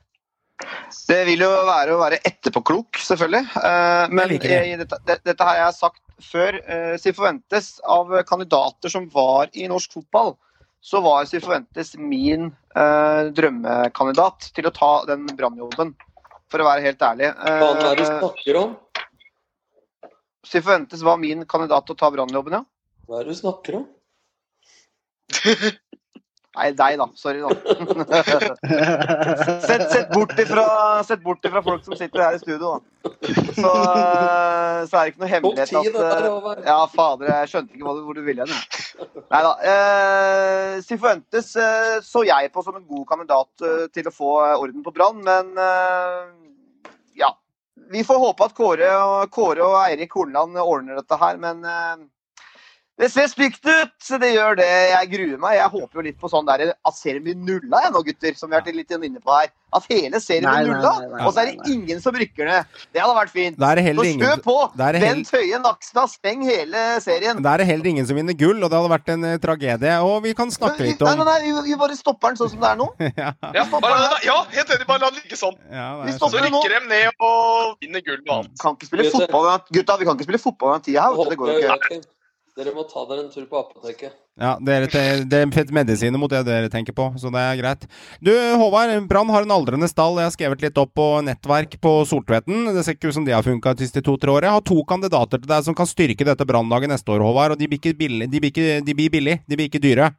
Det 1.08 1.20
vil 1.28 1.40
jo 1.44 1.48
være 1.68 1.94
å 1.94 2.00
være 2.00 2.18
etterpåklok, 2.26 2.98
selvfølgelig. 3.00 3.44
Eh, 3.62 4.10
men 4.12 4.34
det. 4.34 4.52
dette, 4.82 4.98
det, 5.06 5.20
dette 5.24 5.46
har 5.46 5.60
jeg 5.64 5.76
sagt 5.78 6.02
før. 6.18 6.56
Sifuentes, 6.98 7.76
av 7.86 8.10
kandidater 8.26 8.90
som 8.90 9.04
var 9.12 9.52
i 9.54 9.68
norsk 9.70 9.92
fotball, 10.00 10.34
så 10.80 11.00
var 11.04 11.24
Sifuentes 11.28 11.96
min 11.98 12.50
eh, 12.74 13.22
drømmekandidat 13.34 14.50
til 14.54 14.68
å 14.68 14.74
ta 14.74 14.92
den 15.08 15.26
brannjobben. 15.38 15.94
For 16.48 16.62
å 16.62 16.68
være 16.68 16.86
helt 16.86 17.02
ærlig. 17.04 17.32
Hva 17.36 17.72
er 17.74 17.82
det 17.82 17.96
du 17.98 18.04
Uh, 18.06 18.12
snakker 18.22 18.58
om? 18.62 18.70
Sifuentes 20.48 21.02
var 21.04 21.18
min 21.20 21.44
kandidat 21.44 21.84
til 21.84 21.96
å 21.96 22.00
ta 22.00 22.08
brannjobben, 22.14 22.56
ja. 22.56 22.62
Hva 23.08 23.18
er 23.18 23.28
det 23.28 23.34
du 23.36 23.40
snakker 23.42 23.80
om? 23.82 23.84
Nei, 26.58 26.72
deg, 26.74 26.96
da. 26.98 27.06
Sorry, 27.14 27.38
da. 27.38 27.50
sett, 29.62 29.84
sett, 29.92 30.08
bort 30.10 30.34
ifra, 30.42 30.64
sett 31.06 31.22
bort 31.22 31.44
ifra 31.46 31.62
folk 31.62 31.84
som 31.86 31.94
sitter 31.94 32.24
her 32.24 32.34
i 32.34 32.40
studio, 32.42 32.72
da. 32.72 33.12
Så, 33.54 33.70
eh, 33.70 34.80
så 34.88 34.98
er 34.98 35.04
det 35.04 35.12
ikke 35.12 35.22
noe 35.22 35.30
hemmelighet 35.30 35.76
at 35.78 36.00
eh. 36.02 36.64
Ja, 36.66 36.80
fader, 36.90 37.30
jeg 37.30 37.52
skjønte 37.52 37.78
ikke 37.78 37.94
hvor 37.94 38.18
du 38.18 38.24
ville 38.26 38.42
hen. 38.42 39.06
Nei 39.30 39.42
da. 39.46 39.54
Eh, 39.70 40.74
Sifuentes 40.86 41.54
eh, 41.62 41.94
så 42.04 42.24
jeg 42.26 42.50
på 42.54 42.66
som 42.66 42.76
en 42.80 42.86
god 42.90 43.06
kandidat 43.12 43.66
eh, 43.68 43.86
til 43.94 44.10
å 44.10 44.14
få 44.14 44.34
eh, 44.48 44.58
orden 44.58 44.82
på 44.82 44.94
Brann, 44.98 45.22
men 45.22 45.54
eh, 45.62 46.20
ja. 47.22 47.30
Vi 47.88 48.02
får 48.04 48.18
håpe 48.20 48.50
at 48.50 48.58
Kåre 48.58 48.90
og, 48.98 49.30
Kåre 49.32 49.62
og 49.64 49.78
Eirik 49.86 50.18
Horneland 50.18 50.58
ordner 50.58 50.98
dette 50.98 51.22
her, 51.22 51.38
men 51.40 51.62
det 52.98 53.08
ser 53.14 53.28
stygt 53.30 53.62
ut, 53.62 53.92
så 54.02 54.18
det 54.18 54.32
gjør 54.34 54.56
det. 54.58 54.66
Jeg 54.90 55.08
gruer 55.12 55.38
meg. 55.38 55.54
Jeg 55.60 55.70
håper 55.70 56.00
jo 56.00 56.04
litt 56.08 56.16
på 56.18 56.30
sånn 56.32 56.46
der 56.48 56.72
at 56.74 56.96
serien 56.98 57.22
blir 57.22 57.36
nulla 57.38 57.84
jeg 57.84 57.92
nå, 57.94 58.00
gutter. 58.08 58.34
Som 58.38 58.50
vi 58.50 58.56
har 58.58 58.64
vært 58.66 58.74
litt 58.74 58.90
inne 58.96 59.20
på 59.22 59.30
her. 59.36 59.52
At 59.76 59.84
hele 59.92 60.16
serien 60.24 60.48
blir 60.48 60.70
nulla, 60.72 60.90
nei, 60.98 61.08
nei, 61.12 61.24
og 61.28 61.34
så 61.36 61.42
er 61.42 61.50
nei, 61.50 61.56
det 61.60 61.72
ingen 61.76 61.98
som 62.00 62.16
rykker 62.16 62.46
ned. 62.48 62.76
Det 62.96 63.02
hadde 63.04 63.16
vært 63.18 63.32
fint. 63.34 63.58
Er 63.60 63.76
det 63.78 63.84
Så 63.84 63.88
heller 63.90 64.08
kjør 64.24 64.42
på! 64.46 64.56
da 64.80 64.86
er 64.88 64.96
det 64.96 65.02
hell- 65.02 65.18
Bent 65.20 65.30
Høie 65.36 65.60
Nakstad, 65.60 66.08
steng 66.14 66.42
hele 66.48 66.84
serien. 67.04 67.42
da 67.44 67.52
er 67.52 67.62
det 67.62 67.66
heller 67.68 67.90
ingen 67.92 68.06
som 68.08 68.16
vinner 68.16 68.32
gull, 68.40 68.56
og 68.64 68.70
det 68.72 68.78
hadde 68.80 68.92
vært 68.94 69.12
en 69.14 69.24
eh, 69.28 69.36
tragedie. 69.44 69.94
Og 70.08 70.22
vi 70.24 70.32
kan 70.34 70.50
snakke 70.50 70.80
litt 70.80 70.96
litt 70.96 71.04
nei, 71.04 71.14
nei, 71.20 71.28
nei, 71.28 71.38
vi, 71.44 71.70
vi 71.70 71.76
bare 71.84 71.94
stopper 72.00 72.32
den 72.32 72.40
sånn 72.40 72.50
som 72.56 72.64
det 72.64 72.70
er 72.72 72.80
nå. 72.80 72.88
ja, 73.22 73.32
Ja, 73.60 73.66
bare, 73.76 74.20
ja 74.24 74.38
helt 74.56 74.74
enig. 74.74 74.88
Bare 74.88 75.04
la 75.04 75.10
det 75.12 75.22
ligge 75.22 75.36
sånn. 75.38 75.54
ja, 75.70 75.88
Vi 76.00 76.08
det 76.10 76.14
er 76.16 76.18
Så 76.24 76.32
det 76.32 76.46
rykker 76.48 76.74
de 76.78 76.84
ned 76.88 77.26
og 77.28 77.76
vinner 77.84 78.06
gull 78.08 78.22
og 78.24 78.36
annet. 78.40 78.56
Kan 78.64 78.74
ikke 78.80 78.88
spille 78.90 79.10
fotball 79.12 79.52
Gutta, 79.68 79.98
vi 80.00 80.08
kan 80.08 80.16
ikke 80.16 80.30
spille 80.32 80.42
fotball 80.48 80.78
den 80.78 80.88
tida 80.88 81.04
her. 81.10 81.28
Det 81.28 81.36
går 81.38 81.52
jo 81.52 81.76
ikke. 81.76 82.00
Dere 82.58 82.72
må 82.74 82.82
ta 82.90 83.04
dere 83.06 83.22
en 83.22 83.30
tur 83.30 83.44
på 83.46 83.54
apoteket. 83.60 84.16
Ja, 84.38 84.56
dere 84.62 84.88
te, 84.90 85.02
det 85.30 85.42
er 85.44 85.70
medisiner 85.74 86.18
mot 86.18 86.30
det 86.32 86.40
dere 86.46 86.70
tenker 86.72 86.94
på, 86.96 87.04
så 87.18 87.30
det 87.30 87.38
er 87.38 87.58
greit. 87.60 87.86
Du, 88.18 88.32
Håvard. 88.58 88.90
Brann 89.06 89.30
har 89.30 89.46
en 89.46 89.54
aldrende 89.54 89.86
stall. 89.90 90.18
Jeg 90.18 90.26
har 90.26 90.34
skrevet 90.34 90.64
litt 90.66 90.80
opp 90.82 90.90
på 90.98 91.06
nettverk 91.26 91.76
på 91.82 91.92
Soltvetten. 92.10 92.72
Det 92.74 92.82
ser 92.82 92.98
ikke 92.98 93.12
ut 93.12 93.18
som 93.20 93.26
det 93.28 93.36
har 93.36 93.46
funka 93.46 93.76
de 93.78 93.86
siste 93.86 94.02
to-tre 94.02 94.34
åra. 94.34 94.50
Jeg 94.50 94.58
har 94.58 94.66
to 94.66 94.82
kandidater 94.90 95.38
til 95.38 95.52
deg 95.52 95.68
som 95.68 95.78
kan 95.78 95.90
styrke 95.90 96.26
dette 96.26 96.46
Brannlaget 96.50 96.90
neste 96.90 97.14
år, 97.14 97.22
Håvard. 97.28 97.54
Og 97.54 97.62
de 97.62 97.70
blir 97.70 97.78
ikke 97.78 97.94
billig, 97.98 98.26
de 98.26 98.42
blir 98.42 98.54
ikke, 98.54 98.68
de 98.82 98.98
blir 98.98 99.14
billig, 99.14 99.38
de 99.46 99.58
blir 99.58 99.70
ikke 99.70 99.84
dyre. 99.86 100.10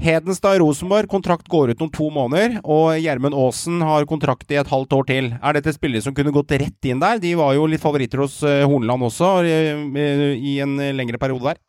Hedenstad 0.00 0.58
Rosenborg, 0.62 1.08
kontrakt 1.10 1.48
går 1.48 1.72
ut 1.72 1.82
om 1.84 1.90
to 1.92 2.08
måneder. 2.12 2.60
Og 2.64 2.96
Gjermund 3.00 3.36
Aasen 3.36 3.82
har 3.84 4.06
kontrakt 4.08 4.50
i 4.52 4.60
et 4.60 4.70
halvt 4.70 4.96
år 4.96 5.08
til. 5.10 5.32
Er 5.42 5.58
dette 5.58 5.74
spillere 5.76 6.04
som 6.04 6.14
kunne 6.16 6.32
gått 6.34 6.54
rett 6.54 6.88
inn 6.88 7.02
der? 7.02 7.20
De 7.22 7.34
var 7.38 7.54
jo 7.56 7.68
litt 7.70 7.82
favoritter 7.82 8.22
hos 8.22 8.40
eh, 8.46 8.64
Horneland 8.64 9.08
også, 9.10 9.34
eh, 9.44 10.32
i 10.38 10.58
en 10.64 10.78
lengre 10.96 11.20
periode 11.20 11.52
der. 11.52 11.62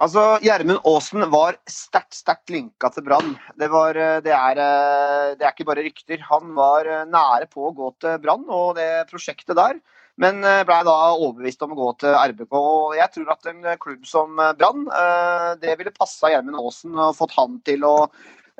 Altså, 0.00 0.22
Gjermund 0.42 0.80
Aasen 0.88 1.26
var 1.30 1.58
sterkt, 1.70 2.16
sterkt 2.16 2.50
linka 2.50 2.88
til 2.90 3.04
Brann. 3.06 3.34
Det, 3.60 3.68
eh, 3.68 4.20
det, 4.24 4.34
det 4.34 5.46
er 5.46 5.52
ikke 5.52 5.68
bare 5.68 5.86
rykter. 5.86 6.24
Han 6.30 6.54
var 6.56 6.90
nære 7.10 7.50
på 7.52 7.68
å 7.68 7.74
gå 7.76 7.92
til 8.02 8.18
Brann 8.24 8.48
og 8.48 8.74
det 8.80 9.06
prosjektet 9.12 9.56
der, 9.58 9.78
men 10.20 10.38
blei 10.40 10.78
da 10.86 10.94
overbevist 11.16 11.64
om 11.66 11.72
å 11.74 11.78
gå 11.80 11.88
til 12.04 12.14
RBK. 12.14 12.54
Og 12.54 12.94
jeg 12.98 13.10
tror 13.16 13.32
at 13.34 13.50
en 13.50 13.66
klubb 13.82 14.06
som 14.06 14.38
Brann, 14.58 14.86
eh, 14.86 15.50
det 15.62 15.74
ville 15.80 15.94
passa 15.94 16.30
Gjermund 16.30 16.60
Aasen 16.60 16.94
og 16.94 17.16
fått 17.18 17.34
han 17.34 17.58
til 17.66 17.82
å 17.88 17.96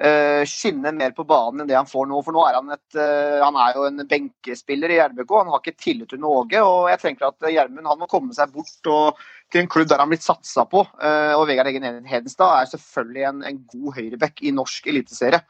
eh, 0.01 0.43
skinne 0.49 0.93
mer 0.95 1.15
på 1.15 1.27
banen 1.29 1.63
enn 1.63 1.71
det 1.71 1.77
han 1.79 1.89
får 1.89 2.09
nå. 2.11 2.21
For 2.27 2.37
nå 2.37 2.45
er 2.49 2.59
han 2.59 2.75
et 2.75 2.99
eh, 2.99 3.41
Han 3.45 3.59
er 3.61 3.79
jo 3.79 3.87
en 3.89 4.05
benkespiller 4.11 4.95
i 4.95 5.01
RBK. 5.13 5.35
Han 5.39 5.53
har 5.53 5.63
ikke 5.63 5.81
tillit 5.81 6.15
under 6.17 6.41
Åge. 6.41 6.63
Og 6.63 6.91
jeg 6.93 7.03
tenker 7.03 7.29
at 7.31 7.51
Gjermund 7.57 7.91
han 7.91 8.01
må 8.01 8.11
komme 8.11 8.37
seg 8.37 8.53
bort 8.55 8.93
og, 8.93 9.21
til 9.53 9.65
en 9.65 9.71
klubb 9.71 9.91
der 9.91 10.03
han 10.03 10.13
blitt 10.13 10.27
satsa 10.27 10.67
på. 10.71 10.85
Eh, 10.99 11.35
og 11.37 11.47
Vegard 11.51 11.71
Eggen 11.71 12.09
Hedenstad 12.09 12.61
er 12.61 12.73
selvfølgelig 12.73 13.29
en, 13.31 13.45
en 13.51 13.61
god 13.77 14.01
høyreback 14.01 14.43
i 14.43 14.55
norsk 14.55 14.91
eliteserie. 14.91 15.45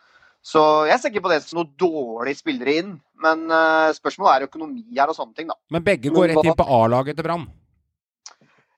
Så 0.45 0.61
jeg 0.91 1.01
ser 1.01 1.13
ikke 1.13 1.25
på 1.25 1.33
det 1.33 1.41
som 1.43 1.63
noen 1.63 1.73
dårlige 1.81 2.43
spillere 2.43 2.79
inn. 2.83 2.95
Men 3.25 3.47
eh, 3.49 3.91
spørsmålet 3.97 4.35
er 4.35 4.49
økonomi 4.51 4.85
her 4.93 5.09
og 5.09 5.17
sånne 5.17 5.37
ting, 5.39 5.49
da. 5.49 5.57
Men 5.73 5.85
begge 5.87 6.13
går 6.13 6.35
rett 6.35 6.45
inn 6.45 6.59
på 6.59 6.67
A-laget 6.83 7.17
til 7.17 7.25
Brann. 7.25 7.47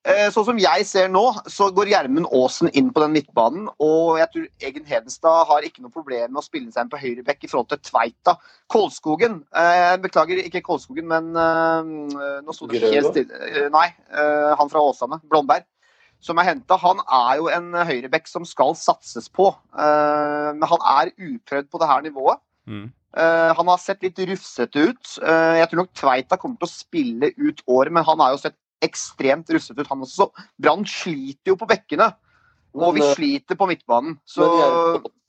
Eh, 0.07 0.29
Sånn 0.31 0.47
som 0.47 0.59
jeg 0.62 0.85
ser 0.87 1.09
nå, 1.11 1.25
så 1.51 1.67
går 1.75 1.91
Gjermund 1.91 2.29
Aasen 2.31 2.71
inn 2.79 2.93
på 2.95 3.03
den 3.03 3.17
midtbanen. 3.17 3.67
Og 3.83 4.21
jeg 4.21 4.31
tror 4.31 4.69
Egen 4.69 4.87
Hedenstad 4.87 5.49
har 5.51 5.67
ikke 5.67 5.83
noe 5.83 5.91
problem 5.95 6.37
med 6.37 6.39
å 6.39 6.47
spille 6.47 6.71
seg 6.71 6.85
inn 6.87 6.93
på 6.93 7.01
høyrebekk 7.03 7.43
i 7.43 7.51
forhold 7.51 7.73
til 7.73 7.83
Tveita. 7.89 8.37
Kolskogen 8.71 9.41
eh, 9.51 9.97
Beklager, 10.05 10.45
ikke 10.47 10.62
Kolskogen, 10.69 11.09
men 11.11 11.33
eh, 11.35 12.39
nå 12.47 12.55
sto 12.55 12.71
det 12.71 12.85
helt 12.87 13.11
stille. 13.11 13.41
Eh, 13.51 13.67
nei, 13.75 13.89
eh, 14.14 14.53
han 14.61 14.71
fra 14.71 14.85
Åsane. 14.87 15.19
Blomberg. 15.27 15.67
Som 16.27 16.41
er 16.43 16.49
henta. 16.49 16.79
Han 16.83 17.01
er 17.07 17.39
jo 17.39 17.49
en 17.55 17.70
høyrebekk 17.87 18.27
som 18.27 18.47
skal 18.49 18.74
satses 18.79 19.31
på. 19.31 19.53
Eh, 19.79 20.51
men 20.57 20.66
han 20.66 20.87
er 20.99 21.14
uprøvd 21.14 21.70
på 21.70 21.83
det 21.83 21.91
her 21.93 22.07
nivået. 22.09 22.43
Mm. 22.66 22.89
Eh, 23.16 23.51
han 23.57 23.70
har 23.70 23.81
sett 23.81 24.03
litt 24.05 24.18
rufsete 24.29 24.91
ut. 24.91 25.16
Eh, 25.22 25.55
jeg 25.62 25.70
tror 25.70 25.85
nok 25.85 25.93
Tveita 25.97 26.39
kommer 26.41 26.59
til 26.61 26.68
å 26.68 26.74
spille 26.74 27.31
ut 27.39 27.62
året, 27.64 27.95
men 27.95 28.05
han 28.05 28.20
har 28.20 28.35
jo 28.35 28.43
sett 28.43 28.59
ekstremt 28.85 29.49
rufsete 29.55 29.81
ut, 29.81 29.89
han 29.89 30.05
også. 30.05 30.29
Brann 30.61 30.85
sliter 30.91 31.55
jo 31.55 31.61
på 31.61 31.68
bekkene. 31.70 32.11
Og 32.77 32.99
vi 32.99 33.05
sliter 33.14 33.57
på 33.57 33.70
midtbanen. 33.70 34.18
Så 34.29 34.45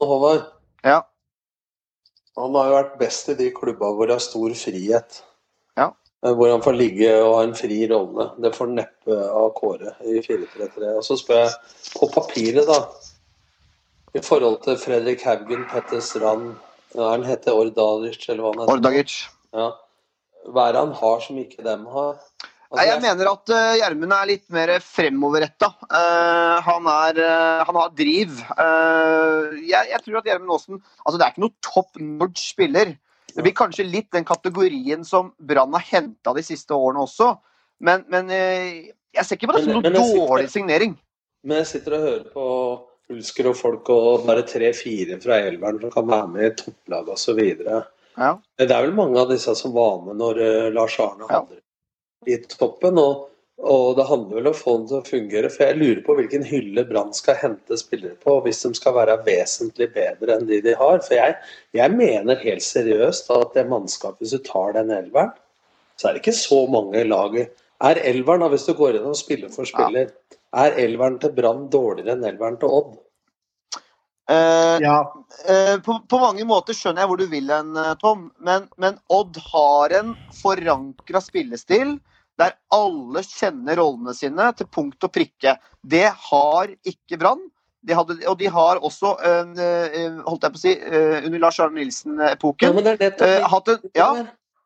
Håvard, 0.04 0.50
ja. 0.84 1.00
han 2.36 2.58
har 2.60 2.68
jo 2.68 2.76
vært 2.76 2.98
best 3.00 3.32
i 3.32 3.38
de 3.39 3.48
klubba 3.56 3.93
hvor 3.95 4.10
det 4.10 4.18
er 4.18 4.26
stor 4.26 4.56
frihet. 4.60 5.22
Eh, 6.26 6.34
Hvor 6.34 6.51
han 6.51 6.63
får 6.65 6.78
ligge 6.78 7.11
og 7.22 7.36
ha 7.36 7.41
en 7.45 7.57
fri 7.57 7.80
rolle. 7.91 8.32
Det 8.41 8.53
får 8.55 8.74
neppe 8.74 9.18
av 9.41 9.51
Kåre 9.57 9.93
i 10.05 10.20
4-3-3. 10.26 10.93
Og 10.97 11.03
så 11.05 11.18
spør 11.20 11.43
jeg, 11.43 11.76
på 11.93 12.09
papiret, 12.13 12.65
da 12.68 12.82
I 14.18 14.24
forhold 14.26 14.61
til 14.65 14.80
Fredrik 14.82 15.26
Haugen, 15.28 15.68
Petter 15.70 16.01
Strand 16.01 16.55
ja, 16.95 17.11
Han 17.11 17.26
heter 17.28 17.53
Ordalic, 17.53 18.24
eller 18.30 18.43
hva 18.43 18.53
han 18.53 18.63
heter. 18.63 18.74
Ordagic. 18.78 19.18
Ja. 19.53 19.72
Hva 20.47 20.68
er 20.68 20.76
det 20.76 20.86
han 20.86 20.95
har 21.01 21.20
som 21.22 21.41
ikke 21.41 21.65
dem 21.65 21.86
har? 21.91 22.22
Altså, 22.68 22.84
jeg 22.84 22.99
mener 22.99 23.30
at 23.32 23.51
uh, 23.53 23.76
Gjermund 23.80 24.13
er 24.13 24.28
litt 24.28 24.45
mer 24.51 24.72
fremoverretta. 24.84 25.70
Uh, 25.88 26.57
han, 26.65 26.88
er, 26.91 27.20
uh, 27.24 27.61
han 27.68 27.78
har 27.80 27.93
driv. 27.95 28.41
Uh, 28.57 29.55
jeg, 29.61 29.88
jeg 29.93 30.01
tror 30.03 30.20
at 30.20 30.28
Gjermund 30.28 30.55
Aasen 30.55 30.82
altså 30.82 31.15
Det 31.15 31.24
er 31.24 31.36
ikke 31.36 31.45
noe 31.45 31.68
top 31.70 32.01
notch 32.01 32.49
spiller. 32.49 32.91
Det 33.38 33.44
blir 33.46 33.54
kanskje 33.54 33.84
litt 33.86 34.08
den 34.16 34.26
kategorien 34.26 35.04
som 35.06 35.30
Brann 35.38 35.76
har 35.78 35.84
henta 35.86 36.34
de 36.34 36.42
siste 36.42 36.74
årene 36.74 37.04
også. 37.06 37.36
Men, 37.86 38.02
men 38.10 38.32
eh, 38.34 38.88
jeg 39.14 39.26
ser 39.28 39.38
ikke 39.38 39.52
på 39.52 39.58
det 39.60 39.68
som 39.68 39.78
noen 39.78 39.94
dårlig 39.94 40.50
signering. 40.50 40.96
Men 41.46 41.62
jeg 41.62 41.70
sitter 41.70 41.98
og 42.00 42.08
hører 42.08 42.24
på 42.34 42.48
Ulsker 43.14 43.52
og 43.52 43.56
folk 43.60 43.92
og 43.94 44.26
bare 44.26 44.42
tre-fire 44.48 45.20
fra 45.22 45.38
Elveren 45.46 45.78
som 45.84 45.94
kan 45.94 46.10
være 46.10 46.32
med 46.34 46.48
i 46.48 46.56
topplag 46.64 47.14
osv. 47.14 47.40
Ja. 48.18 48.34
Det 48.58 48.66
er 48.68 48.88
vel 48.88 48.98
mange 48.98 49.22
av 49.22 49.30
disse 49.30 49.54
som 49.56 49.76
var 49.78 50.02
med 50.04 50.18
når 50.20 50.42
eh, 50.44 50.70
Lars 50.74 50.98
Arne 51.04 51.30
hadde 51.30 51.60
det 51.60 52.34
i 52.34 52.40
toppen. 52.58 52.98
Og, 52.98 53.28
og 53.58 53.95
det 53.97 54.05
handler 54.05 54.38
vel 54.38 54.47
om 54.51 54.53
å 54.53 54.58
få 54.58 54.74
den 54.78 54.88
til 54.89 54.99
å 54.99 55.05
fungere. 55.08 55.49
For 55.49 55.66
jeg 55.66 55.78
lurer 55.80 56.01
på 56.05 56.16
hvilken 56.20 56.43
hylle 56.45 56.84
Brann 56.86 57.10
skal 57.18 57.39
hente 57.41 57.78
spillere 57.82 58.14
på, 58.22 58.36
hvis 58.45 58.62
de 58.62 58.70
skal 58.78 58.93
være 58.99 59.16
vesentlig 59.26 59.88
bedre 59.95 60.36
enn 60.36 60.45
de 60.49 60.60
de 60.62 60.76
har. 60.78 60.99
For 61.01 61.18
jeg, 61.18 61.38
jeg 61.74 61.95
mener 61.97 62.43
helt 62.43 62.66
seriøst 62.66 63.32
at 63.34 63.55
det 63.58 63.66
mannskapet, 63.72 64.22
hvis 64.22 64.36
du 64.38 64.43
tar 64.45 64.76
den 64.78 64.93
elveren, 64.93 65.34
så 65.97 66.10
er 66.10 66.14
det 66.14 66.22
ikke 66.22 66.38
så 66.38 66.60
mange 66.70 67.01
i 67.01 67.08
laget. 67.08 67.55
Er 67.82 67.97
elveren, 68.05 68.45
hvis 68.53 68.68
du 68.70 68.76
går 68.78 68.99
inn 68.99 69.10
og 69.10 69.18
spiller 69.18 69.49
for 69.53 69.70
spiller, 69.70 70.14
er 70.58 70.78
elveren 70.78 71.18
til 71.22 71.34
Brann 71.34 71.66
dårligere 71.74 72.14
enn 72.14 72.26
elveren 72.30 72.60
til 72.62 72.74
Odd? 72.78 72.95
Uh, 74.30 74.78
Ja. 74.84 74.99
uh, 75.47 75.78
på, 75.82 75.97
på 76.05 76.20
mange 76.22 76.45
måter 76.45 76.78
skjønner 76.78 77.03
jeg 77.03 77.10
hvor 77.10 77.22
du 77.22 77.26
vil 77.32 77.49
hen, 77.49 77.74
eh, 77.80 77.93
Tom. 78.01 78.28
Men, 78.38 78.70
men 78.78 78.99
Odd 79.10 79.39
har 79.49 79.97
en 79.97 80.14
forankra 80.43 81.22
spillestil 81.24 81.95
der 82.38 82.56
alle 82.74 83.24
kjenner 83.26 83.80
rollene 83.80 84.14
sine 84.16 84.52
til 84.58 84.70
punkt 84.74 85.04
og 85.04 85.14
prikke. 85.14 85.56
Det 85.82 86.08
har 86.30 86.74
ikke 86.86 87.20
Brann. 87.20 87.42
De 87.88 87.96
hadde, 87.96 88.18
og 88.28 88.36
de 88.40 88.50
har 88.52 88.82
også, 88.84 89.14
øh, 89.24 90.18
holdt 90.28 90.44
jeg 90.44 90.54
på 90.54 90.60
å 90.60 90.64
si, 90.64 90.74
øh, 90.76 91.22
under 91.26 91.40
Lars 91.40 91.60
Arne 91.64 91.80
Nilsen-epoken 91.80 92.68
ja, 92.68 92.74
det 92.82 93.12
en 93.22 93.80
Ja, 93.96 94.10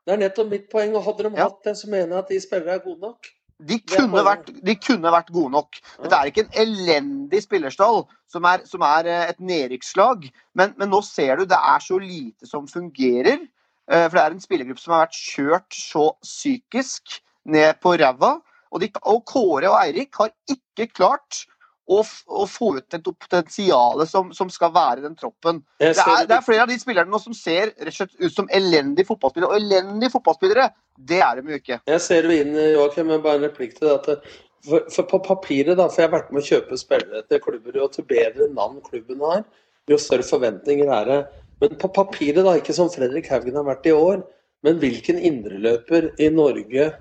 det 0.08 0.16
er 0.16 0.18
nettopp 0.24 0.50
mitt 0.50 0.72
poeng. 0.72 0.96
Og 0.96 1.04
hadde 1.06 1.30
de 1.30 1.38
Ja. 1.38 1.44
hatt 1.44 1.64
det, 1.64 1.76
så 1.78 1.88
mener 1.88 2.16
jeg 2.16 2.18
at 2.18 2.30
de 2.30 2.42
spillere 2.42 2.76
er 2.76 2.84
gode 2.84 3.00
nok. 3.02 3.32
de 3.62 3.78
kunne, 3.80 4.24
vært, 4.26 4.48
de 4.66 4.76
kunne 4.76 5.12
vært 5.14 5.28
gode 5.32 5.52
nok. 5.52 5.78
Dette 6.02 6.16
er 6.18 6.32
ikke 6.32 6.48
en 6.48 6.56
elendig 6.64 7.44
spillerstall 7.44 8.08
som 8.28 8.44
er, 8.44 8.66
som 8.66 8.82
er 8.82 9.06
et 9.30 9.38
nedrykkslag, 9.40 10.32
men, 10.56 10.74
men 10.78 10.90
nå 10.90 11.04
ser 11.06 11.36
du 11.38 11.46
det 11.46 11.60
er 11.60 11.80
så 11.80 12.00
lite 12.02 12.48
som 12.50 12.66
fungerer. 12.68 13.38
For 13.86 14.18
det 14.18 14.24
er 14.24 14.32
en 14.32 14.42
spillergruppe 14.42 14.82
som 14.82 14.94
har 14.96 15.06
vært 15.06 15.20
kjørt 15.20 15.78
så 15.78 16.08
psykisk 16.24 17.22
ned 17.50 17.80
på 17.82 17.96
ræva. 18.00 18.36
Og, 18.72 18.84
og 19.02 19.24
Kåre 19.28 19.72
og 19.72 19.80
Eirik 19.82 20.16
har 20.20 20.32
ikke 20.52 20.88
klart 20.94 21.44
å, 21.92 22.02
å 22.02 22.46
få 22.48 22.76
ut 22.78 22.94
det 22.94 23.02
potensialet 23.04 24.10
som, 24.10 24.30
som 24.36 24.52
skal 24.54 24.72
være 24.76 25.02
i 25.02 25.06
den 25.06 25.18
troppen. 25.20 25.60
Det 25.82 25.92
er, 25.92 26.28
det 26.30 26.38
er 26.38 26.46
flere 26.46 26.66
av 26.66 26.72
de 26.72 26.78
spillerne 26.80 27.12
nå 27.12 27.20
som 27.22 27.36
ser 27.36 27.74
rett 27.74 27.92
og 27.92 27.98
slett 27.98 28.16
ut 28.22 28.36
som 28.36 28.48
elendige 28.54 29.10
fotballspillere. 29.10 29.52
Og 29.52 29.60
elendige 29.60 30.14
fotballspillere, 30.14 30.70
det 31.12 31.20
er 31.26 31.42
de 31.42 31.56
jo 31.56 31.60
ikke. 31.60 31.82
Jeg 31.92 32.06
ser 32.06 32.28
du 32.28 32.36
inn, 32.36 32.56
Joakim, 32.78 33.12
men 33.12 33.26
bare 33.26 33.42
en 33.42 33.50
replikk 33.50 33.76
til 33.80 33.90
det. 33.90 34.00
at 34.00 34.32
For, 34.62 34.88
for 34.94 35.10
på 35.10 35.20
papiret, 35.26 35.74
da, 35.74 35.88
for 35.90 36.04
jeg 36.04 36.10
har 36.12 36.18
vært 36.20 36.32
med 36.32 36.44
å 36.44 36.50
kjøpe 36.52 36.78
spillere 36.78 37.24
til 37.28 37.40
klubber, 37.44 37.80
og 37.82 37.96
til 37.96 38.06
bedre 38.06 38.48
navn 38.54 38.78
klubben 38.86 39.24
har, 39.26 39.42
jo 39.90 39.98
større 39.98 40.28
forventninger 40.28 40.92
er 40.94 41.08
det. 41.10 41.22
Men 41.64 41.80
på 41.82 41.90
papiret, 41.94 42.44
da, 42.46 42.54
ikke 42.58 42.76
som 42.78 42.92
Fredrik 42.94 43.30
Haugen 43.34 43.58
har 43.58 43.66
vært 43.66 43.90
i 43.90 43.96
år, 43.96 44.22
men 44.62 44.78
hvilken 44.78 45.18
indreløper 45.18 46.12
i 46.22 46.30
Norge 46.34 46.92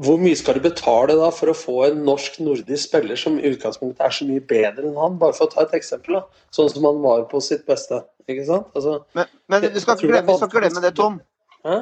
Hvor 0.00 0.16
mye 0.20 0.36
skal 0.38 0.56
du 0.56 0.62
betale 0.64 1.16
da 1.18 1.28
for 1.34 1.52
å 1.52 1.56
få 1.56 1.76
en 1.88 1.98
norsk-nordisk 2.06 2.88
spiller 2.88 3.18
som 3.20 3.36
i 3.40 3.50
utgangspunktet 3.50 4.04
er 4.06 4.14
så 4.16 4.26
mye 4.28 4.44
bedre 4.52 4.86
enn 4.88 4.96
han? 4.96 5.18
Bare 5.20 5.36
for 5.36 5.48
å 5.48 5.52
ta 5.52 5.64
et 5.66 5.74
eksempel, 5.76 6.20
da. 6.20 6.44
Sånn 6.56 6.70
som 6.72 6.86
han 6.88 7.02
var 7.04 7.26
på 7.28 7.40
sitt 7.44 7.66
beste. 7.68 8.00
Ikke 8.30 8.46
sant? 8.48 8.70
Altså, 8.76 9.00
Men, 9.18 9.28
men 9.50 9.66
vi 9.66 9.82
skal 9.82 9.98
ikke 9.98 10.12
glemme, 10.12 10.30
vi 10.30 10.38
skal 10.38 10.48
ikke 10.48 10.62
glemme 10.62 10.84
det, 10.84 10.94
Tom. 10.96 11.18
Hæ? 11.66 11.76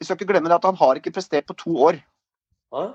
Vi 0.00 0.08
skal 0.08 0.18
ikke 0.18 0.30
glemme 0.32 0.50
det 0.50 0.56
at 0.56 0.66
han 0.66 0.78
har 0.80 0.98
ikke 0.98 1.12
prestert 1.14 1.46
på 1.46 1.58
to 1.60 1.76
år. 1.90 2.00
Hæ? 2.74 2.86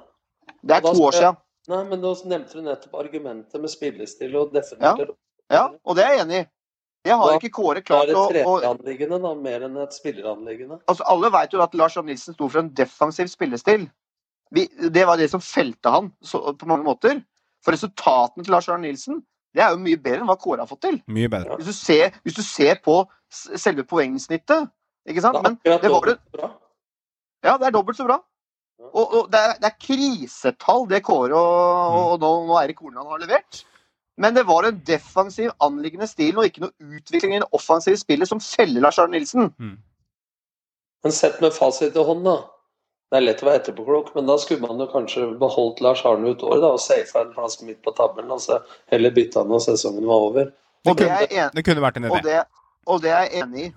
Det 0.66 0.76
er 0.80 0.88
to 0.88 1.04
år 1.06 1.16
siden. 1.20 1.40
Nei, 1.70 1.84
men 1.90 2.02
da 2.02 2.12
nevnte 2.30 2.58
du 2.58 2.66
nettopp 2.66 3.00
argumentet 3.02 3.62
med 3.62 3.72
spillestil 3.74 4.36
og 4.38 4.52
definerte 4.54 5.14
Ja, 5.54 5.70
og 5.86 5.98
det 5.98 6.04
er 6.06 6.14
jeg 6.14 6.26
enig 6.26 6.42
i. 6.42 6.46
Det 7.06 7.14
har 7.14 7.30
Da- 7.30 7.38
ikke 7.38 7.52
Kåre 7.54 7.84
Da 7.86 8.02
er 8.02 8.08
det 8.08 8.16
å, 8.16 8.24
et 8.26 8.34
treneranliggende, 8.34 9.22
da, 9.22 9.34
mer 9.36 9.66
enn 9.68 9.78
et 9.84 9.94
spilleranliggende. 9.94 10.80
altså 10.90 11.06
Alle 11.06 11.30
vet 11.32 11.54
jo 11.54 11.62
at 11.62 11.76
Lars 11.78 11.98
Arne 11.98 12.08
Nilsen 12.10 12.34
sto 12.34 12.50
for 12.50 12.60
en 12.64 12.70
defensiv 12.74 13.30
spillestil. 13.30 13.86
Vi, 14.52 14.68
det 14.90 15.06
var 15.06 15.18
det 15.18 15.30
som 15.30 15.40
felte 15.42 15.92
han 15.92 16.12
så, 16.24 16.42
på 16.58 16.66
mange 16.66 16.84
måter. 16.84 17.22
For 17.64 17.74
resultatene 17.74 18.44
til 18.44 18.52
Lars 18.52 18.70
Arne 18.70 18.88
Nilsen 18.88 19.22
det 19.56 19.64
er 19.64 19.72
jo 19.72 19.80
mye 19.80 19.98
bedre 20.02 20.20
enn 20.24 20.28
hva 20.28 20.36
Kåre 20.42 20.66
har 20.66 20.68
fått 20.68 20.82
til. 20.84 20.98
Mye 21.08 21.30
bedre. 21.32 21.56
Hvis 21.62 21.70
du 21.70 21.74
ser, 21.78 22.18
hvis 22.26 22.36
du 22.36 22.42
ser 22.44 22.82
på 22.84 22.98
selve 23.32 23.86
poengsnittet, 23.88 24.68
ikke 25.08 25.22
sant? 25.24 25.38
Er 25.38 25.42
Men 25.46 25.60
det 25.64 25.92
var 25.92 26.10
det. 26.10 26.18
Ja, 27.46 27.58
det 27.62 27.70
er 27.70 27.72
dobbelt 27.72 27.98
så 27.98 28.08
bra. 28.10 28.20
Og, 28.92 29.06
og 29.14 29.32
det, 29.32 29.40
er, 29.40 29.54
det 29.62 29.70
er 29.70 29.78
krisetall 29.80 30.84
det 30.90 31.04
Kåre 31.06 31.38
og, 31.38 32.12
og 32.16 32.20
nå, 32.20 32.32
nå 32.50 32.58
Eirik 32.60 32.82
Horneland 32.84 33.14
har 33.14 33.24
levert. 33.24 33.62
Men 34.18 34.34
det 34.34 34.46
var 34.48 34.64
en 34.64 34.78
defensiv 34.88 35.52
anliggende 35.60 36.08
stil 36.08 36.38
og 36.40 36.46
ikke 36.48 36.62
noe 36.64 36.98
utvikling 37.00 37.36
i 37.36 37.40
det 37.44 37.50
offensive 37.52 37.98
spillet 38.00 38.30
som 38.30 38.40
feller 38.40 38.82
Lars 38.86 39.00
Arne 39.00 39.18
Nilsen. 39.18 39.50
Men 41.04 41.12
sett 41.12 41.42
med 41.44 41.52
fasit 41.54 41.96
i 41.96 42.04
hånd, 42.08 42.24
da. 42.26 42.38
Det 43.12 43.20
er 43.20 43.26
lett 43.28 43.42
å 43.44 43.48
være 43.50 43.60
etterpåklok, 43.62 44.14
men 44.16 44.26
da 44.26 44.38
skulle 44.42 44.64
man 44.66 44.80
jo 44.82 44.88
kanskje 44.90 45.28
beholdt 45.40 45.82
Lars 45.86 46.02
Arne 46.10 46.32
ut 46.32 46.42
året 46.48 46.64
da, 46.64 46.72
og 46.74 46.80
safa 46.82 47.22
en 47.26 47.34
plass 47.36 47.60
midt 47.62 47.82
på 47.86 47.94
tabellen. 47.96 48.32
Altså, 48.34 48.62
heller 48.92 49.14
bytta 49.14 49.44
han 49.44 49.52
når 49.52 49.62
sesongen 49.68 50.08
var 50.10 50.24
over. 50.30 50.50
Og 50.88 50.98
det 50.98 51.10
er 51.12 51.28
en- 51.44 51.52
Det 51.54 51.66
kunne 51.66 51.82
vært 51.84 51.98
en 51.98 52.06
og 52.06 52.18
idé. 52.18 52.24
det, 52.24 52.46
og 52.88 53.02
det 53.02 53.12
er 53.12 53.22
jeg 53.30 53.44
enig 53.44 53.66
i. 53.68 53.74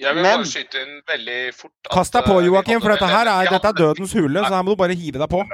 Jeg 0.00 0.14
vil 0.14 0.22
Men- 0.22 0.36
bare 0.38 0.44
skyte 0.50 0.80
inn 0.82 1.00
veldig 1.06 1.54
fort 1.54 1.70
at, 1.84 1.90
Kast 1.92 2.12
deg 2.12 2.24
på, 2.24 2.40
eh, 2.40 2.46
Joakim, 2.46 2.80
for 2.80 2.88
dette 2.90 3.06
her 3.06 3.26
er, 3.28 3.50
dette 3.50 3.68
er 3.68 3.72
dødens 3.72 4.12
hule, 4.12 4.40
så 4.42 4.48
her 4.54 4.62
må 4.62 4.70
du 4.70 4.76
bare 4.76 4.94
hive 4.94 5.18
deg 5.18 5.28
på. 5.30 5.44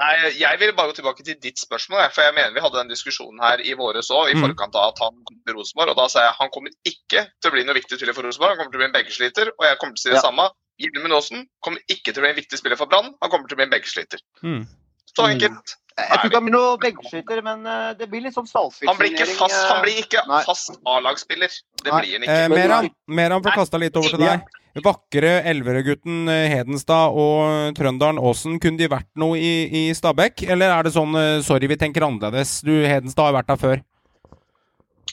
Nei, 0.00 0.30
Jeg 0.38 0.58
vil 0.58 0.72
bare 0.72 0.88
gå 0.90 0.94
tilbake 0.96 1.22
til 1.24 1.36
ditt 1.40 1.58
spørsmål. 1.58 2.10
For 2.12 2.22
jeg 2.22 2.34
mener 2.34 2.52
vi 2.54 2.60
hadde 2.60 2.78
den 2.78 2.88
diskusjonen 2.90 3.40
her 3.40 3.58
i 3.60 3.74
våres 3.78 4.08
òg, 4.10 4.30
i 4.30 4.34
Mm. 4.34 4.42
forkant 4.48 4.74
av 4.74 4.88
at 4.92 4.98
han 4.98 5.14
kom 5.24 5.38
til 5.46 5.54
Rosenborg. 5.54 5.90
Og 5.90 5.96
da 5.96 6.08
sa 6.08 6.20
jeg 6.26 6.34
han 6.38 6.50
kommer 6.50 6.70
ikke 6.84 7.28
til 7.40 7.50
å 7.50 7.52
bli 7.52 7.64
noe 7.64 7.74
viktig 7.74 7.96
spiller 7.98 8.14
for 8.14 8.22
Rosenborg. 8.22 8.56
Han 8.56 8.58
kommer 8.58 8.72
til 8.72 8.80
å 8.80 8.82
bli 8.82 8.90
en 8.90 8.96
beggesliter. 8.98 9.52
Og 9.58 9.64
jeg 9.66 9.78
kommer 9.78 9.94
til 9.94 10.00
å 10.00 10.02
si 10.02 10.08
det 10.10 10.16
Ja. 10.16 10.22
samme. 10.22 10.50
Gilmen 10.80 11.12
Aasen 11.12 11.46
kommer 11.62 11.78
ikke 11.88 12.12
til 12.12 12.18
å 12.18 12.24
bli 12.24 12.30
en 12.30 12.36
viktig 12.36 12.58
spiller 12.58 12.76
for 12.76 12.86
Brann. 12.86 13.14
Han 13.22 13.30
kommer 13.30 13.46
til 13.48 13.54
å 13.54 13.58
bli 13.60 13.64
en 13.64 13.70
beggesliter. 13.70 14.18
Mm. 14.42 14.66
Så 15.14 15.22
enkelt. 15.28 15.76
Jeg 15.92 16.08
tror 16.08 16.30
ikke 16.30 16.38
han 16.38 16.46
blir 16.46 16.54
noe 16.54 16.78
benkskyter, 16.80 17.40
men 17.44 17.66
eh, 17.68 17.90
det 17.98 18.08
blir 18.08 18.24
litt 18.24 18.36
sånn 18.36 18.48
Han 18.48 18.96
blir 18.96 19.12
ikke 19.12 19.26
fast, 19.36 19.58
han 19.68 19.76
eh, 19.76 19.84
blir 19.84 20.00
ikke 20.00 20.24
Nei. 20.28 20.40
fast 20.46 20.78
A-lagsspiller. 20.88 21.52
Det 21.82 21.92
Nei. 21.92 22.00
blir 22.00 22.14
han 22.16 22.26
Eh. 22.32 22.48
Meran, 22.48 22.90
Meran 23.06 23.44
får 23.44 23.56
kasta 23.60 23.80
litt 23.80 23.96
over 24.00 24.14
til 24.14 24.24
deg. 24.24 24.46
Vakre 24.82 25.32
Elverøy-gutten 25.50 26.30
eh, 26.32 26.48
Hedenstad 26.48 27.12
og 27.12 27.76
trønderen 27.76 28.16
Aasen, 28.16 28.56
kunne 28.62 28.80
de 28.80 28.88
vært 28.88 29.10
noe 29.20 29.36
i, 29.36 29.68
i 29.68 29.82
Stabæk? 29.92 30.46
Eller 30.48 30.72
er 30.72 30.88
det 30.88 30.94
sånn 30.96 31.12
sorry, 31.44 31.68
vi 31.68 31.76
tenker 31.76 32.06
annerledes? 32.08 32.62
Du, 32.64 32.72
Hedenstad 32.72 33.28
har 33.28 33.36
vært 33.42 33.52
der 33.52 33.60
før. 33.60 33.84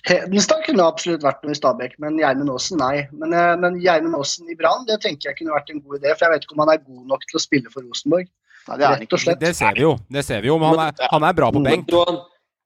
Hedenstad 0.07 0.63
kunne 0.63 0.87
absolutt 0.87 1.25
vært 1.27 1.43
noe 1.43 1.51
i 1.51 1.59
Stabæk, 1.59 1.97
men 1.99 2.15
Gjermund 2.21 2.55
Aasen 2.55 2.79
nei. 2.79 3.03
Men, 3.11 3.35
men 3.59 3.81
Gjermund 3.83 4.15
Aasen 4.15 4.47
i 4.47 4.55
Brann 4.55 4.87
det 4.87 5.01
tenker 5.03 5.33
jeg 5.33 5.41
kunne 5.41 5.57
vært 5.57 5.73
en 5.75 5.83
god 5.83 5.99
idé. 5.99 6.15
For 6.15 6.29
jeg 6.29 6.37
vet 6.37 6.47
ikke 6.47 6.55
om 6.55 6.63
han 6.63 6.77
er 6.77 6.85
god 6.85 7.07
nok 7.11 7.27
til 7.27 7.41
å 7.41 7.43
spille 7.43 7.73
for 7.73 7.83
Rosenborg. 7.83 8.31
Nei, 8.69 8.77
det 8.77 8.85
er 8.85 8.91
han 8.93 8.99
Rett 9.01 9.07
og 9.07 9.17
ikke. 9.17 9.23
slett. 9.25 9.39
Det 9.41 9.53
ser 9.57 9.73
vi 9.77 9.85
jo. 9.87 9.93
Det 10.17 10.23
ser 10.25 10.43
vi 10.45 10.51
jo, 10.51 10.57
men 10.61 10.75
han 10.75 10.83
er, 10.87 11.07
han 11.11 11.25
er 11.25 11.37
bra 11.37 11.49
på 11.55 11.63
benk. 11.65 11.89
Johan, 11.93 12.19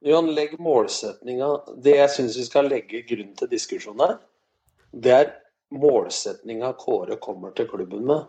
Johan, 0.04 0.30
legg 0.36 0.58
målsetninga 0.60 1.50
Det 1.86 1.96
jeg 1.96 2.12
syns 2.18 2.38
vi 2.42 2.44
skal 2.50 2.68
legge 2.72 3.04
grunn 3.08 3.32
til 3.40 3.52
diskusjon 3.54 4.04
her, 4.04 4.18
det 4.94 5.14
er 5.16 5.32
målsetninga 5.74 6.74
Kåre 6.78 7.18
kommer 7.24 7.54
til 7.58 7.70
klubben 7.72 8.06
med. 8.10 8.28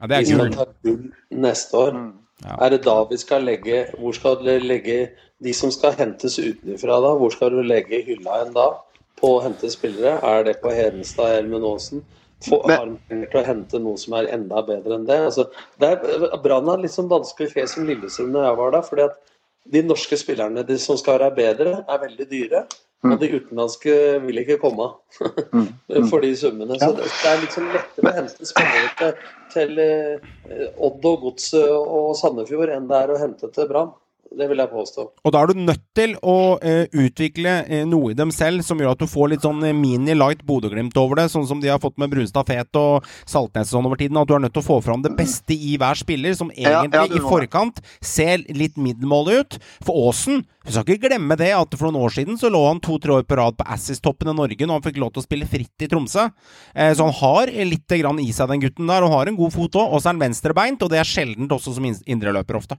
Ja, 0.00 0.08
det 0.08 0.16
er 0.16 0.24
Vi 0.24 0.32
skal 0.32 0.54
ta 0.54 0.66
gull 0.86 1.10
neste 1.44 1.76
år. 1.76 1.92
Mm. 1.98 2.12
Ja. 2.40 2.54
Er 2.64 2.70
det 2.72 2.84
da 2.86 2.94
vi 3.04 3.18
skal 3.20 3.42
legge 3.44 3.82
Hvor 3.98 4.14
skal 4.16 4.38
du 4.40 4.46
legge 4.64 5.10
de 5.44 5.52
som 5.52 5.68
skal 5.70 5.92
hentes 5.98 6.38
utenfra 6.40 6.96
da? 7.04 7.10
Hvor 7.20 7.34
skal 7.34 7.52
du 7.52 7.60
legge 7.62 8.00
hylla 8.06 8.40
en 8.46 8.54
da? 8.56 8.70
På 9.20 9.34
å 9.36 9.42
hente 9.44 9.68
spillere? 9.68 10.16
Er 10.24 10.46
det 10.48 10.56
på 10.62 10.72
Hedenstad 10.72 11.36
eller 11.42 11.66
Aasen? 11.68 12.00
Men- 12.48 12.98
Har 13.10 13.26
til 13.30 13.40
å 13.40 13.44
hente 13.44 13.80
noe 13.80 13.98
som 14.00 14.14
er 14.16 14.30
enda 14.32 14.62
bedre 14.64 14.96
enn 14.96 15.06
det? 15.06 15.18
Altså, 15.28 15.48
det 15.78 15.90
er, 15.90 16.36
Brann 16.42 16.68
har 16.68 16.78
litt 16.78 16.94
sånn 16.94 17.10
vanskelig 17.10 17.52
fe 17.52 17.66
som 17.68 17.86
Lillestrøm 17.86 18.30
når 18.32 18.46
jeg 18.48 18.56
var 18.62 18.70
der. 18.70 18.82
fordi 18.82 19.02
at 19.04 19.18
de 19.70 19.82
norske 19.82 20.16
spillerne 20.16 20.66
de 20.66 20.78
som 20.78 20.96
skal 20.96 21.18
være 21.18 21.34
bedre, 21.36 21.84
er 21.88 21.98
veldig 21.98 22.28
dyre. 22.30 22.64
Og 23.02 23.16
de 23.20 23.30
utenlandske 23.32 23.92
vil 24.26 24.42
ikke 24.42 24.58
komme 24.60 24.90
for 26.10 26.20
de 26.20 26.34
summene. 26.36 26.76
Så 26.80 26.90
det, 26.96 27.06
det 27.08 27.30
er 27.30 27.38
liksom 27.40 27.70
lettere 27.72 28.10
å 28.10 28.16
hente 28.18 28.48
spillere 28.48 28.90
til, 28.98 29.14
til 29.54 29.80
eh, 29.80 30.66
Odd 30.76 31.06
og 31.08 31.22
Godset 31.24 31.70
og 31.70 32.10
Sandefjord 32.20 32.74
enn 32.74 32.90
det 32.90 32.98
er 33.00 33.14
å 33.14 33.20
hente 33.22 33.48
til 33.54 33.70
Brann. 33.70 33.94
Det 34.30 34.46
vil 34.46 34.60
jeg 34.62 34.70
påstå. 34.70 35.04
Og 35.26 35.32
da 35.34 35.40
er 35.42 35.50
du 35.50 35.58
nødt 35.58 35.82
til 35.98 36.12
å 36.22 36.34
eh, 36.62 36.84
utvikle 36.94 37.54
eh, 37.66 37.82
noe 37.88 38.12
i 38.12 38.16
dem 38.18 38.30
selv 38.30 38.62
som 38.62 38.78
gjør 38.78 38.92
at 38.94 39.00
du 39.02 39.08
får 39.10 39.32
litt 39.32 39.42
sånn 39.42 39.58
eh, 39.66 39.74
mini-light 39.74 40.44
Bodø-Glimt 40.46 40.94
over 41.02 41.18
det, 41.18 41.24
sånn 41.32 41.48
som 41.48 41.58
de 41.62 41.72
har 41.72 41.80
fått 41.82 41.98
med 41.98 42.12
Brunstad 42.12 42.46
Fet 42.46 42.78
og 42.78 43.08
Saltnes 43.26 43.72
sånn 43.74 43.88
over 43.88 43.98
tiden. 43.98 44.20
At 44.20 44.30
du 44.30 44.36
er 44.36 44.44
nødt 44.44 44.54
til 44.54 44.62
å 44.62 44.68
få 44.68 44.78
fram 44.86 45.02
det 45.02 45.16
beste 45.18 45.56
i 45.56 45.74
hver 45.80 45.98
spiller, 45.98 46.36
som 46.38 46.52
Ja, 46.54 46.76
ja, 46.76 46.84
egentlig 46.86 47.18
i 47.18 47.24
forkant 47.26 47.82
ser 48.06 48.44
litt 48.54 48.78
middelmålig 48.78 49.40
ut. 49.42 49.58
For 49.82 49.98
Aasen 50.08 50.44
vi 50.60 50.74
skal 50.76 50.84
ikke 50.86 51.08
glemme 51.08 51.34
det 51.40 51.50
at 51.56 51.72
for 51.80 51.88
noen 51.88 52.04
år 52.04 52.12
siden 52.14 52.36
så 52.38 52.50
lå 52.52 52.60
han 52.68 52.82
to-tre 52.84 53.14
år 53.16 53.24
på 53.26 53.38
rad 53.40 53.56
på 53.58 53.64
Assis-toppen 53.74 54.28
i 54.30 54.34
Norge 54.36 54.66
når 54.68 54.76
han 54.78 54.84
fikk 54.84 54.98
lov 55.00 55.14
til 55.14 55.22
å 55.22 55.26
spille 55.26 55.48
fritt 55.48 55.82
i 55.82 55.88
Tromsø. 55.90 56.26
Eh, 56.76 56.92
så 56.94 57.08
han 57.08 57.16
har 57.16 57.50
litt 57.66 57.88
grann 57.98 58.20
i 58.22 58.28
seg, 58.36 58.52
den 58.52 58.62
gutten 58.62 58.86
der, 58.92 59.02
og 59.06 59.14
har 59.16 59.26
en 59.32 59.40
god 59.40 59.56
fot 59.56 59.80
òg. 59.80 59.88
Og 59.90 59.98
så 60.04 60.10
er 60.10 60.14
han 60.14 60.22
venstrebeint, 60.22 60.84
og 60.84 60.92
det 60.92 61.00
er 61.00 61.08
sjeldent 61.08 61.50
også 61.56 61.74
som 61.80 61.88
in- 61.88 61.98
indreløper 62.06 62.60
ofte. 62.60 62.78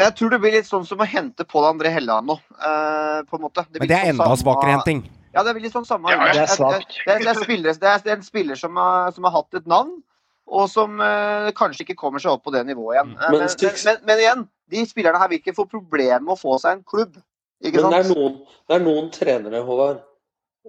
Jeg 0.00 0.14
tror 0.18 0.30
det 0.34 0.38
blir 0.42 0.52
litt 0.56 0.66
sånn 0.66 0.84
som 0.88 0.98
å 0.98 1.06
hente 1.06 1.44
Pål 1.46 1.68
André 1.70 1.90
Helland 1.94 2.26
nå, 2.26 2.34
eh, 2.58 3.20
på 3.28 3.36
en 3.38 3.44
måte. 3.44 3.62
Men 3.78 3.86
det 3.88 3.94
er 3.94 4.00
sånn 4.08 4.14
enda 4.16 4.24
samme- 4.24 4.40
svakere 4.42 4.72
henting. 4.74 5.04
Ja, 5.34 5.42
det 5.42 5.52
blir 5.54 5.62
litt 5.66 5.72
sånn 5.74 5.86
samme. 5.86 6.10
Ja, 6.10 6.18
det 6.32 6.40
er. 6.42 6.46
Det, 6.46 7.12
er- 7.14 7.18
det, 7.18 7.28
er 7.28 7.38
spillere- 7.42 7.78
det, 7.78 7.88
er, 7.92 8.02
er 8.10 8.16
en 8.16 8.22
spiller 8.26 8.56
som 8.58 8.74
har, 8.76 9.12
som 9.12 9.24
har 9.24 9.30
hatt 9.36 9.54
et 9.54 9.66
navn, 9.66 10.02
og 10.46 10.68
som 10.70 11.00
eh, 11.00 11.50
kanskje 11.52 11.84
ikke 11.86 11.96
kommer 11.96 12.18
seg 12.22 12.32
opp 12.32 12.44
på 12.44 12.52
det 12.52 12.64
nivået 12.66 12.96
igjen. 12.98 13.14
Eh, 13.18 13.30
Men 13.30 13.40
Men, 13.40 13.48
men, 13.62 13.70
men, 13.84 13.96
men 14.06 14.18
igjen, 14.24 14.48
de 14.70 14.84
spillerne 14.86 15.18
her 15.22 15.28
vil 15.28 15.38
ikke 15.40 15.54
få 15.54 15.68
problemer 15.70 16.20
med 16.20 16.34
å 16.34 16.40
få 16.40 16.58
seg 16.60 16.72
en 16.78 16.82
klubb. 16.84 17.16
Ikke 17.64 17.80
Men 17.82 17.90
det 17.94 18.00
er 18.04 18.14
noen, 18.14 18.34
det 18.68 18.74
er 18.76 18.84
noen 18.84 19.10
trenere, 19.14 19.62
Håvard, 19.64 20.02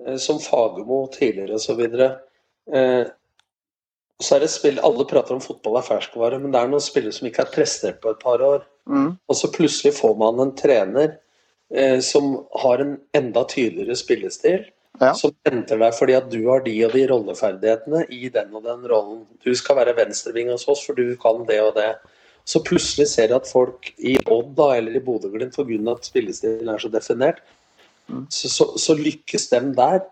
eh, 0.05 0.17
som 0.17 0.37
Fagermo 0.39 1.07
tidligere 1.11 1.57
osv. 1.57 1.81
Eh, 2.73 3.05
så 4.21 4.35
er 4.37 4.39
det 4.45 4.49
spill, 4.49 4.79
Alle 4.79 5.03
prater 5.05 5.33
om 5.35 5.41
fotball 5.41 5.77
er 5.81 5.89
ferskvare, 5.89 6.39
men 6.39 6.51
det 6.53 6.61
er 6.61 6.67
noen 6.71 6.81
spillere 6.81 7.11
som 7.13 7.27
ikke 7.27 7.43
har 7.43 7.51
prestert 7.51 7.99
på 8.01 8.09
et 8.13 8.19
par 8.21 8.39
år. 8.39 8.63
Mm. 8.89 9.15
Og 9.27 9.37
så 9.37 9.49
plutselig 9.53 9.95
får 9.97 10.15
man 10.19 10.39
en 10.43 10.55
trener 10.57 11.17
eh, 11.73 11.99
som 12.05 12.35
har 12.63 12.83
en 12.83 12.97
enda 13.17 13.45
tydeligere 13.49 13.97
spillestil. 13.99 14.65
Ja. 14.99 15.11
Som 15.17 15.33
henter 15.43 15.79
deg 15.81 15.95
fordi 15.97 16.13
at 16.15 16.27
du 16.31 16.39
har 16.47 16.61
de 16.63 16.75
og 16.87 16.93
de 16.95 17.01
rolleferdighetene 17.09 18.05
i 18.15 18.29
den 18.31 18.53
og 18.55 18.63
den 18.63 18.85
rollen. 18.87 19.25
Du 19.43 19.51
skal 19.57 19.81
være 19.81 19.95
venstreving 19.97 20.53
hos 20.53 20.67
oss, 20.71 20.85
for 20.87 20.95
du 20.95 21.17
kan 21.19 21.43
det 21.49 21.59
og 21.63 21.73
det. 21.75 21.91
Så 22.45 22.61
plutselig 22.63 23.09
ser 23.11 23.31
jeg 23.31 23.41
at 23.41 23.49
folk 23.49 23.89
i 23.97 24.15
Odd 24.31 24.53
da, 24.55 24.69
eller 24.77 24.95
i 24.95 25.03
Bodø-Glimt, 25.03 25.57
pga. 25.57 25.91
at 25.91 26.05
spillestilen 26.05 26.69
er 26.69 26.79
så 26.79 26.91
definert, 26.93 27.41
så, 28.29 28.49
så, 28.49 28.67
så 28.77 28.93
lykkes 28.93 29.49
de 29.49 29.61
der 29.75 30.03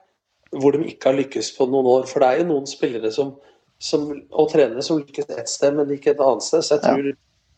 hvor 0.58 0.74
de 0.74 0.88
ikke 0.90 1.10
har 1.10 1.18
lykkes 1.18 1.52
på 1.58 1.68
noen 1.70 1.88
år. 1.90 2.08
For 2.10 2.22
det 2.22 2.30
er 2.30 2.42
jo 2.42 2.50
noen 2.50 2.68
spillere 2.70 3.12
som, 3.14 3.36
som, 3.82 4.10
og 4.32 4.50
trenere 4.52 4.84
som 4.86 5.00
lykkes 5.00 5.30
et 5.30 5.50
sted, 5.50 5.78
men 5.78 5.94
ikke 5.94 6.14
et 6.14 6.24
annet 6.24 6.46
sted. 6.46 6.66
Så 6.66 6.78
jeg 6.78 6.84
tror 6.84 7.12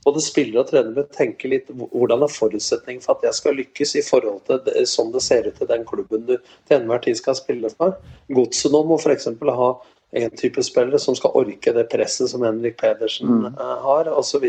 både 0.05 0.21
spillere 0.21 0.61
og 0.61 0.69
trenere 0.69 0.93
bør 0.99 1.07
tenke 1.15 1.49
litt 1.49 1.71
hvordan 1.73 2.23
er 2.25 2.31
forutsetningen 2.31 3.01
for 3.03 3.17
at 3.17 3.25
jeg 3.25 3.37
skal 3.39 3.57
lykkes 3.57 3.95
i 3.97 4.03
forhold 4.05 4.43
til 4.47 4.61
det, 4.67 4.85
sånn 4.89 5.11
det 5.15 5.23
ser 5.25 5.49
ut 5.49 5.57
til 5.57 5.69
den 5.71 5.85
klubben 5.87 6.27
du 6.27 6.35
til 6.37 6.77
enhver 6.77 7.01
tid 7.05 7.17
skal 7.19 7.37
spille 7.39 7.71
for. 7.73 7.97
Godset 8.37 8.73
nå 8.75 8.83
må 8.85 8.99
f.eks. 9.01 9.29
ha 9.59 9.69
en 10.15 10.35
type 10.39 10.63
spillere 10.63 11.01
som 11.01 11.17
skal 11.17 11.33
orke 11.35 11.73
det 11.75 11.87
presset 11.91 12.29
som 12.31 12.45
Henrik 12.45 12.77
Pedersen 12.79 13.47
mm. 13.47 13.47
har, 13.57 14.09
osv. 14.13 14.45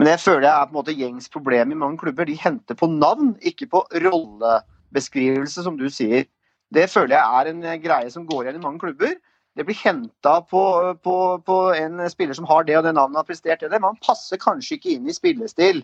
Men 0.00 0.08
det 0.08 0.18
føler 0.22 0.48
jeg 0.48 0.54
er 0.54 0.68
på 0.68 0.72
en 0.72 0.78
måte 0.80 0.96
gjengs 0.96 1.28
problem 1.32 1.74
i 1.74 1.80
mange 1.84 2.00
klubber. 2.00 2.26
De 2.26 2.38
henter 2.40 2.78
på 2.78 2.88
navn, 2.90 3.34
ikke 3.44 3.68
på 3.74 3.84
rollebeskrivelse, 4.06 5.66
som 5.66 5.76
du 5.78 5.90
sier. 5.92 6.24
Det 6.72 6.88
føler 6.88 7.18
jeg 7.18 7.42
er 7.42 7.52
en 7.52 7.84
greie 7.84 8.10
som 8.10 8.24
går 8.26 8.46
igjen 8.46 8.62
i 8.62 8.64
mange 8.64 8.80
klubber. 8.80 9.12
Det 9.56 9.66
blir 9.68 9.76
henta 9.76 10.38
på, 10.48 10.62
på, 11.04 11.16
på 11.44 11.56
en 11.76 12.04
spiller 12.10 12.36
som 12.36 12.46
har 12.48 12.64
det 12.64 12.78
og 12.78 12.86
det 12.86 12.94
navnet 12.96 13.20
har 13.20 13.28
prestert 13.28 13.64
det. 13.64 13.80
Man 13.82 13.98
passer 14.00 14.40
kanskje 14.40 14.78
ikke 14.78 14.94
inn 14.94 15.10
i 15.10 15.16
spillestil. 15.16 15.82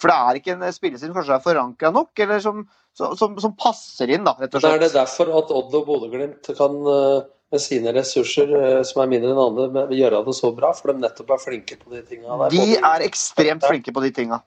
For 0.00 0.12
det 0.12 0.16
er 0.16 0.40
ikke 0.40 0.56
en 0.56 0.66
spillestil 0.74 1.08
som 1.08 1.16
kanskje 1.16 1.38
er 1.38 1.44
forankra 1.44 1.92
nok, 1.94 2.10
eller 2.20 2.42
som, 2.44 2.66
som, 2.96 3.38
som, 3.40 3.54
passer 3.56 4.12
inn, 4.12 4.26
da, 4.28 4.34
rett 4.36 4.52
og 4.52 4.60
slett. 4.60 4.76
er 4.76 4.84
det 4.84 4.92
derfor 4.92 5.32
at 5.38 5.54
Odd 5.56 5.78
og 5.78 5.86
Bodø-Glimt 5.88 6.50
kan 6.58 6.76
eh, 6.92 7.22
med 7.54 7.62
sine 7.62 7.94
ressurser, 7.96 8.52
eh, 8.58 8.82
som 8.84 9.00
er 9.00 9.08
mindre 9.14 9.32
enn 9.32 9.40
andre, 9.40 9.86
gjøre 9.96 10.20
det 10.26 10.34
så 10.36 10.50
bra, 10.56 10.74
for 10.76 10.92
de 10.92 11.06
nettopp 11.06 11.32
er 11.32 11.40
flinke 11.46 11.78
på 11.80 11.94
de 11.94 12.02
tinga 12.10 12.36
der. 12.42 12.52
De 12.52 12.76
er 12.76 13.06
ekstremt 13.06 13.64
flinke 13.64 13.94
på 13.96 14.04
de 14.04 14.12
tinga. 14.20 14.42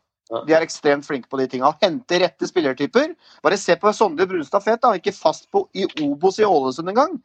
De 0.46 0.54
er 0.54 0.62
ekstremt 0.62 1.08
flinke 1.08 1.26
på 1.32 1.40
de 1.42 1.48
tinga. 1.50 1.72
Hente 1.82 2.20
rette 2.22 2.46
spillertyper. 2.46 3.16
Bare 3.42 3.58
se 3.58 3.74
på 3.82 3.90
Sondre 3.98 4.28
Brunstad 4.30 4.62
Fet. 4.62 4.84
Han 4.86 4.94
er 4.94 5.02
ikke 5.02 5.16
fast 5.18 5.48
på 5.50 5.64
i 5.74 5.88
Obos 6.06 6.38
i 6.38 6.46
Ålesund 6.46 6.92
engang. 6.94 7.18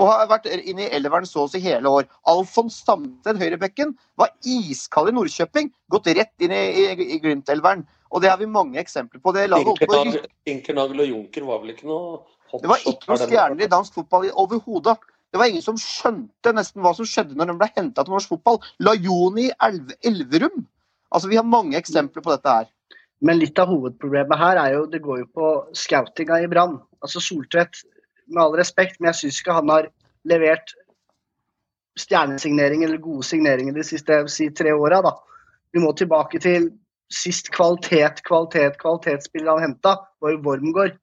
Og 0.00 0.08
har 0.08 0.28
vært 0.30 0.46
inne 0.48 0.86
i 0.86 0.92
elveren 0.96 1.28
så 1.28 1.44
å 1.44 1.50
si 1.52 1.60
hele 1.60 1.90
år. 1.90 2.06
Alfons 2.32 2.78
Samten, 2.86 3.40
høyrebekken, 3.40 3.92
var 4.16 4.32
iskald 4.48 5.10
i 5.10 5.16
Nordkjøping. 5.16 5.68
Gått 5.92 6.08
rett 6.16 6.44
inn 6.44 6.54
i, 6.56 6.62
i, 6.84 7.08
i 7.16 7.18
Glimt-elveren. 7.20 7.84
Og 8.12 8.24
det 8.24 8.30
har 8.32 8.38
vi 8.40 8.48
mange 8.48 8.80
eksempler 8.80 9.20
på. 9.20 9.32
Det 9.36 9.48
laget 9.52 9.84
på 9.88 10.02
Inkernagel 10.48 11.04
og 11.04 11.12
Junker 11.12 11.48
var 11.48 11.62
vel 11.62 11.74
ikke 11.74 11.88
noe 11.88 12.20
hotshot? 12.52 12.62
det 12.62 12.72
var 12.72 12.84
ikke 12.84 13.08
noen 13.08 13.18
var 13.18 13.28
stjerner 13.28 13.64
i 13.64 13.72
dansk 13.72 14.00
fotball 14.00 14.28
overhodet. 14.32 14.98
Det 15.32 15.40
var 15.40 15.48
ingen 15.48 15.64
som 15.64 15.78
skjønte 15.80 16.52
nesten 16.52 16.84
hva 16.84 16.92
som 16.96 17.08
skjedde 17.08 17.36
når 17.38 17.48
de 17.48 17.60
ble 17.62 17.68
henta 17.72 18.04
til 18.04 18.12
norsk 18.12 18.34
fotball. 18.34 18.60
Lajoni 18.84 19.48
i 19.48 19.54
Elv 19.68 19.94
Elverum. 20.04 20.64
Altså, 21.12 21.28
Vi 21.28 21.38
har 21.40 21.48
mange 21.48 21.78
eksempler 21.80 22.24
på 22.24 22.32
dette 22.34 22.56
her. 22.60 22.68
Men 23.22 23.38
litt 23.38 23.60
av 23.62 23.70
hovedproblemet 23.70 24.40
her 24.40 24.58
er 24.60 24.74
jo 24.74 24.86
det 24.90 25.00
går 25.04 25.22
jo 25.22 25.28
på 25.38 25.50
scoutinga 25.78 26.40
i 26.42 26.50
Brann. 26.50 26.80
Altså 27.04 27.22
Soltvedt, 27.22 27.80
med 28.34 28.42
all 28.44 28.56
respekt, 28.58 28.98
men 29.00 29.12
jeg 29.12 29.20
syns 29.22 29.42
ikke 29.42 29.58
han 29.58 29.72
har 29.72 29.90
levert 30.28 30.74
stjernesignering 32.00 32.84
eller 32.86 33.00
gode 33.02 33.26
signeringer 33.28 33.76
de 33.76 33.84
siste 33.84 34.22
si, 34.32 34.48
tre 34.56 34.72
åra. 34.72 35.02
Vi 35.72 35.82
må 35.82 35.92
tilbake 35.96 36.40
til 36.42 36.70
sist 37.12 37.50
kvalitet, 37.52 38.22
kvalitet, 38.24 38.78
kvalitetsspiller 38.80 39.56
han 39.56 39.66
henta, 39.66 39.98
var 40.22 40.34
jo 40.34 40.42
Wormgård. 40.46 40.96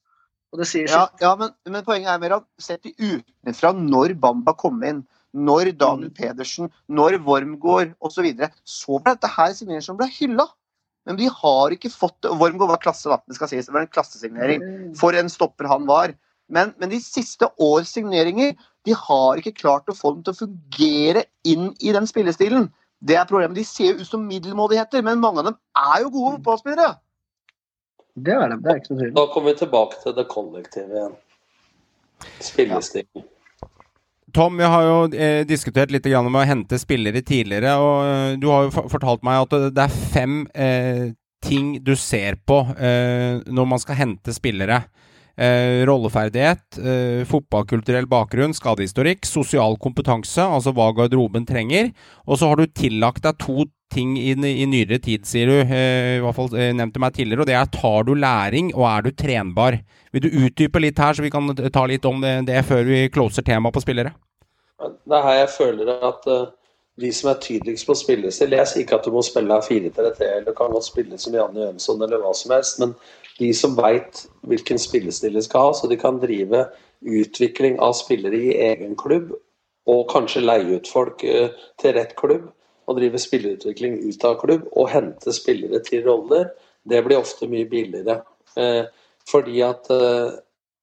Og 0.49 0.61
det 0.61 0.65
sier 0.65 0.89
Ja, 0.89 1.06
ja 1.22 1.35
men, 1.38 1.53
men 1.69 1.85
poenget 1.85 2.10
er 2.10 2.22
mer 2.22 2.39
at 2.39 2.47
sett 2.61 2.88
utenfra 2.89 3.73
når 3.77 4.15
Bamba 4.22 4.56
kom 4.57 4.81
inn, 4.85 5.03
når 5.38 5.76
Daniel 5.77 6.10
Pedersen, 6.15 6.72
når 6.89 7.19
Wormgård 7.26 7.93
osv., 7.99 8.15
så, 8.15 8.26
videre, 8.26 8.49
så 8.65 8.97
ble 8.97 9.14
dette 9.14 9.30
her 9.35 9.53
signeringer 9.53 9.85
som 9.85 9.99
ble 9.99 10.10
hylla. 10.15 10.47
Men 11.07 11.19
de 11.19 11.30
har 11.31 11.73
ikke 11.73 11.91
fått 11.93 12.18
det. 12.26 12.34
Wormgård 12.38 12.73
var 12.73 12.81
klasse, 12.81 13.10
da. 13.10 13.19
Det 13.30 13.38
skal 13.38 13.49
sies. 13.51 13.69
Det 13.69 13.73
var 13.73 13.85
en 13.85 13.93
klassesignering 13.93 14.65
for 14.99 15.15
en 15.18 15.30
stopper 15.31 15.69
han 15.69 15.85
var. 15.89 16.15
Men, 16.50 16.74
men 16.82 16.90
de 16.90 17.00
siste 17.04 17.46
års 17.62 17.92
signeringer 17.94 18.56
de 18.88 18.96
har 18.98 19.38
ikke 19.38 19.54
klart 19.60 19.90
å 19.92 19.96
få 19.98 20.16
dem 20.16 20.24
til 20.26 20.34
å 20.34 20.40
fungere 20.40 21.26
inn 21.46 21.70
i 21.84 21.92
den 21.94 22.08
spillestilen. 22.10 22.70
Det 23.00 23.16
er 23.20 23.28
problemet. 23.30 23.56
De 23.60 23.64
ser 23.68 23.94
jo 23.94 24.02
ut 24.02 24.08
som 24.10 24.24
middelmådigheter, 24.28 25.04
men 25.06 25.22
mange 25.24 25.44
av 25.44 25.52
dem 25.52 25.58
er 25.78 26.02
jo 26.04 26.10
gode 26.16 26.38
fotballspillere. 26.40 26.94
Det 28.20 28.34
er 28.36 28.50
det. 28.52 28.58
Det 28.66 28.72
er 28.74 28.80
ikke 28.82 28.94
noe 28.96 29.02
tvil. 29.04 29.14
Da 29.16 29.26
kommer 29.34 29.54
vi 29.54 29.60
tilbake 29.62 30.02
til 30.04 30.16
det 30.18 30.26
kollektive 30.32 30.98
igjen. 30.98 31.14
Spillestil. 32.44 33.06
Tom, 34.36 34.58
vi 34.60 34.68
har 34.70 34.84
jo 34.86 34.98
eh, 35.18 35.44
diskutert 35.50 35.90
litt 35.94 36.06
grann 36.06 36.28
om 36.30 36.36
å 36.38 36.44
hente 36.46 36.78
spillere 36.82 37.22
tidligere, 37.26 37.72
og 37.82 37.96
eh, 38.06 38.34
du 38.42 38.46
har 38.52 38.68
jo 38.68 38.84
fortalt 38.92 39.24
meg 39.26 39.46
at 39.46 39.56
det- 39.56 39.72
det 39.78 39.86
er 39.88 39.96
fem 40.14 40.36
eh, 40.54 41.06
ting 41.42 41.72
du 41.84 41.96
ser 41.96 42.36
på 42.46 42.60
eh, 42.78 43.40
når 43.48 43.66
man 43.72 43.80
skal 43.82 43.96
hente 43.96 44.34
spillere. 44.36 44.84
Eh, 45.40 45.86
rolleferdighet, 45.88 46.78
eh, 46.84 47.22
fotballkulturell 47.24 48.10
bakgrunn, 48.11 48.52
skadehistorikk, 48.52 49.24
sosial 49.24 49.78
kompetanse, 49.80 50.44
altså 50.44 50.74
hva 50.76 50.90
garderoben 50.98 51.45
trenger. 51.48 51.94
Og 52.28 52.41
så 52.41 52.49
har 52.49 52.60
du 52.60 52.66
tillagt 52.68 53.24
deg 53.24 53.38
to 53.40 53.64
ting 53.90 54.18
i, 54.20 54.34
i 54.34 54.66
nyere 54.68 54.99
tid, 54.99 55.24
sier 55.30 55.48
du. 55.48 55.56
Eh, 55.64 56.18
I 56.18 56.20
hvert 56.26 56.36
fall 56.36 56.52
eh, 56.60 56.74
nevnt 56.76 56.99
meg 56.99 57.16
tidligere. 57.16 57.45
Og 57.45 57.48
det 57.48 57.56
er 57.56 57.72
tar 57.72 58.03
du 58.10 58.14
læring, 58.20 58.74
og 58.76 58.84
er 58.91 59.07
du 59.07 59.11
trenbar? 59.16 59.80
Vil 60.11 60.26
du 60.26 60.30
utdype 60.44 60.84
litt 60.84 60.99
her, 60.99 61.16
så 61.16 61.24
vi 61.24 61.32
kan 61.32 61.48
ta 61.56 61.86
litt 61.88 62.06
om 62.10 62.20
det, 62.26 62.36
det 62.49 62.66
før 62.68 62.84
vi 62.90 63.06
closer 63.14 63.45
temaet 63.48 63.78
på 63.78 63.86
spillere? 63.86 64.11
Det 64.80 65.16
er 65.16 65.24
her 65.24 65.40
jeg 65.41 65.53
føler 65.56 65.90
at 66.07 66.28
uh, 66.28 66.49
de 66.99 67.10
som 67.16 67.32
er 67.32 67.40
tydeligst 67.44 67.88
på 67.88 67.95
spillestil 67.98 68.53
Jeg 68.56 68.68
sier 68.70 68.84
ikke 68.86 68.99
at 68.99 69.07
du 69.07 69.11
må 69.11 69.24
spille 69.26 69.57
4-3-3 69.66 70.30
eller 70.38 70.56
kan 70.56 70.72
godt 70.72 70.88
spille 70.88 71.20
som 71.20 71.36
Janne 71.36 71.66
Jønsson 71.66 72.03
eller 72.03 72.22
hva 72.24 72.32
som 72.36 72.53
helst, 72.56 72.80
men 72.84 72.94
de 73.40 73.49
som 73.56 73.76
veit 73.78 74.26
hvilken 74.48 74.80
spillestil 74.82 75.36
de 75.36 75.44
skal 75.45 75.70
ha, 75.70 75.76
så 75.76 75.90
de 75.90 75.98
kan 75.99 76.20
drive 76.22 76.66
utvikling 76.99 77.80
av 77.84 77.95
spillere 77.98 78.38
i 78.38 78.56
egen 78.70 78.95
klubb, 78.99 79.32
og 79.90 80.10
kanskje 80.11 80.44
leie 80.44 80.80
ut 80.80 80.90
folk 80.91 81.24
eh, 81.26 81.56
til 81.82 81.95
rett 81.95 82.16
klubb, 82.20 82.49
og 82.90 82.98
drive 82.98 83.22
spillerutvikling 83.22 83.99
ut 84.10 84.26
av 84.26 84.38
klubb, 84.41 84.68
og 84.74 84.91
hente 84.91 85.34
spillere 85.34 85.82
til 85.86 86.03
roller, 86.07 86.49
det 86.90 87.02
blir 87.06 87.22
ofte 87.22 87.48
mye 87.49 87.68
billigere. 87.70 88.20
Eh, 88.57 88.86
fordi 89.30 89.61
at 89.66 89.90
eh, 89.94 90.38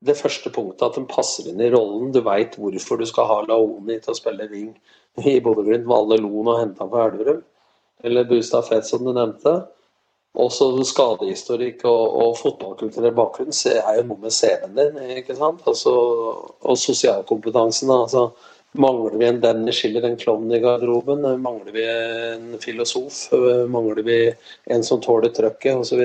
det 0.07 0.17
første 0.19 0.53
punktet 0.55 0.85
at 0.87 0.99
den 0.99 1.09
passer 1.11 1.49
inn 1.51 1.61
i 1.63 1.71
rollen. 1.73 2.13
Du 2.13 2.21
veit 2.25 2.57
hvorfor 2.61 3.01
du 3.01 3.07
skal 3.09 3.29
ha 3.31 3.39
Laoni 3.47 3.99
til 4.03 4.13
å 4.13 4.19
spille 4.19 4.49
wing 4.51 4.73
i 5.25 5.39
Bodø-Glimt 5.43 5.89
med 5.89 6.21
Loen 6.21 6.51
og 6.53 6.61
henta 6.61 6.89
fra 6.91 7.09
Elverum. 7.11 7.43
Eller 8.05 8.29
Bustad 8.29 8.67
Fett, 8.69 8.87
som 8.87 9.05
du 9.07 9.13
nevnte. 9.17 9.57
Også 10.37 10.69
skadehistorikk 10.85 11.87
og, 11.89 12.17
og 12.23 12.35
fotballkulturell 12.37 13.15
bakgrunn 13.17 13.55
er 13.71 14.01
jo 14.01 14.09
noe 14.11 14.21
med 14.27 14.35
CV-en 14.37 14.77
din. 14.77 14.99
ikke 15.23 15.37
sant? 15.39 15.63
Altså, 15.67 15.95
og 16.61 16.77
sosialkompetansen. 16.81 17.91
altså 17.91 18.29
Mangler 18.77 19.17
vi 19.17 19.25
en 19.25 19.41
Danny 19.41 19.73
Schiller, 19.73 20.05
en 20.05 20.19
klovn 20.21 20.53
i 20.53 20.61
garderoben? 20.61 21.25
Mangler 21.41 21.73
vi 21.73 21.87
en 21.89 22.59
filosof? 22.61 23.31
Mangler 23.73 24.05
vi 24.05 24.19
en 24.75 24.85
som 24.85 25.01
tåler 25.01 25.33
trøkket, 25.33 25.81
osv.? 25.81 26.05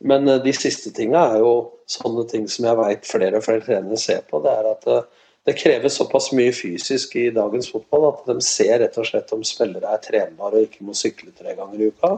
Men 0.00 0.28
eh, 0.28 0.42
de 0.44 0.52
siste 0.56 0.92
tinga 0.96 1.24
er 1.34 1.42
jo 1.44 1.54
sånne 1.90 2.26
ting 2.30 2.46
som 2.48 2.68
jeg 2.68 2.78
veit 2.78 3.08
flere 3.08 3.40
og 3.40 3.46
flere 3.46 3.64
trenere 3.66 3.98
ser 4.00 4.22
på. 4.28 4.40
Det 4.44 4.52
er 4.52 4.68
at 4.70 4.86
eh, 4.88 5.08
det 5.48 5.56
kreves 5.58 5.96
såpass 5.96 6.30
mye 6.36 6.52
fysisk 6.54 7.16
i 7.16 7.30
dagens 7.34 7.70
fotball 7.72 8.10
at 8.10 8.22
de 8.28 8.36
ser 8.44 8.78
rett 8.82 8.96
og 9.00 9.08
slett 9.08 9.32
om 9.34 9.44
spillere 9.46 9.88
er 9.88 10.02
trenbare 10.04 10.60
og 10.60 10.68
ikke 10.68 10.86
må 10.86 10.94
sykle 10.96 11.32
tre 11.36 11.56
ganger 11.58 11.80
i 11.80 11.90
uka. 11.90 12.12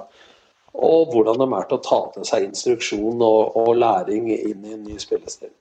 Og 0.73 1.13
hvordan 1.13 1.41
de 1.41 1.49
er 1.57 1.67
til 1.69 1.79
å 1.79 1.85
ta 1.85 1.99
til 2.15 2.25
seg 2.29 2.47
instruksjon 2.49 3.21
og, 3.21 3.57
og 3.61 3.75
læring 3.77 4.31
inn 4.33 4.65
i 4.65 4.77
en 4.77 4.87
ny 4.87 4.97
spillestil. 5.01 5.53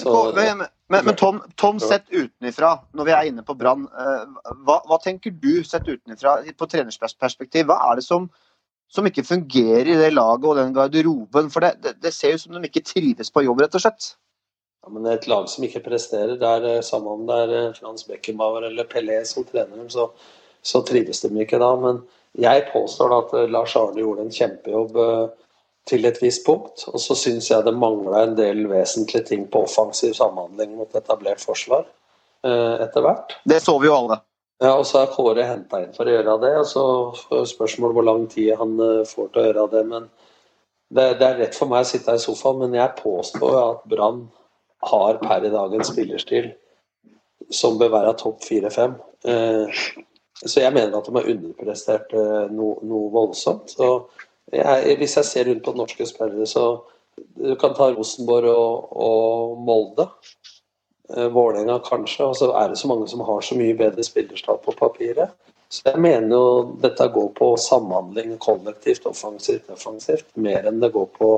Så, 0.00 0.32
men, 0.36 0.62
men, 0.88 1.04
men 1.04 1.16
Tom, 1.18 1.40
Tom 1.60 1.80
sett 1.82 2.06
utenfra, 2.08 2.76
når 2.96 3.08
vi 3.08 3.12
er 3.12 3.28
inne 3.28 3.44
på 3.44 3.56
Brann, 3.58 3.84
eh, 3.84 4.22
hva, 4.64 4.78
hva 4.88 4.98
tenker 5.02 5.34
du 5.36 5.60
sett 5.66 5.88
utenfra 5.88 6.38
på 6.56 6.68
trenersperspektiv? 6.70 7.66
Hva 7.68 7.76
er 7.90 8.00
det 8.00 8.06
som, 8.06 8.30
som 8.88 9.08
ikke 9.08 9.26
fungerer 9.26 9.90
i 9.92 9.98
det 10.00 10.12
laget 10.14 10.48
og 10.48 10.56
den 10.56 10.72
garderoben? 10.76 11.50
For 11.52 11.66
det, 11.66 11.74
det, 11.84 11.96
det 12.06 12.14
ser 12.16 12.38
ut 12.38 12.46
som 12.46 12.56
de 12.56 12.64
ikke 12.70 12.86
trives 12.86 13.32
på 13.34 13.44
jobb, 13.44 13.60
rett 13.66 13.76
og 13.76 13.84
slett. 13.84 14.14
Ja, 14.80 14.94
men 14.94 15.10
et 15.10 15.28
lag 15.28 15.50
som 15.52 15.66
ikke 15.66 15.84
presterer, 15.84 16.38
det 16.40 16.54
er 16.56 16.68
eh, 16.70 16.84
samme 16.86 17.12
om 17.12 17.26
det 17.28 17.42
er 17.44 17.56
eh, 17.58 17.72
Frans 17.76 18.06
Beckenbauer 18.08 18.70
eller 18.70 18.88
Pelé 18.88 19.20
som 19.28 19.44
trener 19.44 19.76
dem, 19.76 19.90
så, 19.92 20.08
så 20.64 20.80
trives 20.88 21.20
de 21.26 21.34
ikke 21.44 21.60
da. 21.60 21.74
Men 21.82 22.00
jeg 22.38 22.66
påstår 22.72 23.10
da 23.10 23.20
at 23.24 23.36
eh, 23.38 23.50
Lars 23.50 23.76
Arne 23.78 24.02
gjorde 24.02 24.26
en 24.26 24.34
kjempejobb 24.34 24.98
eh, 25.02 25.28
til 25.90 26.06
et 26.06 26.20
visst 26.22 26.44
punkt. 26.46 26.86
Og 26.92 27.02
så 27.02 27.16
syns 27.18 27.50
jeg 27.50 27.66
det 27.66 27.74
mangla 27.76 28.24
en 28.24 28.36
del 28.38 28.66
vesentlige 28.70 29.26
ting 29.32 29.46
på 29.50 29.64
offensiv 29.66 30.14
samhandling 30.18 30.76
mot 30.78 30.94
etablert 30.96 31.42
forsvar 31.42 31.86
eh, 32.46 32.76
etter 32.86 33.06
hvert. 33.06 33.38
Det 33.50 33.60
så 33.64 33.76
vi 33.82 33.90
jo 33.90 33.96
alle. 33.96 34.20
Ja, 34.60 34.74
og 34.76 34.84
så 34.84 35.00
er 35.00 35.12
Kåre 35.14 35.46
henta 35.48 35.80
inn 35.80 35.94
for 35.96 36.04
å 36.04 36.12
gjøre 36.12 36.36
det. 36.42 36.56
og 36.60 36.66
så 36.68 36.84
spørsmålet 37.16 37.54
Spørsmål 37.54 37.94
hvor 37.96 38.04
lang 38.04 38.26
tid 38.28 38.50
han 38.60 38.74
får 39.08 39.30
til 39.30 39.40
å 39.40 39.44
gjøre 39.46 39.68
det. 39.72 39.86
men 39.88 40.10
det, 40.90 41.04
det 41.20 41.26
er 41.26 41.38
rett 41.38 41.56
for 41.56 41.70
meg 41.70 41.84
å 41.84 41.88
sitte 41.88 42.10
her 42.10 42.18
i 42.18 42.22
sofaen, 42.22 42.58
men 42.64 42.74
jeg 42.74 42.98
påstår 42.98 43.56
at 43.60 43.84
Brann 43.88 44.24
har 44.90 45.20
per 45.22 45.46
i 45.46 45.52
dag 45.52 45.74
en 45.76 45.86
spillerstil 45.86 46.50
som 47.54 47.78
bør 47.80 47.92
være 47.94 48.16
topp 48.18 48.42
fire-fem. 48.44 48.96
Eh, 49.24 49.80
så 50.46 50.62
jeg 50.62 50.72
mener 50.72 50.96
at 50.96 51.08
de 51.08 51.16
har 51.16 51.30
underprestert 51.34 52.14
eh, 52.16 52.46
noe, 52.54 52.78
noe 52.86 53.10
voldsomt. 53.12 53.74
Jeg, 54.50 54.96
hvis 55.00 55.16
jeg 55.18 55.28
ser 55.28 55.50
rundt 55.50 55.66
på 55.66 55.76
norske 55.76 56.06
spillere, 56.08 56.46
så 56.48 56.64
du 57.36 57.52
kan 57.60 57.74
ta 57.76 57.90
Rosenborg 57.92 58.48
og, 58.48 58.96
og 58.96 59.58
Molde. 59.66 60.08
Eh, 61.16 61.28
Vålerenga 61.34 61.78
kanskje, 61.84 62.30
og 62.30 62.36
så 62.38 62.50
er 62.56 62.72
det 62.72 62.78
så 62.80 62.88
mange 62.88 63.08
som 63.10 63.24
har 63.26 63.44
så 63.44 63.58
mye 63.58 63.76
bedre 63.76 64.04
spillerstat 64.06 64.64
på 64.64 64.74
papiret. 64.78 65.34
Så 65.70 65.84
jeg 65.86 66.02
mener 66.02 66.32
jo 66.34 66.46
dette 66.82 67.06
går 67.14 67.28
på 67.36 67.52
samhandling 67.60 68.34
kollektivt, 68.42 69.04
offensivt, 69.06 69.68
defensivt, 69.70 70.26
mer 70.34 70.66
enn 70.66 70.80
det 70.82 70.90
går 70.96 71.06
på 71.18 71.30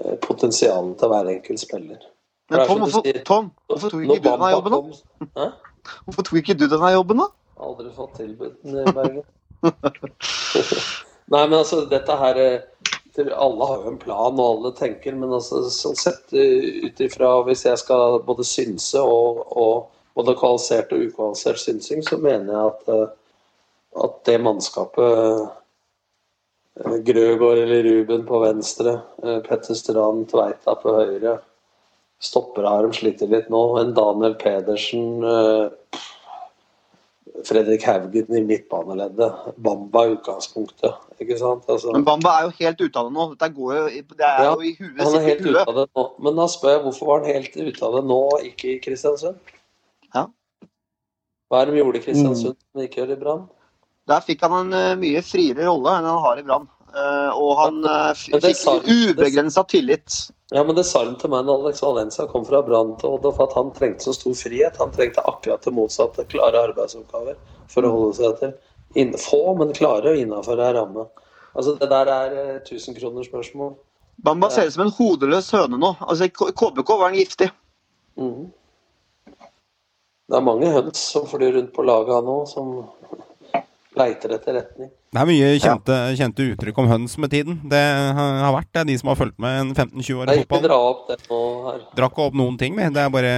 eh, 0.00 0.16
potensialet 0.22 0.96
til 0.98 1.12
hver 1.12 1.30
enkelt 1.36 1.62
spiller. 1.62 2.02
Men 2.50 2.66
Tom, 2.68 2.82
hvorfor, 2.82 3.22
Tom, 3.24 3.46
hvorfor 3.70 3.92
tok 3.92 4.02
ikke 4.04 4.18
du 4.20 4.26
denne 4.26 4.50
jobben, 4.52 4.74
da? 4.74 5.46
Hvorfor 6.04 6.26
tok 6.26 6.40
ikke 6.42 6.56
du 6.60 6.66
denne 6.68 6.90
jobben, 6.96 7.22
da? 7.22 7.30
Aldri 7.56 7.90
fått 7.94 8.16
tilbud 8.16 8.56
i 8.64 8.84
Bergen. 8.92 9.22
Nei, 11.32 11.48
men 11.48 11.58
altså, 11.58 11.84
dette 11.88 12.16
her 12.20 12.38
eh, 12.40 12.60
Alle 13.32 13.68
har 13.70 13.84
jo 13.84 13.92
en 13.92 14.00
plan, 14.00 14.34
og 14.34 14.44
alle 14.44 14.72
tenker, 14.76 15.14
men 15.16 15.32
altså, 15.32 15.62
sånn 15.72 15.96
sett 15.96 16.34
eh, 16.36 16.84
ut 16.84 17.00
ifra 17.00 17.30
Hvis 17.46 17.64
jeg 17.64 17.80
skal 17.80 18.18
både 18.26 18.44
synse 18.44 19.00
og, 19.00 19.40
og 19.56 20.18
både 20.18 20.36
kvalifisert 20.38 20.92
og 20.94 21.06
ukvalifisert 21.08 21.62
synsing, 21.62 22.04
så 22.06 22.18
mener 22.20 22.52
jeg 22.52 22.72
at, 22.72 22.92
eh, 22.92 23.08
at 24.04 24.20
det 24.28 24.40
mannskapet 24.42 25.50
Grøgaard 27.06 27.60
eller 27.62 27.84
Ruben 27.86 28.24
på 28.26 28.38
venstre, 28.42 28.96
Petter 29.46 29.76
Strand, 29.78 30.24
Tveita 30.32 30.74
på 30.82 30.94
høyre 30.96 31.36
Stopper 32.24 32.64
har 32.64 32.86
de 32.86 32.96
sliter 32.96 33.28
litt 33.28 33.50
nå. 33.52 33.62
En 33.80 33.94
Daniel 33.96 34.36
Pedersen 34.40 35.24
eh, 35.28 36.02
Fredrik 37.42 37.82
Haugen 37.82 38.36
i 38.38 38.40
midtbaneleddet. 38.46 39.32
Bamba 39.58 40.04
i 40.06 40.12
utgangspunktet. 40.14 40.94
Ikke 41.18 41.36
sant? 41.40 41.64
Altså, 41.68 41.90
Men 41.92 42.04
Bamba 42.06 42.36
er 42.38 42.46
jo 42.46 42.52
helt 42.60 42.80
ute 42.84 43.00
av 43.00 43.08
det 43.08 43.14
nå. 43.16 43.24
Dette 43.34 43.48
går 43.56 43.72
jo, 43.74 43.86
det 44.14 44.28
er 44.28 44.44
Ja, 44.44 44.52
jo 44.54 44.60
i 44.62 44.74
huet. 44.78 45.00
han 45.02 45.16
er 45.18 45.26
helt 45.26 45.42
ute 45.48 45.64
av 45.66 45.74
det 45.80 45.86
nå. 45.96 46.04
Men 46.22 46.36
da 46.38 46.46
spør 46.52 46.70
jeg 46.76 46.82
hvorfor 46.86 47.06
var 47.10 47.24
han 47.24 47.34
helt 47.34 47.56
ute 47.58 47.82
av 47.88 47.96
det 47.98 48.04
nå, 48.12 48.20
ikke 48.52 48.70
i 48.74 48.78
Kristiansund? 48.84 49.52
Ja. 50.14 50.26
Hva 51.50 51.60
er 51.60 51.66
det 51.66 51.74
de 51.74 51.82
gjorde 51.82 51.98
i 52.00 52.04
Kristiansund 52.06 52.54
som 52.54 52.80
de 52.80 52.86
ikke 52.86 53.02
gjør 53.02 53.12
i 53.16 53.20
Brann? 53.24 53.44
Der 54.06 54.20
fikk 54.20 54.42
han 54.46 54.54
en 54.60 54.72
eh, 54.78 54.94
mye 55.00 55.22
friere 55.24 55.64
rolle 55.66 55.98
enn 55.98 56.04
han 56.06 56.22
har 56.22 56.38
i 56.38 56.46
Brann. 56.46 56.68
Eh, 56.94 57.30
og 57.34 57.56
han 57.58 57.80
eh, 57.90 58.10
fikk 58.14 58.86
ubegrensa 58.86 59.64
tillit. 59.66 60.18
Ja, 60.54 60.62
men 60.64 60.76
det 60.76 60.84
sa 60.86 61.02
de 61.04 61.16
til 61.18 61.32
meg 61.32 61.46
når 61.48 61.64
Alex 61.64 61.82
Valencia 61.82 62.26
kom 62.30 62.44
fra 62.46 62.60
Brann 62.62 62.92
til 63.00 63.16
Odd, 63.16 63.26
for 63.34 63.48
at 63.48 63.56
han 63.58 63.72
trengte 63.74 64.06
så 64.06 64.14
stor 64.14 64.36
frihet. 64.38 64.78
Han 64.78 64.92
trengte 64.94 65.24
akkurat 65.26 65.64
det 65.66 65.74
motsatte, 65.74 66.26
klare 66.30 66.62
arbeidsoppgaver 66.68 67.40
for 67.72 67.86
å 67.86 67.92
holde 67.96 68.14
seg 68.20 68.38
til. 68.42 68.54
Få, 69.18 69.42
men 69.58 69.74
klare 69.74 70.12
og 70.12 70.20
innafor 70.22 70.62
ei 70.62 70.70
ramme. 70.76 71.08
Altså, 71.54 71.74
det 71.80 71.90
der 71.90 72.12
er 72.12 72.38
eh, 72.44 72.60
1000 72.62 73.00
kroners 73.00 73.26
spørsmål. 73.26 73.74
Bamba 74.22 74.50
ser 74.50 74.68
ut 74.68 74.76
som 74.76 74.84
en 74.84 74.94
hodeløs 74.94 75.50
høne 75.56 75.80
nå. 75.80 75.96
Altså, 76.06 76.30
KBK 76.30 76.94
var 76.94 77.08
han 77.08 77.18
giftig. 77.18 77.50
Mm. 78.20 78.52
Det 80.30 80.38
er 80.38 80.46
mange 80.46 80.70
høns 80.70 81.02
som 81.10 81.26
flyr 81.28 81.58
rundt 81.58 81.74
på 81.74 81.82
laget 81.84 82.22
nå, 82.24 82.36
som 82.48 82.76
leiter 83.98 84.34
etter 84.36 84.56
retning. 84.58 84.88
Det 85.14 85.20
er 85.22 85.28
mye 85.28 85.50
kjente, 85.62 85.96
kjente 86.18 86.46
uttrykk 86.50 86.78
om 86.82 86.88
høns 86.90 87.12
med 87.22 87.30
tiden. 87.30 87.60
Det 87.70 87.82
har 88.18 88.54
vært 88.56 88.70
det, 88.72 88.80
er 88.80 88.88
de 88.88 88.96
som 88.98 89.12
har 89.12 89.18
fulgt 89.20 89.36
med 89.38 89.60
en 89.60 89.70
15-20 89.74 90.22
år 90.24 90.32
i 90.32 90.38
fotball. 90.42 90.64
dra 90.64 90.78
opp 90.88 91.04
det 91.12 91.18
nå 91.28 91.42
her. 91.68 91.84
Drakk 92.00 92.16
ikke 92.16 92.26
opp 92.26 92.40
noen 92.40 92.58
ting 92.58 92.74
vi. 92.74 92.88
Det 92.94 93.04
er 93.04 93.12
bare 93.14 93.34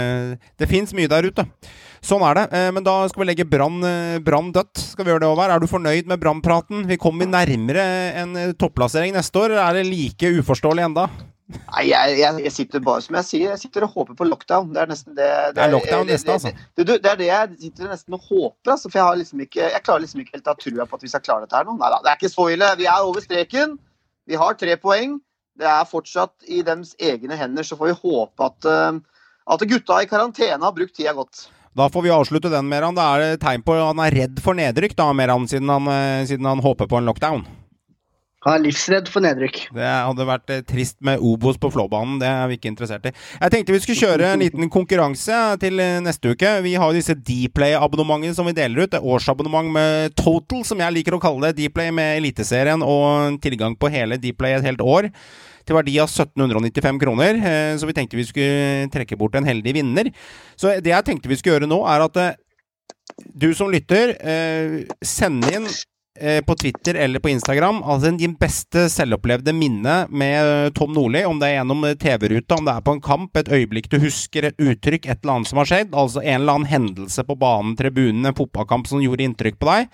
Det 0.57 0.69
fins 0.70 0.95
mye 0.97 1.11
der 1.12 1.28
ute. 1.28 1.45
Sånn 2.07 2.24
er 2.24 2.39
det. 2.39 2.47
Eh, 2.53 2.70
Men 2.73 2.85
da 2.87 2.97
skal 3.11 3.24
vi 3.24 3.28
legge 3.28 3.49
Brann 3.49 3.83
eh, 3.85 4.19
dødt. 4.20 4.77
Skal 4.93 5.05
vi 5.05 5.12
gjøre 5.12 5.24
det 5.24 5.31
over? 5.31 5.51
Er 5.51 5.61
du 5.61 5.66
fornøyd 5.66 6.07
med 6.07 6.20
Brann-praten? 6.20 6.87
Vi 6.87 6.97
kommer 6.97 7.27
nærmere 7.27 7.85
en 8.23 8.37
eh, 8.37 8.53
topplassering 8.53 9.12
neste 9.16 9.37
år. 9.37 9.57
Er 9.57 9.74
det 9.74 9.87
like 9.91 10.33
uforståelig 10.41 10.85
enda? 10.85 11.09
Nei, 11.47 11.85
jeg, 11.93 12.14
jeg, 12.43 12.51
sitter 12.51 12.82
bare 12.82 13.02
som 13.05 13.14
jeg 13.20 13.27
sier, 13.28 13.51
jeg 13.52 13.60
sitter 13.60 13.85
og 13.86 13.93
håper 13.94 14.16
på 14.18 14.27
lockdown. 14.27 14.73
Det 14.74 14.81
er 14.82 14.89
nesten 14.90 15.14
det 15.14 15.28
Det 15.55 15.62
er 15.62 15.70
lockdown 15.70 16.09
neste, 16.10 16.35
altså. 16.35 16.51
Det, 16.74 16.86
det, 16.89 16.97
det 17.05 17.10
er 17.12 17.20
det 17.20 17.28
jeg 17.28 17.52
sitter 17.60 17.93
nesten 17.93 18.16
og 18.16 18.24
håper, 18.27 18.73
altså, 18.74 18.90
for 18.90 18.98
jeg, 18.98 19.06
har 19.06 19.20
liksom 19.20 19.43
ikke, 19.44 19.68
jeg 19.77 19.85
klarer 19.86 20.02
liksom 20.02 20.23
ikke 20.24 20.35
helt 20.35 20.48
å 20.51 20.55
ha 20.56 20.62
trua 20.64 20.86
på 20.90 20.98
at 20.98 21.05
vi 21.06 21.10
skal 21.12 21.23
klare 21.23 21.47
dette 21.47 21.59
her 21.59 21.68
nå. 21.68 21.77
Nei 21.78 21.90
da, 21.93 22.01
det 22.02 22.10
er 22.10 22.18
ikke 22.18 22.32
så 22.32 22.48
ille. 22.51 22.70
Vi 22.81 22.89
er 22.90 23.10
over 23.10 23.23
streken. 23.23 23.77
Vi 24.27 24.40
har 24.40 24.59
tre 24.59 24.74
poeng. 24.82 25.20
Det 25.56 25.68
er 25.70 25.86
fortsatt 25.89 26.48
i 26.51 26.64
deres 26.66 26.97
egne 27.01 27.39
hender, 27.39 27.64
så 27.64 27.78
får 27.78 27.93
vi 27.93 28.01
håpe 28.02 28.48
at, 28.51 28.66
eh, 28.68 29.20
at 29.55 29.68
gutta 29.70 30.01
i 30.02 30.09
karantene 30.10 30.66
har 30.66 30.74
brukt 30.74 30.97
tida 30.98 31.14
godt. 31.16 31.47
Da 31.77 31.86
får 31.93 32.02
vi 32.02 32.12
avslutte 32.12 32.51
den, 32.51 32.66
Meran. 32.73 32.97
Da 32.97 33.06
er 33.14 33.23
det 33.23 33.40
tegn 33.44 33.62
på 33.64 33.77
at 33.77 33.93
han 33.93 34.02
er 34.02 34.18
redd 34.18 34.43
for 34.43 34.56
nedrykk, 34.59 34.97
da, 34.98 35.12
Meran, 35.14 35.47
siden 35.48 35.70
han, 35.70 35.86
eh, 35.93 36.27
siden 36.27 36.48
han 36.48 36.64
håper 36.64 36.90
på 36.90 36.98
en 36.98 37.06
lockdown. 37.09 37.47
Han 38.47 38.60
er 38.60 38.62
livsredd 38.62 39.09
for 39.10 39.24
nedrykk. 39.24 39.56
Det 39.74 39.86
hadde 39.90 40.24
vært 40.28 40.51
eh, 40.55 40.60
trist 40.62 41.01
med 41.05 41.18
Obos 41.18 41.56
på 41.59 41.70
Flåbanen. 41.74 42.20
Det 42.23 42.28
er 42.31 42.44
vi 42.47 42.59
ikke 42.60 42.70
interessert 42.70 43.09
i. 43.10 43.12
Jeg 43.40 43.52
tenkte 43.52 43.74
vi 43.74 43.81
skulle 43.82 43.98
kjøre 44.05 44.28
en 44.36 44.44
liten 44.44 44.70
konkurranse 44.70 45.39
til 45.64 45.82
eh, 45.82 45.97
neste 46.05 46.31
uke. 46.31 46.52
Vi 46.62 46.77
har 46.78 46.94
disse 46.94 47.16
Dplay-abonnementene 47.18 48.36
som 48.39 48.47
vi 48.47 48.55
deler 48.55 48.85
ut. 48.85 48.93
Det 48.93 49.01
er 49.01 49.09
årsabonnement 49.16 49.73
med 49.74 50.14
Total, 50.14 50.62
som 50.68 50.78
jeg 50.85 50.94
liker 50.94 51.16
å 51.16 51.20
kalle 51.24 51.51
det. 51.51 51.59
Dplay 51.59 51.90
med 51.97 52.20
Eliteserien 52.20 52.86
og 52.86 53.40
tilgang 53.43 53.74
på 53.74 53.90
hele 53.90 54.20
Dplay 54.23 54.55
et 54.60 54.68
helt 54.68 54.85
år. 54.85 55.10
Til 55.66 55.74
verdi 55.81 55.97
av 55.98 56.06
1795 56.06 57.02
kroner. 57.02 57.43
Eh, 57.43 57.73
Så 57.82 57.90
vi 57.90 57.97
tenkte 57.98 58.20
vi 58.20 58.28
skulle 58.31 58.86
trekke 58.94 59.18
bort 59.18 59.35
en 59.35 59.51
heldig 59.51 59.74
vinner. 59.81 60.12
Så 60.55 60.77
det 60.78 60.94
jeg 60.94 61.09
tenkte 61.10 61.35
vi 61.35 61.40
skulle 61.43 61.59
gjøre 61.59 61.73
nå, 61.73 61.82
er 61.82 62.06
at 62.06 62.23
du 63.27 63.51
som 63.55 63.70
lytter, 63.73 64.14
send 65.02 65.47
inn 65.51 65.66
på 66.47 66.55
Twitter 66.59 66.98
eller 67.06 67.22
på 67.22 67.30
Instagram 67.32 67.82
altså 67.84 68.10
din 68.16 68.34
beste 68.40 68.86
selvopplevde 68.93 69.55
minne 69.56 69.97
med 70.10 70.51
eh, 70.51 70.70
Tom 70.76 70.93
Nordli. 70.94 71.24
Om 71.26 71.40
det 71.40 71.51
er 71.51 71.59
gjennom 71.59 71.84
eh, 71.86 71.97
TV-ruta, 72.01 72.59
om 72.59 72.68
det 72.68 72.74
er 72.74 72.86
på 72.86 72.97
en 72.97 73.02
kamp, 73.05 73.36
et 73.38 73.51
øyeblikk 73.52 73.90
du 73.93 73.98
husker, 74.02 74.48
et 74.48 74.62
uttrykk, 74.62 75.06
et 75.06 75.22
eller 75.22 75.38
annet 75.38 75.51
som 75.51 75.60
har 75.62 75.70
skjedd. 75.70 75.94
Altså 75.94 76.22
en 76.22 76.40
eller 76.40 76.59
annen 76.59 76.70
hendelse 76.70 77.26
på 77.26 77.38
banen, 77.40 77.76
tribunen, 77.78 78.24
en 78.26 78.36
fotballkamp 78.36 78.88
som 78.90 79.02
gjorde 79.05 79.26
inntrykk 79.26 79.60
på 79.60 79.70
deg. 79.70 79.90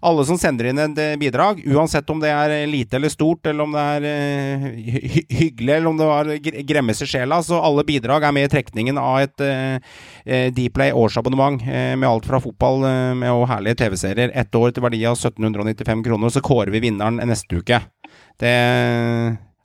Alle 0.00 0.24
som 0.24 0.38
sender 0.38 0.68
inn 0.70 0.78
et 0.78 1.00
eh, 1.02 1.16
bidrag, 1.18 1.60
uansett 1.66 2.08
om 2.12 2.20
det 2.22 2.30
er 2.30 2.54
eh, 2.54 2.66
lite 2.70 2.98
eller 2.98 3.10
stort, 3.12 3.46
eller 3.46 3.66
om 3.66 3.74
det 3.74 3.84
er 3.94 4.06
eh, 4.06 4.66
hy 4.76 5.02
hy 5.14 5.24
hyggelig, 5.40 5.72
eller 5.74 5.90
om 5.90 5.98
det 5.98 6.08
var 6.08 6.30
gremmes 6.70 7.02
i 7.02 7.08
sjela, 7.08 7.40
så 7.42 7.58
alle 7.64 7.84
bidrag 7.88 8.28
er 8.28 8.36
med 8.36 8.46
i 8.46 8.52
trekningen 8.52 9.00
av 9.00 9.18
et 9.24 9.42
uh, 9.42 9.98
Dplay 10.54 10.94
årsabonnement 10.94 11.62
uh, 11.64 11.94
med 11.98 12.06
alt 12.08 12.28
fra 12.28 12.40
fotball 12.42 12.84
uh, 12.86 13.16
med 13.18 13.32
og 13.32 13.48
herlige 13.50 13.80
TV-serier. 13.82 14.32
Ett 14.38 14.54
år 14.54 14.72
til 14.74 14.84
verdi 14.84 15.02
av 15.08 15.18
1795 15.18 16.06
kroner, 16.06 16.32
så 16.32 16.44
kårer 16.44 16.72
vi 16.74 16.84
vinneren 16.86 17.20
neste 17.28 17.58
uke. 17.60 17.82
Det 18.38 18.54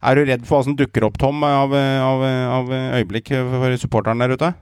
Er 0.04 0.18
du 0.18 0.26
redd 0.26 0.46
for 0.48 0.60
hva 0.60 0.68
som 0.68 0.78
dukker 0.78 1.06
opp, 1.08 1.20
Tom, 1.22 1.44
av, 1.46 1.74
av, 1.74 2.24
av 2.58 2.74
øyeblikk 2.74 3.36
for 3.54 3.78
supporteren 3.80 4.24
der 4.24 4.34
ute? 4.34 4.54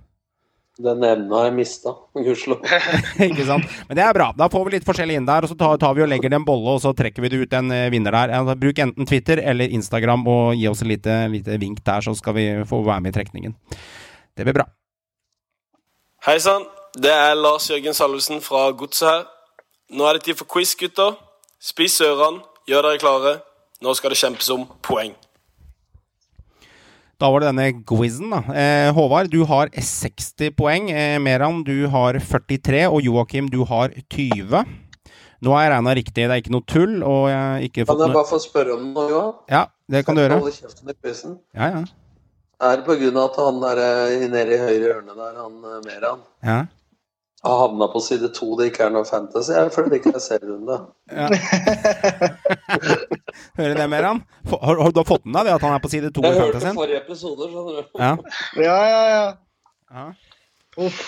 Den 0.80 1.04
evnen 1.04 1.34
har 1.36 1.50
jeg 1.50 1.56
mista, 1.58 1.92
gudskjelov. 2.26 2.64
Ikke 3.28 3.46
sant? 3.48 3.68
Men 3.90 3.98
det 4.00 4.04
er 4.06 4.16
bra. 4.16 4.30
Da 4.38 4.48
får 4.52 4.64
vi 4.66 4.76
litt 4.78 4.88
forskjellig 4.88 5.18
inn 5.20 5.28
der, 5.28 5.44
og 5.44 5.52
så 5.52 5.58
tar, 5.60 5.80
tar 5.82 5.98
vi 5.98 6.06
og 6.06 6.12
legger 6.12 6.32
det 6.32 6.40
en 6.40 6.48
bolle, 6.48 6.78
og 6.78 6.84
så 6.84 6.94
trekker 6.96 7.26
vi 7.26 7.32
det 7.34 7.42
ut 7.44 7.56
en 7.60 7.74
eh, 7.76 7.90
vinner 7.92 8.16
der. 8.16 8.36
Altså, 8.40 8.56
bruk 8.62 8.80
enten 8.80 9.10
Twitter 9.10 9.42
eller 9.44 9.74
Instagram 9.76 10.24
og 10.32 10.56
gi 10.56 10.70
oss 10.72 10.84
et 10.86 10.92
lite, 10.94 11.18
lite 11.34 11.60
vink 11.62 11.84
der, 11.84 12.06
så 12.06 12.16
skal 12.18 12.38
vi 12.40 12.46
få 12.70 12.80
være 12.88 13.04
med 13.04 13.12
i 13.12 13.18
trekningen. 13.20 13.58
Det 14.38 14.48
blir 14.48 14.62
bra. 14.62 14.70
Hei 16.26 16.38
sann, 16.40 16.64
det 16.96 17.12
er 17.12 17.36
Lars 17.36 17.68
Jørgen 17.70 17.98
Salvesen 17.98 18.40
fra 18.46 18.70
Godset 18.78 19.10
her. 19.10 19.28
Nå 19.92 20.08
er 20.08 20.18
det 20.18 20.30
tid 20.30 20.40
for 20.40 20.48
quiz, 20.48 20.72
gutter. 20.80 21.18
Spiss 21.62 22.00
ørene, 22.06 22.46
gjør 22.70 22.88
dere 22.88 23.02
klare. 23.02 23.34
Nå 23.84 23.92
skal 23.98 24.14
det 24.14 24.22
kjempes 24.22 24.48
om 24.54 24.64
poeng. 24.86 25.18
Da 27.22 27.30
var 27.30 27.44
det 27.44 27.52
denne 27.52 27.84
quizen, 27.86 28.32
da. 28.34 28.40
Eh, 28.50 28.88
Håvard, 28.98 29.28
du 29.30 29.44
har 29.46 29.70
60 29.78 30.56
poeng. 30.58 30.88
Eh, 30.90 31.20
Meran, 31.22 31.60
du 31.64 31.86
har 31.94 32.18
43. 32.18 32.88
Og 32.90 33.06
Joakim, 33.06 33.50
du 33.52 33.60
har 33.70 33.94
20. 34.10 34.64
Nå 35.42 35.54
har 35.54 35.68
jeg 35.68 35.72
regna 35.76 35.94
riktig, 35.98 36.26
det 36.26 36.34
er 36.34 36.42
ikke 36.42 36.54
noe 36.56 36.66
tull. 36.66 36.96
Og 37.06 37.28
jeg 37.30 37.38
har 37.38 37.66
ikke 37.68 37.86
Kan 37.86 38.02
jeg 38.02 38.16
bare 38.18 38.30
få 38.30 38.40
spørre 38.42 38.74
om 38.74 38.88
noe, 38.96 39.06
Johan? 39.10 39.36
Ja, 39.54 39.62
det 39.94 40.02
kan 40.08 40.18
du 40.18 40.24
gjøre. 40.24 40.40
Ja, 41.54 41.70
ja. 41.78 41.84
Er 42.62 42.78
det 42.78 42.86
på 42.90 42.98
grunn 42.98 43.18
av 43.18 43.30
at 43.30 43.38
han 43.42 43.62
der 43.68 43.84
eh, 43.86 44.26
nede 44.30 44.58
i 44.58 44.62
høyre 44.62 44.90
hjørne 44.90 45.18
der, 45.18 45.38
han 45.42 45.56
eh, 45.62 45.80
Meran, 45.86 46.26
ja. 46.46 46.60
Har 47.44 47.58
havna 47.58 47.88
på 47.90 48.00
side 48.06 48.28
to 48.38 48.48
det 48.60 48.68
ikke 48.70 48.84
er 48.86 48.92
noe 48.94 49.06
fantasy? 49.08 49.52
Jeg 49.56 49.72
føler 49.74 49.90
det 49.90 50.00
ikke 50.02 50.12
er 50.14 50.22
serierunde. 50.22 50.76
Hører 53.58 53.74
du 53.74 53.80
det, 53.80 53.88
mer, 53.90 54.08
han? 54.12 54.22
Har, 54.52 54.82
har 54.84 54.94
du 54.94 55.02
fått 55.08 55.26
med 55.26 55.40
deg 55.42 55.50
det 55.50 55.56
at 55.56 55.66
han 55.66 55.74
er 55.74 55.82
på 55.84 55.90
side 55.92 56.12
to 56.14 56.22
Jeg 56.26 56.38
hørte 56.38 56.60
Fantasyen? 56.60 56.78
forrige 56.78 57.02
episode, 57.02 57.50
skjønner 57.50 57.74
du. 57.80 57.82
Ja. 57.98 58.12
Ja, 58.62 58.78
ja, 58.92 59.02
ja. 59.16 59.26
Ja. 59.92 60.06
Uff. 60.86 61.02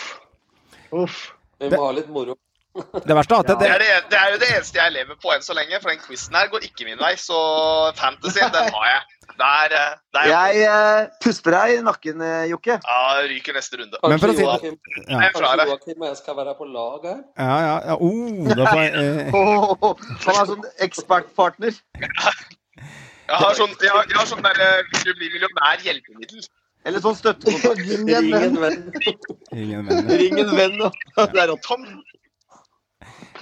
Uff. 0.92 1.20
Vi 1.62 1.70
må 1.72 1.84
ha 1.86 1.92
litt 1.96 2.10
moro. 2.12 2.36
Det 2.74 3.16
verste 3.16 3.36
er 3.36 3.44
at 3.44 3.50
det, 3.52 3.56
Det 3.62 3.68
er, 3.70 3.82
det, 3.84 3.90
det 4.10 4.18
er 4.20 4.30
jo 4.34 4.38
det 4.42 4.48
eneste 4.56 4.80
jeg 4.80 4.94
lever 4.96 5.18
på 5.22 5.34
enn 5.34 5.44
så 5.46 5.54
lenge, 5.54 5.78
for 5.82 5.94
den 5.94 6.00
quizen 6.02 6.38
her 6.38 6.48
går 6.50 6.64
ikke 6.66 6.88
min 6.88 7.02
vei. 7.02 7.12
Så 7.22 7.38
fantasy, 8.00 8.42
den 8.42 8.72
har 8.78 8.88
jeg. 8.90 9.04
Der, 9.38 9.76
eh, 9.78 9.92
der 10.14 10.26
Jeg 10.30 10.64
eh, 10.70 11.12
puster 11.24 11.56
deg 11.56 11.76
i 11.76 11.84
nakken, 11.86 12.22
eh, 12.22 12.46
Jokke. 12.52 12.80
Ja, 12.82 13.04
ryker 13.30 13.56
neste 13.58 13.80
runde. 13.82 14.02
Men 14.04 14.22
for 14.22 14.34
å 14.34 14.36
si 14.38 14.46
Joakim, 14.46 14.80
Ja. 15.08 15.22
Jeg 15.26 15.36
kanskje. 15.38 15.68
Joakim 15.70 16.02
og 16.02 16.08
jeg 16.10 16.18
skal 16.22 16.38
være 16.42 16.56
på 16.58 16.68
lag 16.70 17.08
her? 17.10 17.22
Ja, 17.38 17.60
ja, 17.68 17.78
ja. 17.92 17.96
Oh, 17.98 18.50
da 18.50 18.68
får 18.72 18.82
jeg, 18.84 19.06
eh, 19.06 19.38
Åh, 19.38 20.04
han 20.26 20.42
er 20.42 20.52
sånn 20.52 20.68
ekspertpartner. 20.88 21.80
Jeg 21.94 23.40
har 23.40 23.56
sånn, 23.58 23.74
jeg 23.82 23.94
har, 23.94 24.06
jeg 24.10 24.20
har 24.20 24.30
sånn 24.30 24.44
der, 24.46 24.66
hvis 24.92 25.08
du 25.08 25.14
blir 25.14 25.34
millionær, 25.38 25.82
hjelpemiddel. 25.86 26.44
Eller 26.84 27.04
sånn 27.04 27.16
støttekontakt. 27.16 27.80
Ring 27.80 28.10
en 28.12 28.34
Ring 28.34 29.74
en 29.78 29.88
venn. 29.88 30.10
Ring 30.10 30.40
en 30.42 30.52
venn, 30.58 30.82
da. 30.82 30.90
Det 31.32 31.40
er 31.46 31.48
rått. 31.54 31.64
Tom, 31.64 31.86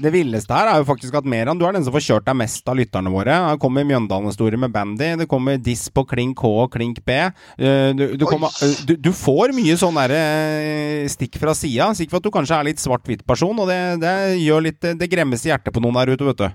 Det 0.01 0.09
villeste 0.13 0.55
her 0.55 0.69
er 0.71 0.79
jo 0.79 0.85
faktisk 0.87 1.15
at 1.19 1.27
Meran, 1.27 1.59
du 1.59 1.65
er 1.67 1.75
den 1.75 1.83
som 1.85 1.93
får 1.93 2.03
kjørt 2.05 2.25
deg 2.25 2.37
mest 2.39 2.69
av 2.71 2.77
lytterne 2.79 3.11
våre. 3.13 3.35
Det 3.51 3.61
kommer 3.61 3.85
Mjøndalen-historie 3.85 4.59
med 4.59 4.71
bandy, 4.73 5.11
det 5.19 5.27
kommer 5.29 5.59
diss 5.61 5.83
på 5.93 6.05
klink 6.09 6.37
K 6.39 6.51
og 6.63 6.71
klink 6.73 7.01
B. 7.05 7.17
Eh, 7.57 7.91
Du, 7.97 8.05
du, 8.17 8.25
kommer, 8.25 8.53
eh, 8.63 8.77
du, 8.87 8.95
du 8.97 9.11
får 9.15 9.53
mye 9.57 9.75
sånn 9.77 9.99
derre 9.99 10.21
eh, 10.21 11.09
stikk 11.11 11.37
fra 11.41 11.53
sida. 11.57 11.91
Sikkert 11.97 12.15
for 12.15 12.23
at 12.23 12.29
du 12.29 12.33
kanskje 12.37 12.57
er 12.57 12.69
litt 12.71 12.81
svart-hvitt-person, 12.81 13.61
og 13.61 13.69
det, 13.69 13.79
det 14.01 14.15
gjør 14.41 14.65
litt 14.69 14.89
Det 14.97 15.09
gremmes 15.11 15.45
i 15.45 15.51
hjertet 15.51 15.75
på 15.75 15.83
noen 15.83 15.99
der 15.99 16.13
ute, 16.15 16.29
vet 16.31 16.41
du. 16.45 16.47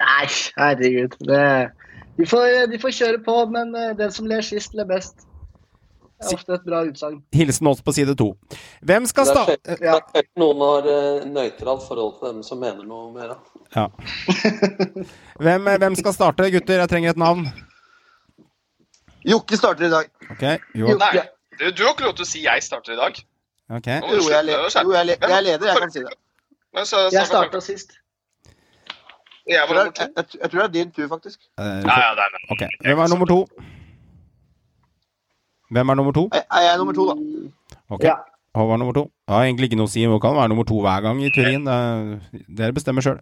Nei, 0.00 0.26
herregud. 0.56 1.18
Det, 1.28 1.44
de, 2.18 2.26
får, 2.26 2.48
de 2.72 2.80
får 2.82 2.96
kjøre 2.98 3.22
på, 3.26 3.36
men 3.52 3.76
den 4.00 4.14
som 4.14 4.26
ler 4.30 4.42
sist, 4.46 4.74
ler 4.74 4.88
best. 4.88 5.28
Er 6.22 6.34
ofte 6.36 6.54
et 6.54 6.64
bra 6.66 6.82
utsagn. 6.86 7.22
Hilsen 7.34 7.66
oss 7.66 7.80
på 7.82 7.92
side 7.96 8.14
to. 8.16 8.28
Hvem 8.82 9.06
skal 9.10 9.24
Det 9.24 9.30
er 9.30 9.34
sta... 9.34 9.44
sjelden- 9.46 9.80
det 9.80 9.88
er 9.90 10.00
sjelden 10.14 10.42
noen 10.42 10.60
har 10.66 10.88
eh, 10.92 11.24
nøytralt 11.26 11.82
forhold 11.88 12.18
til 12.20 12.28
dem 12.32 12.42
som 12.46 12.58
mener 12.62 12.84
noe 12.86 13.12
mer. 13.14 13.36
Ja. 13.76 13.88
Hvem, 15.40 15.68
eh, 15.68 15.78
hvem 15.78 15.94
skal 15.98 16.12
starte, 16.16 16.50
gutter? 16.54 16.80
Jeg 16.84 16.88
trenger 16.92 17.10
et 17.10 17.20
navn. 17.20 17.46
Jokke 19.24 19.56
starter 19.56 19.86
i 19.86 19.90
dag. 19.92 20.08
Okay, 20.34 20.58
jo. 20.74 20.96
nei, 20.98 21.12
du, 21.58 21.68
du 21.70 21.82
har 21.84 21.92
ikke 21.94 22.06
lov 22.08 22.14
til 22.18 22.24
å 22.26 22.28
si 22.28 22.40
'jeg 22.42 22.62
starter 22.62 22.92
i 22.94 22.96
dag'. 22.98 23.20
Ok. 23.70 23.86
Nå 23.86 24.06
må 24.06 24.12
du 24.12 24.16
Jo, 24.18 24.30
jeg, 24.30 24.44
le, 24.44 24.52
slutte 24.52 24.82
å 24.82 24.82
jo, 24.82 24.92
jeg, 24.98 25.18
jeg 25.22 25.36
er 25.36 25.44
leder, 25.46 25.66
jeg 25.70 25.76
kan 25.84 25.90
si 25.94 26.00
det. 26.00 26.14
Men 26.74 26.84
så- 26.86 27.08
Jeg 27.12 27.26
starta 27.26 27.60
sist. 27.60 27.92
Jeg 29.46 29.58
Jeg 29.58 29.68
tror 29.68 29.74
det 29.74 30.00
er, 30.00 30.08
jeg, 30.16 30.26
jeg 30.42 30.50
tror 30.50 30.60
det 30.60 30.68
er 30.68 30.72
din 30.72 30.90
tur, 30.90 31.08
faktisk. 31.08 31.38
Uh, 31.58 31.64
Ja, 31.64 31.96
ja, 32.02 32.10
det 32.18 32.24
er 32.26 32.30
det. 32.34 32.42
ok. 32.50 32.62
Hvem 32.86 32.98
er 32.98 33.08
nummer 33.08 33.26
to? 33.26 33.46
Hvem 35.72 35.88
er 35.92 35.98
nummer 35.98 36.12
to? 36.16 36.26
Jeg 36.36 36.68
er 36.68 36.76
nummer 36.80 36.96
to, 36.96 37.06
da? 37.08 37.14
Ok. 37.92 38.04
Ja. 38.04 38.16
Håvard 38.56 38.82
nummer 38.82 38.92
to. 38.96 39.06
Det 39.24 39.32
har 39.32 39.46
egentlig 39.46 39.70
ikke 39.70 39.78
noe 39.80 39.88
å 39.88 39.92
si. 39.92 40.02
Man 40.06 40.20
kan 40.20 40.36
være 40.36 40.50
nummer 40.52 40.66
to 40.68 40.80
hver 40.84 41.00
gang 41.06 41.22
i 41.24 41.30
Turin. 41.32 41.64
Det 41.64 41.72
er- 41.72 42.44
Dere 42.60 42.72
bestemmer 42.76 43.00
sjøl. 43.04 43.20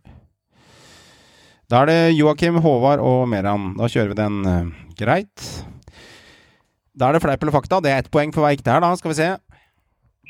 Da 1.71 1.83
er 1.83 1.87
det 1.87 2.17
Joakim, 2.19 2.57
Håvard 2.59 2.99
og 2.99 3.29
Meran. 3.31 3.77
Da 3.79 3.87
kjører 3.87 4.09
vi 4.11 4.19
den 4.19 4.41
eh, 4.47 4.73
greit. 4.99 5.45
Da 6.99 7.09
er 7.09 7.13
det 7.15 7.23
fleip 7.23 7.43
eller 7.43 7.55
fakta. 7.55 7.79
Det 7.81 7.93
er 7.93 8.03
ett 8.03 8.11
poeng 8.11 8.35
for 8.35 8.43
hver 8.43 8.57
ikke 8.59 8.67
der, 8.67 8.81
da. 8.83 8.91
Skal 8.99 9.13
vi 9.13 9.21
se. 9.21 9.29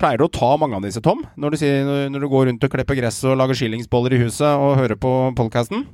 Pleier 0.00 0.18
du 0.20 0.24
å 0.26 0.32
ta 0.32 0.56
mange 0.60 0.76
av 0.76 0.82
disse, 0.84 1.00
Tom? 1.04 1.24
Når 1.36 1.50
du, 1.50 1.56
sier, 1.60 1.88
når 2.12 2.20
du 2.20 2.28
går 2.28 2.46
rundt 2.48 2.64
og 2.64 2.70
klipper 2.72 2.96
gress 2.96 3.22
og 3.24 3.36
lager 3.40 3.56
skillingsboller 3.56 4.12
i 4.16 4.20
huset 4.22 4.48
og 4.48 4.76
hører 4.80 4.96
på 5.00 5.10
podkasten? 5.36 5.86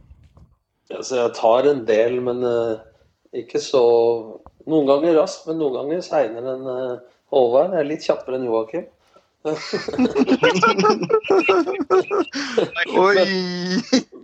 Ja, 0.90 0.98
jeg 1.02 1.32
tar 1.34 1.66
en 1.66 1.84
del, 1.88 2.20
men 2.22 2.42
uh, 2.46 2.78
ikke 3.34 3.58
så 3.62 3.82
Noen 4.66 4.86
ganger 4.88 5.14
raskt, 5.20 5.46
men 5.48 5.58
noen 5.62 5.76
ganger 5.80 6.00
seinere 6.04 6.56
enn 6.56 6.66
eh, 6.72 6.96
Håvard. 7.34 7.72
Jeg 7.74 7.82
er 7.84 7.90
litt 7.90 8.06
kjappere 8.06 8.38
enn 8.40 8.48
Joakim. 8.48 8.86
Oi! 12.96 13.22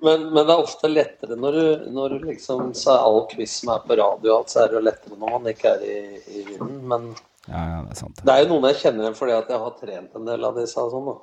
Men, 0.03 0.25
men 0.35 0.47
det 0.47 0.51
er 0.51 0.59
ofte 0.59 0.89
lettere 0.91 1.37
når 1.39 1.53
du, 1.55 1.67
når 1.95 2.09
du 2.17 2.25
liksom 2.33 2.73
Så 2.75 2.91
er 2.97 3.05
all 3.07 3.21
quiz 3.31 3.53
som 3.61 3.71
er 3.75 3.85
på 3.87 3.95
radio, 4.01 4.33
og 4.33 4.39
alt, 4.41 4.51
så 4.51 4.57
er 4.65 4.73
det 4.73 4.77
jo 4.81 4.83
lettere 4.89 5.19
når 5.21 5.31
man 5.37 5.47
ikke 5.53 5.69
er 5.77 5.81
i, 5.87 5.99
i 6.27 6.43
vinden. 6.49 6.81
Men 6.91 7.03
Ja, 7.47 7.59
ja, 7.59 7.79
det 7.87 7.95
er 7.95 7.99
sant. 7.99 8.19
det 8.23 8.33
er 8.35 8.41
jo 8.45 8.51
noen 8.53 8.67
jeg 8.71 8.81
kjenner 8.83 9.03
igjen 9.07 9.19
fordi 9.19 9.33
at 9.37 9.49
jeg 9.51 9.63
har 9.63 9.73
trent 9.79 10.19
en 10.19 10.27
del 10.29 10.45
av 10.47 10.59
disse 10.59 10.79
og 10.83 10.91
sånn, 10.95 11.09
da. 11.11 11.17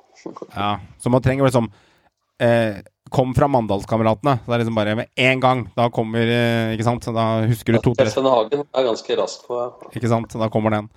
Ja, 0.56 0.72
Så 1.00 1.12
man 1.12 1.24
trenger 1.24 1.44
liksom 1.48 1.66
eh, 2.44 2.74
kom 3.12 3.34
fra 3.36 3.48
Mandalskameratene. 3.50 4.38
Så 4.40 4.46
det 4.50 4.56
er 4.56 4.62
liksom 4.64 4.78
bare 4.78 4.96
med 4.98 5.08
en 5.20 5.40
gang. 5.42 5.62
Da 5.76 5.88
kommer 5.94 6.26
eh, 6.30 6.72
Ikke 6.76 6.86
sant? 6.86 7.04
Da 7.14 7.24
husker 7.50 7.76
du 7.76 7.80
to-tre 7.84 8.06
Steffen 8.08 8.28
Hagen 8.30 8.64
er 8.66 8.86
ganske 8.88 9.16
rask 9.20 9.46
på. 9.48 9.60
Ikke 9.94 10.08
sant? 10.12 10.34
Da 10.38 10.48
kommer 10.52 10.70
den. 10.76 10.88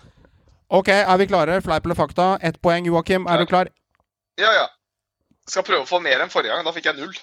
Ok, 0.74 0.90
er 0.94 1.18
vi 1.22 1.28
klare? 1.30 1.60
Fleip 1.62 1.86
eller 1.86 1.98
fakta? 2.00 2.28
Ett 2.42 2.62
poeng, 2.64 2.86
Joakim. 2.90 3.28
Er 3.30 3.44
du 3.44 3.46
klar? 3.50 3.70
Ja, 4.42 4.50
ja. 4.58 4.68
Skal 5.50 5.66
prøve 5.68 5.84
å 5.84 5.90
få 5.90 6.00
mer 6.02 6.24
enn 6.24 6.32
forrige 6.34 6.54
gang. 6.56 6.64
Da 6.66 6.72
fikk 6.74 6.88
jeg 6.90 6.98
null. 7.02 7.14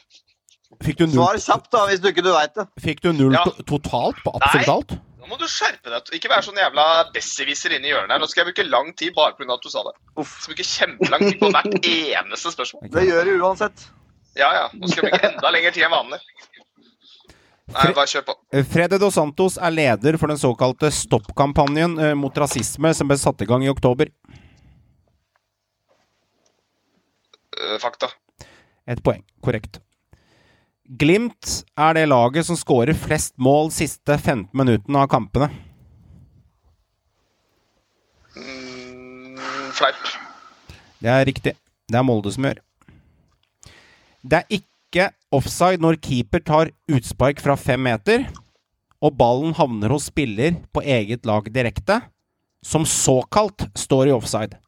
Fikk 0.84 1.00
du 1.00 1.06
null, 1.08 1.16
Svar 1.16 1.38
kjapt, 1.42 1.70
da, 1.72 1.80
hvis 1.90 1.98
du 2.02 2.10
ikke 2.12 2.22
du 2.22 2.30
veit 2.30 2.52
det. 2.54 2.66
fikk 2.78 3.00
du 3.02 3.08
null 3.12 3.32
Ja. 3.34 3.42
to 3.42 3.64
totalt 3.66 4.20
på 4.22 4.30
absolutt 4.38 4.68
Nei. 4.68 4.74
alt? 4.76 4.92
Nå 5.20 5.26
må 5.32 5.38
du 5.40 5.46
skjerpe 5.50 5.90
deg. 5.90 6.12
Ikke 6.14 6.30
være 6.30 6.46
sånn 6.46 6.60
jævla 6.60 6.84
besserwisser 7.14 7.74
inne 7.74 7.88
i 7.88 7.90
hjørnet 7.90 8.14
her. 8.14 8.20
Nå 8.22 8.28
skal 8.30 8.44
jeg 8.44 8.52
bruke 8.54 8.68
lang 8.70 8.92
tid 8.94 9.14
bare 9.16 9.34
pga. 9.34 9.54
at 9.54 9.62
du 9.66 9.68
sa 9.72 9.82
det. 9.88 9.96
Jeg 10.20 10.26
skal 10.30 10.54
bruke 10.54 10.68
kjempelang 10.70 11.24
tid 11.26 11.40
på 11.40 11.50
hvert 11.50 11.74
eneste 11.90 12.52
spørsmål. 12.54 12.86
Det 12.94 13.04
gjør 13.08 13.24
du 13.24 13.32
uansett. 13.42 13.84
Ja, 14.38 14.50
ja. 14.54 14.70
Nå 14.74 14.88
skal 14.88 15.06
vi 15.06 15.10
bruke 15.10 15.28
enda 15.32 15.50
lengre 15.54 15.72
tid 15.74 15.86
enn 15.86 15.94
vanlig. 15.94 16.20
Nei, 17.70 17.90
bare 17.94 18.06
kjør 18.10 18.24
på. 18.26 18.34
Frede 18.70 18.98
Dos 18.98 19.14
Santos 19.14 19.56
er 19.62 19.70
leder 19.74 20.16
for 20.18 20.30
den 20.32 20.38
såkalte 20.40 20.90
Stopp-kampanjen 20.94 21.98
eh, 22.02 22.14
mot 22.18 22.34
rasisme 22.42 22.90
som 22.96 23.10
ble 23.10 23.18
satt 23.20 23.44
i 23.44 23.46
gang 23.46 23.62
i 23.62 23.70
oktober. 23.70 24.10
Eh, 27.60 27.76
fakta. 27.82 28.10
Et 28.90 29.02
poeng. 29.06 29.22
Korrekt. 29.44 29.78
Glimt 30.98 31.60
er 31.78 31.94
det 31.94 32.08
laget 32.10 32.48
som 32.48 32.58
skårer 32.58 32.96
flest 32.98 33.36
mål 33.38 33.70
siste 33.70 34.16
15 34.18 34.48
minuttene 34.58 35.04
av 35.04 35.12
kampene. 35.12 35.46
Mm, 38.34 39.38
fleip. 39.78 40.10
Det 40.98 41.12
er 41.14 41.22
riktig. 41.28 41.54
Det 41.86 41.98
er 42.00 42.06
Molde 42.06 42.34
som 42.34 42.48
gjør. 42.48 42.58
Det 44.22 44.42
er 44.42 44.56
ikke 44.60 45.08
offside 45.32 45.80
når 45.80 45.98
keeper 46.02 46.42
tar 46.44 46.70
utspark 46.90 47.40
fra 47.40 47.54
fem 47.56 47.80
meter, 47.86 48.26
og 49.00 49.14
ballen 49.16 49.54
havner 49.56 49.92
hos 49.94 50.10
spiller 50.10 50.58
på 50.74 50.82
eget 50.84 51.24
lag 51.28 51.46
direkte, 51.54 52.00
som 52.62 52.84
såkalt 52.84 53.64
står 53.78 54.10
i 54.10 54.12
offside. 54.12 54.58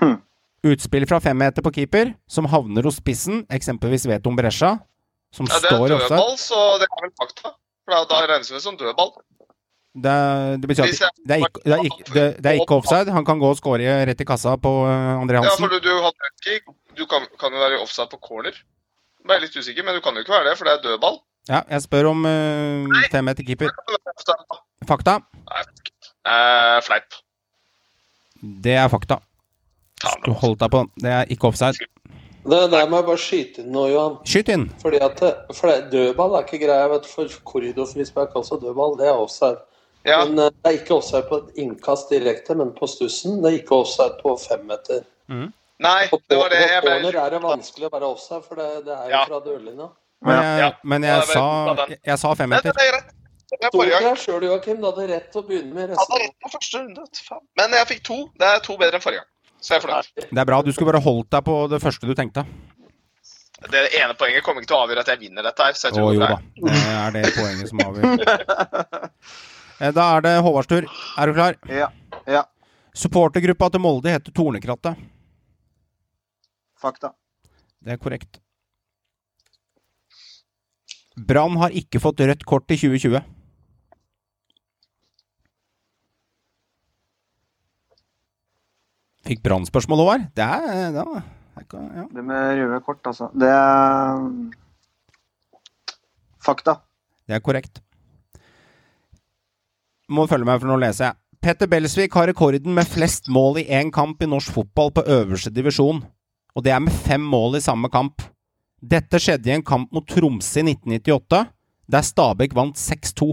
Hmm. 0.00 0.18
Utspill 0.66 1.06
fra 1.08 1.20
fem 1.22 1.38
meter 1.38 1.62
på 1.62 1.70
keeper, 1.76 2.10
som 2.28 2.48
havner 2.50 2.88
hos 2.88 2.98
spissen, 2.98 3.44
eksempelvis 3.52 4.08
Veton 4.10 4.36
Brescia, 4.36 4.74
som 5.32 5.46
Ja, 5.46 5.60
det 5.60 5.70
er 5.70 5.76
står 5.76 5.86
i 5.86 5.94
offside. 5.94 6.18
dødball, 6.18 6.36
så 6.42 6.60
det 6.82 6.88
er 6.90 7.04
vel 7.06 7.14
fakta. 7.22 7.54
For 7.86 7.94
da, 7.94 8.02
da 8.10 8.20
regnes 8.32 8.50
det 8.50 8.62
som 8.64 8.76
dødball. 8.80 9.12
Det, 9.96 10.14
det 10.60 10.68
betyr 10.68 10.84
at 10.84 10.90
det 11.24 11.36
er, 11.38 11.42
ikke, 11.46 11.60
det, 11.64 11.72
er 11.72 11.84
ikke, 11.88 12.06
det, 12.12 12.24
det 12.44 12.50
er 12.50 12.58
ikke 12.60 12.76
offside. 12.76 13.12
Han 13.14 13.24
kan 13.24 13.38
gå 13.40 13.48
og 13.48 13.56
score 13.56 13.94
rett 14.08 14.20
i 14.20 14.26
kassa 14.28 14.56
på 14.60 14.72
André 14.84 15.22
André 15.22 15.40
Ja, 15.40 15.46
Hansen. 15.46 15.64
for 15.64 15.72
du, 15.72 15.78
du, 15.80 16.74
du 16.98 17.06
kan, 17.08 17.24
kan 17.40 17.56
jo 17.56 17.62
være 17.62 17.80
offside 17.80 18.10
på 18.12 18.20
corner. 18.28 18.58
Jeg 19.26 19.38
er 19.38 19.42
litt 19.42 19.56
usikker, 19.56 19.86
men 19.86 19.96
du 19.96 20.02
kan 20.04 20.14
jo 20.14 20.22
ikke 20.22 20.36
være 20.36 20.50
det, 20.50 20.58
for 20.58 20.68
det 20.68 20.76
er 20.76 20.84
dødball. 20.84 21.16
Ja, 21.48 21.62
jeg 21.70 21.82
spør 21.86 22.10
om 22.10 22.26
uh, 22.26 23.00
fem 23.10 23.24
meter 23.24 23.46
keeper. 23.46 23.72
Fakta? 24.86 25.20
Eh, 26.26 26.78
fleip. 26.86 27.16
Det 28.64 28.74
er 28.74 28.88
fakta. 28.92 29.20
Du 30.26 30.32
holdt 30.36 30.60
deg 30.60 30.72
på 30.72 30.82
den. 30.82 30.90
Det 31.02 31.12
er 31.12 31.30
ikke 31.32 31.48
offside. 31.48 31.88
Det 32.46 32.58
der 32.70 32.88
må 32.90 33.00
jeg 33.00 33.06
bare 33.08 33.18
skyte 33.18 33.62
inn 33.62 33.72
nå, 33.74 33.86
Johan. 33.90 34.18
Skyt 34.28 34.50
inn! 34.54 34.66
Fordi 34.82 35.00
at 35.02 35.22
for 35.56 35.70
det, 35.70 35.88
Dødball 35.90 36.36
er 36.38 36.44
ikke 36.46 36.60
greia. 36.62 36.86
vet 36.92 37.06
du, 37.06 37.08
For 37.10 37.38
korridorfrispark 37.50 38.36
altså 38.38 38.58
dødball. 38.62 38.94
Det 39.00 39.08
er 39.08 39.18
offside. 39.18 39.58
Men 40.06 40.38
uh, 40.38 40.48
Det 40.62 40.70
er 40.70 40.78
ikke 40.80 40.94
offside 41.00 41.26
på 41.28 41.36
et 41.42 41.60
innkast 41.64 42.10
direkte, 42.14 42.54
men 42.58 42.70
på 42.76 42.86
stussen. 42.90 43.40
Det 43.42 43.50
er 43.52 43.58
ikke 43.60 43.78
offside 43.82 44.16
på 44.22 44.36
femmeter. 44.38 45.04
Nei, 45.82 46.06
På, 46.08 46.20
det 46.30 46.36
var 46.40 46.48
det 46.54 46.60
jeg 46.62 46.82
ble 46.84 46.92
corner 46.94 47.16
er 47.26 47.30
det 47.34 47.40
vanskelig 47.42 47.88
å 47.88 47.92
være 47.92 48.08
offside, 48.14 48.42
for 48.46 48.56
det, 48.62 48.68
det 48.86 48.94
er 48.96 49.10
jo 49.12 49.22
fra 49.28 49.40
dørlinja. 49.44 49.88
Men 50.24 50.38
jeg, 50.40 50.60
Ja. 50.62 50.68
men 50.82 51.02
Ja, 51.04 51.08
jeg 51.18 51.20
det 51.26 51.34
sa, 51.34 51.44
jeg, 51.90 51.98
jeg 52.12 52.18
sa 52.22 52.30
femmeter. 52.38 52.72
Nei, 52.78 52.86
meter. 52.86 53.00
det. 53.02 53.12
Det 53.46 53.68
Sto 53.70 53.78
gang. 53.82 54.02
deg 54.06 54.16
sjøl, 54.22 54.42
Joakim. 54.48 54.78
Du 54.80 54.86
hadde 54.88 55.04
rett 55.10 55.26
til 55.32 55.42
å 55.42 55.46
begynne 55.46 55.74
med 55.74 55.88
Jeg 55.90 55.98
hadde 56.00 56.00
resten. 56.00 56.22
rett 56.24 56.38
på 56.42 56.52
første 56.54 56.78
runde. 56.80 57.04
Men 57.60 57.76
jeg 57.76 57.86
fikk 57.92 58.00
to. 58.08 58.16
Det 58.40 58.46
er 58.48 58.62
to 58.64 58.76
bedre 58.80 58.98
enn 58.98 59.04
forrige 59.04 59.20
gang. 59.22 59.28
Så 59.60 59.74
jeg 59.74 59.78
er 59.78 59.84
fornøyd. 59.86 60.30
Det 60.32 60.40
er 60.42 60.48
bra. 60.48 60.62
Du 60.66 60.72
skulle 60.72 60.90
bare 60.92 61.02
holdt 61.04 61.30
deg 61.36 61.44
på 61.46 61.58
det 61.70 61.82
første 61.84 62.06
du 62.08 62.14
tenkte. 62.18 62.46
Det 63.70 63.84
ene 64.00 64.14
poenget 64.18 64.42
kommer 64.44 64.60
ikke 64.64 64.68
til 64.72 64.76
å 64.76 64.82
avgjøre 64.86 65.00
at 65.04 65.08
jeg 65.14 65.20
vinner 65.20 65.42
dette 65.46 65.62
her. 65.68 65.72
Så 65.78 65.88
jeg 65.88 65.94
Å 65.94 65.96
tror 65.96 66.14
jo 66.14 66.20
det 66.20 66.28
da. 66.32 66.38
Det 66.64 66.80
er 66.96 67.14
det 67.14 67.34
poenget 67.36 67.68
som 67.70 67.84
avgjør. 67.86 69.10
Eh, 69.80 69.92
Da 69.92 70.16
er 70.16 70.24
det 70.24 70.34
Håvards 70.42 70.68
tur. 70.70 70.86
Er 71.18 71.26
du 71.26 71.34
klar? 71.36 71.56
Ja. 71.68 71.90
ja. 72.26 72.44
Supportergruppa 72.96 73.68
til 73.70 73.80
Molde 73.84 74.12
heter 74.14 74.32
Tornekrattet. 74.32 74.96
Fakta. 76.80 77.12
Det 77.84 77.92
er 77.96 78.00
korrekt. 78.00 78.40
Brann 81.16 81.56
har 81.60 81.72
ikke 81.72 82.00
fått 82.00 82.20
rødt 82.20 82.44
kort 82.44 82.70
i 82.72 82.76
2020. 82.76 83.22
Fikk 89.26 89.40
Brann 89.42 89.64
spørsmål, 89.66 90.04
Håvard? 90.04 90.28
Det 90.36 90.44
er, 90.44 90.92
det 90.94 91.02
det 91.02 91.80
er 91.80 91.96
ja. 91.96 92.04
Det 92.12 92.22
med 92.22 92.60
røde 92.60 92.80
kort, 92.84 93.00
altså. 93.08 93.30
Det 93.34 93.48
er 93.48 94.20
fakta. 96.44 96.76
Det 97.26 97.34
er 97.34 97.42
korrekt. 97.42 97.80
Må 100.08 100.26
følge 100.30 100.46
meg, 100.46 100.60
for 100.62 100.70
nå 100.70 100.76
leser 100.80 101.04
jeg. 101.08 101.14
Petter 101.42 101.68
Belsvik 101.70 102.14
har 102.16 102.26
rekorden 102.30 102.74
med 102.74 102.88
flest 102.88 103.28
mål 103.32 103.58
i 103.62 103.66
én 103.78 103.90
kamp 103.94 104.22
i 104.22 104.28
norsk 104.30 104.52
fotball 104.54 104.90
på 104.94 105.04
øverste 105.16 105.50
divisjon. 105.54 106.00
Og 106.56 106.64
det 106.64 106.72
er 106.72 106.80
med 106.82 106.94
fem 107.06 107.20
mål 107.22 107.56
i 107.58 107.60
samme 107.64 107.88
kamp. 107.92 108.22
Dette 108.82 109.18
skjedde 109.20 109.50
i 109.50 109.54
en 109.56 109.64
kamp 109.66 109.92
mot 109.94 110.06
Tromsø 110.08 110.60
i 110.62 110.64
1998, 110.72 111.42
der 111.92 112.02
Stabæk 112.06 112.54
vant 112.56 112.76
6-2. 112.80 113.28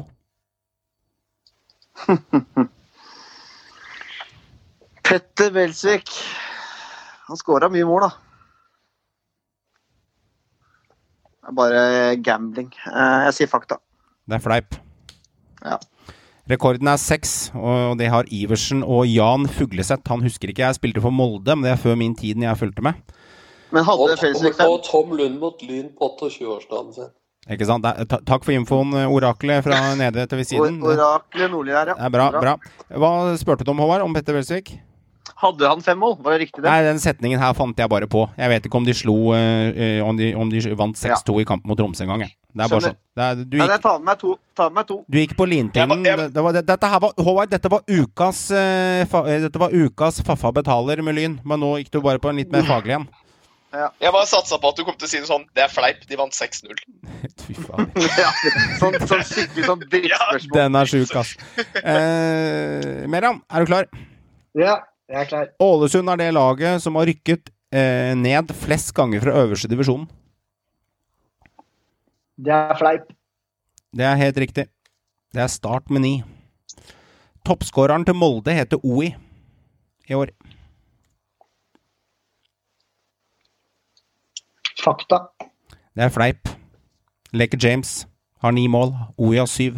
Petter 5.04 5.52
Belsvik. 5.54 6.10
Han 7.28 7.38
skåra 7.40 7.70
mye 7.72 7.86
mål, 7.88 8.02
da. 8.08 8.12
Det 11.44 11.52
er 11.52 11.56
bare 11.58 11.82
gambling. 12.24 12.70
Eh, 12.88 13.26
Jeg 13.28 13.34
sier 13.40 13.50
fakta. 13.52 13.76
Det 14.28 14.38
er 14.38 14.44
fleip. 14.44 14.78
Ja. 15.64 15.78
Rekorden 16.52 16.90
er 16.92 17.00
seks, 17.00 17.52
og 17.56 17.98
det 18.02 18.10
har 18.12 18.28
Iversen 18.28 18.82
og 18.84 19.06
Jan 19.08 19.46
Fugleseth. 19.48 20.04
Han 20.12 20.26
husker 20.26 20.52
ikke, 20.52 20.66
jeg 20.66 20.76
spilte 20.76 21.04
for 21.04 21.14
Molde, 21.16 21.56
men 21.56 21.64
det 21.64 21.72
er 21.72 21.80
før 21.80 21.96
min 22.00 22.16
tid 22.20 22.36
når 22.36 22.50
jeg 22.50 22.60
fulgte 22.66 22.84
med. 22.84 23.00
Men 23.72 23.86
hadde 23.88 24.18
fem? 24.20 24.68
og 24.68 24.84
Tom 24.86 25.16
Lund 25.18 25.40
mot 25.40 25.64
Lyn 25.64 25.88
på 25.98 26.10
28-årsdagen 26.20 26.92
sin. 26.98 27.12
Ikke 27.52 27.66
sant? 27.68 27.88
Takk 28.28 28.44
for 28.46 28.52
infoen, 28.56 28.92
oraklet 29.08 29.64
fra 29.66 29.80
nede 30.00 30.28
til 30.28 30.38
ved 30.40 30.48
siden. 30.48 30.78
Or- 30.84 30.94
Oraklet 31.00 31.52
Nordli 31.52 31.72
her, 31.76 31.92
ja. 31.92 31.96
Det 31.98 32.06
er 32.08 32.14
bra, 32.14 32.28
bra. 32.32 32.54
Hva 32.92 33.14
spurte 33.40 33.66
du 33.68 33.72
om, 33.74 33.82
Håvard? 33.84 34.04
Om 34.06 34.14
Petter 34.16 34.36
Welsvik? 34.38 34.76
Hadde 35.44 35.68
han 35.68 35.82
fem 35.84 36.00
mål? 36.00 36.16
Var 36.24 36.36
det 36.36 36.40
riktig, 36.46 36.62
det? 36.62 36.70
Nei, 36.70 36.84
den 36.86 37.02
setningen 37.04 37.42
her 37.42 37.56
fant 37.58 37.80
jeg 37.80 37.92
bare 37.92 38.08
på. 38.08 38.24
Jeg 38.40 38.52
vet 38.52 38.68
ikke 38.70 38.80
om 38.80 38.86
de 38.88 38.96
slo 38.96 39.16
eh, 39.36 39.70
eh, 39.74 40.00
Om 40.06 40.20
de, 40.20 40.30
om 40.40 40.52
de 40.52 40.62
vant 40.80 40.96
6-2 40.96 41.42
i 41.42 41.48
kampen 41.48 41.68
mot 41.68 41.80
Tromsø 41.80 42.06
engang. 42.06 42.24
jeg. 42.24 42.36
Det 42.54 42.64
er 42.64 42.70
bare 42.72 42.84
Skjønner. 42.86 42.94
sånn. 42.94 43.00
Det 43.14 43.26
er, 43.26 43.42
du, 43.42 43.58
Nei, 43.58 43.66
gikk, 43.66 43.74
jeg 43.74 43.84
tar 43.84 43.98
med 44.00 44.08
meg 44.08 44.22
to. 44.22 44.36
Ta 44.56 44.70
med 44.70 44.78
meg 44.80 44.88
to. 44.92 45.00
du 45.10 45.18
gikk 45.20 45.34
på 45.40 45.48
linpinnen. 45.50 46.06
Det, 46.06 46.30
det 46.36 46.46
var, 46.46 46.62
dette 46.70 46.92
her 46.94 47.02
var 47.04 47.26
Håvard, 47.28 47.52
dette 47.52 47.74
var 47.74 47.84
ukas 47.90 48.46
uh, 48.54 49.02
fa, 49.10 49.26
eh, 49.28 49.42
Dette 49.48 49.62
var 49.62 49.76
ukas 49.76 50.22
Faffa 50.24 50.54
betaler 50.56 51.04
med 51.04 51.18
Lyn, 51.20 51.36
men 51.44 51.62
nå 51.62 51.76
gikk 51.82 51.92
du 51.94 52.00
bare 52.06 52.22
på 52.24 52.32
en 52.32 52.40
litt 52.40 52.54
mer 52.54 52.64
faglig 52.70 53.02
en. 53.02 53.10
Jeg 53.74 54.14
bare 54.14 54.30
satsa 54.30 54.60
på 54.62 54.70
at 54.70 54.78
du 54.78 54.84
kom 54.86 54.94
til 55.02 55.08
å 55.08 55.10
si 55.10 55.18
noe 55.18 55.26
sånn 55.26 55.46
Det 55.58 55.64
er 55.66 55.72
fleip, 55.74 56.04
de 56.06 56.18
vant 56.20 56.36
6-0. 56.38 56.78
Fy 57.48 57.56
faen. 57.58 57.90
ja, 58.22 58.30
sånn, 58.78 59.00
sånn 59.02 59.24
skikkelig 59.26 59.66
sånn 59.66 59.86
drittspørsmål. 59.88 60.58
Den 60.60 60.78
er 60.78 60.92
sjuk, 60.94 61.16
ass. 61.18 61.34
Eh, 61.82 63.08
Meran, 63.10 63.42
er 63.50 63.66
du 63.66 63.72
klar? 63.72 63.90
Ja, 64.54 64.78
jeg 65.10 65.20
er 65.22 65.30
klar. 65.30 65.50
Ålesund 65.62 66.10
er 66.10 66.22
det 66.22 66.34
laget 66.34 66.84
som 66.84 66.96
har 67.00 67.10
rykket 67.10 67.52
eh, 67.74 68.14
ned 68.18 68.54
flest 68.64 68.94
ganger 68.96 69.24
fra 69.24 69.36
øverste 69.44 69.70
divisjon. 69.72 70.08
Det 72.38 72.54
er 72.54 72.78
fleip. 72.80 73.12
Det 73.94 74.06
er 74.06 74.16
helt 74.18 74.38
riktig. 74.38 74.68
Det 75.34 75.42
er 75.42 75.52
Start 75.52 75.90
med 75.90 76.02
ni. 76.02 76.14
Toppskåreren 77.46 78.06
til 78.06 78.16
Molde 78.16 78.56
heter 78.56 78.80
OI 78.84 79.12
i 80.10 80.16
år. 80.16 80.32
Fakta. 84.84 85.20
Det 85.96 86.04
er 86.04 86.14
fleip. 86.14 86.50
Leke 87.34 87.58
James 87.62 88.08
har 88.42 88.52
ni 88.52 88.68
mål. 88.68 88.94
OI 89.18 89.38
har 89.38 89.50
syv. 89.50 89.78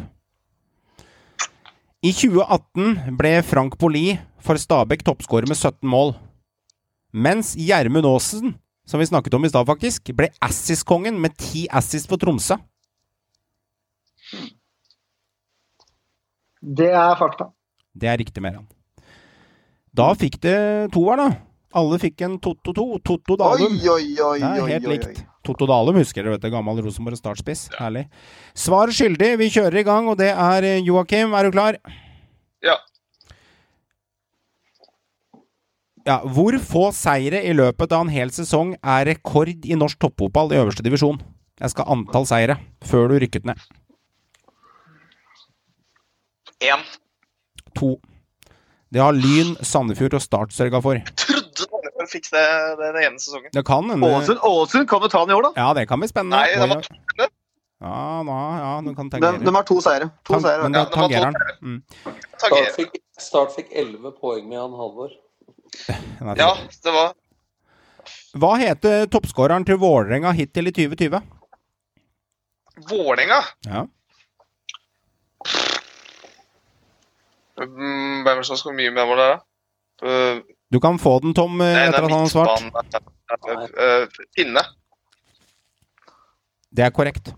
I 2.06 2.11
2018 2.14 3.18
ble 3.18 3.41
Frank 3.43 3.77
Poli 3.81 4.15
for 4.45 4.59
Stabæk 4.61 5.03
toppskårer 5.05 5.49
med 5.49 5.57
17 5.57 5.89
mål. 5.89 6.13
Mens 7.15 7.53
Gjermund 7.57 8.07
Aasen, 8.09 8.55
som 8.85 9.01
vi 9.01 9.07
snakket 9.09 9.34
om 9.38 9.45
i 9.47 9.49
stad, 9.51 9.65
faktisk, 9.67 10.11
ble 10.17 10.30
Assis-kongen 10.43 11.17
med 11.22 11.35
ti 11.39 11.65
Assis 11.72 12.05
for 12.09 12.22
Tromsø. 12.22 12.57
Det 16.65 16.89
er 16.91 17.17
fakta. 17.19 17.49
Det 17.95 18.09
er 18.09 18.17
riktig, 18.19 18.41
Meran. 18.43 18.65
Da 19.95 20.09
fikk 20.17 20.39
det 20.43 20.57
toer, 20.95 21.22
da. 21.22 21.27
Alle 21.76 21.99
fikk 21.99 22.23
en 22.26 22.38
Totto 22.43 22.73
2. 22.76 22.85
Totto 23.05 23.38
Dalum. 23.39 23.76
oi, 23.76 23.89
oi, 23.91 24.07
oi, 24.23 24.39
Nei, 24.39 24.57
helt 24.72 24.88
oi, 24.88 24.95
likt. 24.95 25.22
Totto 25.45 25.67
Dalum 25.69 25.99
husker 25.99 26.23
dere, 26.23 26.35
vet 26.35 26.47
du. 26.47 26.49
Gammel 26.53 26.81
Rosenborg 26.84 27.19
startspiss. 27.19 27.67
Herlig. 27.77 28.05
Svar 28.57 28.91
skyldig. 28.95 29.35
Vi 29.43 29.51
kjører 29.53 29.81
i 29.81 29.85
gang, 29.88 30.09
og 30.11 30.17
det 30.19 30.31
er 30.34 30.67
eh, 30.67 30.81
Joakim. 30.84 31.35
Er 31.38 31.47
du 31.47 31.55
klar? 31.55 31.77
Ja. 32.65 32.80
Ja, 36.06 36.19
Hvor 36.22 36.53
få 36.61 36.91
seire 36.94 37.40
i 37.49 37.53
løpet 37.57 37.94
av 37.95 38.03
en 38.06 38.11
hel 38.14 38.30
sesong 38.34 38.76
er 38.84 39.07
rekord 39.10 39.49
i 39.65 39.77
norsk 39.80 39.98
toppfotball 40.03 40.52
i 40.53 40.60
øverste 40.61 40.86
divisjon? 40.86 41.18
Jeg 41.57 41.72
skal 41.72 41.88
ha 41.88 41.95
antall 41.95 42.27
seire 42.30 42.60
før 42.86 43.10
du 43.10 43.15
rykket 43.23 43.48
ned. 43.49 43.57
Én. 46.61 46.84
To. 47.80 47.95
Det 48.94 49.02
har 49.02 49.18
Lyn, 49.18 49.56
Sandefjord 49.65 50.14
og 50.19 50.22
Start 50.23 50.53
sørga 50.56 50.82
for. 50.84 51.02
Trodde 51.19 51.65
Sandefjord 51.65 52.11
fikk 52.11 52.30
det, 52.36 52.44
det 52.80 52.91
den 52.95 53.02
ene 53.07 53.19
sesongen. 53.23 53.49
Det 53.57 53.65
kan 53.68 53.90
hende 53.90 54.07
Ålesund, 54.07 54.40
Ålesund 54.45 54.88
kan 54.91 55.02
jo 55.03 55.10
ta 55.11 55.26
den 55.26 55.34
i 55.34 55.40
år, 55.40 55.49
da. 55.49 55.53
Ja, 55.57 55.73
det 55.73 55.88
kan 55.90 55.99
bli 56.03 56.11
spennende. 56.11 56.38
Nei, 56.38 56.53
det 56.53 56.69
var 56.69 56.86
to. 56.86 57.30
Ja, 57.86 57.98
nå, 58.23 58.36
ja, 58.61 58.69
du 58.86 58.94
kan 58.95 59.10
De, 59.10 59.18
tangere. 59.18 59.44
de 59.44 59.52
har 59.57 59.65
to 59.68 59.82
seire. 59.84 60.07
To 60.23 60.38
Tang- 60.38 60.45
seire. 60.45 60.61
men 60.64 60.72
da 60.77 60.86
Ja, 60.86 60.86
det 60.86 60.95
tangerer 60.95 61.26
han. 61.26 61.36
Mm. 61.61 61.84
Start 63.18 63.52
fikk, 63.57 63.73
elleve 63.73 64.14
11 64.14 64.19
poeng 64.22 64.45
med 64.48 64.57
Jan 64.61 64.77
Halvor. 64.80 65.11
Ja, 66.38 66.52
det 66.84 66.94
var 66.94 67.14
Hva 68.36 68.52
heter 68.60 69.06
toppskåreren 69.12 69.66
til 69.68 69.78
Vålerenga 69.82 70.32
hittil 70.36 70.68
i 70.70 70.74
2020? 70.76 71.22
Vålerenga. 72.90 73.40
Ja. 73.66 73.86
Mm, 77.56 78.24
Hvem 78.26 78.34
er 78.34 78.42
det 78.42 78.48
som 78.50 78.60
skal 78.60 78.76
mye 78.76 78.92
med 78.92 79.08
mål 79.08 79.22
der, 79.22 79.36
da? 79.36 79.40
Uh, 80.04 80.42
Du 80.74 80.80
kan 80.84 80.98
få 81.00 81.20
den, 81.24 81.34
Tom, 81.38 81.62
eh, 81.64 81.72
nei, 81.72 81.86
etter 81.88 82.02
er 82.02 82.06
at 82.06 82.12
han 82.12 82.26
har 82.26 82.32
svart. 82.34 82.60
Finne. 84.36 84.64
Det 86.76 86.84
er 86.84 86.92
korrekt. 86.92 87.32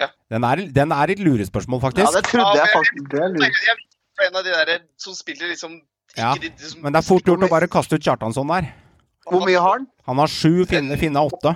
Ja. 0.00 0.08
Den 0.32 0.44
er, 0.44 0.56
den 0.74 0.92
er 0.92 1.12
et 1.14 1.22
lurespørsmål, 1.22 1.80
Ja, 1.96 2.10
det 2.12 2.24
trodde 2.28 2.58
jeg 2.58 2.68
faktisk. 2.74 3.08
Det 3.12 3.20
er 3.22 3.28
lurt. 3.32 3.56
en 4.26 4.36
av 4.36 4.44
de 4.44 4.50
der 4.52 4.82
som 5.00 5.14
spiller 5.16 5.48
liksom 5.48 5.80
Ja, 6.18 6.32
de, 6.36 6.50
de 6.52 6.70
som, 6.70 6.82
Men 6.84 6.92
det 6.94 7.00
er 7.00 7.06
fort 7.08 7.28
gjort 7.28 7.44
å 7.46 7.50
bare 7.50 7.68
kaste 7.72 7.96
ut 7.96 8.04
Kjartansson 8.04 8.50
der. 8.52 8.72
Hvor 9.28 9.44
mye 9.46 9.60
har 9.60 9.78
han? 9.78 9.86
Han 10.08 10.20
har 10.20 10.32
sju, 10.32 10.64
Finne, 10.68 10.98
Finne 11.00 11.22
har 11.22 11.30
åtte. 11.30 11.54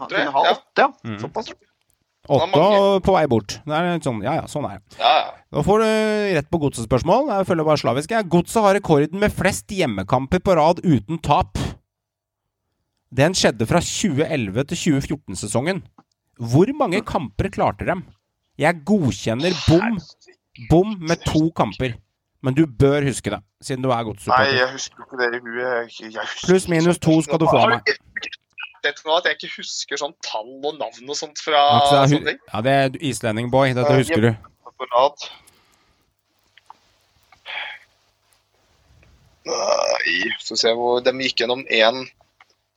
Han 0.00 0.08
Tror 0.08 0.16
jeg, 0.16 0.28
kunne 0.30 0.38
ha 0.38 0.46
ja. 0.46 0.54
åtte, 0.56 0.86
ja. 0.86 0.88
Mm. 1.10 1.18
Såpass. 1.20 1.50
Åtte 2.30 2.60
og 2.62 3.00
på 3.04 3.14
vei 3.16 3.24
bort. 3.32 3.56
Det 3.66 3.74
er 3.74 3.88
litt 3.96 4.06
sånn, 4.06 4.20
ja 4.24 4.36
ja, 4.38 4.44
sånn 4.48 4.68
er 4.68 4.78
det. 4.78 4.98
Ja, 5.00 5.12
ja. 5.16 5.30
Da 5.50 5.64
får 5.66 5.82
du 5.82 5.88
rett 6.36 6.50
på 6.52 6.60
godsespørsmål. 6.62 7.30
Jeg 7.32 7.48
følger 7.48 7.66
bare 7.66 7.80
slavisk. 7.80 8.12
Godset 8.30 8.62
har 8.62 8.76
rekorden 8.76 9.18
med 9.22 9.34
flest 9.34 9.72
hjemmekamper 9.74 10.42
på 10.46 10.54
rad 10.56 10.82
uten 10.84 11.18
tap. 11.26 11.58
Den 13.10 13.34
skjedde 13.34 13.66
fra 13.66 13.80
2011 13.82 14.68
til 14.70 14.80
2014-sesongen. 15.00 15.82
Hvor 16.38 16.70
mange 16.78 17.02
kamper 17.04 17.50
klarte 17.52 17.88
dem? 17.88 18.04
Jeg 18.60 18.84
godkjenner 18.86 19.56
bom, 19.66 19.98
bom 20.70 20.94
med 21.02 21.24
to 21.26 21.48
kamper. 21.56 21.96
Men 22.42 22.54
du 22.56 22.62
bør 22.66 23.04
huske 23.04 23.30
det, 23.34 23.40
siden 23.60 23.82
du 23.84 23.90
er 23.92 24.04
Nei, 24.26 24.44
jeg 24.56 24.68
husker 24.72 25.02
ikke 25.04 25.18
det 25.20 25.26
i 25.36 25.40
huet. 25.44 25.64
Jeg, 26.00 26.12
jeg 26.14 26.22
husker 26.24 26.46
Pluss 26.48 26.68
minus 26.72 26.98
to 26.98 27.18
skal 27.26 27.38
du 27.42 27.44
få 27.50 27.58
av 27.60 27.74
meg. 27.74 27.90
Vet 28.80 28.96
du 28.96 29.10
nå 29.10 29.16
at 29.18 29.26
jeg 29.28 29.36
ikke 29.36 29.50
husker 29.58 30.00
sånn 30.00 30.14
tall 30.24 30.48
og 30.64 30.78
navn 30.80 31.10
og 31.12 31.16
sånt 31.18 31.42
fra 31.44 31.60
Altså, 31.76 31.98
så 32.08 32.16
hu- 32.16 32.24
ting? 32.30 32.38
ja, 32.54 32.62
det 32.64 32.72
er 32.78 32.96
islending 33.10 33.50
boy. 33.52 33.74
Dette 33.76 33.92
husker 33.98 34.24
du. 34.24 34.30
Nei, 39.50 40.30
så 40.40 40.54
ser 40.56 40.70
se 40.70 40.72
hvor 40.78 41.00
de 41.04 41.12
gikk 41.24 41.42
gjennom 41.42 41.62
én 41.72 42.02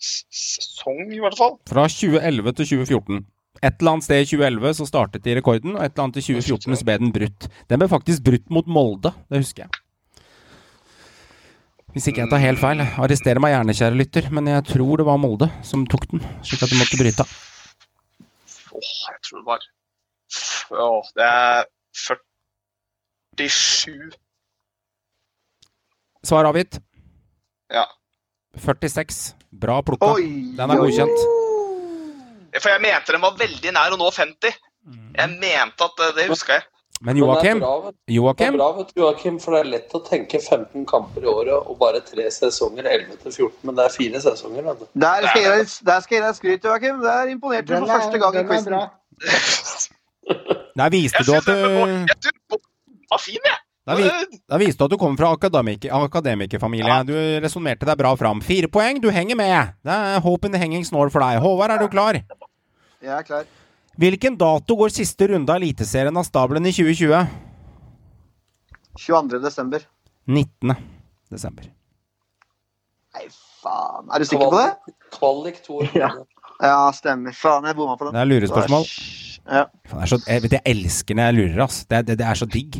sesong, 0.03 1.06
i 1.15 1.19
hvert 1.23 1.38
fall. 1.40 1.57
Fra 1.69 1.85
2011 1.91 2.53
til 2.60 2.69
2014. 2.84 3.23
Et 3.61 3.75
eller 3.80 3.91
annet 3.93 4.05
sted 4.07 4.23
i 4.23 4.27
2011 4.27 4.73
så 4.80 4.88
startet 4.89 5.23
de 5.23 5.35
rekorden, 5.38 5.75
og 5.77 5.84
et 5.85 5.93
eller 5.93 6.07
annet 6.07 6.19
i 6.19 6.25
2014 6.25 6.80
så 6.80 6.88
ble 6.88 6.97
den 7.03 7.13
brutt. 7.15 7.47
Den 7.69 7.80
ble 7.81 7.88
faktisk 7.91 8.25
brutt 8.25 8.49
mot 8.53 8.67
Molde, 8.67 9.13
det 9.30 9.43
husker 9.43 9.67
jeg. 9.67 9.80
Hvis 11.93 12.07
ikke 12.09 12.23
jeg 12.23 12.31
tar 12.31 12.41
helt 12.41 12.57
feil. 12.57 12.80
Arrester 12.81 13.38
meg 13.43 13.53
gjerne, 13.53 13.75
kjære 13.77 13.99
lytter, 13.99 14.30
men 14.34 14.49
jeg 14.49 14.65
tror 14.71 14.97
det 14.97 15.05
var 15.05 15.19
Molde 15.21 15.47
som 15.61 15.85
tok 15.85 16.07
den, 16.09 16.23
slik 16.41 16.65
at 16.65 16.73
de 16.73 16.80
måtte 16.80 16.97
bryte. 16.97 17.25
Åh, 18.73 18.91
jeg 19.11 19.21
tror 19.27 19.43
det 19.43 19.47
var 19.51 19.69
Åh, 20.73 21.11
det 21.13 21.27
er 21.30 21.67
47 23.38 24.17
Svar 26.23 26.47
avgitt. 26.49 26.80
Ja. 27.69 27.84
46. 28.57 29.35
Bra 29.51 29.81
plukka. 29.85 30.15
Den 30.17 30.71
er 30.71 30.80
oi, 30.80 30.88
godkjent. 30.88 31.43
For 32.59 32.69
jeg 32.69 32.81
mente 32.84 33.11
den 33.15 33.21
var 33.23 33.38
veldig 33.39 33.71
nær 33.73 33.95
å 33.95 33.97
nå 33.97 34.11
50. 34.13 34.53
Jeg 35.17 35.30
mente 35.39 35.85
at 35.88 35.97
det, 36.01 36.09
det 36.19 36.30
huska 36.30 36.59
jeg. 36.59 36.63
Men 37.03 37.17
Joakim, 37.19 37.59
Joakim 38.07 38.55
Joakim, 38.95 39.38
for 39.43 39.51
det 39.55 39.59
er 39.59 39.69
lett 39.73 39.91
å 39.97 39.99
tenke 40.07 40.39
15 40.39 40.85
kamper 40.88 41.25
i 41.25 41.27
året 41.27 41.51
og 41.67 41.75
bare 41.81 41.99
tre 42.05 42.30
sesonger, 42.31 42.85
11 42.88 43.17
til 43.25 43.31
14, 43.34 43.57
men 43.67 43.75
det 43.75 43.84
er 43.89 43.91
fire 43.91 44.21
sesonger. 44.23 44.63
Vet 44.69 44.80
du. 44.80 44.85
Der 45.03 45.27
skal 45.27 45.41
jeg 45.41 45.49
gi 45.49 45.57
deg- 45.65 45.88
der 45.89 45.99
skal 46.05 46.15
jeg 46.15 46.21
gi 46.21 46.27
deg 46.27 46.38
skryt, 46.38 46.69
Joakim. 46.69 47.01
Der 47.03 47.34
imponerte 47.34 47.67
du 47.73 47.75
for 47.81 47.91
er, 47.91 47.99
første 47.99 48.21
gang 48.23 48.39
i 48.39 48.45
quizen. 48.47 48.80
Der 50.80 50.89
viste 50.89 51.21
du 51.27 51.34
at 51.38 51.45
du 51.45 51.53
var 53.11 53.19
fin, 53.21 53.41
jeg. 53.45 53.59
Da, 53.84 53.97
vi, 53.99 54.05
da 54.47 54.57
viste 54.61 54.80
du 54.80 54.85
at 54.88 54.93
du 54.93 54.97
kommer 55.01 55.19
fra 55.19 55.34
akademik, 55.35 55.84
akademikerfamilie. 55.91 57.01
Du 57.09 57.13
resonnerte 57.43 57.85
deg 57.89 57.99
bra 57.99 58.13
fram. 58.17 58.39
Fire 58.41 58.69
poeng, 58.71 59.01
du 59.03 59.09
henger 59.11 59.35
med. 59.38 59.73
Det 59.84 59.91
er 59.91 60.23
håp 60.23 60.47
in 60.47 60.55
the 60.55 60.61
hanging 60.61 60.85
snore 60.88 61.11
for 61.11 61.19
deg. 61.21 61.41
Håvard, 61.43 61.75
er 61.75 61.84
du 61.84 61.91
klar? 61.91 62.21
Jeg 63.03 63.11
er 63.17 63.25
klar. 63.27 63.47
Hvilken 63.99 64.38
dato 64.39 64.75
går 64.80 64.93
siste 64.95 65.27
runde 65.30 65.51
av 65.53 65.59
Eliteserien 65.61 66.15
av 66.17 66.25
stabelen 66.25 66.65
i 66.65 66.73
2020? 66.73 67.25
22. 69.03 69.39
desember. 69.43 69.84
19. 70.30 70.75
desember. 71.34 71.67
Nei, 73.13 73.25
faen. 73.61 74.07
Er 74.13 74.23
du 74.23 74.27
sikker 74.30 74.49
på 74.53 74.61
det? 74.61 74.95
Kvalik 75.17 75.59
to. 75.65 75.81
Ja. 75.97 76.09
Ja, 76.63 76.77
stemmer. 76.95 77.35
Faen, 77.35 77.65
jeg 77.67 77.75
bomma 77.77 77.97
på 77.99 78.07
den. 78.07 78.15
Det 78.15 78.21
er 78.23 78.30
lurespørsmål. 78.30 78.88
Ja. 79.43 79.65
Faen, 79.89 79.99
det 79.99 80.05
er 80.05 80.11
så, 80.13 80.19
jeg, 80.30 80.43
vet, 80.45 80.55
jeg 80.59 80.65
elsker 80.77 81.17
når 81.19 81.27
jeg 81.30 81.38
lurer, 81.41 81.63
ass. 81.67 81.81
Det, 81.89 82.01
det, 82.07 82.17
det 82.21 82.27
er 82.30 82.39
så 82.39 82.47
digg. 82.53 82.80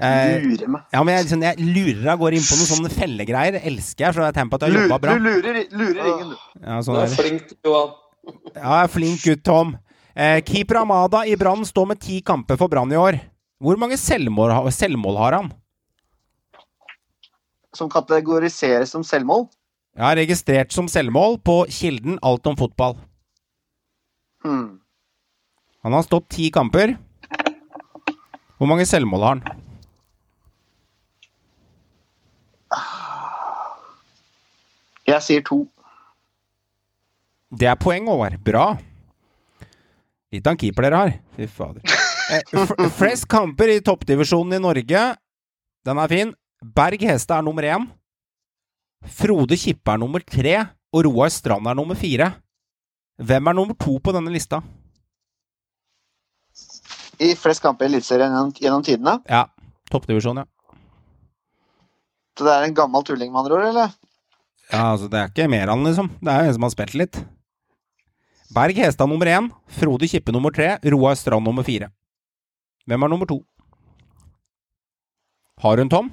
Eh, 0.00 0.38
Lurer 0.40 0.70
meg. 0.72 0.84
ja, 0.96 1.00
men 1.04 1.12
jeg, 1.14 1.26
liksom, 1.26 1.42
jeg 1.44 1.66
lurer 1.76 2.06
av 2.14 2.20
går 2.22 2.36
inn 2.38 2.44
på 2.48 2.56
noen 2.58 2.70
sånne 2.72 2.92
fellegreier. 2.94 3.58
Elsker 3.70 4.06
jeg, 4.08 4.16
for 4.16 4.24
jeg 4.26 4.36
tegn 4.40 4.50
på 4.52 4.58
at 4.58 4.64
jeg 4.66 4.74
har 4.74 4.86
jobba 4.88 4.98
bra. 5.04 5.16
du 5.20 5.26
lurer, 5.28 5.58
lurer 5.76 6.08
ingen, 6.14 6.30
du. 6.32 6.46
Ja, 6.64 6.78
Du 6.80 6.86
sånn 6.88 6.96
er 6.98 7.04
er 7.04 7.12
det. 7.12 7.18
flink, 7.20 7.52
Johan. 7.68 7.92
Ja, 8.54 8.88
flink 8.88 9.22
gutt, 9.24 9.44
Tom. 9.44 9.76
Eh, 10.14 10.42
keeper 10.44 10.82
Amada 10.82 11.22
i 11.26 11.36
Brann 11.36 11.64
står 11.66 11.86
med 11.86 12.00
ti 12.00 12.20
kamper 12.20 12.58
for 12.60 12.68
Brann 12.68 12.92
i 12.92 12.98
år. 12.98 13.20
Hvor 13.60 13.76
mange 13.80 13.96
selvmål, 14.00 14.52
selvmål 14.72 15.16
har 15.20 15.36
han? 15.38 15.52
Som 17.76 17.90
kategoriseres 17.92 18.90
som 18.90 19.04
selvmål. 19.06 19.46
Har 19.98 20.16
registrert 20.16 20.72
som 20.72 20.88
selvmål 20.88 21.38
på 21.44 21.64
Kilden 21.70 22.18
Alt 22.22 22.46
om 22.46 22.56
fotball. 22.56 22.96
Hmm. 24.44 24.80
Han 25.82 25.92
har 25.92 26.02
stått 26.02 26.28
ti 26.28 26.50
kamper. 26.50 26.96
Hvor 28.58 28.68
mange 28.68 28.86
selvmål 28.86 29.20
har 29.24 29.34
han? 29.34 29.60
Jeg 35.08 35.22
sier 35.26 35.44
to. 35.46 35.64
Det 37.50 37.66
er 37.66 37.78
poeng, 37.80 38.06
Håvard. 38.06 38.38
Bra. 38.46 38.66
Litt 40.30 40.46
av 40.46 40.54
en 40.54 40.60
keeper 40.60 40.86
dere 40.86 41.00
har. 41.02 41.16
Fy 41.36 41.50
fader. 41.50 41.82
Eh, 42.30 42.44
flest 42.94 43.24
kamper 43.26 43.66
i 43.72 43.80
toppdivisjonen 43.82 44.54
i 44.54 44.60
Norge. 44.62 45.00
Den 45.82 45.98
er 45.98 46.12
fin. 46.12 46.28
Berg 46.62 47.02
Heste 47.02 47.34
er 47.34 47.42
nummer 47.42 47.66
én. 47.66 47.88
Frode 49.18 49.58
Kippe 49.58 49.90
er 49.90 49.98
nummer 49.98 50.22
tre. 50.22 50.52
Og 50.94 51.08
Roar 51.08 51.32
Strand 51.34 51.66
er 51.66 51.74
nummer 51.74 51.98
fire. 51.98 52.28
Hvem 53.18 53.50
er 53.50 53.56
nummer 53.58 53.74
to 53.74 53.96
på 53.98 54.14
denne 54.14 54.30
lista? 54.30 54.60
I 57.18 57.32
flest 57.34 57.66
kamper 57.66 57.88
i 57.88 57.90
Eliteserien 57.90 58.30
gjennom, 58.30 58.54
gjennom 58.62 58.86
tidene. 58.86 59.16
Ja. 59.26 59.48
Toppdivisjon, 59.90 60.44
ja. 60.44 60.46
Så 62.38 62.46
det 62.46 62.54
er 62.54 62.68
en 62.68 62.78
gammel 62.78 63.10
tulling, 63.10 63.34
med 63.34 63.42
andre 63.42 63.58
ord, 63.58 63.66
eller? 63.72 63.98
Ja, 64.70 64.86
altså, 64.92 65.10
det 65.10 65.18
er 65.18 65.34
ikke 65.34 65.50
mer 65.50 65.74
han, 65.74 65.82
liksom. 65.84 66.14
Det 66.22 66.30
er 66.30 66.44
jo 66.46 66.52
en 66.54 66.58
som 66.60 66.70
har 66.70 66.76
spilt 66.78 66.94
litt. 67.02 67.22
Berg 68.50 68.76
Hestad 68.82 69.08
nummer 69.08 69.26
én. 69.26 69.50
Frode 69.66 70.08
Kippe 70.08 70.32
nummer 70.32 70.50
tre. 70.50 70.78
Roar 70.82 71.14
Strand 71.14 71.46
nummer 71.46 71.62
fire. 71.62 71.90
Hvem 72.86 73.02
er 73.02 73.08
nummer 73.08 73.26
to? 73.26 73.38
Har 75.62 75.78
hun 75.78 75.88
Tom? 75.88 76.10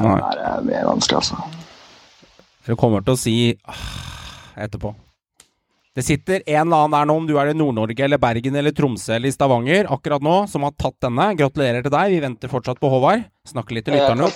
Nei. 0.00 0.18
Det 0.18 0.46
er 0.46 0.64
mer 0.66 0.86
vanskelig, 0.88 1.20
altså. 1.20 1.36
Dere 2.66 2.76
kommer 2.76 3.04
til 3.04 3.14
å 3.14 3.20
si 3.20 3.34
ah, 3.64 3.84
etterpå. 4.64 4.92
Det 5.98 6.04
sitter 6.06 6.44
en 6.46 6.68
eller 6.68 6.84
annen 6.84 6.94
der 6.94 7.06
nå, 7.10 7.14
om 7.18 7.24
du 7.26 7.32
er 7.42 7.48
i 7.50 7.54
Nord-Norge 7.58 8.04
eller 8.06 8.20
Bergen 8.22 8.54
eller 8.60 8.70
Tromsø 8.70 9.16
eller 9.16 9.32
i 9.32 9.34
Stavanger 9.34 9.88
akkurat 9.90 10.22
nå, 10.22 10.34
som 10.46 10.62
har 10.62 10.76
tatt 10.78 10.94
denne. 11.02 11.24
Gratulerer 11.40 11.82
til 11.82 11.90
deg. 11.90 12.12
Vi 12.12 12.20
venter 12.22 12.52
fortsatt 12.52 12.78
på 12.78 12.90
Håvard. 12.92 13.24
Snakker 13.48 13.74
litt 13.74 13.88
til 13.88 13.96
lytterne, 13.96 14.28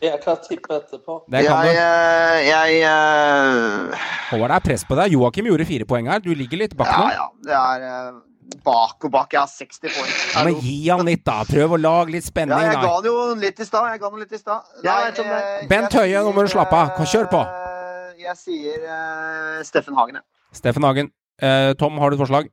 jeg 0.00 0.20
kan 0.22 0.38
tippe 0.40 0.78
etterpå. 0.78 1.18
Det 1.28 1.42
kan 1.44 1.66
jeg, 1.66 1.74
du. 1.74 1.80
Jeg, 1.80 2.46
jeg 2.48 2.78
eh, 2.88 4.06
Håvard, 4.30 4.54
det 4.54 4.56
er 4.56 4.64
press 4.70 4.86
på 4.88 4.96
deg. 4.96 5.12
Joakim 5.18 5.50
gjorde 5.50 5.66
fire 5.68 5.88
poeng 5.92 6.08
her. 6.08 6.24
Du 6.24 6.30
ligger 6.32 6.64
litt 6.64 6.76
bak 6.78 6.88
nå. 6.88 7.10
ja. 7.12 7.18
ja. 7.20 7.28
Det 7.50 7.58
er 7.60 7.86
eh, 7.90 8.22
bak 8.64 9.04
og 9.04 9.12
bak. 9.12 9.32
Jeg 9.36 9.42
har 9.42 9.50
60 9.52 9.96
poeng. 9.98 10.12
Ja, 10.32 10.44
men 10.48 10.60
gi 10.64 10.76
han 10.88 11.04
litt, 11.10 11.24
da. 11.28 11.42
Prøv 11.48 11.76
å 11.76 11.80
lage 11.80 12.14
litt 12.16 12.30
Ja, 12.32 12.60
jeg 12.64 12.78
ga 12.80 12.94
han 12.94 13.08
jo 13.10 13.16
litt 13.40 13.60
i 13.60 13.66
stad. 13.68 13.90
Jeg 13.92 14.00
ga 14.00 14.10
han 14.14 14.24
litt 14.24 14.32
i 14.32 14.40
stad. 14.40 14.76
Ja, 14.86 15.00
eh, 15.10 15.66
Bent 15.68 16.00
Høie, 16.00 16.24
nå 16.24 16.32
må 16.32 16.46
du 16.46 16.52
slappe 16.52 16.80
av. 16.80 16.96
Kjør 17.04 17.28
på. 17.32 17.42
eh, 17.44 18.22
Jeg 18.24 18.40
sier 18.40 18.88
uh, 18.88 19.60
Steffen 19.68 20.00
Hagen, 20.00 20.22
jeg. 20.22 20.30
Steffen 20.54 20.86
Hagen. 20.86 21.10
Eh, 21.42 21.72
Tom, 21.78 21.98
har 21.98 22.10
du 22.10 22.16
et 22.16 22.22
forslag? 22.22 22.48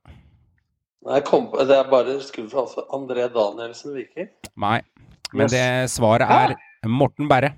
Nei, 1.06 1.20
kom, 1.26 1.48
det 1.68 1.76
er 1.78 1.88
bare 1.90 2.18
skummelt 2.22 2.54
altså. 2.62 2.84
André 2.94 3.28
Danielsen 3.34 3.96
Viking. 3.96 4.30
Nei. 4.58 4.82
Men 5.34 5.48
Yes. 5.48 5.52
det 5.52 5.92
svaret 5.96 6.28
er 6.30 6.56
Morten 6.90 7.30
Berre. 7.30 7.54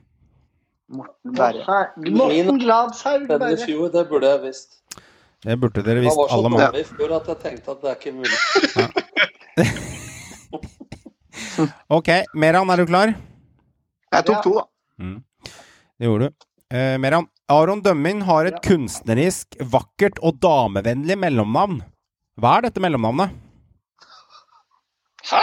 Morten 0.93 1.33
Berre. 1.33 1.87
Morten 1.97 2.59
Gladshaug 2.61 3.27
fjor, 3.65 3.89
det 3.91 4.07
burde 4.09 4.29
jeg 4.29 4.41
visst. 4.43 4.79
Det 5.43 5.59
burde 5.59 5.83
dere 5.83 5.99
visst 6.05 6.19
alle 6.31 6.49
Han 6.49 6.53
visst, 6.53 6.59
var 6.59 6.59
så 6.59 6.71
dårlig 6.71 6.83
i 6.83 6.89
fjor 6.95 7.15
at 7.17 7.27
jeg 7.27 7.37
tenkte 7.43 7.71
at 7.71 7.81
det 7.81 7.89
er 7.89 7.95
ikke 7.95 8.11
mulig. 8.15 8.37
Ok, 11.89 12.09
Meran, 12.33 12.69
er 12.69 12.75
du 12.81 12.85
klar? 12.89 13.13
Jeg 14.13 14.25
tok 14.25 14.43
to, 14.43 14.53
da. 14.57 14.63
Mm. 15.03 15.19
Det 15.99 16.07
gjorde 16.07 16.29
du. 16.29 16.45
Eh, 16.73 16.97
Meran, 16.97 17.27
Aron 17.53 17.83
Dømmin 17.85 18.23
har 18.25 18.47
et 18.49 18.55
kunstnerisk, 18.65 19.59
vakkert 19.69 20.17
og 20.25 20.39
damevennlig 20.41 21.19
mellomnavn. 21.21 21.83
Hva 22.41 22.55
er 22.57 22.65
dette 22.65 22.81
mellomnavnet? 22.81 23.35
Hæ? 25.29 25.41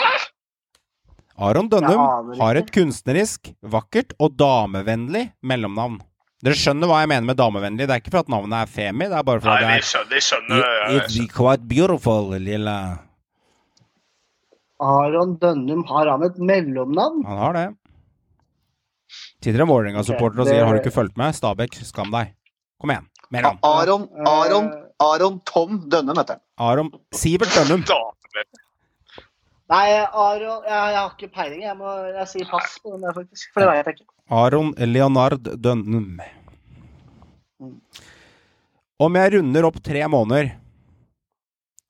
Aron 1.41 1.71
Dønnum 1.71 2.35
har 2.41 2.59
et 2.59 2.73
kunstnerisk, 2.75 3.53
vakkert 3.63 4.11
og 4.19 4.35
damevennlig 4.43 5.29
mellomnavn. 5.47 6.01
Dere 6.43 6.57
skjønner 6.59 6.91
hva 6.91 6.99
jeg 7.05 7.13
mener 7.13 7.29
med 7.31 7.39
damevennlig. 7.39 7.87
Det 7.87 7.95
er 7.95 8.03
ikke 8.03 8.13
for 8.17 8.25
at 8.25 8.33
navnet 8.33 8.59
er 8.59 8.73
Femi, 8.75 9.07
det 9.13 9.17
er 9.21 9.25
bare 9.31 9.45
for 9.45 9.53
Nei, 9.53 9.61
at 9.61 9.71
de 9.71 9.79
det 9.79 9.87
skjønner, 9.87 10.11
de 10.11 10.25
skjønner, 10.27 10.65
skjønner 10.65 10.83
ja. 10.83 10.99
It's 10.99 11.21
quite 11.37 11.69
beautiful, 11.71 12.35
lille 12.43 12.77
Aron 14.81 15.37
Dønnum, 15.39 15.85
har 15.93 16.11
han 16.11 16.27
et 16.27 16.43
mellomnavn? 16.51 17.23
Han 17.29 17.45
har 17.45 17.57
det. 17.57 17.67
En 19.47 19.67
Vålerenga-supporter 19.69 20.41
og 20.41 20.47
sier 20.47 20.65
'har 20.65 20.75
du 20.75 20.81
ikke 20.81 20.95
fulgt 20.95 21.17
med'? 21.17 21.35
Stabæk, 21.35 21.75
skam 21.85 22.11
deg. 22.11 22.35
Kom 22.81 22.91
igjen. 22.91 23.07
Meran. 23.31 23.59
Aron, 23.63 24.09
Aron, 24.27 24.67
Eh, 24.73 24.87
Aron 25.01 25.41
Tom 25.47 25.89
Dønnum, 25.89 26.17
heter 26.17 26.35
han. 26.35 26.41
Aron 26.59 26.91
Sivert 27.15 27.53
Dønnum. 27.55 27.85
Nei, 29.71 29.87
Aron 30.03 30.65
jeg, 30.67 30.93
jeg 30.93 30.99
har 30.99 31.11
ikke 31.15 31.33
peiling. 31.33 31.63
Jeg, 31.63 31.77
må, 31.79 31.93
jeg 32.19 32.27
sier 32.29 32.51
pass 32.51 32.79
på 32.83 32.93
den 32.93 33.07
der, 33.07 33.15
faktisk. 33.15 33.53
For 33.55 33.61
det 33.61 33.69
vet 33.71 33.87
jeg 33.87 34.01
ikke. 34.01 34.09
Aron 34.31 34.75
Leonard 34.79 35.47
Dønnum. 35.63 36.21
Om 39.01 39.17
jeg 39.17 39.33
runder 39.35 39.69
opp 39.69 39.79
tre 39.83 40.03
måneder, 40.09 40.53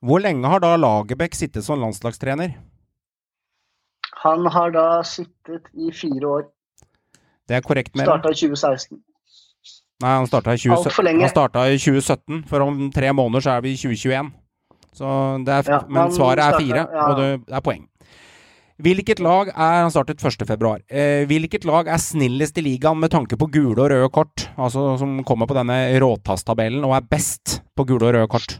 hvor 0.00 0.20
lenge 0.22 0.48
har 0.48 0.60
da 0.62 0.76
Lagerbäck 0.76 1.34
sittet 1.36 1.64
som 1.66 1.80
landslagstrener? 1.82 2.54
Han 4.22 4.46
har 4.52 4.70
da 4.76 4.86
sittet 5.02 5.68
i 5.74 5.90
fire 5.96 6.28
år. 6.28 6.46
Det 7.50 7.58
er 7.58 7.64
korrekt, 7.66 7.96
Meran. 7.98 8.20
Starta 8.20 8.30
i 8.30 8.38
2016. 8.38 9.00
Nei, 10.00 10.10
han 10.14 10.28
starta 10.30 10.54
i, 10.54 10.60
Alt 10.70 10.84
for 10.86 10.94
2017. 10.94 11.04
lenge. 11.04 11.24
han 11.26 11.32
starta 11.34 11.64
i 11.68 11.78
2017, 11.82 12.44
for 12.48 12.62
om 12.64 12.76
tre 12.94 13.10
måneder 13.12 13.42
så 13.44 13.56
er 13.58 13.64
vi 13.66 13.72
i 13.74 13.80
2021. 13.80 14.30
Så 14.96 15.08
det 15.46 15.56
er, 15.56 15.70
Ja, 15.74 15.80
men 15.90 16.14
svaret 16.14 16.40
er 16.44 16.56
fire, 16.58 16.84
ja. 16.86 17.08
og 17.08 17.18
det 17.18 17.56
er 17.58 17.64
poeng. 17.66 17.82
Hvilket 18.80 19.20
lag 19.20 19.50
er 19.52 19.82
Han 19.82 19.90
startet 19.92 20.22
1.2. 20.24 20.70
Eh, 20.88 21.26
hvilket 21.28 21.66
lag 21.68 21.90
er 21.90 22.00
snillest 22.00 22.56
i 22.56 22.64
ligaen 22.64 22.96
med 23.02 23.10
tanke 23.12 23.36
på 23.36 23.50
gule 23.52 23.76
og 23.76 23.90
røde 23.92 24.08
kort? 24.08 24.46
Altså 24.56 24.96
som 24.96 25.18
kommer 25.24 25.46
på 25.50 25.58
denne 25.58 25.76
råtasstabellen 26.00 26.86
og 26.88 26.94
er 26.96 27.04
best 27.04 27.60
på 27.76 27.84
gule 27.84 28.08
og 28.08 28.14
røde 28.16 28.30
kort 28.32 28.56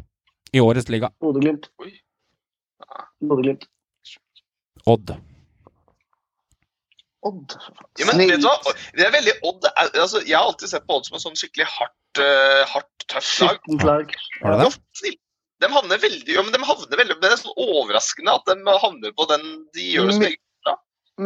i 0.53 0.61
årets 0.61 0.91
liga? 0.93 1.09
Bodø-Glimt. 1.23 1.71
Bodø-Glimt. 3.23 3.65
Odd. 4.87 5.17
Odd. 7.27 7.57
Ja, 8.01 8.07
men 8.09 8.23
vet 8.23 8.41
du 8.41 8.47
hva? 8.49 8.75
Det 8.97 9.05
er 9.05 9.11
veldig 9.13 9.35
Odd 9.45 9.67
altså, 9.77 10.23
Jeg 10.25 10.39
har 10.39 10.47
alltid 10.49 10.71
sett 10.71 10.87
på 10.89 10.97
Odd 10.97 11.09
som 11.09 11.19
en 11.19 11.25
sånn 11.27 11.37
skikkelig 11.37 11.67
hardt, 11.69 12.21
uh, 12.21 12.63
hardt 12.71 13.05
tøft 13.13 13.43
lag. 13.45 13.67
Lag. 13.85 14.15
Har 14.41 14.57
du 14.57 14.63
det? 14.63 14.71
Jo. 15.11 15.13
De 15.61 15.69
havner 15.69 16.01
veldig 16.01 16.37
ja, 16.39 16.45
men 16.47 16.55
de 16.55 16.63
havner 16.65 17.03
veldig, 17.03 17.19
Det 17.21 17.29
er 17.29 17.41
sånn 17.43 17.59
overraskende 17.61 18.39
at 18.41 18.49
de 18.49 18.77
havner 18.87 19.13
på 19.17 19.29
den 19.29 19.45
de 19.77 19.91
gjør 19.93 20.09
det 20.09 20.17
så 20.17 20.25
veldig 20.25 20.41
bra. 20.65 20.77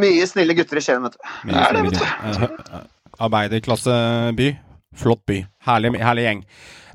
Mye 0.03 0.27
snille 0.27 0.59
gutter 0.59 0.81
i 0.81 0.83
Skien, 0.83 1.07
vet 1.07 1.15
du. 1.15 1.21
Mye 1.47 1.62
Er 1.62 1.77
det, 1.77 1.85
gutter. 1.87 2.15
Eh, 2.33 2.89
Arbeiderklasseby. 3.23 4.49
Flott 4.99 5.23
by. 5.31 5.39
Herlig, 5.66 5.95
herlig 6.03 6.27
gjeng. 6.27 6.43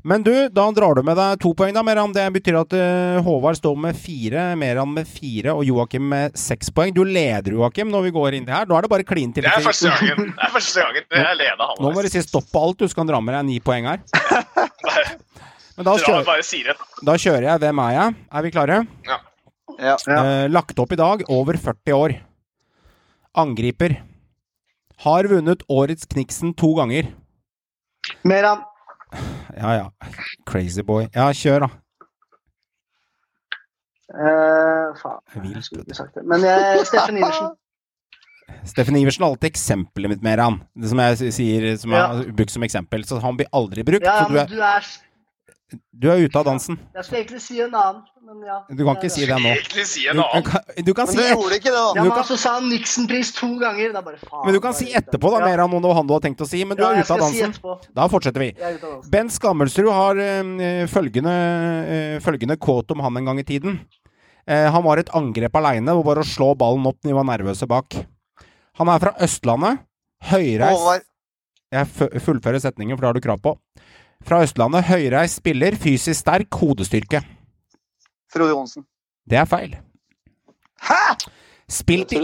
Men 0.02 0.22
du, 0.24 0.32
da 0.48 0.64
drar 0.72 0.96
du 0.96 1.02
med 1.04 1.18
deg 1.18 1.40
to 1.42 1.52
poeng, 1.56 1.74
da, 1.76 1.82
Meran. 1.84 2.12
Det 2.16 2.24
betyr 2.32 2.56
at 2.62 2.76
uh, 2.76 3.20
Håvard 3.24 3.58
står 3.58 3.76
med 3.84 3.98
fire, 3.98 4.44
Meran 4.60 4.92
med 4.96 5.08
fire 5.08 5.52
og 5.56 5.64
Joakim 5.68 6.06
med 6.12 6.36
seks 6.38 6.72
poeng. 6.74 6.94
Du 6.96 7.02
leder, 7.04 7.52
Joakim, 7.56 7.90
når 7.92 8.08
vi 8.08 8.14
går 8.16 8.38
inn 8.38 8.48
her. 8.48 8.68
Da 8.68 8.78
er 8.78 8.86
det 8.86 8.92
bare 8.92 9.06
klin 9.06 9.34
til. 9.36 9.44
Det 9.44 9.52
er 9.52 9.64
første 9.64 9.92
gangen 9.92 10.30
det 10.30 10.46
er 10.46 10.54
første 10.54 10.84
gangen 10.84 11.18
jeg 11.20 11.40
leder 11.40 11.74
Nå 11.80 11.92
må 11.92 12.04
du 12.04 12.10
si 12.12 12.22
stopp 12.24 12.48
på 12.52 12.62
alt, 12.64 12.80
du 12.80 12.88
skal 12.90 13.08
dra 13.08 13.20
med 13.24 13.36
deg 13.36 13.48
ni 13.50 13.58
poeng 13.64 13.90
her. 13.90 14.00
Men 15.76 15.88
da 15.88 15.96
kjører, 15.96 16.80
da 17.08 17.12
kjører 17.16 17.44
jeg 17.46 17.60
Hvem 17.62 17.78
er 17.80 17.92
jeg? 17.94 18.16
Er 18.36 18.44
vi 18.44 18.50
klare? 18.52 18.80
Ja. 19.08 19.20
Ja. 19.80 19.96
Uh, 20.04 20.46
lagt 20.52 20.80
opp 20.82 20.92
i 20.92 20.98
dag, 21.00 21.24
over 21.32 21.56
40 21.56 21.96
år. 21.96 22.16
Angriper. 23.40 24.00
Har 25.04 25.28
vunnet 25.30 25.62
årets 25.72 26.08
Kniksen 26.10 26.52
to 26.58 26.74
ganger. 26.76 27.08
Meran. 28.28 28.66
Ja 29.56 29.70
ja. 29.76 29.86
Crazy 30.46 30.82
boy. 30.86 31.08
Ja, 31.14 31.28
kjør, 31.34 31.66
da. 31.66 31.70
Uh, 34.10 34.90
faen, 34.98 35.20
jeg 35.54 35.62
skulle 35.62 35.84
ikke 35.86 35.94
sagt 36.00 36.16
det. 36.18 36.24
Men 36.26 36.42
jeg, 36.42 36.80
Steffen 36.90 37.18
Iversen. 37.20 37.52
Steffen 38.66 38.96
Iversen 38.98 39.22
er 39.22 39.28
alltid 39.30 39.50
eksempelet 39.52 40.10
mitt 40.10 40.24
med 40.26 40.42
han. 40.42 40.56
Det 40.74 40.90
som 40.90 40.98
jeg 41.04 41.32
sier, 41.36 41.68
som 41.78 41.94
jeg 41.94 42.00
Ja. 42.02 42.08
har 42.16 42.32
brukt 42.40 42.50
som 42.54 42.66
eksempel. 42.66 43.04
Så 43.06 43.20
han 43.22 43.38
blir 43.38 43.46
aldri 43.54 43.84
brukt. 43.86 44.04
Ja, 44.06 44.24
så 44.24 44.28
du 44.28 44.34
men 44.34 44.42
er, 44.42 44.50
du 44.50 44.58
er 44.66 44.88
du 45.92 46.06
er 46.10 46.22
ute 46.24 46.38
av 46.40 46.44
dansen. 46.48 46.78
Jeg 46.94 47.04
skulle 47.06 47.20
egentlig 47.22 47.40
si 47.44 47.60
en 47.60 47.74
annen, 47.74 48.00
men 48.26 48.40
ja. 48.46 48.56
Du 48.70 48.82
kan 48.86 48.96
ikke 48.96 49.10
si 49.12 49.26
det 49.26 49.36
nå. 49.42 49.52
Si 49.86 50.04
Du, 50.06 50.18
du, 50.18 50.42
kan, 50.48 50.60
du 50.86 50.92
kan 50.94 51.06
Men 51.10 51.16
si 51.16 51.26
gjorde 51.30 51.58
ikke 51.60 51.70
det, 51.70 51.76
da. 51.76 51.92
Du 51.94 52.00
men 52.02 52.12
kan- 52.16 52.24
så 52.30 52.36
sa 52.40 52.54
han 52.58 52.68
Nixon-pris 52.70 53.32
to 53.36 53.48
ganger. 53.60 53.92
Det 53.92 54.00
er 54.00 54.06
bare 54.06 54.20
faen. 54.22 54.44
men 54.46 54.54
du 54.54 54.60
kan 54.64 54.74
si 54.74 54.88
etterpå, 54.92 55.30
da, 55.34 55.40
mer 55.46 55.62
om 55.66 55.76
noe 55.82 55.94
han 55.94 56.06
du 56.06 56.14
har 56.16 56.20
tenkt 56.24 56.40
å 56.40 56.48
si. 56.48 56.64
Men 56.64 56.76
du 56.78 56.82
Ja, 56.82 56.90
er 56.94 57.02
ute 57.04 57.14
av 57.16 57.24
si 57.30 57.40
dansen. 57.42 57.92
Da 57.94 58.08
fortsetter 58.08 58.40
vi. 58.46 58.50
Bent 59.10 59.32
Skammelsrud 59.36 59.90
har 59.92 60.14
øh, 60.16 60.86
følgende, 60.88 61.34
øh, 61.96 62.20
følgende 62.20 62.56
quote 62.60 62.92
om 62.96 63.00
han 63.00 63.16
en 63.16 63.24
gang 63.32 63.38
i 63.40 63.46
tiden. 63.46 63.80
Eh, 64.46 64.70
han 64.72 64.82
var 64.82 64.98
et 64.98 65.10
angrep 65.14 65.54
aleine, 65.56 65.92
og 65.94 66.04
bare 66.06 66.24
å 66.24 66.26
slå 66.26 66.54
ballen 66.58 66.86
opp 66.88 66.96
når 67.04 67.10
de 67.12 67.18
var 67.20 67.28
nervøse 67.28 67.66
bak. 67.68 68.00
Han 68.80 68.88
er 68.88 68.98
fra 68.98 69.12
Østlandet. 69.20 69.82
Høyreist 70.30 71.06
Jeg 71.72 71.86
fullfører 72.24 72.58
setningen, 72.60 72.96
for 72.98 73.04
det 73.04 73.08
har 73.10 73.14
du 73.14 73.20
krav 73.24 73.40
på. 73.44 73.52
Fra 74.26 74.42
Østlandet. 74.44 74.86
Høyreist 74.90 75.40
spiller, 75.40 75.76
fysisk 75.80 76.20
sterk, 76.20 76.60
hodestyrke. 76.60 77.22
Frode 78.30 78.54
Johnsen. 78.54 78.86
Det 79.28 79.38
er 79.40 79.48
feil. 79.48 79.76
Hæ?! 80.88 81.04
Spilt 81.70 82.10
i, 82.16 82.18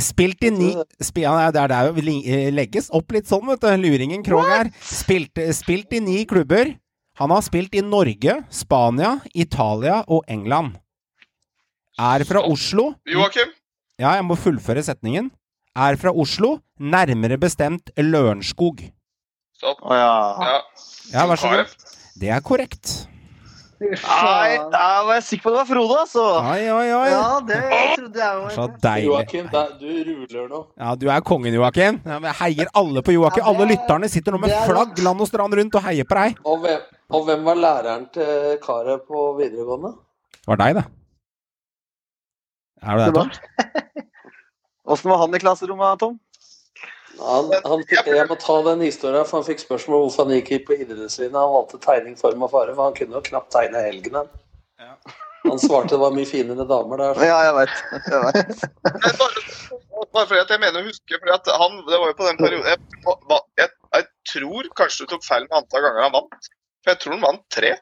spilt 0.00 0.44
i 0.48 0.48
ni 0.48 0.70
sp, 1.04 1.18
ja, 1.20 1.50
Det 1.52 1.60
er 1.60 1.68
der 1.68 1.90
det 1.92 2.12
eh, 2.24 2.46
legges 2.56 2.86
opp 2.96 3.12
litt 3.12 3.28
sånn, 3.28 3.44
vet 3.50 3.60
du. 3.60 3.68
Luringen 3.82 4.22
Krog 4.24 4.46
her. 4.48 4.70
Spilt, 4.80 5.36
spilt 5.52 5.92
i 5.92 6.00
ni 6.00 6.22
klubber. 6.24 6.72
Han 7.20 7.34
har 7.34 7.42
spilt 7.44 7.74
i 7.76 7.82
Norge, 7.84 8.38
Spania, 8.48 9.18
Italia 9.34 10.04
og 10.08 10.24
England. 10.30 10.78
Er 11.98 12.24
fra 12.24 12.40
Oslo. 12.46 12.94
Joakim? 13.10 13.50
Ja, 13.98 14.14
jeg 14.14 14.24
må 14.24 14.38
fullføre 14.38 14.84
setningen. 14.86 15.32
Er 15.76 15.98
fra 16.00 16.14
Oslo, 16.14 16.60
nærmere 16.80 17.36
bestemt 17.42 17.90
Lørenskog. 17.98 18.80
Stopp. 19.58 19.80
Å 19.82 19.94
ja. 19.98 20.10
Ja. 20.48 20.58
Ja, 21.12 21.26
vær 21.30 21.40
så 21.40 21.50
god. 21.52 21.78
Det 22.18 22.28
er 22.34 22.42
korrekt. 22.46 22.96
Nei, 23.78 24.56
da 24.72 25.04
var 25.06 25.20
jeg 25.20 25.22
sikker 25.28 25.44
på 25.44 25.50
det 25.54 25.58
var 25.60 25.66
Frode, 25.68 25.96
altså. 26.02 26.22
Oi, 26.50 26.64
oi, 26.74 26.86
oi. 26.96 27.10
Ja, 27.12 27.26
det 27.46 27.58
trodde 27.94 28.18
jeg 28.24 28.54
Så 28.56 28.64
deilig. 28.82 29.06
Joakim, 29.06 29.50
du 29.78 29.86
ruler 30.08 30.48
nå. 30.50 30.60
Ja, 30.82 30.94
du 30.98 31.06
er 31.14 31.22
kongen, 31.26 31.54
Joakim. 31.54 32.00
Ja, 32.02 32.16
men 32.18 32.26
Jeg 32.32 32.38
heier 32.40 32.72
alle 32.80 33.04
på 33.06 33.14
Joakim. 33.14 33.38
Ja, 33.44 33.46
er- 33.46 33.54
Alle 33.54 33.68
lytterne 33.70 34.10
sitter 34.10 34.34
nå 34.34 34.40
med 34.42 34.50
flagg 34.66 34.98
land 35.06 35.22
og 35.22 35.30
strand 35.30 35.54
rundt 35.60 35.78
og 35.78 35.86
heier 35.86 36.04
på 36.10 36.18
deg. 36.18 36.40
Og 36.44 36.58
hvem, 36.64 36.80
og 37.14 37.24
hvem 37.28 37.44
var 37.46 37.54
læreren 37.62 38.08
til 38.12 38.58
karet 38.66 39.06
på 39.06 39.22
videregående? 39.38 39.94
Det 40.42 40.50
var 40.50 40.56
deg, 40.64 40.74
det. 40.80 40.84
Er 42.82 42.96
det 42.98 43.06
det, 43.06 43.14
Tom? 43.14 43.30
Åssen 44.88 45.10
var 45.10 45.18
han 45.22 45.34
i 45.34 45.38
klasserommet, 45.38 45.98
Tom? 46.02 46.18
Han, 47.18 47.52
han 47.64 47.84
fikk, 47.88 48.06
jeg 48.06 48.26
må 48.30 48.36
ta 48.40 48.56
den 48.66 48.82
historien, 48.86 49.24
for 49.26 49.40
han 49.40 49.46
fikk 49.46 49.62
spørsmål 49.64 49.96
om 49.96 50.04
hvorfor 50.06 50.28
han 50.28 50.36
gikk 50.38 50.66
på 50.68 50.76
idrettslinja. 50.78 51.38
Han 51.38 51.54
valgte 51.56 51.80
tegning, 51.82 52.18
form 52.20 52.44
og 52.46 52.52
fare, 52.52 52.74
for 52.76 52.88
han 52.88 52.98
kunne 52.98 53.18
jo 53.18 53.24
knapt 53.30 53.50
tegne 53.54 53.82
helgen. 53.84 54.20
Han. 54.20 54.30
han 55.48 55.62
svarte 55.62 55.96
det 55.96 56.02
var 56.02 56.14
mye 56.14 56.28
finere 56.28 56.66
damer 56.68 57.02
der. 57.02 57.22
Ja, 57.30 57.40
jeg 57.48 57.56
vet. 57.58 57.82
Jeg 58.06 58.22
vet. 58.28 58.64
Bare 60.14 60.28
fordi 60.30 60.40
at 60.40 60.52
jeg 60.54 60.62
mener 60.62 60.80
å 60.80 60.86
huske 60.86 61.18
fordi 61.18 61.32
at 61.34 61.48
han, 61.60 61.80
Det 61.84 61.98
var 61.98 62.10
jo 62.10 62.14
på 62.16 62.26
den 62.28 62.38
perioden 62.38 62.68
jeg, 62.70 62.78
jeg, 63.58 63.72
jeg 63.96 64.04
tror 64.30 64.68
kanskje 64.78 65.04
du 65.04 65.12
tok 65.12 65.24
feil 65.26 65.44
med 65.44 65.56
antall 65.58 65.84
ganger 65.84 66.06
han 66.06 66.14
vant. 66.14 66.48
For 66.82 66.92
jeg 66.92 67.00
tror 67.02 67.16
han 67.16 67.24
vant 67.26 67.44
tre. 67.52 67.72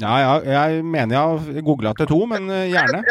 Ja, 0.00 0.12
ja, 0.22 0.34
jeg 0.46 0.84
mener 0.88 1.16
jeg 1.16 1.22
har 1.22 1.64
googla 1.66 1.92
til 1.98 2.08
to, 2.08 2.20
men 2.30 2.48
eh, 2.48 2.70
gjerne. 2.72 3.02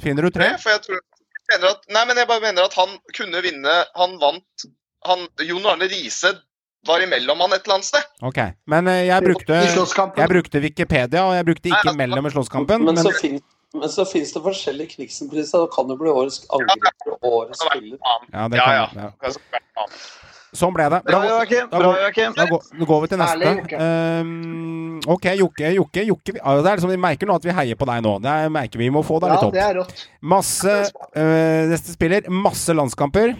Finner 0.00 0.24
du 0.24 0.32
tre? 0.32 0.54
For 0.62 0.72
jeg 0.72 0.84
tror 0.86 1.00
jeg 1.00 1.58
mener 1.58 1.74
at, 1.74 1.82
Nei, 1.92 2.04
men 2.08 2.20
jeg 2.22 2.30
bare 2.30 2.44
mener 2.46 2.68
at 2.68 2.76
han 2.78 2.94
kunne 3.12 3.42
vinne 3.44 3.72
Han 3.98 4.14
vant 4.22 4.64
han, 5.08 5.26
Jon 5.48 5.66
Arne 5.72 5.88
Riise 5.90 6.34
var 6.86 7.02
imellom 7.04 7.40
han 7.44 7.52
et 7.54 7.64
eller 7.64 7.78
annet 7.78 7.88
sted. 7.88 8.06
Ok. 8.26 8.38
Men 8.66 8.88
eh, 8.90 9.04
jeg 9.06 9.22
brukte, 9.22 9.58
jeg 9.62 10.30
brukte 10.34 10.62
Wikipedia, 10.64 11.26
og 11.28 11.36
jeg 11.36 11.46
brukte 11.50 11.70
ikke 11.70 11.94
mellom 11.98 12.26
i 12.26 12.32
slåsskampen. 12.34 12.82
Men, 12.82 12.98
Men, 12.98 13.04
så 13.06 13.12
fin, 13.20 13.38
men 13.74 13.92
så 13.92 14.06
fins 14.08 14.34
det 14.34 14.42
forskjellige 14.42 14.96
Kniksen-priser. 14.96 15.62
Da 15.62 15.70
kan 15.74 15.88
det 15.90 15.98
bli 16.00 16.10
årets 16.10 16.42
angriper 16.50 17.14
og 17.20 17.30
årets 17.30 17.62
spiller. 17.62 18.02
ja, 18.32 18.48
det 18.50 18.66
kan, 18.66 19.06
ja. 19.06 19.38
Sånn 20.52 20.74
ble 20.76 20.84
det. 20.92 20.98
Bra, 21.06 21.18
Joakim. 21.24 21.68
Da 21.70 21.78
Bra, 21.80 21.92
Joakim. 22.02 22.34
da, 22.36 22.44
går, 22.50 22.64
da 22.76 22.88
går 22.90 22.98
vi 23.00 23.08
til 23.08 23.20
neste. 23.22 23.52
Ehm, 23.80 24.98
ok, 25.08 25.30
Jokke. 25.38 25.70
Jokke, 25.78 26.04
Jokke. 26.10 26.34
Det 26.36 26.42
er 26.44 26.76
liksom, 26.76 26.92
Vi 26.92 26.98
merker 27.00 27.30
nå 27.30 27.38
at 27.40 27.46
vi 27.48 27.54
heier 27.56 27.78
på 27.80 27.88
deg 27.88 28.02
nå. 28.04 28.18
Det 28.20 28.34
er, 28.42 28.52
merker 28.52 28.82
vi 28.82 28.90
må 28.92 29.00
få 29.06 29.16
deg 29.22 29.32
litt 29.32 29.46
opp. 29.46 29.54
det 29.56 29.62
er 29.64 29.78
rått. 29.80 30.04
Masse 30.20 30.74
uh, 30.92 31.62
Neste 31.72 31.96
spiller. 31.96 32.28
Masse 32.28 32.76
landskamper. 32.76 33.32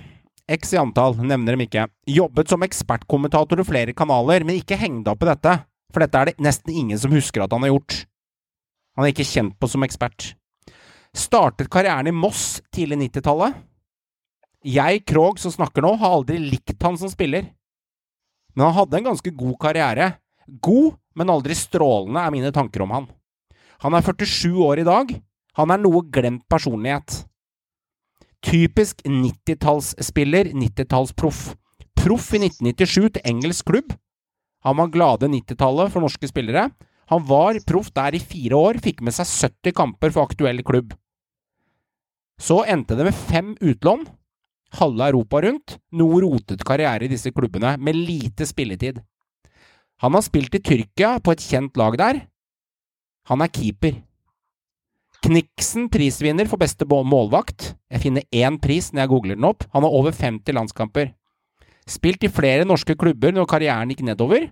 X 0.51 0.75
i 0.75 0.81
antall. 0.81 1.17
Nevner 1.21 1.57
dem 1.57 1.65
ikke. 1.67 1.87
Jobbet 2.11 2.51
som 2.51 2.65
ekspertkommentator 2.67 3.61
i 3.63 3.67
flere 3.67 3.95
kanaler, 3.97 4.45
men 4.47 4.59
ikke 4.61 4.79
heng 4.81 5.03
deg 5.03 5.15
opp 5.15 5.27
i 5.27 5.31
dette. 5.31 5.57
For 5.93 6.05
dette 6.05 6.19
er 6.19 6.31
det 6.31 6.43
nesten 6.43 6.73
ingen 6.73 6.99
som 6.99 7.13
husker 7.13 7.45
at 7.45 7.53
han 7.53 7.65
har 7.67 7.75
gjort. 7.75 8.05
Han 8.97 9.07
er 9.07 9.13
ikke 9.15 9.29
kjent 9.29 9.59
på 9.61 9.69
som 9.71 9.85
ekspert. 9.87 10.33
Startet 11.17 11.69
karrieren 11.73 12.09
i 12.09 12.17
Moss 12.17 12.63
tidlig 12.73 12.99
90-tallet. 13.09 13.57
Jeg, 14.63 15.03
Krog, 15.09 15.41
som 15.43 15.53
snakker 15.53 15.85
nå, 15.85 15.97
har 15.99 16.15
aldri 16.17 16.39
likt 16.41 16.81
han 16.85 16.97
som 17.01 17.11
spiller. 17.13 17.49
Men 18.55 18.69
han 18.69 18.77
hadde 18.77 19.01
en 19.01 19.09
ganske 19.11 19.33
god 19.35 19.57
karriere. 19.61 20.13
God, 20.63 20.97
men 21.19 21.33
aldri 21.33 21.57
strålende, 21.57 22.23
er 22.23 22.35
mine 22.35 22.53
tanker 22.55 22.85
om 22.85 22.95
han. 22.95 23.09
Han 23.83 23.97
er 23.99 24.05
47 24.07 24.55
år 24.63 24.83
i 24.83 24.87
dag. 24.87 25.13
Han 25.59 25.73
er 25.75 25.81
noe 25.83 26.05
glemt 26.15 26.45
personlighet. 26.51 27.25
Typisk 28.43 29.03
90-tallsspiller, 29.07 30.51
90-tallsproff. 30.53 31.53
Proff 32.03 32.33
i 32.35 32.41
1997 32.43 33.13
til 33.15 33.29
engelsk 33.31 33.69
klubb. 33.71 33.93
Han 34.67 34.79
var 34.79 34.91
glade 34.95 35.31
90-tallet 35.31 35.93
for 35.95 36.03
norske 36.03 36.31
spillere. 36.31 36.69
Han 37.13 37.23
var 37.29 37.59
proff 37.67 37.93
der 37.95 38.17
i 38.17 38.23
fire 38.23 38.59
år, 38.59 38.81
fikk 38.83 39.03
med 39.05 39.15
seg 39.15 39.31
70 39.31 39.77
kamper 39.79 40.15
for 40.15 40.27
aktuell 40.27 40.63
klubb. 40.67 40.95
Så 42.43 42.63
endte 42.67 42.97
det 42.99 43.07
med 43.07 43.19
fem 43.31 43.55
utlån, 43.61 44.07
halve 44.79 45.09
Europa 45.13 45.43
rundt, 45.45 45.77
noe 45.95 46.23
rotet 46.25 46.65
karriere 46.67 47.07
i 47.07 47.13
disse 47.13 47.31
klubbene, 47.35 47.77
med 47.79 47.99
lite 47.99 48.47
spilletid. 48.49 49.03
Han 50.03 50.17
har 50.17 50.25
spilt 50.27 50.55
i 50.59 50.63
Tyrkia, 50.63 51.19
på 51.23 51.35
et 51.35 51.45
kjent 51.45 51.77
lag 51.79 51.99
der. 52.01 52.25
Han 53.31 53.45
er 53.45 53.53
keeper. 53.55 54.01
Kniksen 55.23 55.87
prisvinner 55.93 56.49
for 56.51 56.59
beste 56.59 56.87
målvakt. 56.89 57.75
Jeg 57.93 58.03
finner 58.03 58.25
én 58.35 58.59
pris 58.59 58.91
når 58.91 59.05
jeg 59.05 59.13
googler 59.13 59.39
den 59.39 59.47
opp. 59.47 59.65
Han 59.73 59.85
har 59.87 59.95
over 59.95 60.11
50 60.11 60.57
landskamper. 60.57 61.13
Spilt 61.87 62.25
i 62.27 62.31
flere 62.31 62.67
norske 62.67 62.97
klubber 62.99 63.35
når 63.35 63.47
karrieren 63.51 63.91
gikk 63.93 64.03
nedover. 64.07 64.49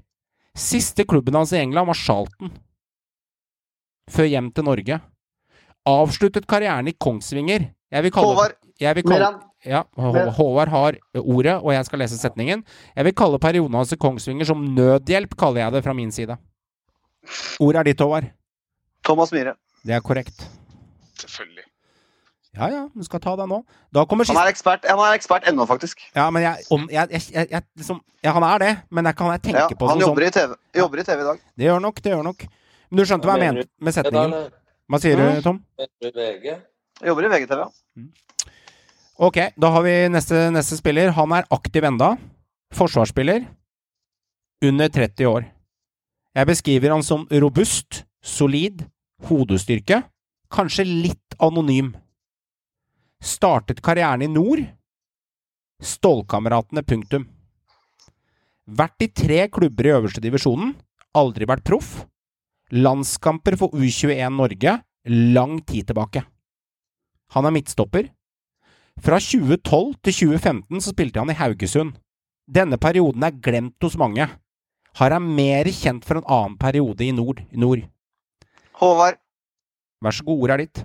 Siste 0.54 1.06
klubben 1.06 1.34
hans 1.38 1.52
i 1.54 1.60
England 1.60 1.90
var 1.90 1.98
Charlton. 1.98 2.52
Før 4.10 4.26
hjem 4.30 4.50
til 4.54 4.66
Norge. 4.66 5.00
Avsluttet 5.86 6.46
karrieren 6.50 6.90
i 6.90 6.94
Kongsvinger. 6.94 7.70
Jeg 7.90 8.06
vil 8.06 8.14
kalle, 8.14 8.34
Håvard. 8.34 8.54
Jeg 8.80 8.96
vil 8.98 9.06
kalle, 9.06 9.30
ja, 9.66 9.82
Håvard 10.36 10.70
har 10.70 10.98
ordet, 11.18 11.56
og 11.58 11.72
jeg 11.74 11.86
skal 11.88 12.02
lese 12.04 12.18
setningen. 12.18 12.62
Jeg 12.94 13.08
vil 13.08 13.16
kalle 13.18 13.42
perioden 13.42 13.74
hans 13.74 13.94
i 13.94 13.98
Kongsvinger 13.98 14.46
som 14.46 14.62
nødhjelp, 14.76 15.34
kaller 15.38 15.64
jeg 15.64 15.74
det 15.78 15.84
fra 15.86 15.96
min 15.96 16.14
side. 16.14 16.38
Ordet 17.58 17.82
er 17.82 17.90
ditt, 17.90 18.00
Håvard. 18.00 18.30
Thomas 19.06 19.32
Myhre. 19.34 19.56
Det 19.86 19.96
er 19.96 20.04
korrekt. 20.04 20.46
Selvfølgelig. 21.20 21.66
Ja 22.58 22.66
ja, 22.66 22.80
du 22.90 23.04
skal 23.06 23.20
ta 23.22 23.36
deg 23.38 23.46
nå. 23.46 23.60
Da 23.94 24.02
kommer 24.10 24.26
Han 24.26 24.40
er 24.42 24.50
ekspert, 24.50 24.86
han 24.88 24.98
er 25.04 25.14
ekspert 25.14 25.44
ennå, 25.46 25.66
faktisk. 25.70 26.00
Ja, 26.16 26.24
men 26.34 26.42
jeg, 26.42 26.64
om, 26.74 26.88
jeg, 26.90 27.06
jeg, 27.14 27.22
jeg, 27.30 27.50
jeg 27.52 27.62
liksom, 27.78 28.00
ja, 28.24 28.32
Han 28.34 28.46
er 28.48 28.64
det, 28.64 28.70
men 28.90 29.06
det 29.06 29.12
kan 29.18 29.30
jeg 29.36 29.42
tenke 29.44 29.60
Ja, 29.62 29.68
på 29.78 29.90
han 29.90 30.02
jobber 30.02 30.26
sånn 30.26 30.32
i, 30.32 30.34
TV, 30.34 30.56
jobber 30.80 31.02
i 31.02 31.04
TV 31.06 31.20
i 31.22 31.28
dag. 31.28 31.44
Det 31.54 31.68
gjør 31.68 31.84
nok, 31.84 32.02
det 32.02 32.14
gjør 32.16 32.26
nok. 32.26 32.48
Men 32.90 32.98
du 32.98 33.06
skjønte 33.06 33.30
hva 33.30 33.36
jeg 33.38 33.54
mente 33.54 33.70
med 33.78 33.94
setningen? 33.94 34.34
Hva 34.90 34.98
sier 34.98 35.20
du, 35.20 35.26
Tom? 35.46 35.62
Jobber 37.06 37.28
i 37.28 37.30
VGTV, 37.36 37.62
ja. 37.62 37.70
Ok, 39.20 39.36
da 39.60 39.70
har 39.70 39.84
vi 39.84 39.94
neste, 40.10 40.48
neste 40.50 40.78
spiller. 40.80 41.12
Han 41.14 41.32
er 41.36 41.46
aktiv 41.54 41.84
enda. 41.86 42.14
Forsvarsspiller. 42.74 43.44
Under 44.66 44.90
30 44.90 45.28
år. 45.30 45.46
Jeg 46.34 46.48
beskriver 46.50 46.94
han 46.94 47.04
som 47.06 47.26
robust, 47.30 48.02
solid, 48.22 48.82
hodestyrke. 49.28 50.02
Kanskje 50.50 50.84
litt 50.84 51.36
anonym. 51.38 51.92
Startet 53.22 53.82
karrieren 53.84 54.22
i 54.22 54.28
nord. 54.28 54.64
Stålkameratene, 55.80 56.82
punktum. 56.82 57.28
Vært 58.66 59.06
i 59.06 59.08
tre 59.14 59.44
klubber 59.48 59.86
i 59.86 59.94
øverste 59.94 60.22
divisjonen. 60.22 60.74
Aldri 61.16 61.46
vært 61.48 61.64
proff. 61.66 62.04
Landskamper 62.70 63.56
for 63.58 63.74
U21 63.74 64.36
Norge 64.36 64.76
lang 65.10 65.60
tid 65.66 65.88
tilbake. 65.88 66.24
Han 67.34 67.46
er 67.46 67.54
midtstopper. 67.54 68.10
Fra 69.00 69.16
2012 69.22 69.94
til 70.04 70.16
2015 70.34 70.82
så 70.82 70.92
spilte 70.92 71.22
han 71.22 71.30
i 71.32 71.38
Haugesund. 71.38 71.94
Denne 72.50 72.76
perioden 72.82 73.24
er 73.24 73.38
glemt 73.38 73.78
hos 73.82 73.96
mange. 73.98 74.26
Har 74.98 75.14
er 75.14 75.22
mer 75.22 75.70
kjent 75.70 76.04
for 76.04 76.18
en 76.18 76.26
annen 76.26 76.58
periode 76.58 77.06
i 77.06 77.12
nord. 77.14 77.40
nord. 77.52 77.86
Håvard. 78.82 79.18
Vær 80.00 80.16
så 80.16 80.24
god, 80.24 80.42
ordet 80.42 80.54
er 80.54 80.62
ditt. 80.64 80.82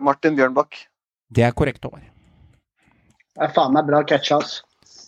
Martin 0.00 0.36
Bjørnbakk. 0.38 0.78
Det 1.34 1.44
er 1.44 1.52
korrekt, 1.56 1.84
Håvard. 1.84 2.06
Det 3.34 3.44
er 3.44 3.52
faen 3.52 3.74
meg 3.74 3.84
bra 3.88 4.00
catcha, 4.08 4.38
ass. 4.40 4.62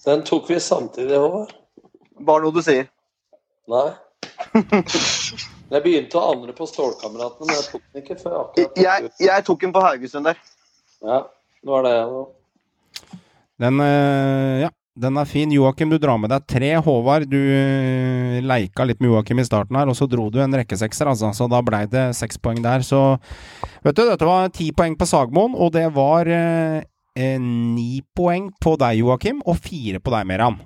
Den 0.05 0.24
tok 0.28 0.51
vi 0.51 0.59
samtidig, 0.60 1.16
Håvard. 1.16 1.55
Bare 2.27 2.44
noe 2.44 2.52
du 2.52 2.60
sier. 2.64 2.90
Nei. 3.73 3.89
Jeg 5.66 5.82
begynte 5.82 6.20
å 6.20 6.28
andre 6.31 6.52
på 6.55 6.66
Stålkameratene, 6.70 7.47
men 7.48 7.56
jeg 7.56 7.64
tok 7.73 7.82
den 7.90 8.02
ikke 8.05 8.14
før 8.20 8.35
akkurat. 8.44 8.77
Jeg, 8.78 9.09
jeg 9.18 9.44
tok 9.48 9.64
den 9.64 9.73
på 9.74 9.81
Haugesund 9.82 10.28
der. 10.28 10.39
Ja, 11.02 11.16
det 11.27 11.73
var 11.73 11.82
det 11.82 11.90
jeg 11.97 12.05
nå. 12.12 12.20
Den, 13.64 13.81
øh, 13.82 14.52
ja, 14.60 14.68
den 14.97 15.18
er 15.20 15.28
fin. 15.28 15.52
Joakim, 15.52 15.90
du 15.93 15.98
drar 16.01 16.18
med 16.20 16.32
deg 16.32 16.47
tre. 16.48 16.70
Håvard, 16.82 17.27
du 17.31 17.36
øh, 17.39 18.39
leika 18.44 18.86
litt 18.89 19.02
med 19.05 19.12
Joakim 19.12 19.43
i 19.43 19.47
starten 19.47 19.77
her, 19.78 19.89
og 19.93 19.97
så 19.98 20.09
dro 20.10 20.28
du 20.32 20.40
en 20.43 20.56
rekkesekser, 20.56 21.10
altså. 21.12 21.32
Så 21.36 21.48
da 21.52 21.60
blei 21.64 21.85
det 21.93 22.09
seks 22.16 22.40
poeng 22.40 22.62
der. 22.64 22.85
Så 22.86 23.02
vet 23.85 23.97
du, 23.97 24.06
dette 24.09 24.28
var 24.28 24.48
ti 24.56 24.70
poeng 24.77 24.97
på 24.98 25.09
Sagmoen, 25.09 25.56
og 25.56 25.74
det 25.77 25.89
var 25.97 26.28
øh, 26.28 26.81
eh, 27.16 27.36
ni 27.43 28.01
poeng 28.16 28.48
på 28.62 28.77
deg, 28.81 29.02
Joakim, 29.02 29.44
og 29.44 29.60
fire 29.60 30.01
på 30.01 30.16
deg, 30.16 30.27
Meran. 30.32 30.59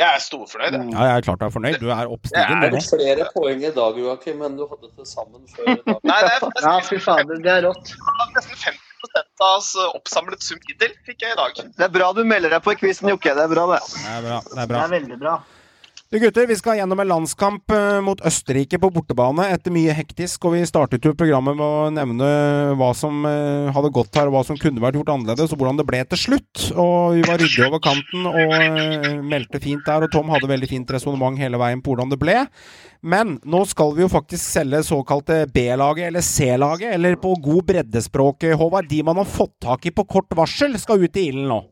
Jeg 0.00 0.08
er 0.08 0.22
storfornøyd, 0.24 0.72
jeg. 0.72 0.86
Ja, 0.94 1.02
jeg 1.10 1.20
er 1.20 1.24
klart 1.26 1.42
du 1.42 1.44
er 1.46 1.52
fornøyd. 1.52 1.74
Du 1.82 1.90
er 1.92 2.08
oppstigen, 2.10 2.62
Det 2.64 2.70
du 2.72 2.78
er 2.78 2.86
flere 2.86 3.26
poeng 3.34 3.60
i 3.60 3.74
dag, 3.74 3.98
Joakim, 4.02 4.40
enn 4.46 4.56
du 4.58 4.64
hadde 4.70 4.88
til 4.96 5.06
sammen 5.10 5.44
før 5.52 5.68
i 5.74 5.76
dag. 5.84 5.98
Nei, 6.08 6.20
det 6.24 6.32
er 6.38 6.64
Ja, 6.66 6.78
fy 6.86 7.02
fader, 7.02 7.42
det 7.44 7.52
er 7.58 7.68
rått. 7.68 7.92
nesten 8.38 8.64
50 8.64 8.81
av 9.42 9.56
oss 9.56 9.72
oppsamlet 9.88 10.42
sum 10.44 10.60
hittil 10.68 10.92
fikk 11.06 11.24
jeg 11.24 11.34
i 11.34 11.38
dag. 11.40 11.64
Det 11.78 11.88
er 11.88 11.92
bra 11.94 12.12
du 12.16 12.22
melder 12.24 12.54
deg 12.56 12.62
på 12.64 12.74
i 12.74 12.78
quizen, 12.80 13.10
Jokke. 13.12 13.34
Det 13.36 13.44
er 13.46 13.52
bra, 13.52 13.66
det. 13.74 13.80
Det 13.96 14.14
er 14.16 14.22
bra. 14.28 14.38
Det 14.46 14.62
er 14.62 14.72
Det 14.72 14.82
er 14.82 14.94
veldig 14.96 15.18
bra. 15.22 15.34
Du 16.12 16.18
gutter, 16.20 16.44
vi 16.44 16.56
skal 16.60 16.76
gjennom 16.76 17.00
en 17.00 17.08
landskamp 17.08 17.72
eh, 17.72 17.98
mot 18.04 18.20
Østerrike 18.28 18.76
på 18.76 18.90
bortebane 18.92 19.46
etter 19.48 19.72
mye 19.72 19.94
hektisk, 19.96 20.44
og 20.44 20.52
vi 20.52 20.66
startet 20.68 21.08
jo 21.08 21.14
programmet 21.16 21.56
med 21.56 21.64
å 21.64 21.86
nevne 21.88 22.28
hva 22.76 22.90
som 22.92 23.24
eh, 23.24 23.70
hadde 23.72 23.90
gått 23.96 24.18
her, 24.20 24.28
og 24.28 24.36
hva 24.36 24.42
som 24.44 24.58
kunne 24.60 24.82
vært 24.84 24.98
gjort 24.98 25.14
annerledes, 25.14 25.54
og 25.56 25.62
hvordan 25.62 25.80
det 25.80 25.88
ble 25.88 26.02
til 26.10 26.20
slutt. 26.20 26.66
Og 26.76 27.16
vi 27.16 27.24
var 27.24 27.40
ryddige 27.40 27.64
over 27.64 27.80
kanten 27.88 28.28
og 28.28 28.52
eh, 28.58 29.08
meldte 29.24 29.62
fint 29.64 29.88
der, 29.88 30.04
og 30.04 30.12
Tom 30.12 30.28
hadde 30.36 30.52
veldig 30.52 30.68
fint 30.68 30.92
resonnement 30.92 31.40
hele 31.40 31.56
veien 31.64 31.80
på 31.80 31.94
hvordan 31.94 32.12
det 32.12 32.20
ble. 32.20 32.36
Men 33.00 33.38
nå 33.48 33.64
skal 33.72 33.96
vi 33.96 34.04
jo 34.04 34.12
faktisk 34.12 34.44
selge 34.44 34.84
såkalte 34.92 35.46
B-laget, 35.48 36.10
eller 36.10 36.28
C-laget, 36.28 36.92
eller 36.92 37.16
på 37.24 37.38
god 37.40 37.72
breddespråk, 37.72 38.52
Håvard. 38.52 38.92
De 38.92 39.00
man 39.00 39.24
har 39.24 39.36
fått 39.40 39.62
tak 39.64 39.88
i 39.88 39.96
på 39.96 40.04
kort 40.04 40.36
varsel, 40.36 40.76
skal 40.76 41.08
ut 41.08 41.16
i 41.16 41.30
ilden 41.32 41.48
nå. 41.56 41.64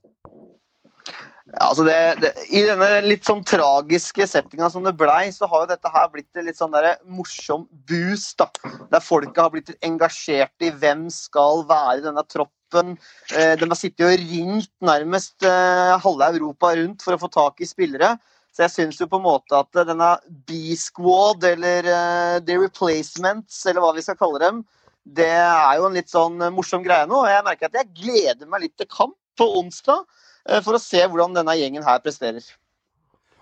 Altså 1.59 1.83
det, 1.83 1.97
det, 2.23 2.31
I 2.55 2.63
denne 2.69 2.89
litt 3.03 3.27
sånn 3.27 3.43
tragiske 3.47 4.27
settinga 4.31 4.69
som 4.71 4.85
det 4.87 4.95
blei, 4.99 5.33
så 5.35 5.49
har 5.51 5.65
jo 5.65 5.71
dette 5.73 5.91
her 5.91 6.07
blitt 6.13 6.39
en 6.39 6.47
litt 6.47 6.59
sånn 6.61 6.75
der 6.75 6.93
morsom 7.11 7.67
boost. 7.91 8.39
da. 8.39 8.47
Der 8.93 9.03
folka 9.03 9.47
har 9.47 9.55
blitt 9.55 9.73
engasjert 9.87 10.55
i 10.63 10.71
hvem 10.71 11.09
skal 11.11 11.65
være 11.69 11.99
i 11.99 12.05
denne 12.07 12.25
troppen. 12.31 12.95
Eh, 13.35 13.57
de 13.59 13.67
har 13.67 13.79
sittet 13.79 14.07
og 14.07 14.15
ringt 14.23 14.71
nærmest 14.87 15.43
eh, 15.47 15.97
halve 16.05 16.31
Europa 16.37 16.71
rundt 16.79 17.03
for 17.03 17.17
å 17.17 17.23
få 17.25 17.33
tak 17.35 17.65
i 17.65 17.69
spillere. 17.69 18.15
Så 18.55 18.67
jeg 18.67 18.75
syns 18.75 19.03
jo 19.03 19.11
på 19.11 19.19
en 19.19 19.27
måte 19.27 19.59
at 19.59 19.83
denne 19.91 20.13
B-squad, 20.47 21.43
eller 21.51 21.87
eh, 21.87 22.37
The 22.47 22.61
Replacements, 22.63 23.65
eller 23.67 23.83
hva 23.83 23.95
vi 23.99 24.07
skal 24.07 24.19
kalle 24.21 24.43
dem, 24.43 24.63
det 25.03 25.33
er 25.35 25.81
jo 25.81 25.89
en 25.89 25.99
litt 25.99 26.13
sånn 26.13 26.39
morsom 26.55 26.87
greie 26.87 27.11
nå. 27.11 27.25
Og 27.25 27.31
jeg 27.31 27.47
merker 27.47 27.71
at 27.71 27.79
jeg 27.81 27.95
gleder 28.05 28.47
meg 28.47 28.69
litt 28.69 28.79
til 28.79 28.91
kamp 28.91 29.17
på 29.41 29.51
onsdag. 29.59 30.05
Eh, 30.49 30.61
For 30.65 30.79
å 30.79 30.83
se 30.83 31.03
hvordan 31.05 31.37
denne 31.37 31.57
gjengen 31.59 31.87
her 31.87 32.01
presterer. 32.05 32.45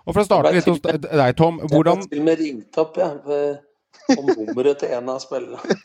Og 0.05 0.15
for 0.15 0.23
å 0.23 0.27
starte 0.27 0.53
litt 0.55 0.67
hos 0.69 0.81
deg, 0.81 1.31
Tom. 1.37 1.61
Hvordan 1.69 2.03
Jeg 2.03 2.09
ble 2.09 2.15
til 2.15 2.21
og 2.21 2.27
med 2.29 2.43
ringt 2.43 2.81
opp 2.81 2.97
jeg, 2.97 3.59
om 4.17 4.29
nummeret 4.31 4.81
til 4.81 4.93
en 4.97 5.11
av 5.13 5.21
spillerne. 5.21 5.77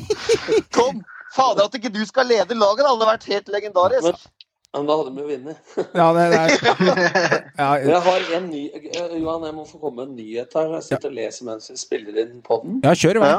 Tom, 0.76 1.02
fader 1.36 1.68
at 1.68 1.76
ikke 1.78 1.92
du 1.94 2.02
skal 2.08 2.26
lede 2.30 2.58
laget, 2.58 2.82
det 2.82 2.92
hadde 2.92 3.10
vært 3.12 3.28
helt 3.30 3.52
legendarisk. 3.54 4.30
Men 4.70 4.86
da 4.86 4.96
hadde 5.00 5.10
vi 5.14 5.22
jo 5.22 5.28
vunnet. 5.32 5.70
Ja, 5.98 6.08
det, 6.14 6.26
det 6.30 6.40
er 6.40 6.52
ja, 7.62 7.70
Jeg 7.82 8.02
har 8.04 8.28
en 8.36 8.44
ny 8.52 8.60
eh, 8.70 9.16
Johan, 9.18 9.46
jeg 9.48 9.56
må 9.56 9.64
få 9.66 9.80
komme 9.82 10.04
med 10.04 10.12
en 10.12 10.20
nyhet 10.20 10.54
her. 10.54 10.68
Jeg 10.76 10.86
sitter 10.86 11.10
og 11.10 11.16
leser 11.16 11.48
mens 11.48 11.72
vi 11.72 11.78
spiller 11.80 12.20
inn 12.22 12.38
podden. 12.46 12.78
Ja, 12.86 12.94
kjør 12.94 13.18
i 13.18 13.24
vei. 13.24 13.32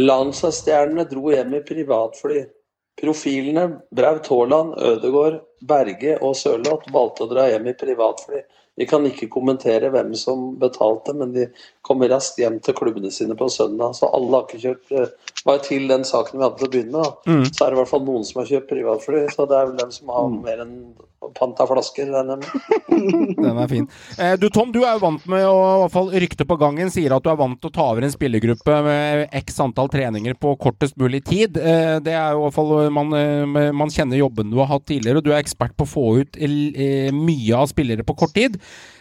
Landsstjernene 0.00 1.04
dro 1.10 1.34
hjem 1.34 1.52
i 1.58 1.60
privatfly. 1.68 2.46
Profilene 3.00 3.66
Braut 3.96 4.28
Haaland, 4.32 4.72
Ødegaard, 4.80 5.40
Berge 5.60 6.16
og 6.24 6.36
Sørloth 6.38 6.88
valgte 6.94 7.26
å 7.26 7.30
dra 7.30 7.46
hjem 7.50 7.68
i 7.70 7.76
privatfly. 7.76 8.42
Vi 8.80 8.86
kan 8.88 9.04
ikke 9.04 9.28
kommentere 9.28 9.90
hvem 9.92 10.14
som 10.16 10.54
betalte, 10.60 11.12
men 11.16 11.34
de 11.34 11.48
kommer 11.84 12.08
raskt 12.12 12.38
hjem 12.40 12.60
til 12.64 12.76
klubbene 12.78 13.10
sine 13.12 13.36
på 13.36 13.50
søndag. 13.52 13.96
Så 13.98 14.08
alle 14.08 14.32
har 14.32 14.46
ikke 14.46 14.62
kjørt 14.62 14.94
eh, 14.96 15.10
Bare 15.46 15.62
til 15.64 15.86
den 15.88 16.02
saken 16.04 16.38
vi 16.38 16.44
hadde 16.44 16.60
til 16.60 16.68
å 16.68 16.72
begynne 16.74 17.04
med. 17.04 17.28
Mm. 17.28 17.44
så 17.48 17.64
er 17.64 17.70
det 17.70 17.78
i 17.78 17.80
hvert 17.80 17.92
fall 17.92 18.04
noen 18.04 18.26
som 18.28 18.42
har 18.42 18.50
kjøpt 18.50 18.72
privatfly. 18.72 19.22
Så 19.32 19.46
det 19.48 19.56
er 19.56 19.70
vel 19.70 19.78
den 19.78 19.94
som 19.94 20.12
har 20.12 20.28
mer 20.34 20.64
enn 20.66 20.74
pant 21.36 21.60
av 21.60 21.68
flasker. 21.70 22.10
Den 23.40 23.58
er 23.60 23.68
fin. 23.70 23.86
Eh, 24.18 24.34
du 24.40 24.48
Tom, 24.52 24.72
du 24.72 24.80
er 24.82 24.96
jo 24.96 25.02
vant 25.04 25.26
med 25.30 25.44
å 25.46 25.56
i 25.60 25.80
hvert 25.82 25.94
fall 25.94 26.10
rykte 26.24 26.46
på 26.48 26.56
gangen 26.60 26.92
sier 26.92 27.14
at 27.14 27.24
du 27.24 27.30
er 27.32 27.38
vant 27.38 27.60
til 27.60 27.70
å 27.70 27.74
ta 27.76 27.88
over 27.92 28.06
en 28.06 28.14
spillergruppe 28.14 28.78
med 28.86 29.26
x 29.42 29.60
antall 29.62 29.90
treninger 29.92 30.36
på 30.40 30.54
kortest 30.60 30.96
mulig 31.00 31.22
tid. 31.28 31.60
Eh, 31.60 31.98
det 32.04 32.16
er 32.16 32.34
jo 32.34 32.40
i 32.40 32.46
hvert 32.46 32.56
fall 32.56 32.72
man, 32.94 33.12
eh, 33.16 33.68
man 33.76 33.92
kjenner 33.92 34.20
jobben 34.20 34.50
du 34.52 34.58
har 34.62 34.70
hatt 34.72 34.88
tidligere, 34.88 35.20
og 35.20 35.28
du 35.28 35.34
er 35.34 35.42
ekspert 35.42 35.76
på 35.76 35.86
å 35.86 35.92
få 35.92 36.06
ut 36.22 36.40
mye 36.40 37.58
av 37.58 37.68
spillere 37.70 38.06
på 38.06 38.16
kort 38.24 38.34
tid. 38.36 38.56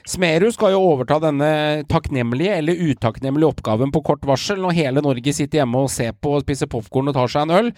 Smerud 0.08 0.54
skal 0.56 0.74
jo 0.74 0.84
overta 0.94 1.20
denne 1.24 1.50
takknemlige 1.92 2.58
eller 2.60 2.80
utakknemlige 2.92 3.52
oppgaven 3.54 3.92
på 3.92 4.04
kort 4.06 4.24
varsel, 4.28 4.62
når 4.62 4.78
hele 4.78 5.04
Norge 5.06 5.34
sitter 5.36 5.62
hjemme 5.62 5.84
og 5.86 5.92
ser 5.94 6.14
på 6.16 6.38
og 6.38 6.46
spiser 6.46 6.72
popkorn 6.72 7.12
og 7.12 7.18
tar 7.18 7.32
seg 7.32 7.48
en 7.48 7.58
øl. 7.58 7.72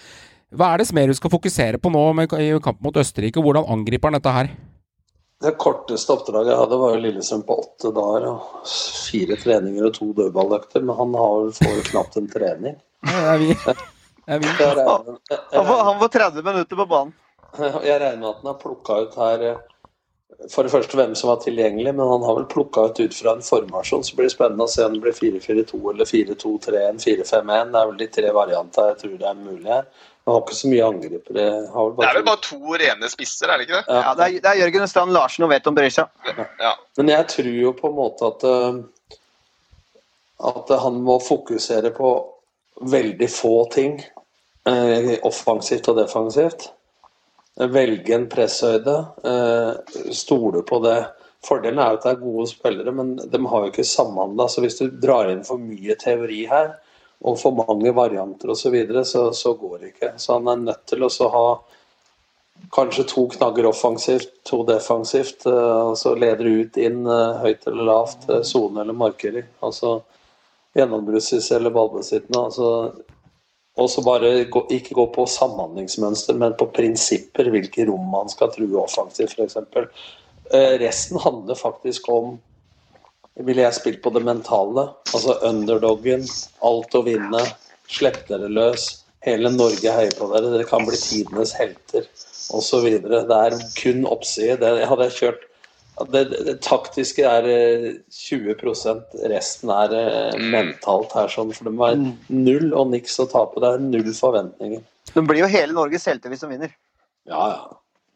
Hva 0.51 0.73
er 0.73 0.81
det 0.81 0.89
Smerud 0.89 1.15
skal 1.15 1.31
fokusere 1.31 1.79
på 1.79 1.91
nå 1.93 2.03
med, 2.17 2.33
i 2.35 2.51
kampen 2.59 2.83
mot 2.83 2.99
Østerrike, 2.99 3.39
og 3.39 3.47
hvordan 3.47 3.69
angriper 3.71 4.11
han 4.11 4.19
dette 4.19 4.35
her? 4.35 4.51
Det 5.41 5.55
korteste 5.57 6.13
oppdraget 6.13 6.51
jeg 6.51 6.59
hadde, 6.59 6.77
var 6.77 6.91
jo 6.93 7.01
Lillesund 7.01 7.47
på 7.47 7.55
åtte 7.63 7.89
dager. 7.95 8.27
og 8.29 8.67
Fire 9.07 9.37
treninger 9.41 9.87
og 9.87 9.95
to 9.95 10.11
dødballøkter, 10.19 10.83
men 10.85 10.99
han 10.99 11.15
har 11.17 11.49
får 11.57 11.73
jo 11.79 11.87
knapt 11.87 12.19
en 12.19 12.29
trening. 12.29 12.77
Jeg 13.01 13.65
Han 14.27 14.43
får, 15.99 16.07
30 16.13 16.45
minutter 16.45 16.75
på 16.77 16.85
banen. 16.85 17.13
jeg 17.57 17.97
regner 18.03 18.21
med 18.21 18.29
at 18.29 18.43
han 18.43 18.51
har 18.51 18.59
plukka 18.61 18.99
ut 19.01 19.17
her 19.17 19.47
for 20.51 20.65
det 20.65 20.71
første 20.73 20.97
hvem 20.97 21.15
som 21.17 21.29
var 21.29 21.41
tilgjengelig, 21.43 21.93
men 21.95 22.07
han 22.07 22.23
har 22.25 22.37
vel 22.39 22.47
plukka 22.51 22.87
ut 22.89 22.99
ut 22.99 23.17
fra 23.17 23.35
en 23.35 23.43
formasjon. 23.45 24.03
Så 24.03 24.15
blir 24.17 24.29
det 24.29 24.35
spennende 24.35 24.65
å 24.65 24.71
se 24.71 24.85
om 24.85 24.95
det 24.95 25.03
blir 25.03 25.17
4-4-2 25.17 25.81
eller 25.93 26.09
4-2-3-1, 26.09 27.03
4-5-1. 27.03 27.73
Det 27.73 27.81
er 27.81 27.91
vel 27.91 27.99
de 27.99 28.07
tre 28.19 28.31
variantene 28.35 28.93
jeg 28.93 29.01
tror 29.03 29.19
det 29.19 29.29
er 29.29 29.43
mulig 29.43 29.69
her. 29.69 29.85
Han 30.25 30.35
har 30.35 30.41
ikke 30.43 30.57
så 30.57 30.71
mye 30.71 30.87
angripere. 30.87 31.45
Har 31.73 31.91
vel 31.91 32.01
Det 32.01 32.09
er 32.09 32.17
vel 32.19 32.25
bare 32.29 32.43
to 32.45 32.79
rene 32.81 33.11
spisser, 33.11 33.49
er 33.49 33.61
det 33.61 33.67
ikke 33.67 33.79
det? 33.79 33.99
Ja, 33.99 34.15
det, 34.17 34.25
er, 34.25 34.41
det 34.45 34.51
er 34.51 34.63
Jørgen 34.63 34.89
Strand 34.89 35.15
Larsen 35.15 35.45
og 35.45 35.53
Veton 35.53 35.77
Berisha. 35.77 36.07
Ja. 36.61 36.73
Men 36.97 37.13
jeg 37.13 37.29
tror 37.35 37.53
jo 37.61 37.75
på 37.77 37.89
en 37.89 37.97
måte 37.97 38.33
at 38.33 38.49
eh, 38.49 38.81
at 40.41 40.69
han 40.81 41.01
må 41.05 41.19
fokusere 41.21 41.91
på 41.95 42.11
veldig 42.91 43.29
få 43.29 43.55
ting, 43.73 43.99
eh, 44.67 45.17
offensivt 45.27 45.89
og 45.91 45.99
defensivt. 46.01 46.71
Velge 47.59 48.15
en 48.15 48.29
presshøyde, 48.31 48.93
eh, 49.27 50.11
stole 50.15 50.61
på 50.63 50.79
det. 50.83 51.05
Fordelen 51.43 51.79
er 51.79 51.97
at 51.97 52.05
det 52.05 52.11
er 52.13 52.21
gode 52.21 52.47
spillere, 52.47 52.93
men 52.95 53.15
de 53.17 53.41
har 53.45 53.65
jo 53.65 53.71
ikke 53.71 53.83
samhandla. 53.87 54.47
Så 54.47 54.61
hvis 54.61 54.77
du 54.79 54.87
drar 54.87 55.29
inn 55.31 55.43
for 55.43 55.57
mye 55.59 55.95
teori 55.99 56.45
her, 56.47 56.75
og 57.21 57.37
for 57.41 57.51
mange 57.53 57.91
varianter 57.93 58.49
osv., 58.49 58.61
så, 58.61 58.71
videre, 58.73 59.05
så 59.05 59.31
så 59.33 59.53
går 59.53 59.77
det 59.79 59.91
ikke. 59.91 60.13
Så 60.17 60.37
han 60.39 60.47
er 60.47 60.63
nødt 60.63 60.85
til 60.87 61.03
å 61.03 61.29
ha 61.35 61.45
kanskje 62.71 63.07
to 63.09 63.27
knagger 63.27 63.67
offensivt, 63.67 64.31
to 64.47 64.63
defensivt. 64.63 65.45
eh, 65.45 65.81
og 65.91 65.97
så 65.97 66.15
leder 66.15 66.45
ut 66.45 66.77
inn 66.77 67.05
eh, 67.05 67.41
høyt 67.43 67.67
eller 67.67 67.83
lavt, 67.83 68.29
sone 68.47 68.81
eller 68.81 68.93
markering. 68.93 69.49
Altså 69.61 69.99
gjennombruddssis 70.77 71.51
eller 71.51 71.73
ballbesittende. 71.75 72.45
Altså, 72.45 72.93
og 73.79 73.89
så 73.89 74.03
bare 74.03 74.43
gå, 74.51 74.65
ikke 74.73 74.95
gå 74.97 75.05
på 75.15 75.25
samhandlingsmønster, 75.31 76.35
men 76.39 76.55
på 76.59 76.67
prinsipper. 76.75 77.47
Hvilke 77.53 77.85
rom 77.87 78.09
man 78.11 78.31
skal 78.31 78.51
true 78.51 78.81
offensivt, 78.81 79.37
f.eks. 79.39 79.57
Eh, 80.51 80.73
resten 80.81 81.21
handler 81.23 81.55
faktisk 81.55 82.09
om 82.11 82.35
ville 83.39 83.63
jeg 83.63 83.77
spilt 83.77 84.01
på 84.03 84.11
det 84.15 84.23
mentale. 84.27 84.89
Altså 85.13 85.37
underdoggen, 85.47 86.25
alt 86.67 86.97
å 86.97 87.03
vinne, 87.05 87.45
slipp 87.91 88.25
dere 88.27 88.49
løs. 88.51 88.89
Hele 89.25 89.51
Norge 89.53 89.93
heier 89.95 90.13
på 90.17 90.27
dere, 90.33 90.51
dere 90.51 90.67
kan 90.67 90.83
bli 90.87 90.97
tidenes 90.97 91.53
helter 91.55 92.07
osv. 92.51 92.89
Det 93.05 93.37
er 93.37 93.57
kun 93.77 94.03
oppside. 94.09 94.59
Hadde 94.59 95.07
jeg 95.07 95.17
kjørt 95.19 95.47
det, 96.09 96.23
det, 96.31 96.39
det 96.47 96.55
taktiske 96.65 97.25
er 97.27 97.47
eh, 97.49 97.89
20% 98.13 99.17
resten 99.31 99.73
er 99.73 99.93
eh, 99.97 100.39
mentalt 100.53 101.13
her. 101.17 101.29
Sånn, 101.31 101.51
for 101.55 101.67
det 101.67 101.73
må 101.75 101.85
være 101.85 102.13
null 102.31 102.71
og 102.71 102.91
niks 102.93 103.19
å 103.21 103.27
tape. 103.31 103.61
Det 103.61 103.69
er 103.75 103.83
null 103.83 104.09
forventninger. 104.15 104.81
Det 105.11 105.23
blir 105.27 105.43
jo 105.43 105.51
hele 105.51 105.75
Norges 105.75 106.07
helter 106.09 106.31
hvis 106.31 106.43
de 106.43 106.49
vinner. 106.51 106.73
Ja, 107.29 107.45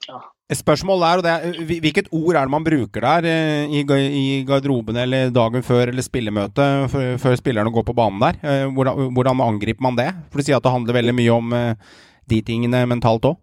ja. 0.07 0.19
Et 0.45 0.59
spørsmål 0.59 1.01
der, 1.01 1.19
og 1.19 1.23
det 1.25 1.31
er 1.33 1.69
Hvilket 1.81 2.11
ord 2.13 2.35
er 2.37 2.45
det 2.45 2.53
man 2.53 2.65
bruker 2.65 3.01
der 3.01 3.27
eh, 3.29 3.77
i, 3.79 3.81
i 3.81 4.25
garderoben 4.45 4.99
eller 5.01 5.31
dagen 5.33 5.65
før 5.65 5.89
eller 5.89 6.05
spillemøte 6.05 6.67
før, 6.91 7.39
spillerne 7.39 7.73
går 7.73 7.87
på 7.87 7.95
banen 7.97 8.21
der? 8.21 8.67
Hvordan, 8.75 9.09
hvordan 9.15 9.41
angriper 9.47 9.85
man 9.85 9.97
det? 9.97 10.11
For 10.29 10.39
du 10.39 10.47
sier 10.47 10.59
at 10.59 10.65
det 10.67 10.75
handler 10.75 10.99
veldig 10.99 11.15
mye 11.17 11.39
om 11.39 11.57
de 12.29 12.43
tingene 12.45 12.83
mentalt 12.89 13.25
òg? 13.31 13.41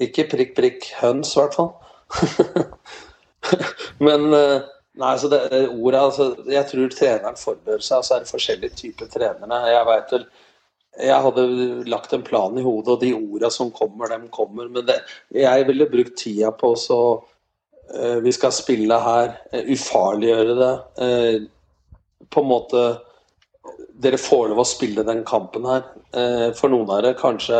Ikke 0.00 0.24
prikk, 0.30 0.56
prikk 0.56 0.90
høns, 1.02 1.34
i 1.36 1.42
hvert 1.42 1.56
fall. 1.58 1.72
Men 4.06 4.32
eh, 4.36 4.60
nei, 5.00 5.14
så 5.18 5.30
det 5.32 5.40
det 5.52 5.62
ordet 5.68 6.00
altså, 6.00 6.28
Jeg 6.50 6.68
tror 6.68 6.94
treneren 6.94 7.40
forbereder 7.40 7.84
seg, 7.84 8.02
og 8.02 8.06
så 8.06 8.16
er 8.16 8.24
det 8.24 8.32
forskjellige 8.32 8.78
typer 8.82 9.10
trenere. 9.12 9.60
Jeg 9.70 9.88
vet 9.88 10.16
vel 10.16 10.30
jeg 10.98 11.22
hadde 11.22 11.44
lagt 11.88 12.12
en 12.12 12.24
plan 12.26 12.56
i 12.58 12.64
hodet, 12.64 12.94
og 12.94 13.02
de 13.04 13.12
orda 13.14 13.50
som 13.52 13.70
kommer, 13.70 14.10
dem 14.10 14.26
kommer. 14.34 14.68
Men 14.68 14.86
det, 14.88 14.98
jeg 15.34 15.66
ville 15.68 15.88
brukt 15.90 16.16
tida 16.18 16.50
på 16.52 16.72
så 16.78 17.00
uh, 17.20 18.18
Vi 18.24 18.32
skal 18.34 18.52
spille 18.52 18.98
her, 18.98 19.36
Uh, 19.54 19.70
ufarliggjøre 19.70 20.56
det. 20.58 20.74
Uh, 20.98 22.26
på 22.30 22.42
en 22.42 22.50
måte 22.50 22.82
Dere 24.00 24.16
får 24.16 24.48
lov 24.50 24.62
å 24.62 24.68
spille 24.68 25.04
den 25.04 25.22
kampen 25.28 25.66
her. 25.68 25.82
For 26.56 26.72
noen 26.72 26.88
av 26.88 27.02
dere 27.02 27.18
kanskje 27.18 27.58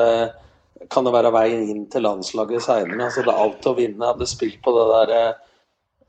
kan 0.89 1.05
det 1.05 1.13
være 1.13 1.33
veien 1.35 1.67
inn 1.69 1.83
til 1.93 2.07
landslaget 2.07 2.65
seinere. 2.65 2.97
Altså, 3.05 3.27
det 3.27 3.35
er 3.35 3.43
alt 3.43 3.69
å 3.69 3.75
vinne. 3.77 4.01
Jeg 4.01 4.15
hadde 4.15 4.29
spilt 4.31 4.57
på 4.65 4.73
det 4.73 4.87
der 4.89 5.35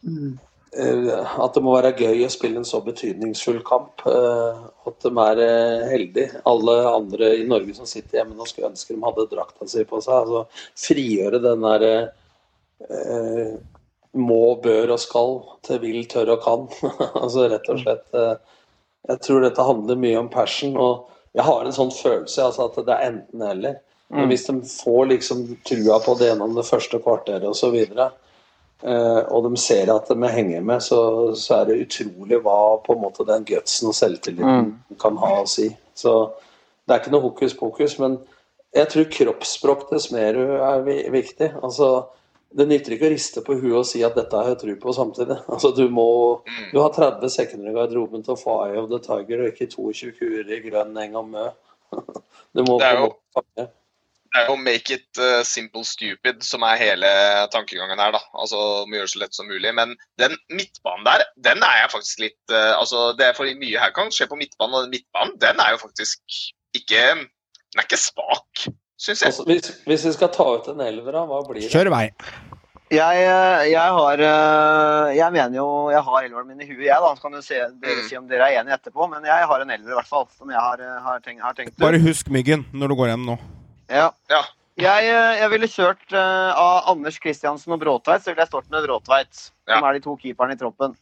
eh, 0.07 1.41
At 1.44 1.57
det 1.57 1.64
må 1.65 1.76
være 1.76 1.94
gøy 1.98 2.26
å 2.26 2.32
spille 2.32 2.61
en 2.61 2.68
så 2.68 2.82
betydningsfull 2.86 3.61
kamp. 3.68 4.06
eh, 4.07 4.61
at 4.88 5.07
de 5.07 5.11
er 5.26 5.44
eh, 5.45 5.90
heldige. 5.91 6.41
Alle 6.49 6.78
andre 6.90 7.34
i 7.41 7.48
Norge 7.48 7.76
som 7.78 7.90
sitter 7.90 8.22
hjemme 8.22 8.38
nå, 8.38 8.48
skulle 8.49 8.72
ønske 8.72 8.95
de 8.95 9.03
hadde 9.03 9.30
drakta 9.34 9.68
si 9.68 9.86
på 9.88 10.02
seg. 10.02 10.23
altså 10.23 10.45
Frigjøre 10.88 11.44
den 11.44 11.68
der 11.68 11.88
eh, 11.91 13.53
må, 14.14 14.41
bør 14.64 14.95
og 14.98 14.99
skal 14.99 15.38
til 15.68 15.80
vil, 15.84 16.03
tør 16.11 16.36
og 16.36 16.44
kan. 16.48 16.68
altså 17.23 17.48
rett 17.52 17.69
og 17.72 17.84
slett. 17.84 18.07
eh, 18.15 18.36
jeg 19.10 19.23
tror 19.26 19.41
dette 19.41 19.65
handler 19.65 19.98
mye 19.98 20.19
om 20.19 20.30
passion. 20.30 20.78
og 20.78 21.07
jeg 21.34 21.48
har 21.48 21.64
en 21.65 21.76
sånn 21.76 21.94
følelse 21.95 22.44
altså 22.44 22.68
at 22.68 22.82
det 22.86 22.95
er 22.95 23.07
enten-eller. 23.11 23.80
Mm. 24.11 24.26
Hvis 24.28 24.44
de 24.49 24.57
får 24.68 25.06
liksom 25.14 25.45
trua 25.68 26.02
på 26.03 26.18
det 26.19 26.28
gjennom 26.32 26.57
det 26.57 26.68
første 26.68 26.99
kvarteret 26.99 27.48
osv., 27.48 27.78
eh, 27.80 28.18
og 28.83 29.43
de 29.45 29.57
ser 29.61 29.91
at 29.93 30.07
de 30.09 30.29
henger 30.33 30.61
med, 30.65 30.81
så, 30.81 30.99
så 31.37 31.59
er 31.61 31.65
det 31.69 31.81
utrolig 31.85 32.39
hva 32.41 32.59
på 32.81 32.95
en 32.95 33.03
måte 33.03 33.25
den 33.27 33.43
gutsen 33.45 33.91
og 33.91 33.97
selvtilliten 33.97 34.71
kan 35.01 35.17
ha 35.21 35.35
å 35.41 35.49
si. 35.49 35.67
Så 35.93 36.15
det 36.87 36.95
er 36.95 37.03
ikke 37.03 37.13
noe 37.13 37.25
hokus 37.27 37.53
pokus, 37.57 37.97
men 38.01 38.17
jeg 38.73 38.87
tror 38.89 39.09
kroppsspråk 39.13 39.89
til 39.89 39.99
Smerud 39.99 40.55
er 40.57 40.81
vi- 40.87 41.09
viktig. 41.13 41.51
Altså, 41.61 42.07
det 42.55 42.67
nytter 42.67 42.95
ikke 42.95 43.07
å 43.09 43.11
riste 43.13 43.43
på 43.45 43.57
huet 43.59 43.77
og 43.83 43.85
si 43.87 44.01
at 44.03 44.15
dette 44.15 44.35
har 44.35 44.49
jeg 44.53 44.61
tro 44.63 44.75
på 44.81 44.95
samtidig. 44.95 45.37
Altså, 45.53 45.71
du, 45.75 45.85
må, 45.89 46.07
du 46.71 46.79
har 46.81 46.89
30 46.95 47.29
sekunder 47.29 47.69
i 47.71 47.75
garderoben 47.75 48.23
til 48.25 48.33
å 48.33 48.39
få 48.39 48.57
Eye 48.65 48.79
of 48.81 48.89
the 48.91 48.99
Tiger, 49.03 49.43
og 49.45 49.51
ikke 49.53 49.69
22 49.75 50.15
kuer 50.17 50.51
i 50.51 50.59
grønn 50.65 50.97
eng 51.03 51.15
og 51.19 51.29
mø. 51.35 51.45
Du 52.55 52.65
må 52.67 52.79
Det 52.81 52.87
er 52.87 52.97
jo-. 53.05 53.67
Det 54.31 54.39
er 54.41 54.47
jo 54.47 54.55
'make 54.55 54.93
it 54.95 55.19
uh, 55.19 55.43
simple 55.43 55.81
stupid' 55.83 56.43
som 56.47 56.63
er 56.63 56.77
hele 56.79 57.07
tankegangen 57.51 57.99
her. 57.99 58.11
da. 58.15 58.21
Altså 58.39 58.85
må 58.87 58.95
gjøre 58.95 59.07
det 59.09 59.13
så 59.15 59.19
lett 59.19 59.35
som 59.35 59.47
mulig. 59.47 59.73
Men 59.75 59.97
den 60.19 60.37
midtbanen 60.49 61.03
der, 61.05 61.25
den 61.43 61.59
er 61.67 61.81
jeg 61.81 61.91
faktisk 61.91 62.19
litt 62.23 62.53
uh, 62.55 62.79
altså 62.79 63.11
Det 63.17 63.27
er 63.27 63.33
for 63.35 63.43
mye 63.43 63.79
her 63.79 63.91
kan 63.91 64.07
skje 64.11 64.29
på 64.31 64.39
midtbanen, 64.39 64.75
og 64.75 64.83
den 64.87 64.95
midtbanen 64.95 65.35
den 65.41 65.59
er 65.59 65.71
jo 65.75 65.81
faktisk 65.83 66.19
ikke 66.75 67.03
Den 67.19 67.79
er 67.79 67.83
ikke 67.83 67.99
svak, 67.99 68.65
syns 68.99 69.21
jeg. 69.21 69.27
Altså, 69.33 69.43
hvis, 69.47 69.67
hvis 69.87 70.05
vi 70.07 70.11
skal 70.15 70.31
ta 70.31 70.43
ut 70.43 70.67
en 70.71 70.81
elver, 70.81 71.11
da, 71.11 71.25
hva 71.27 71.43
blir 71.47 71.61
det? 71.61 71.71
Kjør 71.71 71.91
vei. 71.91 72.05
Jeg, 72.91 73.21
eh, 73.23 73.69
jeg 73.71 73.87
har 73.95 74.19
Jeg 75.15 75.31
mener 75.31 75.55
jo 75.55 75.89
Jeg 75.91 76.01
har 76.03 76.23
elveren 76.23 76.47
min 76.47 76.59
i 76.61 76.67
huet, 76.67 76.87
jeg, 76.87 76.97
da. 76.99 77.15
Så 77.15 77.21
kan 77.21 77.31
du 77.31 77.41
se, 77.41 77.55
Mm. 77.67 77.79
dere 77.83 78.03
si 78.09 78.15
om 78.17 78.27
dere 78.27 78.47
er 78.51 78.59
enige 78.61 78.75
etterpå. 78.79 79.07
Men 79.11 79.23
jeg 79.27 79.47
har 79.47 79.61
en 79.61 79.69
elver, 79.71 79.91
i 79.91 79.99
hvert 79.99 80.07
fall. 80.07 80.27
Som 80.37 80.49
jeg 80.51 80.59
har, 80.59 80.77
har, 81.03 81.19
tenkt, 81.19 81.41
har 81.41 81.53
tenkt. 81.53 81.77
Bare 81.79 81.99
husk 81.99 82.27
Myggen 82.29 82.65
når 82.73 82.87
du 82.87 82.95
går 82.95 83.07
hjem 83.11 83.25
nå. 83.25 83.37
Ja. 83.91 84.09
Jeg, 84.80 85.07
eh, 85.11 85.38
jeg 85.41 85.51
ville 85.51 85.69
kjørt 85.69 86.13
uh, 86.15 86.51
av 86.55 86.91
Anders 86.93 87.19
Kristiansen 87.22 87.76
og 87.76 87.81
Bråtveit, 87.84 88.23
så 88.23 88.31
ville 88.31 88.45
jeg 88.45 88.51
stått 88.53 88.69
med 88.72 88.85
Bråtveit. 88.88 89.31
Som 89.68 89.88
er 89.88 89.97
de 89.97 90.03
to 90.05 90.15
keeperne 90.19 90.55
i 90.55 90.59
troppen. 90.59 90.95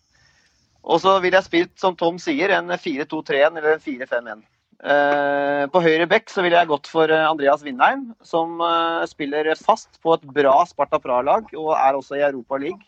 Og 0.89 1.01
så 1.03 1.17
ville 1.21 1.37
jeg 1.37 1.47
spilt, 1.47 1.75
som 1.79 1.97
Tom 1.99 2.17
sier, 2.21 2.53
en 2.55 2.71
4-2-3-1 2.71 3.59
eller 3.59 3.75
en 3.75 3.83
4-5-1. 3.83 4.45
Uh, 4.79 5.65
på 5.73 5.81
høyre 5.83 6.07
bekk 6.07 6.31
så 6.31 6.43
ville 6.43 6.55
jeg 6.55 6.69
gått 6.69 6.87
for 6.87 7.11
eh, 7.11 7.25
Andreas 7.27 7.65
Vindheim, 7.65 8.13
som 8.23 8.61
uh, 8.63 9.03
spiller 9.11 9.49
fast 9.59 9.99
på 9.99 10.13
et 10.15 10.23
bra 10.37 10.53
Sparta 10.69 11.01
Praha-lag 11.03 11.49
og 11.51 11.73
er 11.75 11.97
også 11.97 12.15
i 12.15 12.23
Europa 12.23 12.55
League. 12.61 12.79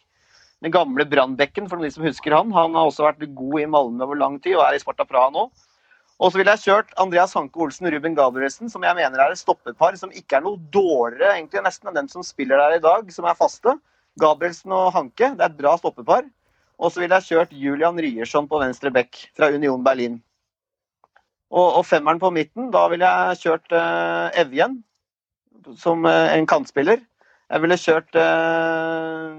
Den 0.63 0.71
gamle 0.71 1.03
Brannbekken, 1.09 1.67
for 1.67 1.83
de 1.83 1.89
som 1.91 2.05
husker 2.05 2.37
han. 2.37 2.53
Han 2.55 2.77
har 2.77 2.87
også 2.87 3.09
vært 3.09 3.25
god 3.35 3.57
i 3.59 3.67
Malmö 3.67 4.07
over 4.07 4.19
lang 4.19 4.39
tid 4.39 4.55
og 4.55 4.63
er 4.69 4.77
i 4.77 4.81
Sparta 4.81 5.07
Praha 5.09 5.33
nå. 5.35 5.49
Og 6.21 6.29
så 6.29 6.37
ville 6.37 6.53
jeg 6.53 6.67
kjørt 6.67 6.91
Andreas 7.01 7.31
Hanke 7.33 7.57
Olsen 7.63 7.87
og 7.89 7.95
Ruben 7.95 8.13
Gabrielsen, 8.17 8.69
som 8.69 8.83
jeg 8.85 8.93
mener 8.93 9.23
er 9.23 9.33
et 9.33 9.39
stoppepar 9.41 9.95
som 9.97 10.11
ikke 10.13 10.37
er 10.37 10.43
noe 10.45 10.59
dårligere 10.73 11.33
egentlig 11.33 11.63
nesten 11.65 11.89
enn 11.89 11.97
den 11.97 12.09
som 12.11 12.25
spiller 12.25 12.61
der 12.61 12.75
i 12.77 12.83
dag, 12.83 13.07
som 13.09 13.25
er 13.25 13.37
faste. 13.39 13.73
Gabrielsen 14.21 14.75
og 14.75 14.91
Hanke, 14.93 15.31
det 15.33 15.41
er 15.41 15.49
et 15.49 15.57
bra 15.57 15.73
stoppepar. 15.81 16.27
Og 16.81 16.93
så 16.93 17.01
ville 17.01 17.17
jeg 17.17 17.31
kjørt 17.31 17.55
Julian 17.57 17.97
Ryerson 18.01 18.49
på 18.49 18.59
venstre 18.61 18.91
bekk 18.93 19.17
fra 19.37 19.49
Union 19.53 19.81
Berlin. 19.85 20.19
Og, 21.51 21.79
og 21.79 21.85
femmeren 21.89 22.21
på 22.21 22.29
midten, 22.33 22.69
da 22.73 22.83
ville 22.91 23.07
jeg 23.07 23.39
kjørt 23.41 23.73
uh, 23.73 24.29
Evjen 24.39 24.77
som 25.77 26.05
uh, 26.05 26.29
en 26.35 26.47
kantspiller. 26.49 27.01
Jeg 27.51 27.63
ville 27.65 27.79
kjørt 27.81 28.17
uh, 28.17 29.33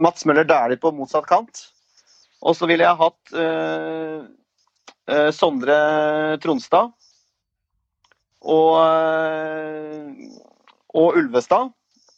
Mats 0.00 0.24
Møller 0.24 0.48
Dæhlie 0.48 0.80
på 0.80 0.92
motsatt 0.96 1.28
kant. 1.28 1.66
Og 2.44 2.56
så 2.56 2.68
ville 2.68 2.84
jeg 2.84 3.00
hatt 3.00 3.36
Sondre 5.36 5.74
Tronstad 6.40 6.92
og, 8.44 8.76
eh, 8.84 10.28
og 10.94 11.18
Ulvestad. 11.20 11.72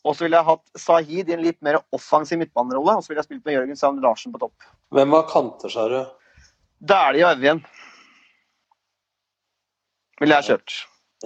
Og 0.06 0.14
så 0.14 0.26
ville 0.26 0.38
jeg 0.38 0.46
hatt 0.46 0.78
Sahid 0.78 1.30
i 1.30 1.34
en 1.34 1.42
litt 1.42 1.58
mer 1.66 1.80
offensiv 1.94 2.38
midtbanerolle. 2.38 2.98
Og 2.98 3.02
så 3.02 3.10
ville 3.10 3.22
jeg 3.24 3.30
spilt 3.30 3.46
med 3.46 3.56
Jørgen 3.56 3.78
Sand 3.78 4.02
Larsen 4.04 4.34
på 4.34 4.42
topp. 4.44 4.68
Hvem 4.94 5.16
var 5.16 5.26
kanter, 5.30 5.72
sa 5.72 5.88
du? 5.90 5.98
Dæhlie 6.86 7.24
og 7.26 7.32
Evjen 7.38 7.64
ville 10.20 10.38
jeg 10.38 10.48
kjørt. 10.50 10.76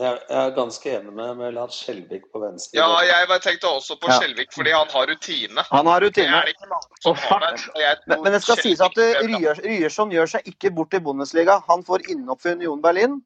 Jeg, 0.00 0.18
jeg 0.30 0.40
er 0.40 0.52
ganske 0.56 0.92
enig 0.96 1.12
med 1.12 1.34
med 1.36 1.52
Lars 1.54 1.76
Skjelvik 1.82 2.22
på 2.32 2.40
venstre. 2.40 2.78
Ja, 2.78 2.86
jeg 3.04 3.40
tenkte 3.44 3.68
også 3.68 3.98
på 4.00 4.08
Ja. 4.08 4.16
Skjelvik, 4.20 4.52
fordi 4.56 4.72
han 4.72 4.88
har 4.88 5.10
rutine. 5.10 5.64
Han 5.70 5.90
har 5.92 6.00
rutine. 6.00 6.30
Det 6.30 6.38
er 6.38 6.48
det 6.48 6.54
ikke 6.56 6.70
mange 6.70 7.02
som 7.04 7.18
har 7.20 7.44
jeg 7.50 7.60
tror 7.66 8.06
Men, 8.06 8.22
men 8.24 8.32
det 8.32 8.42
skal 8.42 8.62
sies 8.64 8.80
at 8.80 8.96
Ryerson 8.96 10.14
gjør 10.14 10.32
seg 10.36 10.48
ikke 10.54 10.72
bort 10.72 10.96
i 10.96 11.02
Bundesliga. 11.04 11.60
Han 11.68 11.84
får 11.84 12.08
innhopp 12.08 12.40
for 12.42 12.56
Union 12.56 12.80
Berlin. 12.82 13.20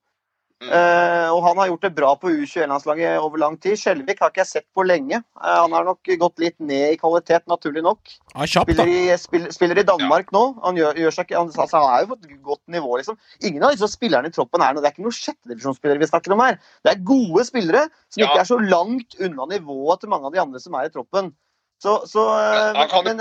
Eh, 0.63 1.29
og 1.35 1.43
han 1.45 1.59
har 1.59 1.69
gjort 1.69 1.83
det 1.85 1.91
bra 1.97 2.11
på 2.17 2.31
U21-landslaget 2.31 3.19
over 3.21 3.41
lang 3.43 3.57
tid. 3.61 3.77
Skjelvik 3.77 4.23
har 4.23 4.31
ikke 4.33 4.41
jeg 4.45 4.51
sett 4.51 4.67
på 4.77 4.85
lenge. 4.87 5.19
Uh, 5.37 5.65
han 5.65 5.75
har 5.77 5.85
nok 5.85 6.09
gått 6.21 6.41
litt 6.41 6.57
ned 6.63 6.95
i 6.95 6.99
kvalitet, 7.01 7.45
naturlig 7.51 7.83
nok. 7.85 8.15
Ja, 8.33 8.47
kjapt. 8.47 8.71
Spiller 8.71 8.93
i, 8.93 9.03
spiller, 9.21 9.53
spiller 9.55 9.83
i 9.83 9.87
Danmark 9.87 10.33
nå. 10.35 10.45
Han, 10.65 10.79
gjør, 10.81 10.97
gjør 11.05 11.17
seg 11.19 11.35
han, 11.37 11.53
altså, 11.53 11.83
han 11.83 11.91
er 11.91 12.07
jo 12.07 12.13
på 12.15 12.19
et 12.21 12.41
godt 12.49 12.63
nivå, 12.79 12.97
liksom. 13.01 13.19
Ingen 13.43 13.67
av 13.67 13.75
disse 13.75 13.91
spillerne 13.93 14.31
i 14.31 14.35
troppen 14.35 14.65
er 14.65 14.77
noe, 14.77 14.85
det 14.85 14.91
er 14.93 14.97
ikke 14.97 15.07
noen 15.09 15.19
sjettedivisjonsspillere 15.19 16.05
vi 16.05 16.11
snakker 16.13 16.37
om 16.37 16.45
her. 16.47 16.61
Det 16.87 16.95
er 16.95 17.07
gode 17.13 17.47
spillere 17.51 17.87
som 18.09 18.25
Ja. 18.25 18.31
ikke 18.31 18.45
er 18.47 18.53
så 18.55 18.61
langt 18.63 19.19
unna 19.21 19.51
nivået 19.53 20.01
til 20.01 20.15
mange 20.15 20.31
av 20.31 20.37
de 20.37 20.45
andre 20.47 20.63
som 20.63 20.79
er 20.79 20.89
i 20.89 20.95
troppen. 20.95 21.35
Så, 21.83 21.99
så 22.09 22.23
uh, 22.25 22.85
kan 22.89 23.05
men, 23.11 23.21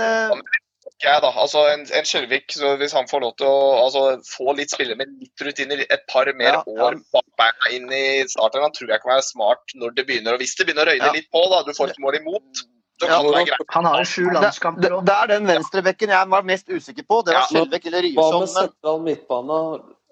eh, 0.86 0.92
jeg, 1.04 1.22
da. 1.24 1.30
Altså, 1.44 1.62
en, 1.72 1.84
en 1.98 2.04
Skjelvik, 2.08 2.46
så 2.52 2.74
hvis 2.80 2.92
han 2.96 3.08
får 3.10 3.20
lov 3.24 3.32
til 3.40 3.46
å 3.48 3.56
altså, 3.84 4.02
få 4.28 4.54
litt 4.58 4.70
spillere 4.74 4.96
med 5.00 5.08
litt 5.20 5.44
rutiner, 5.46 5.84
et 5.88 6.04
par 6.12 6.30
mer 6.36 6.52
Ja, 6.52 6.62
ja. 6.66 6.84
år 6.88 6.98
bak 7.12 7.24
beina 7.40 7.72
inn 7.76 7.90
i 7.92 8.04
starten, 8.28 8.62
han 8.64 8.72
tror 8.76 8.92
jeg 8.94 9.00
kan 9.02 9.14
være 9.16 9.26
smart 9.26 9.74
når 9.74 9.96
det 9.96 10.06
begynner. 10.06 10.36
Og 10.36 10.44
hvis 10.44 10.54
det 10.58 10.66
begynner 10.68 10.86
å 10.86 10.92
røyne 10.92 11.10
Ja. 11.10 11.12
litt 11.16 11.30
på, 11.32 11.42
da, 11.50 11.62
du 11.66 11.72
får 11.76 11.92
ikke 11.94 12.04
mål 12.06 12.20
imot, 12.20 12.64
Ja, 13.02 13.18
det. 13.22 13.56
Han 13.74 13.84
har 13.84 13.98
jo 13.98 14.06
sju 14.06 14.30
landskamper 14.30 14.80
det, 14.84 14.90
òg. 14.94 15.04
det 15.04 15.14
er 15.14 15.26
den 15.32 15.46
venstrebekken 15.50 16.08
jeg 16.14 16.28
var 16.30 16.42
mest 16.46 16.68
usikker 16.70 17.02
på. 17.10 17.24
Det 17.26 17.34
var 17.34 17.48
Ja. 17.50 17.64
Eller 17.64 18.06
Hva 18.14 18.30
med 18.30 18.38
Men 18.38 18.48
sentral 18.48 19.00
midtbane? 19.02 19.58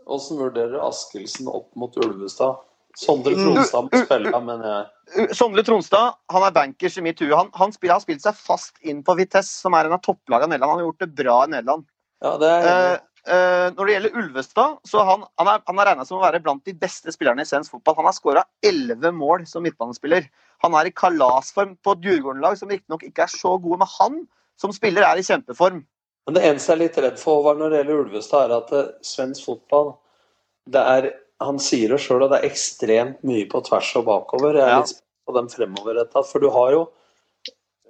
Hvordan 0.03 0.39
vurderer 0.43 0.83
Askildsen 0.89 1.47
opp 1.47 1.71
mot 1.79 1.95
Ulvestad? 1.97 2.57
Sondre 2.99 3.33
Mm, 3.33 3.55
Tronstad 3.55 3.87
må 3.87 4.05
spille, 4.05 4.41
mener 4.45 4.67
jeg. 4.67 4.87
Sondre 5.37 5.65
Tronstad 5.67 6.19
han 6.33 6.45
er 6.47 6.55
bankers 6.57 6.99
i 6.99 7.05
mitt 7.05 7.21
hue. 7.21 7.33
Han, 7.37 7.51
han 7.59 7.73
spiller, 7.75 7.99
har 7.99 8.05
spilt 8.05 8.25
seg 8.25 8.37
fast 8.39 8.77
inn 8.87 9.03
på 9.05 9.17
Vitesse, 9.19 9.55
som 9.65 9.77
er 9.77 9.89
en 9.89 9.97
av 9.97 10.03
topplagene 10.05 10.53
i 10.53 10.55
Nederland. 10.55 10.73
Han 10.73 10.83
har 10.83 10.91
gjort 10.91 11.05
det 11.05 11.23
bra 11.23 11.39
i 11.45 11.53
Nederland. 11.53 11.89
Ja, 12.23 12.35
det 12.41 12.51
er. 12.53 12.69
Eh, 12.71 13.35
eh, 13.35 13.67
når 13.77 13.89
det 13.89 13.97
gjelder 13.97 14.19
Ulvestad, 14.23 14.77
så 14.89 15.07
han, 15.09 15.25
han 15.41 15.51
er 15.53 15.65
han 15.69 15.83
regna 15.91 16.07
som 16.09 16.19
å 16.21 16.25
være 16.25 16.43
blant 16.45 16.65
de 16.69 16.77
beste 16.79 17.15
spillerne 17.15 17.45
i 17.45 17.49
svensk 17.49 17.75
fotball. 17.75 17.99
Han 18.01 18.11
har 18.11 18.17
skåra 18.17 18.45
elleve 18.65 19.13
mål 19.17 19.47
som 19.51 19.67
midtbanespiller. 19.67 20.29
Han 20.65 20.77
er 20.79 20.89
i 20.89 20.95
kalasform 20.95 21.75
på 21.83 21.97
et 21.97 22.07
Djurgården-lag 22.07 22.61
som 22.61 22.71
riktignok 22.71 23.05
ikke 23.09 23.27
er 23.27 23.35
så 23.35 23.57
gode, 23.59 23.83
men 23.83 23.97
han 23.99 24.23
som 24.61 24.75
spiller 24.75 25.07
er 25.07 25.19
i 25.19 25.27
kjempeform. 25.27 25.83
Men 26.27 26.37
det 26.37 26.45
eneste 26.47 26.71
jeg 26.71 26.77
er 26.77 26.83
litt 26.85 26.99
redd 27.03 27.19
for 27.19 27.41
Håvard, 27.41 27.59
når 27.59 27.73
det 27.73 27.81
gjelder 27.81 28.05
Ulvestad, 28.05 28.45
er 28.47 28.57
at 28.61 28.73
eh, 28.79 28.91
svensk 29.07 29.49
fotball 29.49 29.97
det 30.71 30.83
er, 30.95 31.09
Han 31.45 31.59
sier 31.63 31.89
det 31.95 32.01
sjøl, 32.05 32.23
og 32.27 32.31
det 32.33 32.41
er 32.43 32.49
ekstremt 32.51 33.23
mye 33.27 33.47
på 33.51 33.61
tvers 33.67 33.91
og 34.01 34.05
bakover. 34.09 34.55
Jeg 34.59 34.63
er 34.67 34.69
Ja. 34.75 34.79
litt 34.83 34.89
spent 34.95 35.27
på 35.29 35.35
den 35.39 35.49
fremoverretta. 35.49 36.23
For 36.27 36.39
du 36.41 36.51
har 36.51 36.73
jo 36.73 36.83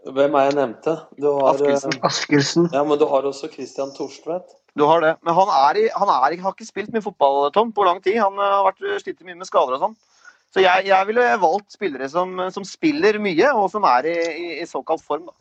Hvem 0.03 0.35
er 0.35 0.49
jeg 0.51 0.55
nevnte? 0.59 0.93
Du 1.17 1.29
har, 1.31 1.53
Askelsen. 1.55 1.93
Askildsen. 1.93 2.05
Askildsen. 2.09 2.65
Ja, 2.75 2.81
men 2.83 2.99
du 2.99 3.05
har 3.07 3.23
også 3.23 3.47
Christian 3.53 3.93
Torstvedt. 3.95 4.49
Du 4.75 4.83
har 4.85 5.01
det. 5.01 5.13
Men 5.23 5.35
han, 5.37 5.47
er 5.49 5.79
i, 5.79 5.85
han 5.95 6.09
er, 6.11 6.33
i- 6.35 6.41
har 6.43 6.53
ikke 6.57 6.67
spilt 6.67 6.91
mye 6.93 7.01
fotball, 7.05 7.53
Tom, 7.55 7.71
på 7.73 7.85
lang 7.87 8.01
tid. 8.03 8.17
Han 8.19 8.35
eh, 8.35 8.43
har 8.57 8.65
vært 8.73 8.83
slitt 9.05 9.21
mye 9.23 9.37
med 9.39 9.47
skader 9.47 9.77
og 9.77 9.81
sånn. 9.85 9.95
Så 10.53 10.61
jeg, 10.65 10.87
jeg 10.91 11.07
ville 11.07 11.29
valgt 11.39 11.71
spillere 11.77 12.09
som, 12.11 12.35
som 12.51 12.65
spiller 12.67 13.21
mye, 13.23 13.53
og 13.55 13.71
som 13.71 13.85
er 13.85 14.09
i, 14.11 14.17
i, 14.33 14.49
i 14.63 14.67
såkalt 14.67 15.05
form. 15.07 15.29
Da. 15.31 15.33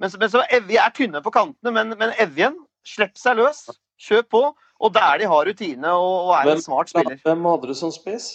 Men, 0.00 0.08
så- 0.10 0.18
men 0.24 0.30
så 0.32 0.42
Evje 0.48 0.80
er 0.80 0.90
tynne 0.96 1.20
på 1.22 1.30
kantene, 1.36 1.70
men, 1.76 1.92
men 2.00 2.16
Evjen, 2.18 2.56
slipp 2.86 3.12
seg 3.20 3.36
løs. 3.36 3.66
Kjør 4.00 4.22
på. 4.30 4.42
Og 4.84 4.92
der 4.92 5.18
de 5.22 5.26
har 5.30 5.46
rutine 5.46 5.90
og, 5.94 6.28
og 6.28 6.32
er 6.40 6.50
en 6.56 6.62
smart 6.62 6.90
spiller. 6.90 7.16
Hvem 7.24 7.44
hadde 7.46 7.68
du 7.70 7.74
som 7.78 7.92
spiss 7.94 8.32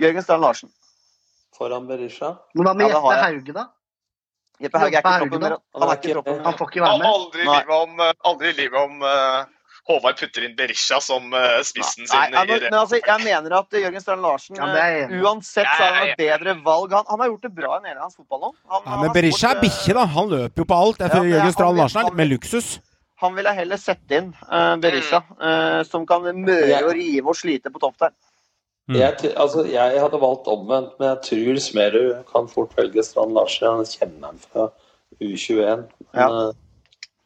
Jørgen 0.00 0.22
Strand 0.24 0.42
Larsen. 0.42 0.70
foran 1.58 1.86
Berisha? 1.88 2.32
Men 2.54 2.64
hva 2.70 2.74
med 2.78 2.88
Jeppe 2.88 3.12
ja, 3.12 3.22
Hauge, 3.26 3.52
da? 3.52 3.66
Jeppe 4.62 4.78
Hauge 4.82 4.96
er 4.96 5.02
ikke 5.04 5.12
i 5.12 5.20
troppen. 5.20 5.44
Da? 5.44 5.58
Han 5.78 5.88
er 5.92 6.00
ikke 6.00 6.14
troppen. 6.16 6.40
Han 6.46 6.56
får 6.58 6.70
ikke 6.72 6.82
være 6.82 6.98
med. 6.98 7.06
Aldri 7.12 7.44
i 7.44 7.48
livet 7.52 7.76
om, 7.76 8.00
eh, 8.00 8.12
aldri 8.30 8.52
livet 8.58 8.80
om 8.80 9.02
eh, 9.12 9.54
Håvard 9.88 10.18
putter 10.20 10.44
inn 10.44 10.56
Berisha 10.58 10.98
som 11.00 11.30
eh, 11.32 11.60
spissen 11.64 12.04
Nei, 12.04 12.10
sin. 12.10 12.34
nei, 12.34 12.42
i 12.42 12.50
men, 12.50 12.64
men 12.66 12.78
altså, 12.80 12.98
jeg 13.00 13.22
mener 13.24 13.54
at 13.60 13.78
Jørgen 13.84 14.02
Strand 14.04 14.22
Larsen 14.26 14.58
Ja. 14.58 14.66
Uansett 15.22 15.68
så 15.78 15.86
er 15.86 15.94
han 15.98 16.10
et 16.12 16.18
bedre 16.20 16.56
valg. 16.66 16.92
Han, 16.96 17.06
han 17.08 17.22
har 17.24 17.30
gjort 17.34 17.46
det 17.46 17.54
bra 17.60 17.78
i 17.78 17.86
nederlandsk 17.86 18.18
fotball 18.24 18.48
nå. 18.48 18.52
Han, 18.74 18.82
Ja, 18.88 18.98
men 19.04 19.14
Berisha 19.14 19.54
er 19.54 19.62
bikkje, 19.62 19.94
da. 20.00 20.04
Han 20.18 20.28
løper 20.34 20.64
jo 20.64 20.68
på 20.74 20.80
alt. 20.82 20.98
Jeg 21.04 21.08
Ja, 21.10 21.14
føler 21.18 21.32
Jørgen 21.36 21.50
han 21.50 21.56
Strand 21.58 21.82
Larsen 21.84 22.00
er 22.02 22.10
litt 22.10 22.20
mer 22.24 22.30
luksus. 22.34 22.68
Han 23.18 23.34
vil 23.34 23.48
jeg 23.50 23.58
heller 23.58 23.80
sette 23.82 24.14
inn, 24.20 24.28
uh, 24.46 24.76
Berisha, 24.78 25.22
uh, 25.42 25.82
som 25.88 26.04
kan 26.06 26.22
møre 26.38 26.82
og 26.84 26.92
rive 26.94 27.32
og 27.32 27.38
slite 27.38 27.72
på 27.74 27.80
topp 27.82 27.96
der. 28.04 28.12
Mm. 28.88 28.96
Jeg, 29.00 29.32
altså, 29.36 29.64
jeg 29.68 29.98
hadde 30.00 30.20
valgt 30.22 30.46
omvendt, 30.48 30.94
men 31.00 31.10
jeg 31.10 31.18
tror 31.26 31.58
Smerud 31.60 32.12
kan 32.30 32.46
fort 32.48 32.76
velge 32.78 33.02
Strand 33.04 33.34
Larsen. 33.36 33.66
Han 33.82 33.84
kjenner 33.90 34.30
han 34.30 34.38
fra 34.46 34.68
U21. 35.20 35.82
Men, 35.82 35.88
Ja. 36.14 36.28
eh, 36.48 36.52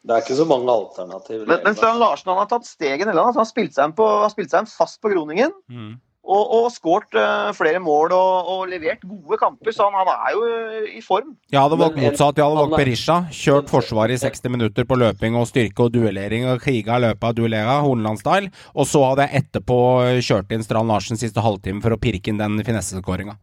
Det 0.03 0.11
er 0.11 0.21
ikke 0.25 0.35
så 0.35 0.45
mange 0.49 0.67
alternativer. 0.67 1.45
Men, 1.47 1.61
men 1.63 1.75
Strand 1.77 1.99
Larsen 2.01 2.27
han 2.33 2.41
har 2.41 2.49
tatt 2.51 2.65
steget 2.67 3.05
ned. 3.07 3.15
Altså, 3.15 3.29
han 3.29 3.45
har 3.45 3.51
spilt 3.53 3.73
seg 3.77 3.93
på, 3.95 4.07
har 4.25 4.33
spilt 4.33 4.51
seg 4.51 4.65
inn 4.65 4.67
fast 4.73 4.99
på 4.99 5.13
Groningen. 5.13 5.53
Mm. 5.71 5.93
Og, 6.23 6.43
og 6.55 6.67
skåret 6.71 7.17
uh, 7.19 7.49
flere 7.51 7.81
mål 7.83 8.13
og, 8.15 8.51
og 8.53 8.61
levert 8.71 9.01
gode 9.03 9.35
kamper, 9.41 9.73
så 9.75 9.89
han, 9.89 9.97
han 9.99 10.11
er 10.13 10.35
jo 10.37 10.43
eh, 10.47 10.93
i 10.95 11.01
form. 11.03 11.33
Jeg 11.51 11.59
hadde 11.59 11.79
valgt 11.81 11.99
motsatt. 11.99 12.39
Jeg 12.39 12.45
hadde 12.47 12.61
valgt 12.61 12.77
er- 12.77 12.79
Berisha. 12.79 13.17
Kjørt 13.35 13.73
forsvaret 13.73 14.15
i 14.15 14.21
60 14.23 14.53
minutter 14.53 14.87
på 14.87 14.95
løping 15.01 15.35
og 15.35 15.49
styrke 15.49 15.83
og 15.83 15.91
duellering 15.91 16.47
og 16.47 16.63
kriga, 16.63 17.01
løpa 17.03 17.33
duellera, 17.35 17.81
Horneland-style. 17.83 18.53
Og 18.71 18.87
så 18.87 19.03
hadde 19.09 19.27
jeg 19.27 19.43
etterpå 19.43 19.79
kjørt 20.23 20.55
inn 20.55 20.63
Strand 20.63 20.93
Larsen 20.93 21.19
siste 21.19 21.43
halvtime 21.43 21.83
for 21.83 21.91
å 21.91 21.99
pirke 21.99 22.31
inn 22.31 22.39
den 22.39 22.55
finesseskåringa. 22.63 23.35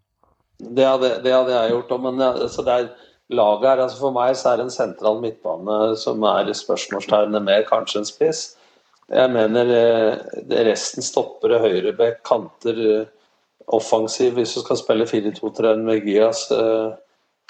Det 0.61 0.85
hadde, 0.89 1.13
det 1.25 1.37
hadde 1.37 1.53
jeg 1.53 1.75
gjort 1.75 1.93
òg, 1.97 2.03
men 2.09 2.25
altså, 2.31 2.65
det, 2.65 2.79
er, 2.81 3.11
laget 3.31 3.69
her. 3.69 3.83
Altså 3.85 4.01
for 4.01 4.17
meg 4.17 4.33
så 4.37 4.53
er 4.53 4.61
det 4.61 4.67
en 4.69 4.75
sentral 4.75 5.21
midtbane 5.23 5.79
som 6.01 6.25
er 6.33 6.51
spørsmålstegnet 6.57 7.45
mer 7.45 7.69
kanskje 7.69 8.03
en 8.03 8.09
spiss. 8.09 8.43
Jeg 9.11 9.31
mener 9.35 9.71
eh, 9.75 10.41
det 10.47 10.67
resten 10.69 11.03
stopper 11.03 11.57
høyreback, 11.65 12.21
kanter 12.27 12.77
eh, 13.01 13.07
offensiv 13.75 14.37
hvis 14.39 14.55
du 14.55 14.61
skal 14.65 14.79
spille 14.79 15.07
4-2-3 15.09 15.73
med 15.83 16.05
Gyas. 16.07 16.45
eh, 16.55 16.93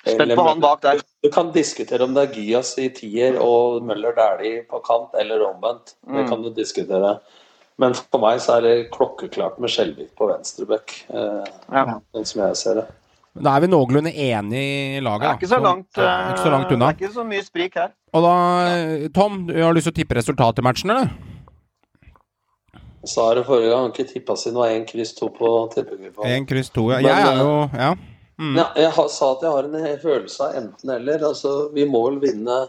Spent 0.09 0.33
på 0.39 0.47
han 0.47 0.61
bak 0.65 0.81
der. 0.81 1.03
Du 1.21 1.29
kan 1.29 1.51
diskutere 1.53 2.07
om 2.07 2.15
det 2.17 2.23
er 2.31 2.33
Gyas 2.39 2.71
i 2.81 2.87
tier 2.97 3.37
og 3.45 3.83
Møller 3.85 4.15
Dæhlie 4.17 4.63
på 4.71 4.81
kant, 4.87 5.13
eller 5.21 5.43
omvendt. 5.51 5.95
Det 6.07 6.25
Mm. 6.25 6.29
kan 6.31 6.43
du 6.43 6.49
diskutere. 6.57 7.19
Men 7.79 7.93
for 7.95 8.19
meg 8.21 8.41
så 8.41 8.57
er 8.57 8.61
det 8.65 8.91
klokkeklart 8.93 9.59
med 9.61 9.69
Skjelvik 9.73 10.15
på 10.17 10.27
venstreback, 10.29 10.95
ja. 11.13 11.85
sånn 12.15 12.27
som 12.27 12.43
jeg 12.43 12.57
ser 12.57 12.75
det. 12.81 12.87
Da 13.41 13.55
er 13.57 13.61
vi 13.61 13.67
noenlunde 13.69 14.11
enige 14.13 14.97
i 14.97 15.01
laget. 15.01 15.21
Det 15.23 15.29
er 15.31 15.39
ikke 15.39 15.53
så 15.55 15.61
langt, 15.63 15.87
ja, 15.97 16.33
ikke 16.33 16.43
så 16.45 16.51
langt 16.51 16.73
unna. 16.73 16.93
Det 16.93 17.01
er 17.01 17.09
ikke 17.09 17.15
så 17.15 17.25
mye 17.29 17.45
sprik 17.45 17.75
her. 17.81 17.93
Og 18.13 18.23
da, 18.25 18.35
Tom, 19.15 19.47
du 19.47 19.55
har 19.63 19.73
lyst 19.77 19.85
til 19.89 19.93
å 19.95 19.99
tippe 20.01 20.17
resultatet 20.19 20.59
i 20.59 20.67
matchen, 20.67 20.91
eller? 20.91 21.09
Sa 23.09 23.31
det 23.35 23.47
forrige 23.47 23.71
gang, 23.73 23.93
ikke 23.93 24.09
tippa 24.11 24.37
siden 24.37 24.59
det 24.59 24.61
var 24.61 24.75
én 24.77 24.87
kryss 24.89 25.15
to 25.17 25.31
på 25.33 25.51
tippegruppen. 25.75 26.27
Én 26.29 26.47
kryss 26.49 26.69
to, 26.75 26.91
ja. 26.93 26.99
Men, 27.01 27.09
Jeg 27.09 27.27
er 27.27 27.33
eh, 27.33 27.41
jo 27.45 27.69
Ja. 27.79 27.95
Mm. 28.41 28.55
Ja, 28.57 28.67
jeg 28.77 28.91
har, 28.97 29.09
sa 29.13 29.33
at 29.35 29.43
jeg 29.45 29.51
har 29.53 29.67
en 29.69 29.99
følelse 30.01 30.45
av 30.45 30.55
enten-eller. 30.57 31.25
Altså, 31.29 31.69
vi 31.75 31.85
må 31.85 32.01
vel 32.09 32.21
vinne 32.23 32.61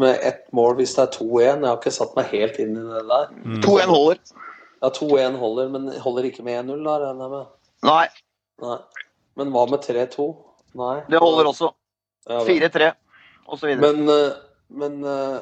med 0.00 0.18
ett 0.24 0.46
mål 0.56 0.78
hvis 0.78 0.94
det 0.96 1.02
er 1.02 1.10
2-1. 1.18 1.40
Jeg 1.42 1.66
har 1.68 1.76
ikke 1.76 1.92
satt 1.92 2.14
meg 2.16 2.30
helt 2.32 2.56
inn 2.62 2.72
i 2.72 2.84
det 2.86 3.02
der. 3.10 3.26
Mm. 3.44 3.58
2-1 3.66 3.92
holder. 3.92 4.22
Ja, 4.80 4.88
2-1 4.96 5.36
holder, 5.36 5.68
men 5.68 5.90
holder 6.00 6.28
ikke 6.30 6.44
med 6.46 6.62
1-0, 6.62 6.80
da, 6.86 6.96
regner 7.04 7.26
jeg 7.26 7.34
med. 7.34 7.52
Nei, 7.84 8.06
Nei. 8.60 8.78
Men 9.38 9.52
hva 9.54 9.66
med 9.70 9.84
3-2? 9.84 10.26
Nei. 10.80 10.96
det 11.10 11.20
holder 11.20 11.48
også. 11.50 11.70
Ja, 12.28 12.42
4-3 12.46 12.90
osv. 13.50 13.70
Men, 13.80 14.02
eh, 14.08 14.34
men 14.80 15.00
eh, 15.04 15.38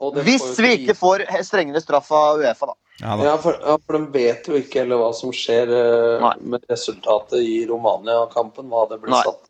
og 0.00 0.14
det 0.16 0.24
Hvis 0.24 0.44
får 0.44 0.62
vi 0.64 0.70
ikke 0.76 0.84
ikke 0.86 0.98
får 1.00 1.24
strengere 1.44 1.82
straff 1.82 2.08
av 2.16 2.40
Uefa, 2.40 2.70
da. 2.70 2.76
Ja, 3.00 3.14
Ja, 3.24 3.36
for, 3.40 3.56
ja, 3.64 3.78
for 3.86 3.96
de 3.98 4.06
vet 4.12 4.48
jo 4.48 4.58
ikke 4.60 4.82
heller 4.82 5.00
hva 5.00 5.12
som 5.16 5.32
skjer 5.32 5.70
eh, 5.72 6.26
med 6.40 6.64
resultatet 6.68 7.40
i 7.40 7.62
Romania-kampen. 7.70 8.68
Hva 8.68 8.86
det 8.90 9.00
blir 9.02 9.14
Nei. 9.14 9.22
satt. 9.24 9.46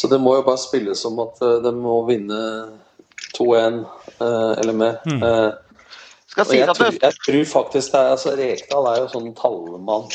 Så 0.00 0.08
det 0.12 0.18
må 0.20 0.34
jo 0.36 0.44
bare 0.44 0.60
spilles 0.60 1.00
som 1.00 1.16
at 1.22 1.38
uh, 1.40 1.54
de 1.64 1.70
må 1.72 2.02
vinne 2.08 2.38
2-1 3.38 3.78
uh, 4.20 4.52
eller 4.60 4.76
mer. 4.76 4.98
Mm. 5.08 5.22
Uh, 5.22 5.52
jeg, 6.36 6.68
at 6.68 6.76
tror, 6.76 6.90
det- 6.90 7.00
jeg 7.02 7.14
tror 7.24 7.44
faktisk 7.48 7.92
det 7.94 8.00
er 8.02 8.10
altså, 8.12 8.34
Rekdal 8.36 8.88
er 8.90 8.98
jo 9.00 9.06
sånn 9.14 9.30
tallmann. 9.38 10.10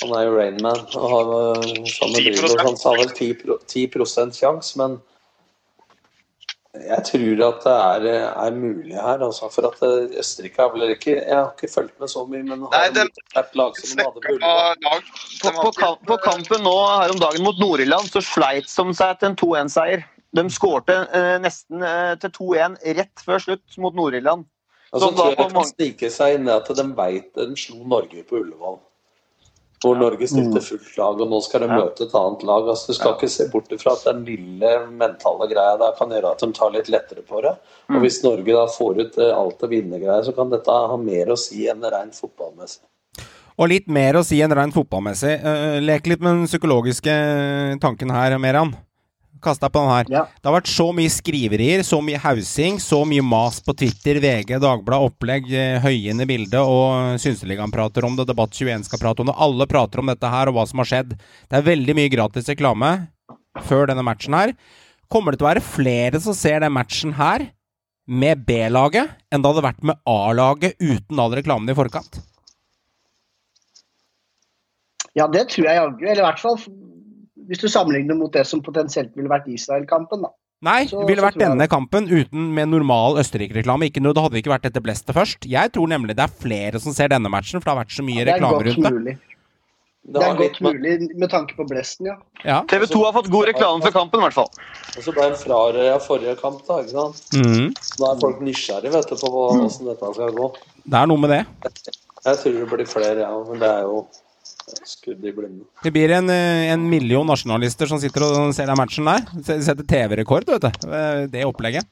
Han 0.00 0.14
er 0.16 0.24
jo 0.26 0.32
Rainman. 0.38 0.80
Og 0.96 1.04
har, 1.12 1.28
eh, 1.52 1.84
sammen 1.86 2.16
med 2.16 2.24
10%. 2.24 2.40
Dribble, 2.40 2.62
han 2.66 2.76
sa 2.80 2.94
vel 2.98 3.12
10, 3.14 3.34
pro- 3.42 3.58
10 3.68 4.32
sjanse, 4.34 4.72
men 4.80 4.96
jeg 6.74 7.04
tror 7.06 7.42
at 7.46 7.60
det 7.64 7.72
er, 8.10 8.30
er 8.44 8.54
mulig 8.56 8.94
her. 8.98 9.20
Altså, 9.22 9.48
for 9.52 9.68
at 9.68 9.82
eh, 9.86 10.16
Østerrike 10.18 10.62
har 10.62 10.72
vel 10.72 10.94
ikke 10.94 11.12
Jeg 11.14 11.36
har 11.36 11.52
ikke 11.52 11.70
fulgt 11.74 12.00
med 12.00 12.10
så 12.10 12.24
mye, 12.26 12.42
men 12.42 12.64
har 12.66 12.72
Nei, 12.74 12.88
de 12.96 13.04
et 13.40 13.54
lag 13.60 13.78
som 13.78 13.98
de 13.98 14.06
hadde 14.08 14.38
lag. 14.42 15.12
På, 15.42 15.52
på, 15.60 15.70
kamp, 15.78 16.02
på 16.08 16.18
kampen 16.24 16.66
nå 16.66 16.74
her 16.90 17.14
om 17.14 17.20
dagen 17.22 17.46
mot 17.46 17.60
Nord-Irland 17.62 18.10
så 18.10 18.22
sleit 18.24 18.66
som 18.70 18.90
seg 18.96 19.20
til 19.20 19.30
en 19.30 19.38
2-1-seier. 19.38 20.02
De 20.34 20.44
skårte 20.50 20.96
eh, 21.14 21.36
nesten 21.42 21.84
eh, 21.86 22.16
til 22.22 22.34
2-1 22.40 22.80
rett 22.98 23.22
før 23.22 23.46
slutt 23.46 23.78
mot 23.78 23.94
Nord-Irland. 23.94 24.42
Altså, 24.90 25.08
så 25.08 25.14
tror 25.14 25.30
jeg 25.30 25.38
det 25.38 25.46
kan 25.54 25.70
snike 25.70 26.10
seg 26.10 26.40
inn 26.40 26.50
at 26.50 26.68
de 26.70 26.88
veit 26.98 27.30
de 27.38 27.54
slo 27.58 27.80
Norge 27.86 28.26
på 28.26 28.42
Ullevål. 28.42 28.80
Hvor 29.84 29.98
Norge 30.00 30.28
stilte 30.30 30.62
fullt 30.64 30.94
lag, 30.96 31.18
og 31.20 31.28
nå 31.28 31.40
skal 31.44 31.64
de 31.64 31.68
møte 31.68 32.06
et 32.06 32.14
annet 32.16 32.44
lag. 32.48 32.70
Altså, 32.72 32.88
du 32.88 32.96
skal 32.96 33.16
ikke 33.18 33.28
se 33.34 33.48
bort 33.52 33.74
ifra 33.74 33.92
at 33.92 34.06
den 34.08 34.22
lille 34.24 34.70
mentale 34.88 35.48
greia 35.50 35.76
der 35.80 35.92
kan 35.98 36.14
gjøre 36.14 36.32
at 36.32 36.40
de 36.40 36.48
tar 36.56 36.72
litt 36.72 36.88
lettere 36.92 37.24
på 37.28 37.42
det. 37.44 37.52
Og 37.92 38.00
hvis 38.00 38.22
Norge 38.24 38.56
da 38.56 38.64
får 38.72 39.02
ut 39.02 39.20
eh, 39.20 39.34
alt 39.36 39.66
av 39.66 39.74
vinnergreier, 39.74 40.24
så 40.24 40.32
kan 40.36 40.52
dette 40.52 40.80
ha 40.94 40.98
mer 41.00 41.34
å 41.34 41.38
si 41.40 41.68
enn 41.68 41.84
rent 41.84 42.16
fotballmessig. 42.16 42.80
Og 43.54 43.70
litt 43.70 43.92
mer 43.92 44.16
å 44.18 44.24
si 44.26 44.40
enn 44.42 44.56
rent 44.56 44.74
fotballmessig. 44.74 45.36
Eh, 45.36 45.78
lek 45.84 46.08
litt 46.10 46.24
med 46.24 46.40
den 46.40 46.50
psykologiske 46.50 47.14
tanken 47.84 48.14
her, 48.14 48.38
Meran. 48.42 48.72
Kast 49.44 49.62
deg 49.62 49.72
på 49.74 49.82
den 49.82 49.92
her. 49.92 50.08
Det 50.08 50.48
har 50.48 50.56
vært 50.56 50.70
så 50.72 50.86
mye 50.96 51.12
skriverier, 51.12 51.82
så 51.86 52.00
mye 52.04 52.20
hausing, 52.22 52.78
så 52.82 53.02
mye 53.08 53.24
mas 53.24 53.60
på 53.64 53.74
Twitter, 53.76 54.20
VG, 54.24 54.56
Dagbladet, 54.62 55.10
opplegg, 55.10 55.50
eh, 55.52 55.88
i 55.92 56.28
bilde, 56.28 56.60
og 56.60 57.20
Synseligaen 57.20 57.72
prater 57.74 58.06
om 58.08 58.16
det, 58.16 58.28
Debatt21 58.30 58.88
skal 58.88 59.02
prate 59.02 59.22
om 59.22 59.28
det. 59.28 59.36
Alle 59.36 59.66
prater 59.68 60.00
om 60.00 60.08
dette 60.08 60.30
her 60.30 60.48
og 60.48 60.56
hva 60.56 60.66
som 60.68 60.80
har 60.80 60.90
skjedd. 60.90 61.16
Det 61.18 61.58
er 61.58 61.68
veldig 61.68 61.96
mye 61.98 62.12
gratis 62.12 62.48
reklame 62.48 62.94
før 63.68 63.90
denne 63.90 64.04
matchen 64.06 64.34
her. 64.36 64.54
Kommer 65.12 65.32
det 65.32 65.40
til 65.40 65.46
å 65.46 65.52
være 65.52 65.64
flere 65.64 66.20
som 66.22 66.36
ser 66.36 66.64
den 66.64 66.74
matchen 66.74 67.14
her 67.18 67.50
med 68.08 68.44
B-laget 68.46 69.12
enn 69.32 69.42
det 69.42 69.50
hadde 69.50 69.64
vært 69.64 69.84
med 69.86 70.00
A-laget 70.08 70.76
uten 70.80 71.20
all 71.20 71.36
reklamen 71.36 71.70
i 71.70 71.76
forkant? 71.76 72.20
Ja, 75.14 75.28
det 75.30 75.46
tror 75.52 75.68
jeg 75.68 75.78
jaggu. 75.78 76.04
Eller 76.08 76.22
i 76.24 76.26
hvert 76.26 76.42
fall 76.42 76.58
hvis 77.48 77.60
du 77.60 77.68
sammenligner 77.68 78.16
mot 78.18 78.32
det 78.32 78.46
som 78.46 78.62
potensielt 78.62 79.14
ville 79.16 79.28
vært 79.28 79.48
Israel-kampen. 79.48 80.22
da. 80.22 80.28
Nei, 80.64 80.86
Så- 80.86 81.00
det 81.00 81.08
ville 81.08 81.22
vært 81.22 81.36
denne 81.38 81.68
kampen 81.68 82.08
uten 82.08 82.54
med 82.54 82.68
normal 82.68 83.18
Østerrike-reklame. 83.20 83.90
Ikke 83.90 84.00
noe, 84.00 84.14
Det 84.14 84.22
hadde 84.22 84.40
ikke 84.42 84.52
vært 84.54 84.62
dette 84.62 84.80
blestet 84.82 85.14
først. 85.14 85.44
Jeg 85.44 85.72
tror 85.72 85.88
nemlig 85.88 86.16
det 86.16 86.24
er 86.24 86.28
flere 86.28 86.80
som 86.80 86.92
ser 86.92 87.08
denne 87.08 87.28
matchen, 87.28 87.60
for 87.60 87.68
det 87.70 87.76
har 87.76 87.84
vært 87.84 87.92
så 87.92 88.04
mye 88.04 88.22
er 88.24 88.32
reklame 88.32 88.64
rundt 88.64 89.04
det. 89.04 89.18
Det 90.06 90.12
Det 90.12 90.22
er 90.22 90.36
godt 90.36 90.60
mulig 90.60 91.16
med 91.16 91.30
tanke 91.30 91.56
på 91.56 91.66
blesten, 91.66 92.06
ja. 92.06 92.16
Ja. 92.44 92.62
TV 92.68 92.84
2 92.86 93.04
har 93.04 93.12
fått 93.12 93.30
god 93.30 93.46
reklame 93.48 93.80
for 93.82 93.90
kampen, 93.90 94.20
i 94.20 94.24
hvert 94.24 94.34
fall. 94.34 94.50
Og 94.98 95.02
så 95.02 95.14
ble 95.14 95.30
de 95.30 95.36
frarøya 95.40 95.96
forrige 95.98 96.36
kamp, 96.40 96.60
da. 96.66 96.82
ikke 96.82 96.90
sant? 96.90 97.22
Mm. 97.32 97.72
Da 97.98 98.12
er 98.12 98.20
folk 98.20 98.40
nysgjerrige 98.40 98.92
vet 98.92 99.08
du, 99.08 99.16
på 99.16 99.30
hvordan 99.32 99.62
dette 99.64 100.14
skal 100.14 100.32
gå. 100.36 100.54
Det 100.84 100.94
er 101.00 101.06
noe 101.06 101.16
med 101.16 101.30
det. 101.30 101.46
Jeg 102.24 102.36
tror 102.36 102.52
det 102.52 102.68
blir 102.68 102.86
flere, 102.86 103.18
ja, 103.20 103.32
men 103.48 103.58
det 103.58 103.68
er 103.68 103.82
jo 103.82 104.06
skudd 104.88 105.24
i 105.24 105.32
blinde. 105.36 105.64
Det 105.84 105.92
blir 105.92 106.10
en, 106.16 106.28
eh, 106.30 106.72
en 106.72 106.84
million 106.90 107.26
nasjonalister 107.26 107.86
som 107.90 107.98
sitter 108.00 108.22
og 108.26 108.54
ser 108.56 108.66
den 108.70 108.76
matchen 108.80 109.04
der. 109.04 109.24
Se- 109.42 109.60
Setter 109.62 109.84
TV-rekord, 109.84 110.46
vet 110.46 110.60
du. 110.64 110.88
eh, 110.90 111.26
Det 111.26 111.44
opplegget. 111.44 111.84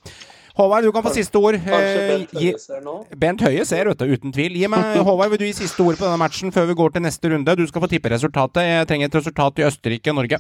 Håvard, 0.55 0.85
du 0.85 0.93
kan 0.93 1.03
få 1.03 1.13
siste 1.15 1.37
ord. 1.41 1.55
Kanskje 1.55 2.01
Eh, 2.03 2.09
Bent 2.19 2.31
Høie 2.37 2.59
ser 2.61 2.81
nå? 2.85 3.07
Bent 3.17 3.41
Høie 3.41 3.65
ser, 3.65 3.85
vet 3.89 3.97
du, 3.99 4.05
uten 4.05 4.33
tvil. 4.33 4.53
Gi 4.61 4.67
meg, 4.69 4.97
Håvard, 5.09 5.31
vil 5.31 5.39
du 5.39 5.45
gi 5.47 5.53
siste 5.65 5.81
ord 5.81 5.97
på 5.97 6.05
denne 6.05 6.19
matchen 6.21 6.53
før 6.53 6.67
vi 6.69 6.75
går 6.75 6.93
til 6.93 7.03
neste 7.03 7.31
runde? 7.33 7.57
Du 7.57 7.67
skal 7.67 7.81
få 7.81 7.89
tippe 7.89 8.11
resultatet. 8.13 8.61
Jeg 8.69 8.87
trenger 8.87 9.07
et 9.09 9.15
resultat 9.21 9.59
i 9.59 9.63
Østerrike-Norge. 9.71 10.39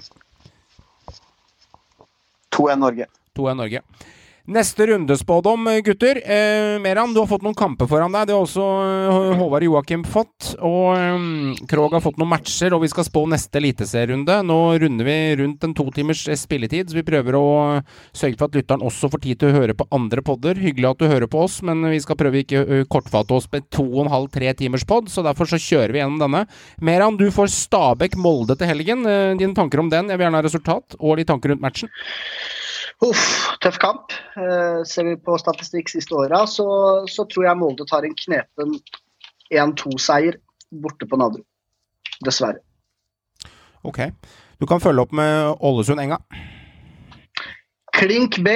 2-1 2.52 2.78
Norge. 2.78 3.06
2-1 3.36 3.56
Norge. 3.56 3.80
Neste 4.42 4.86
rundespådom, 4.86 5.68
gutter. 5.84 6.16
Eh, 6.16 6.80
Meran, 6.82 7.12
du 7.14 7.20
har 7.20 7.28
fått 7.30 7.44
noen 7.46 7.54
kamper 7.54 7.86
foran 7.86 8.10
deg. 8.10 8.24
Det 8.26 8.34
har 8.34 8.42
også 8.42 8.64
eh, 8.82 9.36
Håvard 9.38 9.62
Joakim 9.62 10.02
fått. 10.02 10.48
Og 10.58 10.96
eh, 10.96 11.60
Krog 11.70 11.92
har 11.94 12.02
fått 12.02 12.18
noen 12.18 12.32
matcher, 12.32 12.74
og 12.74 12.82
vi 12.82 12.88
skal 12.90 13.06
spå 13.06 13.22
neste 13.30 13.60
eliteserierunde. 13.60 14.40
Nå 14.48 14.56
runder 14.82 15.06
vi 15.06 15.14
rundt 15.38 15.62
en 15.62 15.74
to 15.78 15.86
timers 15.94 16.24
eh, 16.26 16.34
spilletid, 16.40 16.90
så 16.90 16.98
vi 16.98 17.04
prøver 17.06 17.38
å 17.38 17.44
eh, 17.76 17.94
sørge 18.18 18.40
for 18.40 18.50
at 18.50 18.58
lytteren 18.58 18.82
også 18.82 19.12
får 19.12 19.22
tid 19.28 19.38
til 19.44 19.52
å 19.52 19.60
høre 19.60 19.76
på 19.78 19.86
andre 19.94 20.24
podder. 20.26 20.58
Hyggelig 20.58 20.90
at 20.90 21.04
du 21.04 21.06
hører 21.12 21.30
på 21.30 21.44
oss, 21.44 21.60
men 21.62 21.86
vi 21.92 22.00
skal 22.02 22.18
prøve 22.18 22.42
ikke 22.42 22.64
å 22.64 22.80
kortfatte 22.90 23.38
oss 23.38 23.46
med 23.54 23.70
to 23.70 23.86
og 23.86 24.08
en 24.08 24.12
halv, 24.16 24.32
tre 24.34 24.50
timers 24.58 24.82
pod, 24.90 25.06
så 25.12 25.22
derfor 25.22 25.46
så 25.52 25.60
kjører 25.62 25.94
vi 25.94 26.02
gjennom 26.02 26.18
denne. 26.18 26.42
Meran, 26.82 27.14
du 27.20 27.28
får 27.30 27.54
Stabæk-Molde 27.60 28.58
til 28.58 28.74
helgen. 28.74 29.06
Eh, 29.06 29.36
Dine 29.38 29.54
tanker 29.54 29.86
om 29.86 29.94
den? 29.94 30.10
Jeg 30.10 30.18
vil 30.18 30.26
gjerne 30.26 30.42
ha 30.42 30.48
resultat, 30.50 30.98
og 30.98 31.22
litt 31.22 31.30
tanker 31.30 31.54
rundt 31.54 31.62
matchen. 31.62 31.94
Uff, 33.02 33.22
tøff 33.62 33.78
kamp. 33.82 34.12
Eh, 34.38 34.82
ser 34.86 35.08
vi 35.08 35.16
på 35.18 35.34
statistikk 35.40 35.90
siste 35.90 36.14
åra, 36.14 36.44
så, 36.46 36.66
så 37.10 37.26
tror 37.30 37.48
jeg 37.48 37.58
Molde 37.58 37.86
tar 37.88 38.06
en 38.06 38.14
knepen 38.18 38.76
1-2-seier 39.52 40.38
borte 40.82 41.08
på 41.08 41.18
Nadderud. 41.18 41.46
Dessverre. 42.22 42.62
Ok. 43.82 43.98
Du 44.62 44.66
kan 44.70 44.80
følge 44.80 45.02
opp 45.02 45.12
med 45.18 45.56
Ålesund-Enga. 45.58 46.20
Klink 47.98 48.38
B, 48.44 48.54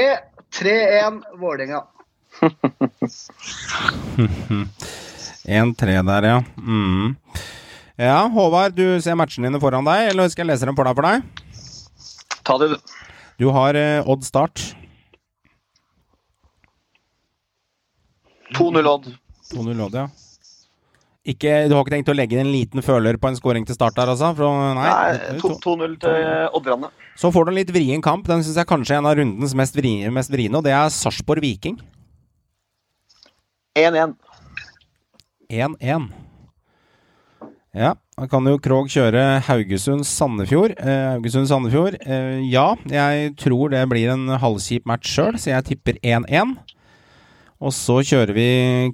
3-1 0.54 1.20
Vålerenga. 1.40 1.82
1-3 5.46 6.06
der, 6.06 6.22
ja. 6.30 6.38
Mm. 6.56 7.16
Ja, 7.96 8.28
Håvard, 8.28 8.76
du 8.76 9.00
ser 9.02 9.16
matchene 9.18 9.48
dine 9.48 9.60
foran 9.60 9.86
deg, 9.88 10.10
eller 10.12 10.28
skal 10.30 10.44
jeg 10.44 10.52
lese 10.52 10.68
dem 10.68 10.76
for 10.78 10.86
deg 10.86 10.94
for 10.98 11.04
deg? 11.08 11.16
Ta 12.46 12.58
det, 12.62 12.68
du. 12.74 12.95
Du 13.38 13.50
har 13.52 13.76
eh, 13.76 14.08
Odd 14.08 14.24
Start. 14.24 14.62
2-0 18.56 18.86
Odd. 18.88 19.10
2-0 19.52 19.82
Odd, 19.86 19.94
ja. 19.94 20.06
Ikke, 21.26 21.50
du 21.66 21.74
har 21.74 21.82
ikke 21.82 21.90
tenkt 21.96 22.10
å 22.12 22.14
legge 22.14 22.38
en 22.38 22.52
liten 22.52 22.84
føler 22.86 23.16
på 23.18 23.26
en 23.26 23.36
scoring 23.36 23.64
til 23.66 23.74
start 23.74 23.96
der, 23.98 24.12
altså? 24.12 24.28
For, 24.38 24.60
nei. 24.78 24.86
Nei, 24.86 25.40
2-0 25.42 25.96
til 26.04 26.28
Odderne. 26.54 26.92
Så 27.18 27.32
får 27.34 27.48
du 27.48 27.50
en 27.50 27.58
litt 27.58 27.72
vrien 27.74 28.04
kamp. 28.04 28.28
Den 28.30 28.44
syns 28.46 28.60
jeg 28.60 28.70
kanskje 28.70 28.94
er 28.94 29.02
en 29.02 29.08
av 29.10 29.16
rundens 29.18 29.56
mest 29.58 29.74
vriene, 29.74 30.12
mest 30.14 30.30
vriene 30.30 30.60
og 30.60 30.62
det 30.66 30.76
er 30.76 30.92
Sarpsborg 30.94 31.42
Viking. 31.42 31.80
1-1. 33.76 34.14
1-1. 35.50 36.06
Ja. 37.76 37.92
Da 38.16 38.24
kan 38.32 38.46
jo 38.48 38.56
Krog 38.64 38.86
kjøre 38.88 39.42
Haugesund-Sandefjord. 39.44 40.72
Eh, 40.80 41.08
Haugesund-Sandefjord. 41.18 41.98
Eh, 42.00 42.38
ja, 42.48 42.70
jeg 42.88 43.34
tror 43.36 43.74
det 43.74 43.82
blir 43.90 44.08
en 44.14 44.30
halvkjip 44.40 44.86
match 44.88 45.10
sjøl, 45.12 45.36
så 45.36 45.50
jeg 45.50 45.66
tipper 45.68 45.98
1-1. 46.00 46.54
Og 47.60 47.74
så 47.76 47.98
kjører 48.00 48.32
vi 48.32 48.46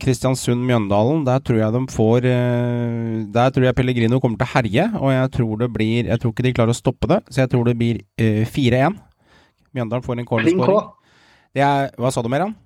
Kristiansund-Mjøndalen. 0.02 1.22
Der 1.28 1.38
tror 1.38 1.60
jeg 1.60 1.76
de 1.76 1.84
får 1.94 2.26
eh, 2.32 3.22
Der 3.38 3.54
tror 3.54 3.68
jeg 3.68 3.78
Pellegrino 3.78 4.18
kommer 4.18 4.42
til 4.42 4.48
å 4.48 4.52
herje, 4.56 4.88
og 4.98 5.14
jeg 5.14 5.30
tror 5.38 5.54
det 5.62 5.70
blir 5.78 6.10
Jeg 6.10 6.18
tror 6.18 6.34
ikke 6.34 6.48
de 6.48 6.54
klarer 6.58 6.74
å 6.74 6.80
stoppe 6.82 7.14
det, 7.14 7.22
så 7.30 7.44
jeg 7.44 7.54
tror 7.54 7.70
det 7.70 7.78
blir 7.78 8.02
eh, 8.18 8.42
4-1. 8.42 8.98
Mjøndalen 9.70 10.02
får 10.02 10.18
en 10.18 10.30
cornerskåring. 10.34 10.92
Det 11.54 11.62
er 11.62 11.94
Hva 11.94 12.10
sa 12.10 12.26
du, 12.26 12.30
Meran? 12.34 12.58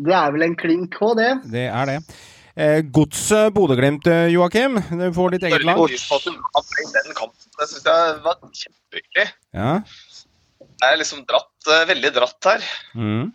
Det 0.00 0.16
er 0.16 0.32
vel 0.32 0.48
en 0.48 0.56
klink 0.56 0.94
K, 0.96 1.12
det. 1.12 1.32
Det 1.52 1.68
er 1.68 1.92
det. 1.92 2.02
Eh, 2.60 2.82
Godset 2.92 3.54
Bodø-Glimt, 3.56 4.06
eh, 4.06 4.26
Joakim. 4.34 4.74
Du 4.90 5.06
får 5.16 5.30
ditt 5.36 5.44
eget 5.48 5.62
lag. 5.64 5.78
Den 5.80 7.14
kampen. 7.16 7.46
Det 7.56 7.68
syns 7.70 7.86
jeg 7.88 8.18
var 8.26 8.36
kjempehyggelig. 8.42 9.28
Ja. 9.56 9.70
Jeg 10.60 10.92
er 10.92 10.98
liksom 11.00 11.22
dratt, 11.28 11.68
eh, 11.72 11.86
veldig 11.88 12.10
dratt 12.18 12.48
her. 12.50 12.66
Mm. 12.92 13.32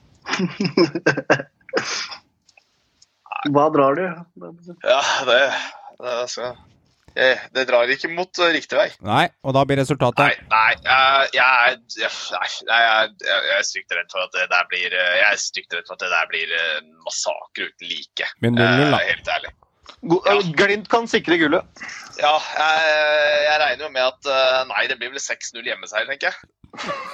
Hva 3.56 3.66
drar 3.74 3.98
du? 3.98 4.06
Ja, 4.86 5.02
det, 5.26 5.42
det, 6.02 6.14
eh, 6.46 6.54
det 7.56 7.64
drar 7.70 7.88
ikke 7.94 8.10
mot 8.12 8.40
eh, 8.44 8.52
riktig 8.56 8.76
vei. 8.80 8.88
Nei, 9.08 9.26
og 9.48 9.54
da 9.56 9.62
blir 9.68 9.80
resultatet 9.80 10.20
Nei, 10.52 10.72
jeg, 10.84 10.88
er- 10.92 11.30
jeg, 11.36 11.78
jeg, 12.02 12.12
jeg, 12.68 13.12
jeg 13.26 13.54
er 13.58 13.68
stygt 13.68 13.96
redd 13.96 14.10
for 14.12 14.26
at 14.26 14.34
det 14.36 14.48
der 14.52 14.66
blir 14.72 14.92
eh, 14.96 15.14
Jeg 15.22 15.28
er 15.32 15.40
stygt 15.40 15.76
redd 15.78 15.88
for 15.88 15.96
at 15.96 16.04
det 16.04 16.12
der 16.12 16.28
blir 16.34 16.52
eh, 16.60 16.74
en 16.82 16.90
massakre 17.08 17.70
uten 17.70 17.88
like. 17.92 18.28
Men 18.44 18.60
0-0 18.60 18.92
da. 18.92 19.00
Eh, 19.00 19.14
Helt 19.14 19.32
ærlig. 19.38 19.54
God, 20.06 20.28
ja. 20.28 20.36
Glimt 20.60 20.90
kan 20.92 21.08
sikre 21.10 21.38
gullet. 21.42 21.86
Ja, 22.20 22.34
jeg, 22.58 22.92
jeg 23.46 23.60
regner 23.64 23.86
jo 23.88 23.92
med 23.96 24.06
at 24.10 24.30
eh, 24.36 24.60
Nei, 24.74 24.84
det 24.92 25.00
blir 25.02 25.14
vel 25.16 25.22
6-0 25.24 25.62
hjemmeseier, 25.72 26.10
tenker 26.12 26.32
jeg. 26.34 26.52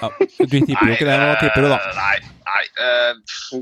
ja. 0.01 0.09
Du 0.17 0.57
tipper 0.65 0.89
jo 0.89 0.95
ikke 0.97 1.07
det, 1.11 1.19
hva 1.21 1.35
tipper 1.43 1.67
du, 1.67 1.69
da? 1.75 1.77
eh, 1.77 2.01
Nei, 2.01 2.17
nei. 2.49 2.63
eh, 2.87 3.61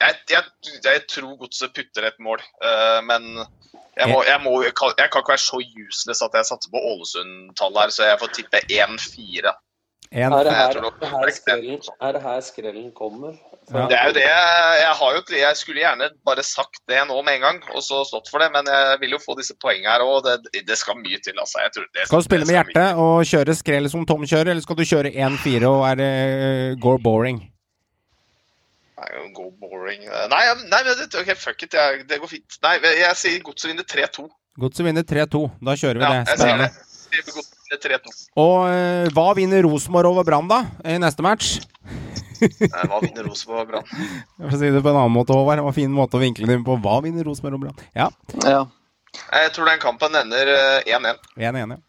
jeg, 0.00 0.16
jeg, 0.32 0.44
jeg 0.86 1.02
tror 1.12 1.34
Godset 1.42 1.74
putter 1.76 2.06
et 2.08 2.16
mål, 2.24 2.40
eh, 2.64 3.00
men 3.04 3.26
jeg, 4.00 4.08
må, 4.12 4.20
jeg, 4.26 4.38
må, 4.44 4.52
jeg, 4.66 4.74
kan, 4.78 4.94
jeg 4.98 5.10
kan 5.12 5.22
ikke 5.22 5.34
være 5.36 5.46
så 5.46 5.58
useless 5.86 6.24
at 6.26 6.38
jeg 6.38 6.48
satser 6.50 6.72
på 6.74 6.84
Ålesund-tallet 6.92 7.82
her, 7.82 7.96
så 7.96 8.08
jeg 8.10 8.22
får 8.22 8.32
tippe 8.38 8.62
1-4. 8.66 9.58
Er 10.10 10.26
det 10.26 10.50
her, 10.50 10.74
er 10.74 10.90
det 10.98 11.08
her, 11.08 11.30
skrellen, 11.30 11.82
er 12.02 12.12
det 12.12 12.22
her 12.22 12.40
skrellen 12.42 12.88
kommer? 12.98 13.36
Ja. 13.70 13.84
Det 13.86 13.94
er 13.94 14.06
jo 14.08 14.14
det 14.16 14.24
jeg, 14.24 14.94
har 15.00 15.10
jo 15.14 15.20
Jeg 15.38 15.52
skulle 15.54 15.80
gjerne 15.84 16.08
bare 16.26 16.42
sagt 16.42 16.80
det 16.90 16.98
nå 17.06 17.20
med 17.22 17.36
en 17.36 17.44
gang, 17.44 17.60
og 17.74 17.82
så 17.86 18.02
stått 18.08 18.26
for 18.32 18.42
det, 18.42 18.48
men 18.50 18.66
jeg 18.66 18.98
vil 19.04 19.14
jo 19.14 19.20
få 19.22 19.36
disse 19.38 19.54
poengene 19.62 19.92
her 19.92 20.02
òg. 20.02 20.26
Det, 20.26 20.64
det 20.66 20.78
skal 20.78 20.98
mye 20.98 21.20
til, 21.22 21.38
altså. 21.38 21.62
Jeg 21.62 21.70
tror 21.76 21.86
det, 21.94 22.08
Skal 22.08 22.24
du 22.24 22.26
spille 22.26 22.48
med 22.48 22.58
hjertet 22.58 22.98
og 23.04 23.22
kjøre 23.30 23.54
skrell 23.54 23.90
som 23.92 24.06
Tom 24.08 24.26
kjører, 24.26 24.50
eller 24.50 24.66
skal 24.66 24.80
du 24.80 24.84
kjøre 24.90 25.14
1-4 25.14 25.70
og 25.70 25.86
er 25.92 26.02
eh, 26.08 26.74
går 26.82 26.98
boring? 27.06 27.38
Nei, 29.00 29.30
go 29.32 29.46
boring. 29.56 30.02
Nei, 30.04 30.42
nei 30.68 30.80
men 30.84 30.98
det, 30.98 31.06
ok, 31.16 31.30
fuck 31.40 31.62
it. 31.64 31.72
Jeg, 31.78 32.02
det 32.10 32.18
går 32.20 32.28
fint. 32.28 32.58
Nei, 32.66 32.74
jeg 33.00 33.16
sier 33.16 33.40
Godset 33.46 33.70
vinner 33.72 33.86
3-2. 33.88 34.26
Godset 34.60 34.84
vinner 34.84 35.06
3-2. 35.08 35.40
Da 35.64 35.76
kjører 35.80 36.00
vi 36.02 36.04
Ja, 36.04 36.10
det. 36.10 36.18
jeg 36.28 36.40
Spennende. 36.42 36.66
det. 36.68 37.16
Jeg 37.16 37.24
sier 37.24 37.38
Godset 37.38 37.56
vinner 37.64 37.80
3-2. 37.86 38.12
Og 38.44 38.56
eh, 38.74 39.08
hva 39.16 39.26
vinner 39.38 39.64
Rosenborg 39.64 40.10
over 40.12 40.26
Brann, 40.28 40.50
da? 40.50 40.60
I 40.84 40.98
neste 41.00 41.24
match? 41.24 41.54
Nei, 42.40 42.84
Hva 42.90 43.00
vinner 43.04 43.24
Rosenborg 43.28 43.62
og 43.64 43.72
Brann? 43.72 43.88
For 44.42 44.58
å 44.58 44.60
si 44.60 44.70
det 44.74 44.84
på 44.84 44.92
en 44.92 45.00
annen 45.00 45.16
måte, 45.16 45.32
Håvard. 45.36 45.60
Det 45.62 45.64
var 45.70 45.72
en 45.72 45.78
fin 45.80 45.96
måte 45.96 46.20
å 46.20 46.22
vinkle 46.22 46.48
det 46.50 46.58
inn 46.60 46.66
på. 46.68 46.76
Hva 46.84 46.98
vinner 47.04 47.24
Rosenborg 47.24 47.56
over 47.56 47.70
Brann? 47.70 47.88
Ja. 47.96 48.10
Ja. 48.44 48.60
Jeg 49.32 49.52
tror 49.56 49.66
den 49.72 49.80
kampen 49.82 50.14
ender 50.20 50.52
eh, 50.52 50.92
1-1. 50.92 51.24
1-1, 51.40 51.72
ja. 51.78 51.80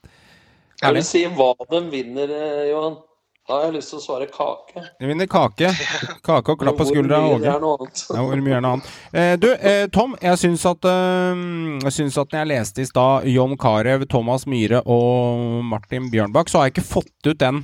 Jeg 0.82 0.96
vil 0.98 1.04
si 1.06 1.20
hva 1.38 1.52
de 1.70 1.80
vinner, 1.92 2.32
eh, 2.34 2.70
Johan. 2.72 2.96
Da 3.52 3.58
har 3.58 3.66
jeg 3.66 3.74
lyst 3.76 3.92
til 3.92 4.00
å 4.00 4.02
svare 4.06 4.26
kake. 4.32 4.82
Du 4.96 5.04
vinner 5.10 5.28
kake. 5.28 5.74
Kake 6.24 6.54
og 6.54 6.62
klapp 6.62 6.78
på 6.80 6.86
Hvor 6.86 6.94
skuldra. 6.94 7.18
mye 7.26 7.50
er 7.52 7.60
noe 7.60 7.74
annet. 7.82 8.04
Ja, 8.08 8.22
hvor 8.24 8.44
mye 8.46 8.54
er 8.56 8.62
noe 8.64 8.78
annet. 8.78 8.92
Eh, 9.12 9.34
du, 9.44 9.48
eh, 9.52 9.88
Tom. 9.92 10.14
Jeg 10.24 10.40
syns 10.40 10.64
at 10.70 10.88
eh, 10.88 11.42
Jeg 11.84 11.92
syns 11.98 12.20
at 12.22 12.32
når 12.32 12.40
jeg 12.46 12.50
leste 12.54 12.86
i 12.86 12.88
stad 12.88 13.28
John 13.28 13.58
Carew, 13.60 14.06
Thomas 14.08 14.48
Myhre 14.48 14.80
og 14.88 15.66
Martin 15.68 16.08
Bjørnbakk, 16.14 16.48
så 16.48 16.62
har 16.62 16.70
jeg 16.70 16.78
ikke 16.78 16.88
fått 16.94 17.28
ut 17.28 17.42
den 17.44 17.60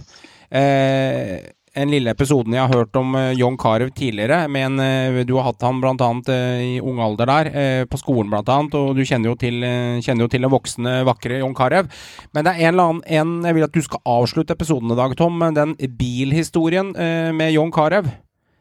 eh, 0.51 1.47
en 1.77 1.91
lille 1.91 2.11
episoden 2.11 2.55
jeg 2.55 2.65
har 2.65 2.73
hørt 2.81 2.97
om 2.99 3.15
uh, 3.15 3.31
John 3.37 3.57
Carew 3.59 3.91
tidligere. 3.93 4.45
Med 4.51 4.65
en, 4.67 4.79
eh, 4.83 5.21
du 5.27 5.35
har 5.37 5.49
hatt 5.49 5.63
han 5.65 5.81
bl.a. 5.83 5.95
Uh, 5.97 6.33
i 6.63 6.75
ung 6.81 7.01
alder 7.03 7.29
der, 7.29 7.49
uh, 7.53 7.83
på 7.89 7.99
skolen 8.01 8.31
bl.a., 8.33 8.57
og 8.77 8.93
du 8.97 9.03
kjenner 9.05 9.31
jo 9.31 9.37
til, 9.39 9.61
eh, 9.63 9.99
kjenner 10.03 10.25
jo 10.25 10.31
til 10.33 10.45
den 10.45 10.53
voksne, 10.53 10.99
vakre 11.07 11.41
John 11.41 11.55
Carew. 11.57 11.89
Men 12.33 12.47
det 12.47 12.53
er 12.55 12.67
en 12.67 12.73
eller 12.73 12.91
annen 12.91 13.03
en, 13.19 13.35
Jeg 13.47 13.55
vil 13.55 13.67
at 13.67 13.75
du 13.75 13.81
skal 13.85 14.03
avslutte 14.05 14.55
episoden 14.57 14.91
i 14.91 14.97
dag, 14.97 15.15
Tom. 15.17 15.37
med 15.37 15.55
Den 15.55 15.75
bilhistorien 15.97 16.95
eh, 16.95 17.31
med 17.31 17.53
John 17.53 17.71
Carew. 17.71 18.03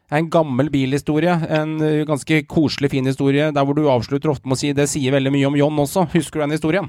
Det 0.07 0.15
er 0.15 0.23
en 0.23 0.29
gammel 0.31 0.69
bilhistorie. 0.71 1.33
En 1.49 1.81
eh, 1.81 2.05
ganske 2.07 2.45
koselig, 2.47 2.91
fin 2.91 3.05
historie. 3.05 3.51
Der 3.51 3.65
hvor 3.65 3.75
du 3.75 3.89
avslutter 3.89 4.31
ofte 4.31 4.47
med 4.47 4.55
å 4.55 4.61
si 4.61 4.71
det 4.71 4.87
sier 4.87 5.11
veldig 5.11 5.33
mye 5.35 5.49
om 5.49 5.59
John 5.59 5.83
også. 5.83 6.07
Husker 6.13 6.39
du 6.39 6.45
den 6.45 6.55
historien? 6.55 6.87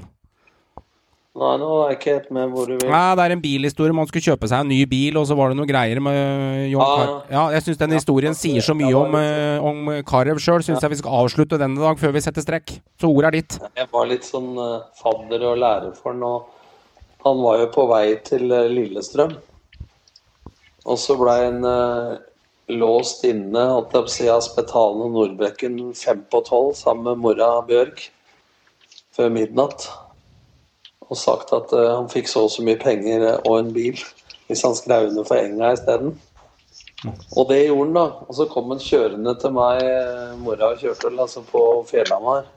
Nei, 1.37 1.49
nå 1.61 1.67
er 1.85 1.91
jeg 1.91 1.97
ikke 1.99 2.13
helt 2.15 2.29
med 2.35 2.49
hvor 2.51 2.65
du 2.67 2.73
vil. 2.73 2.89
Nei, 2.89 3.15
Det 3.15 3.23
er 3.27 3.33
en 3.35 3.41
bilhistorie. 3.43 3.93
Man 3.95 4.07
skulle 4.09 4.25
kjøpe 4.25 4.47
seg 4.49 4.63
en 4.63 4.71
ny 4.73 4.79
bil, 4.89 5.15
og 5.21 5.27
så 5.29 5.35
var 5.37 5.51
det 5.51 5.59
noen 5.59 5.69
greier 5.69 5.99
med 6.01 6.17
eh, 6.17 6.63
John 6.71 6.81
Ah. 6.83 6.95
Carew. 6.97 7.19
Ja, 7.35 7.43
jeg 7.53 7.63
syns 7.67 7.77
den 7.83 7.93
historien 7.95 8.35
sier 8.35 8.65
så 8.65 8.73
mye 8.75 8.95
om, 8.97 9.13
eh, 9.15 9.59
om 9.61 9.91
Carew 10.09 10.41
sjøl. 10.41 10.65
Syns 10.65 10.81
jeg 10.81 10.89
vi 10.95 10.97
skal 11.03 11.19
avslutte 11.21 11.59
den 11.61 11.77
i 11.77 11.83
dag, 11.83 12.01
før 12.01 12.15
vi 12.17 12.23
setter 12.25 12.41
strekk. 12.43 12.73
Så 12.99 13.11
ordet 13.13 13.29
er 13.29 13.37
ditt. 13.37 13.59
Jeg 13.77 13.87
var 13.93 14.09
litt 14.09 14.25
sånn 14.27 14.49
eh, 14.57 14.81
fadder 14.99 15.45
og 15.51 15.61
lærer 15.61 15.93
for 15.95 16.11
han, 16.17 16.25
og 16.25 16.49
han 17.23 17.39
var 17.45 17.61
jo 17.61 17.69
på 17.77 17.87
vei 17.93 18.03
til 18.25 18.49
Lillestrøm. 18.49 19.37
Og 20.89 20.97
så 20.97 21.13
blei 21.19 21.37
han 21.45 21.61
eh, 21.63 22.17
låst 22.73 23.23
inne 23.29 23.67
holdt 23.69 23.93
jeg 23.93 24.01
på 24.01 24.09
å 24.09 24.15
si, 24.17 24.27
av 24.33 24.41
Spetalen 24.49 25.05
og 25.07 25.13
Nordbekken 25.15 25.79
fem 25.93 26.25
på 26.31 26.41
tolv 26.49 26.73
sammen 26.79 27.05
med 27.13 27.21
mora 27.21 27.53
Bjørg 27.69 28.07
før 29.15 29.29
midnatt. 29.37 29.87
Og 31.09 31.17
sagt 31.17 31.53
at 31.57 31.73
eh, 31.73 31.91
han 31.91 32.09
fikk 32.11 32.29
så 32.29 32.45
og 32.45 32.53
så 32.53 32.65
mye 32.65 32.79
penger 32.81 33.25
eh, 33.33 33.39
og 33.45 33.59
en 33.59 33.73
bil 33.75 33.99
hvis 34.49 34.63
han 34.65 34.73
skrev 34.77 35.11
under 35.11 35.25
for 35.27 35.37
Enga 35.37 35.73
isteden. 35.75 36.15
Og 37.37 37.49
det 37.51 37.59
gjorde 37.67 37.83
han, 37.85 37.97
da. 37.97 38.05
Og 38.25 38.35
så 38.35 38.47
kom 38.49 38.71
han 38.73 38.81
kjørende 38.81 39.35
til 39.39 39.53
meg, 39.53 39.83
mora 40.41 40.41
mora 40.41 40.71
kjørte 40.79 41.05
vel 41.05 41.21
altså 41.21 41.43
på 41.45 41.61
Fjellhamar. 41.89 42.47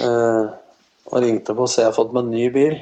Eh, 0.00 0.46
og 1.12 1.20
ringte 1.20 1.54
på 1.54 1.66
og 1.66 1.70
sa 1.70 1.84
jeg 1.84 1.90
har 1.92 1.98
fått 1.98 2.14
meg 2.16 2.24
en 2.24 2.32
ny 2.32 2.48
bil. 2.54 2.78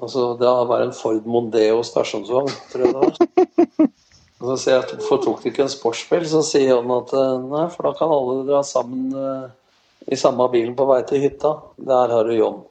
Og 0.00 0.10
så 0.12 0.34
Det 0.40 0.52
var 0.68 0.82
en 0.84 0.92
Ford 0.96 1.26
Mondeo 1.26 1.82
stasjonsvogn, 1.84 2.52
tror 2.72 2.84
jeg 2.84 2.94
det 2.94 3.00
var. 3.00 3.88
Og 4.40 4.48
så 4.48 4.56
sier 4.56 4.76
jeg 4.78 4.96
hvorfor 4.96 5.18
tok 5.20 5.42
du 5.42 5.48
ikke 5.50 5.66
en 5.66 5.72
sportsbil? 5.72 6.22
Så 6.28 6.40
sier 6.48 6.78
han 6.78 6.92
at 6.94 7.10
eh, 7.12 7.40
nei, 7.44 7.66
for 7.74 7.88
da 7.88 7.96
kan 7.98 8.12
alle 8.14 8.44
dra 8.48 8.62
sammen 8.64 9.10
eh, 9.12 9.48
i 10.08 10.16
samme 10.16 10.46
bilen 10.52 10.72
på 10.78 10.86
vei 10.88 11.02
til 11.08 11.20
hytta. 11.26 11.50
Der 11.76 12.14
har 12.14 12.24
du 12.24 12.32
John. 12.32 12.62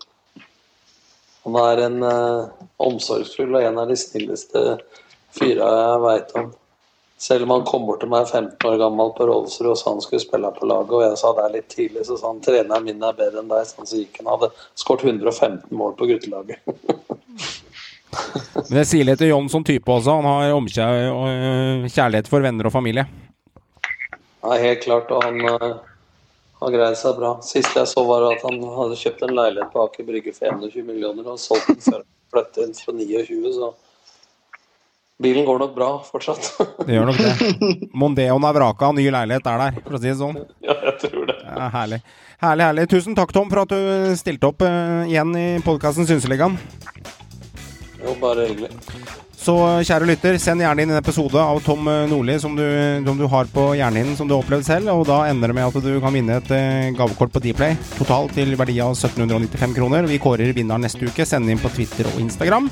Han 1.49 1.59
er 1.65 1.83
en 1.87 2.03
uh, 2.05 2.65
omsorgsfull 2.77 3.55
og 3.55 3.65
en 3.65 3.79
av 3.81 3.89
de 3.89 3.97
snilleste 3.97 4.63
fyra 5.35 5.69
jeg 5.73 6.01
veit 6.05 6.33
om. 6.39 6.49
Selv 7.19 7.43
om 7.43 7.51
han 7.51 7.65
kom 7.67 7.83
bort 7.83 7.99
til 7.99 8.11
meg 8.11 8.29
15 8.29 8.63
år 8.69 8.77
gammel 8.79 9.09
på 9.17 9.25
Rolls-Royce 9.27 9.73
og 9.73 9.79
sa 9.81 9.91
han 9.91 10.03
skulle 10.05 10.23
spille 10.23 10.51
på 10.55 10.69
laget, 10.69 10.93
og 10.95 11.03
jeg 11.03 11.17
sa 11.19 11.33
det 11.35 11.43
er 11.43 11.55
litt 11.57 11.67
tidlig, 11.73 12.05
så 12.07 12.15
sa 12.15 12.29
han 12.31 12.39
treneren 12.45 12.85
min 12.85 13.03
er 13.03 13.17
bedre 13.17 13.41
enn 13.41 13.49
deg, 13.51 13.65
så 13.67 13.83
så 13.83 13.99
gikk 13.99 14.21
han 14.21 14.29
hadde 14.31 14.51
skåret 14.79 15.03
115 15.09 15.65
mål 15.75 15.97
på 15.99 16.07
guttelaget. 16.13 16.61
Men 18.69 18.77
det 18.77 18.85
sier 18.87 19.05
litt 19.09 19.19
til 19.19 19.33
John 19.33 19.49
som 19.51 19.65
type 19.67 19.91
også. 19.91 20.15
Han 20.21 20.29
har 20.29 20.55
omkjær 20.55 21.01
øh, 21.09 21.89
kjærlighet 21.91 22.31
for 22.31 22.45
venner 22.45 22.69
og 22.69 22.73
familie. 22.73 23.03
Ja, 24.39 24.55
helt 24.55 24.85
klart, 24.85 25.11
og 25.11 25.25
han 25.27 25.43
eh, 25.43 25.75
har 26.59 26.73
greid 26.73 26.97
seg 26.99 27.19
bra. 27.19 27.35
Sist 27.45 27.75
jeg 27.75 27.89
så 27.89 28.03
var 28.07 28.29
at 28.31 28.41
han 28.45 28.57
hadde 28.75 28.97
kjøpt 28.99 29.27
en 29.27 29.35
leilighet 29.37 29.73
på 29.73 29.83
Aker 29.85 30.07
Brygge 30.07 30.33
for 30.35 30.63
21 30.65 30.87
millioner 30.87 31.29
og 31.33 31.39
solgt 31.41 31.69
den 31.71 31.83
før 31.83 32.01
han 32.01 32.09
flyttet 32.33 32.65
inn 32.65 32.75
for 32.77 32.97
29, 32.99 33.53
så 33.55 33.71
bilen 35.23 35.47
går 35.47 35.61
nok 35.63 35.75
bra 35.75 35.89
fortsatt. 36.07 36.51
Det 36.87 36.95
gjør 36.95 37.09
nok 37.09 37.19
det. 37.19 37.69
Mondeon 37.97 38.49
er 38.49 38.57
vraka, 38.59 38.91
ny 38.95 39.07
leilighet 39.11 39.49
er 39.51 39.63
der, 39.63 39.79
for 39.85 39.97
å 39.97 40.01
si 40.01 40.11
det 40.11 40.17
sånn. 40.19 40.43
ja, 40.63 40.75
jeg 40.89 40.97
tror 41.05 41.31
det. 41.31 41.37
Ja, 41.43 41.71
herlig. 41.75 42.01
Herlig, 42.39 42.67
herlig. 42.69 42.85
Tusen 42.91 43.17
takk, 43.17 43.33
Tom, 43.35 43.49
for 43.51 43.65
at 43.65 43.73
du 43.73 44.13
stilte 44.19 44.51
opp 44.51 44.63
uh, 44.63 45.07
igjen 45.09 45.33
i 45.35 45.47
podkasten 45.65 46.07
Synseligaen. 46.07 46.55
Jo, 47.99 48.15
bare 48.21 48.47
hyggelig. 48.47 48.71
Så 49.49 49.55
kjære 49.81 50.05
lytter, 50.05 50.35
send 50.37 50.61
gjerne 50.61 50.83
inn 50.83 50.91
en 50.93 50.99
episode 50.99 51.41
av 51.41 51.57
Tom 51.65 51.87
eh, 51.89 52.03
Nordli 52.11 52.35
som 52.37 52.53
du, 52.53 52.61
som 53.01 53.17
du 53.17 53.23
har 53.31 53.47
på 53.49 53.63
hjernehinnen, 53.79 54.13
som 54.13 54.27
du 54.29 54.35
har 54.35 54.43
opplevd 54.43 54.67
selv. 54.67 54.91
Og 54.93 55.07
da 55.09 55.23
ender 55.25 55.49
det 55.49 55.55
med 55.57 55.65
at 55.65 55.87
du 55.87 55.95
kan 56.03 56.13
vinne 56.13 56.35
et 56.37 56.51
eh, 56.53 56.91
gavekort 56.93 57.33
på 57.33 57.41
Dplay, 57.41 57.73
totalt 57.95 58.35
til 58.37 58.53
verdi 58.59 58.75
av 58.85 58.93
1795 58.93 59.73
kroner. 59.73 60.05
Vi 60.11 60.19
kårer 60.21 60.53
vinneren 60.53 60.85
neste 60.85 61.09
uke. 61.09 61.25
Send 61.25 61.49
inn 61.49 61.63
på 61.63 61.71
Twitter 61.73 62.11
og 62.11 62.21
Instagram. 62.21 62.69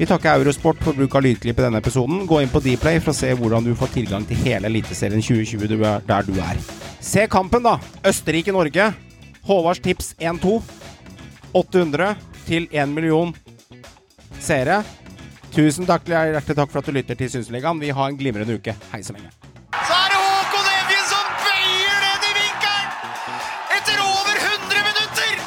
Vi 0.00 0.10
takker 0.10 0.40
Eurosport 0.40 0.82
for 0.82 0.98
bruk 0.98 1.14
av 1.14 1.28
lydklipp 1.28 1.62
i 1.62 1.66
denne 1.68 1.84
episoden. 1.84 2.26
Gå 2.26 2.42
inn 2.42 2.50
på 2.50 2.64
Dplay 2.64 2.98
for 2.98 3.14
å 3.14 3.18
se 3.20 3.30
hvordan 3.38 3.70
du 3.70 3.76
får 3.78 3.94
tilgang 3.94 4.26
til 4.26 4.42
hele 4.42 4.66
Eliteserien 4.72 5.22
2020 5.22 5.76
du 5.76 5.78
er, 5.78 6.02
der 6.10 6.26
du 6.26 6.34
er. 6.42 6.58
Se 6.98 7.30
kampen, 7.30 7.62
da! 7.70 7.78
Østerrike-Norge. 8.02 8.90
Håvards 9.46 9.86
tips 9.86 10.16
1-2. 10.18 10.58
800 11.54 12.16
til 12.50 12.66
1 12.74 12.98
million 12.98 13.36
seere. 14.42 14.82
Tusen 15.56 15.86
takk, 15.88 16.04
hjertelig 16.04 16.52
takk 16.58 16.68
for 16.68 16.82
at 16.82 16.88
du 16.88 16.92
lytter 16.92 17.16
til 17.16 17.30
Synsligaen. 17.32 17.78
Vi 17.80 17.88
har 17.96 18.10
en 18.10 18.16
glimrende 18.18 18.58
uke. 18.58 18.74
Hei 18.90 19.00
så 19.06 19.14
lenge. 19.16 19.30
Så 19.72 19.94
er 19.96 20.12
det 20.12 20.18
Håkon 20.20 20.68
Evjen 20.72 21.06
som 21.08 21.30
bøyer 21.46 22.02
den 22.04 22.26
i 22.28 22.32
vinkelen! 22.36 22.90
Etter 23.78 24.02
over 24.04 24.42
100 24.42 24.84
minutter! 24.90 25.40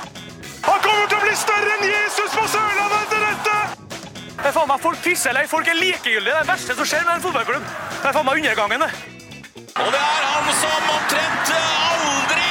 Han 0.65 0.81
kommer 0.87 1.13
til 1.13 1.19
å 1.19 1.21
bli 1.27 1.35
større 1.43 1.75
enn 1.75 1.85
Jesus 1.91 2.33
på 2.39 2.47
Sørlandet 2.55 3.05
etter 3.05 3.27
dette! 3.27 3.55
Det 4.33 4.49
er 4.49 4.57
faen 4.57 4.73
meg 4.73 4.83
Folk 4.87 5.05
pisser 5.05 5.35
eller 5.35 5.53
folk 5.53 5.69
er 5.69 5.77
likegyldige. 5.77 6.25
Det 6.25 6.37
er 6.39 6.41
det 6.41 6.53
verste 6.55 6.79
som 6.81 6.89
skjer 6.89 7.05
med 7.05 7.19
en 7.19 7.25
fotballklubb. 7.29 7.71
Det 7.99 8.09
er 8.09 8.17
faen 8.17 8.29
meg 8.31 8.41
undergangen, 8.41 8.87
det. 8.87 8.91
Og 9.77 9.93
det 9.93 10.05
er 10.07 10.29
han 10.33 10.53
som 10.63 10.93
omtrent 10.97 11.57
aldri 11.59 12.48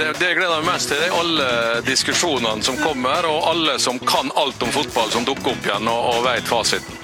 Det, 0.00 0.12
det 0.18 0.28
jeg 0.30 0.36
gleder 0.38 0.62
meg 0.62 0.70
mest 0.72 0.88
til, 0.88 0.96
er 1.04 1.12
alle 1.12 1.48
diskusjonene 1.84 2.64
som 2.64 2.78
kommer, 2.80 3.26
og 3.28 3.50
alle 3.50 3.74
som 3.84 3.98
kan 4.00 4.32
alt 4.40 4.62
om 4.64 4.72
fotball, 4.72 5.12
som 5.12 5.26
dukker 5.28 5.52
opp 5.52 5.68
igjen 5.68 5.92
og, 5.92 6.06
og 6.14 6.24
veit 6.24 6.48
fasiten. 6.48 6.96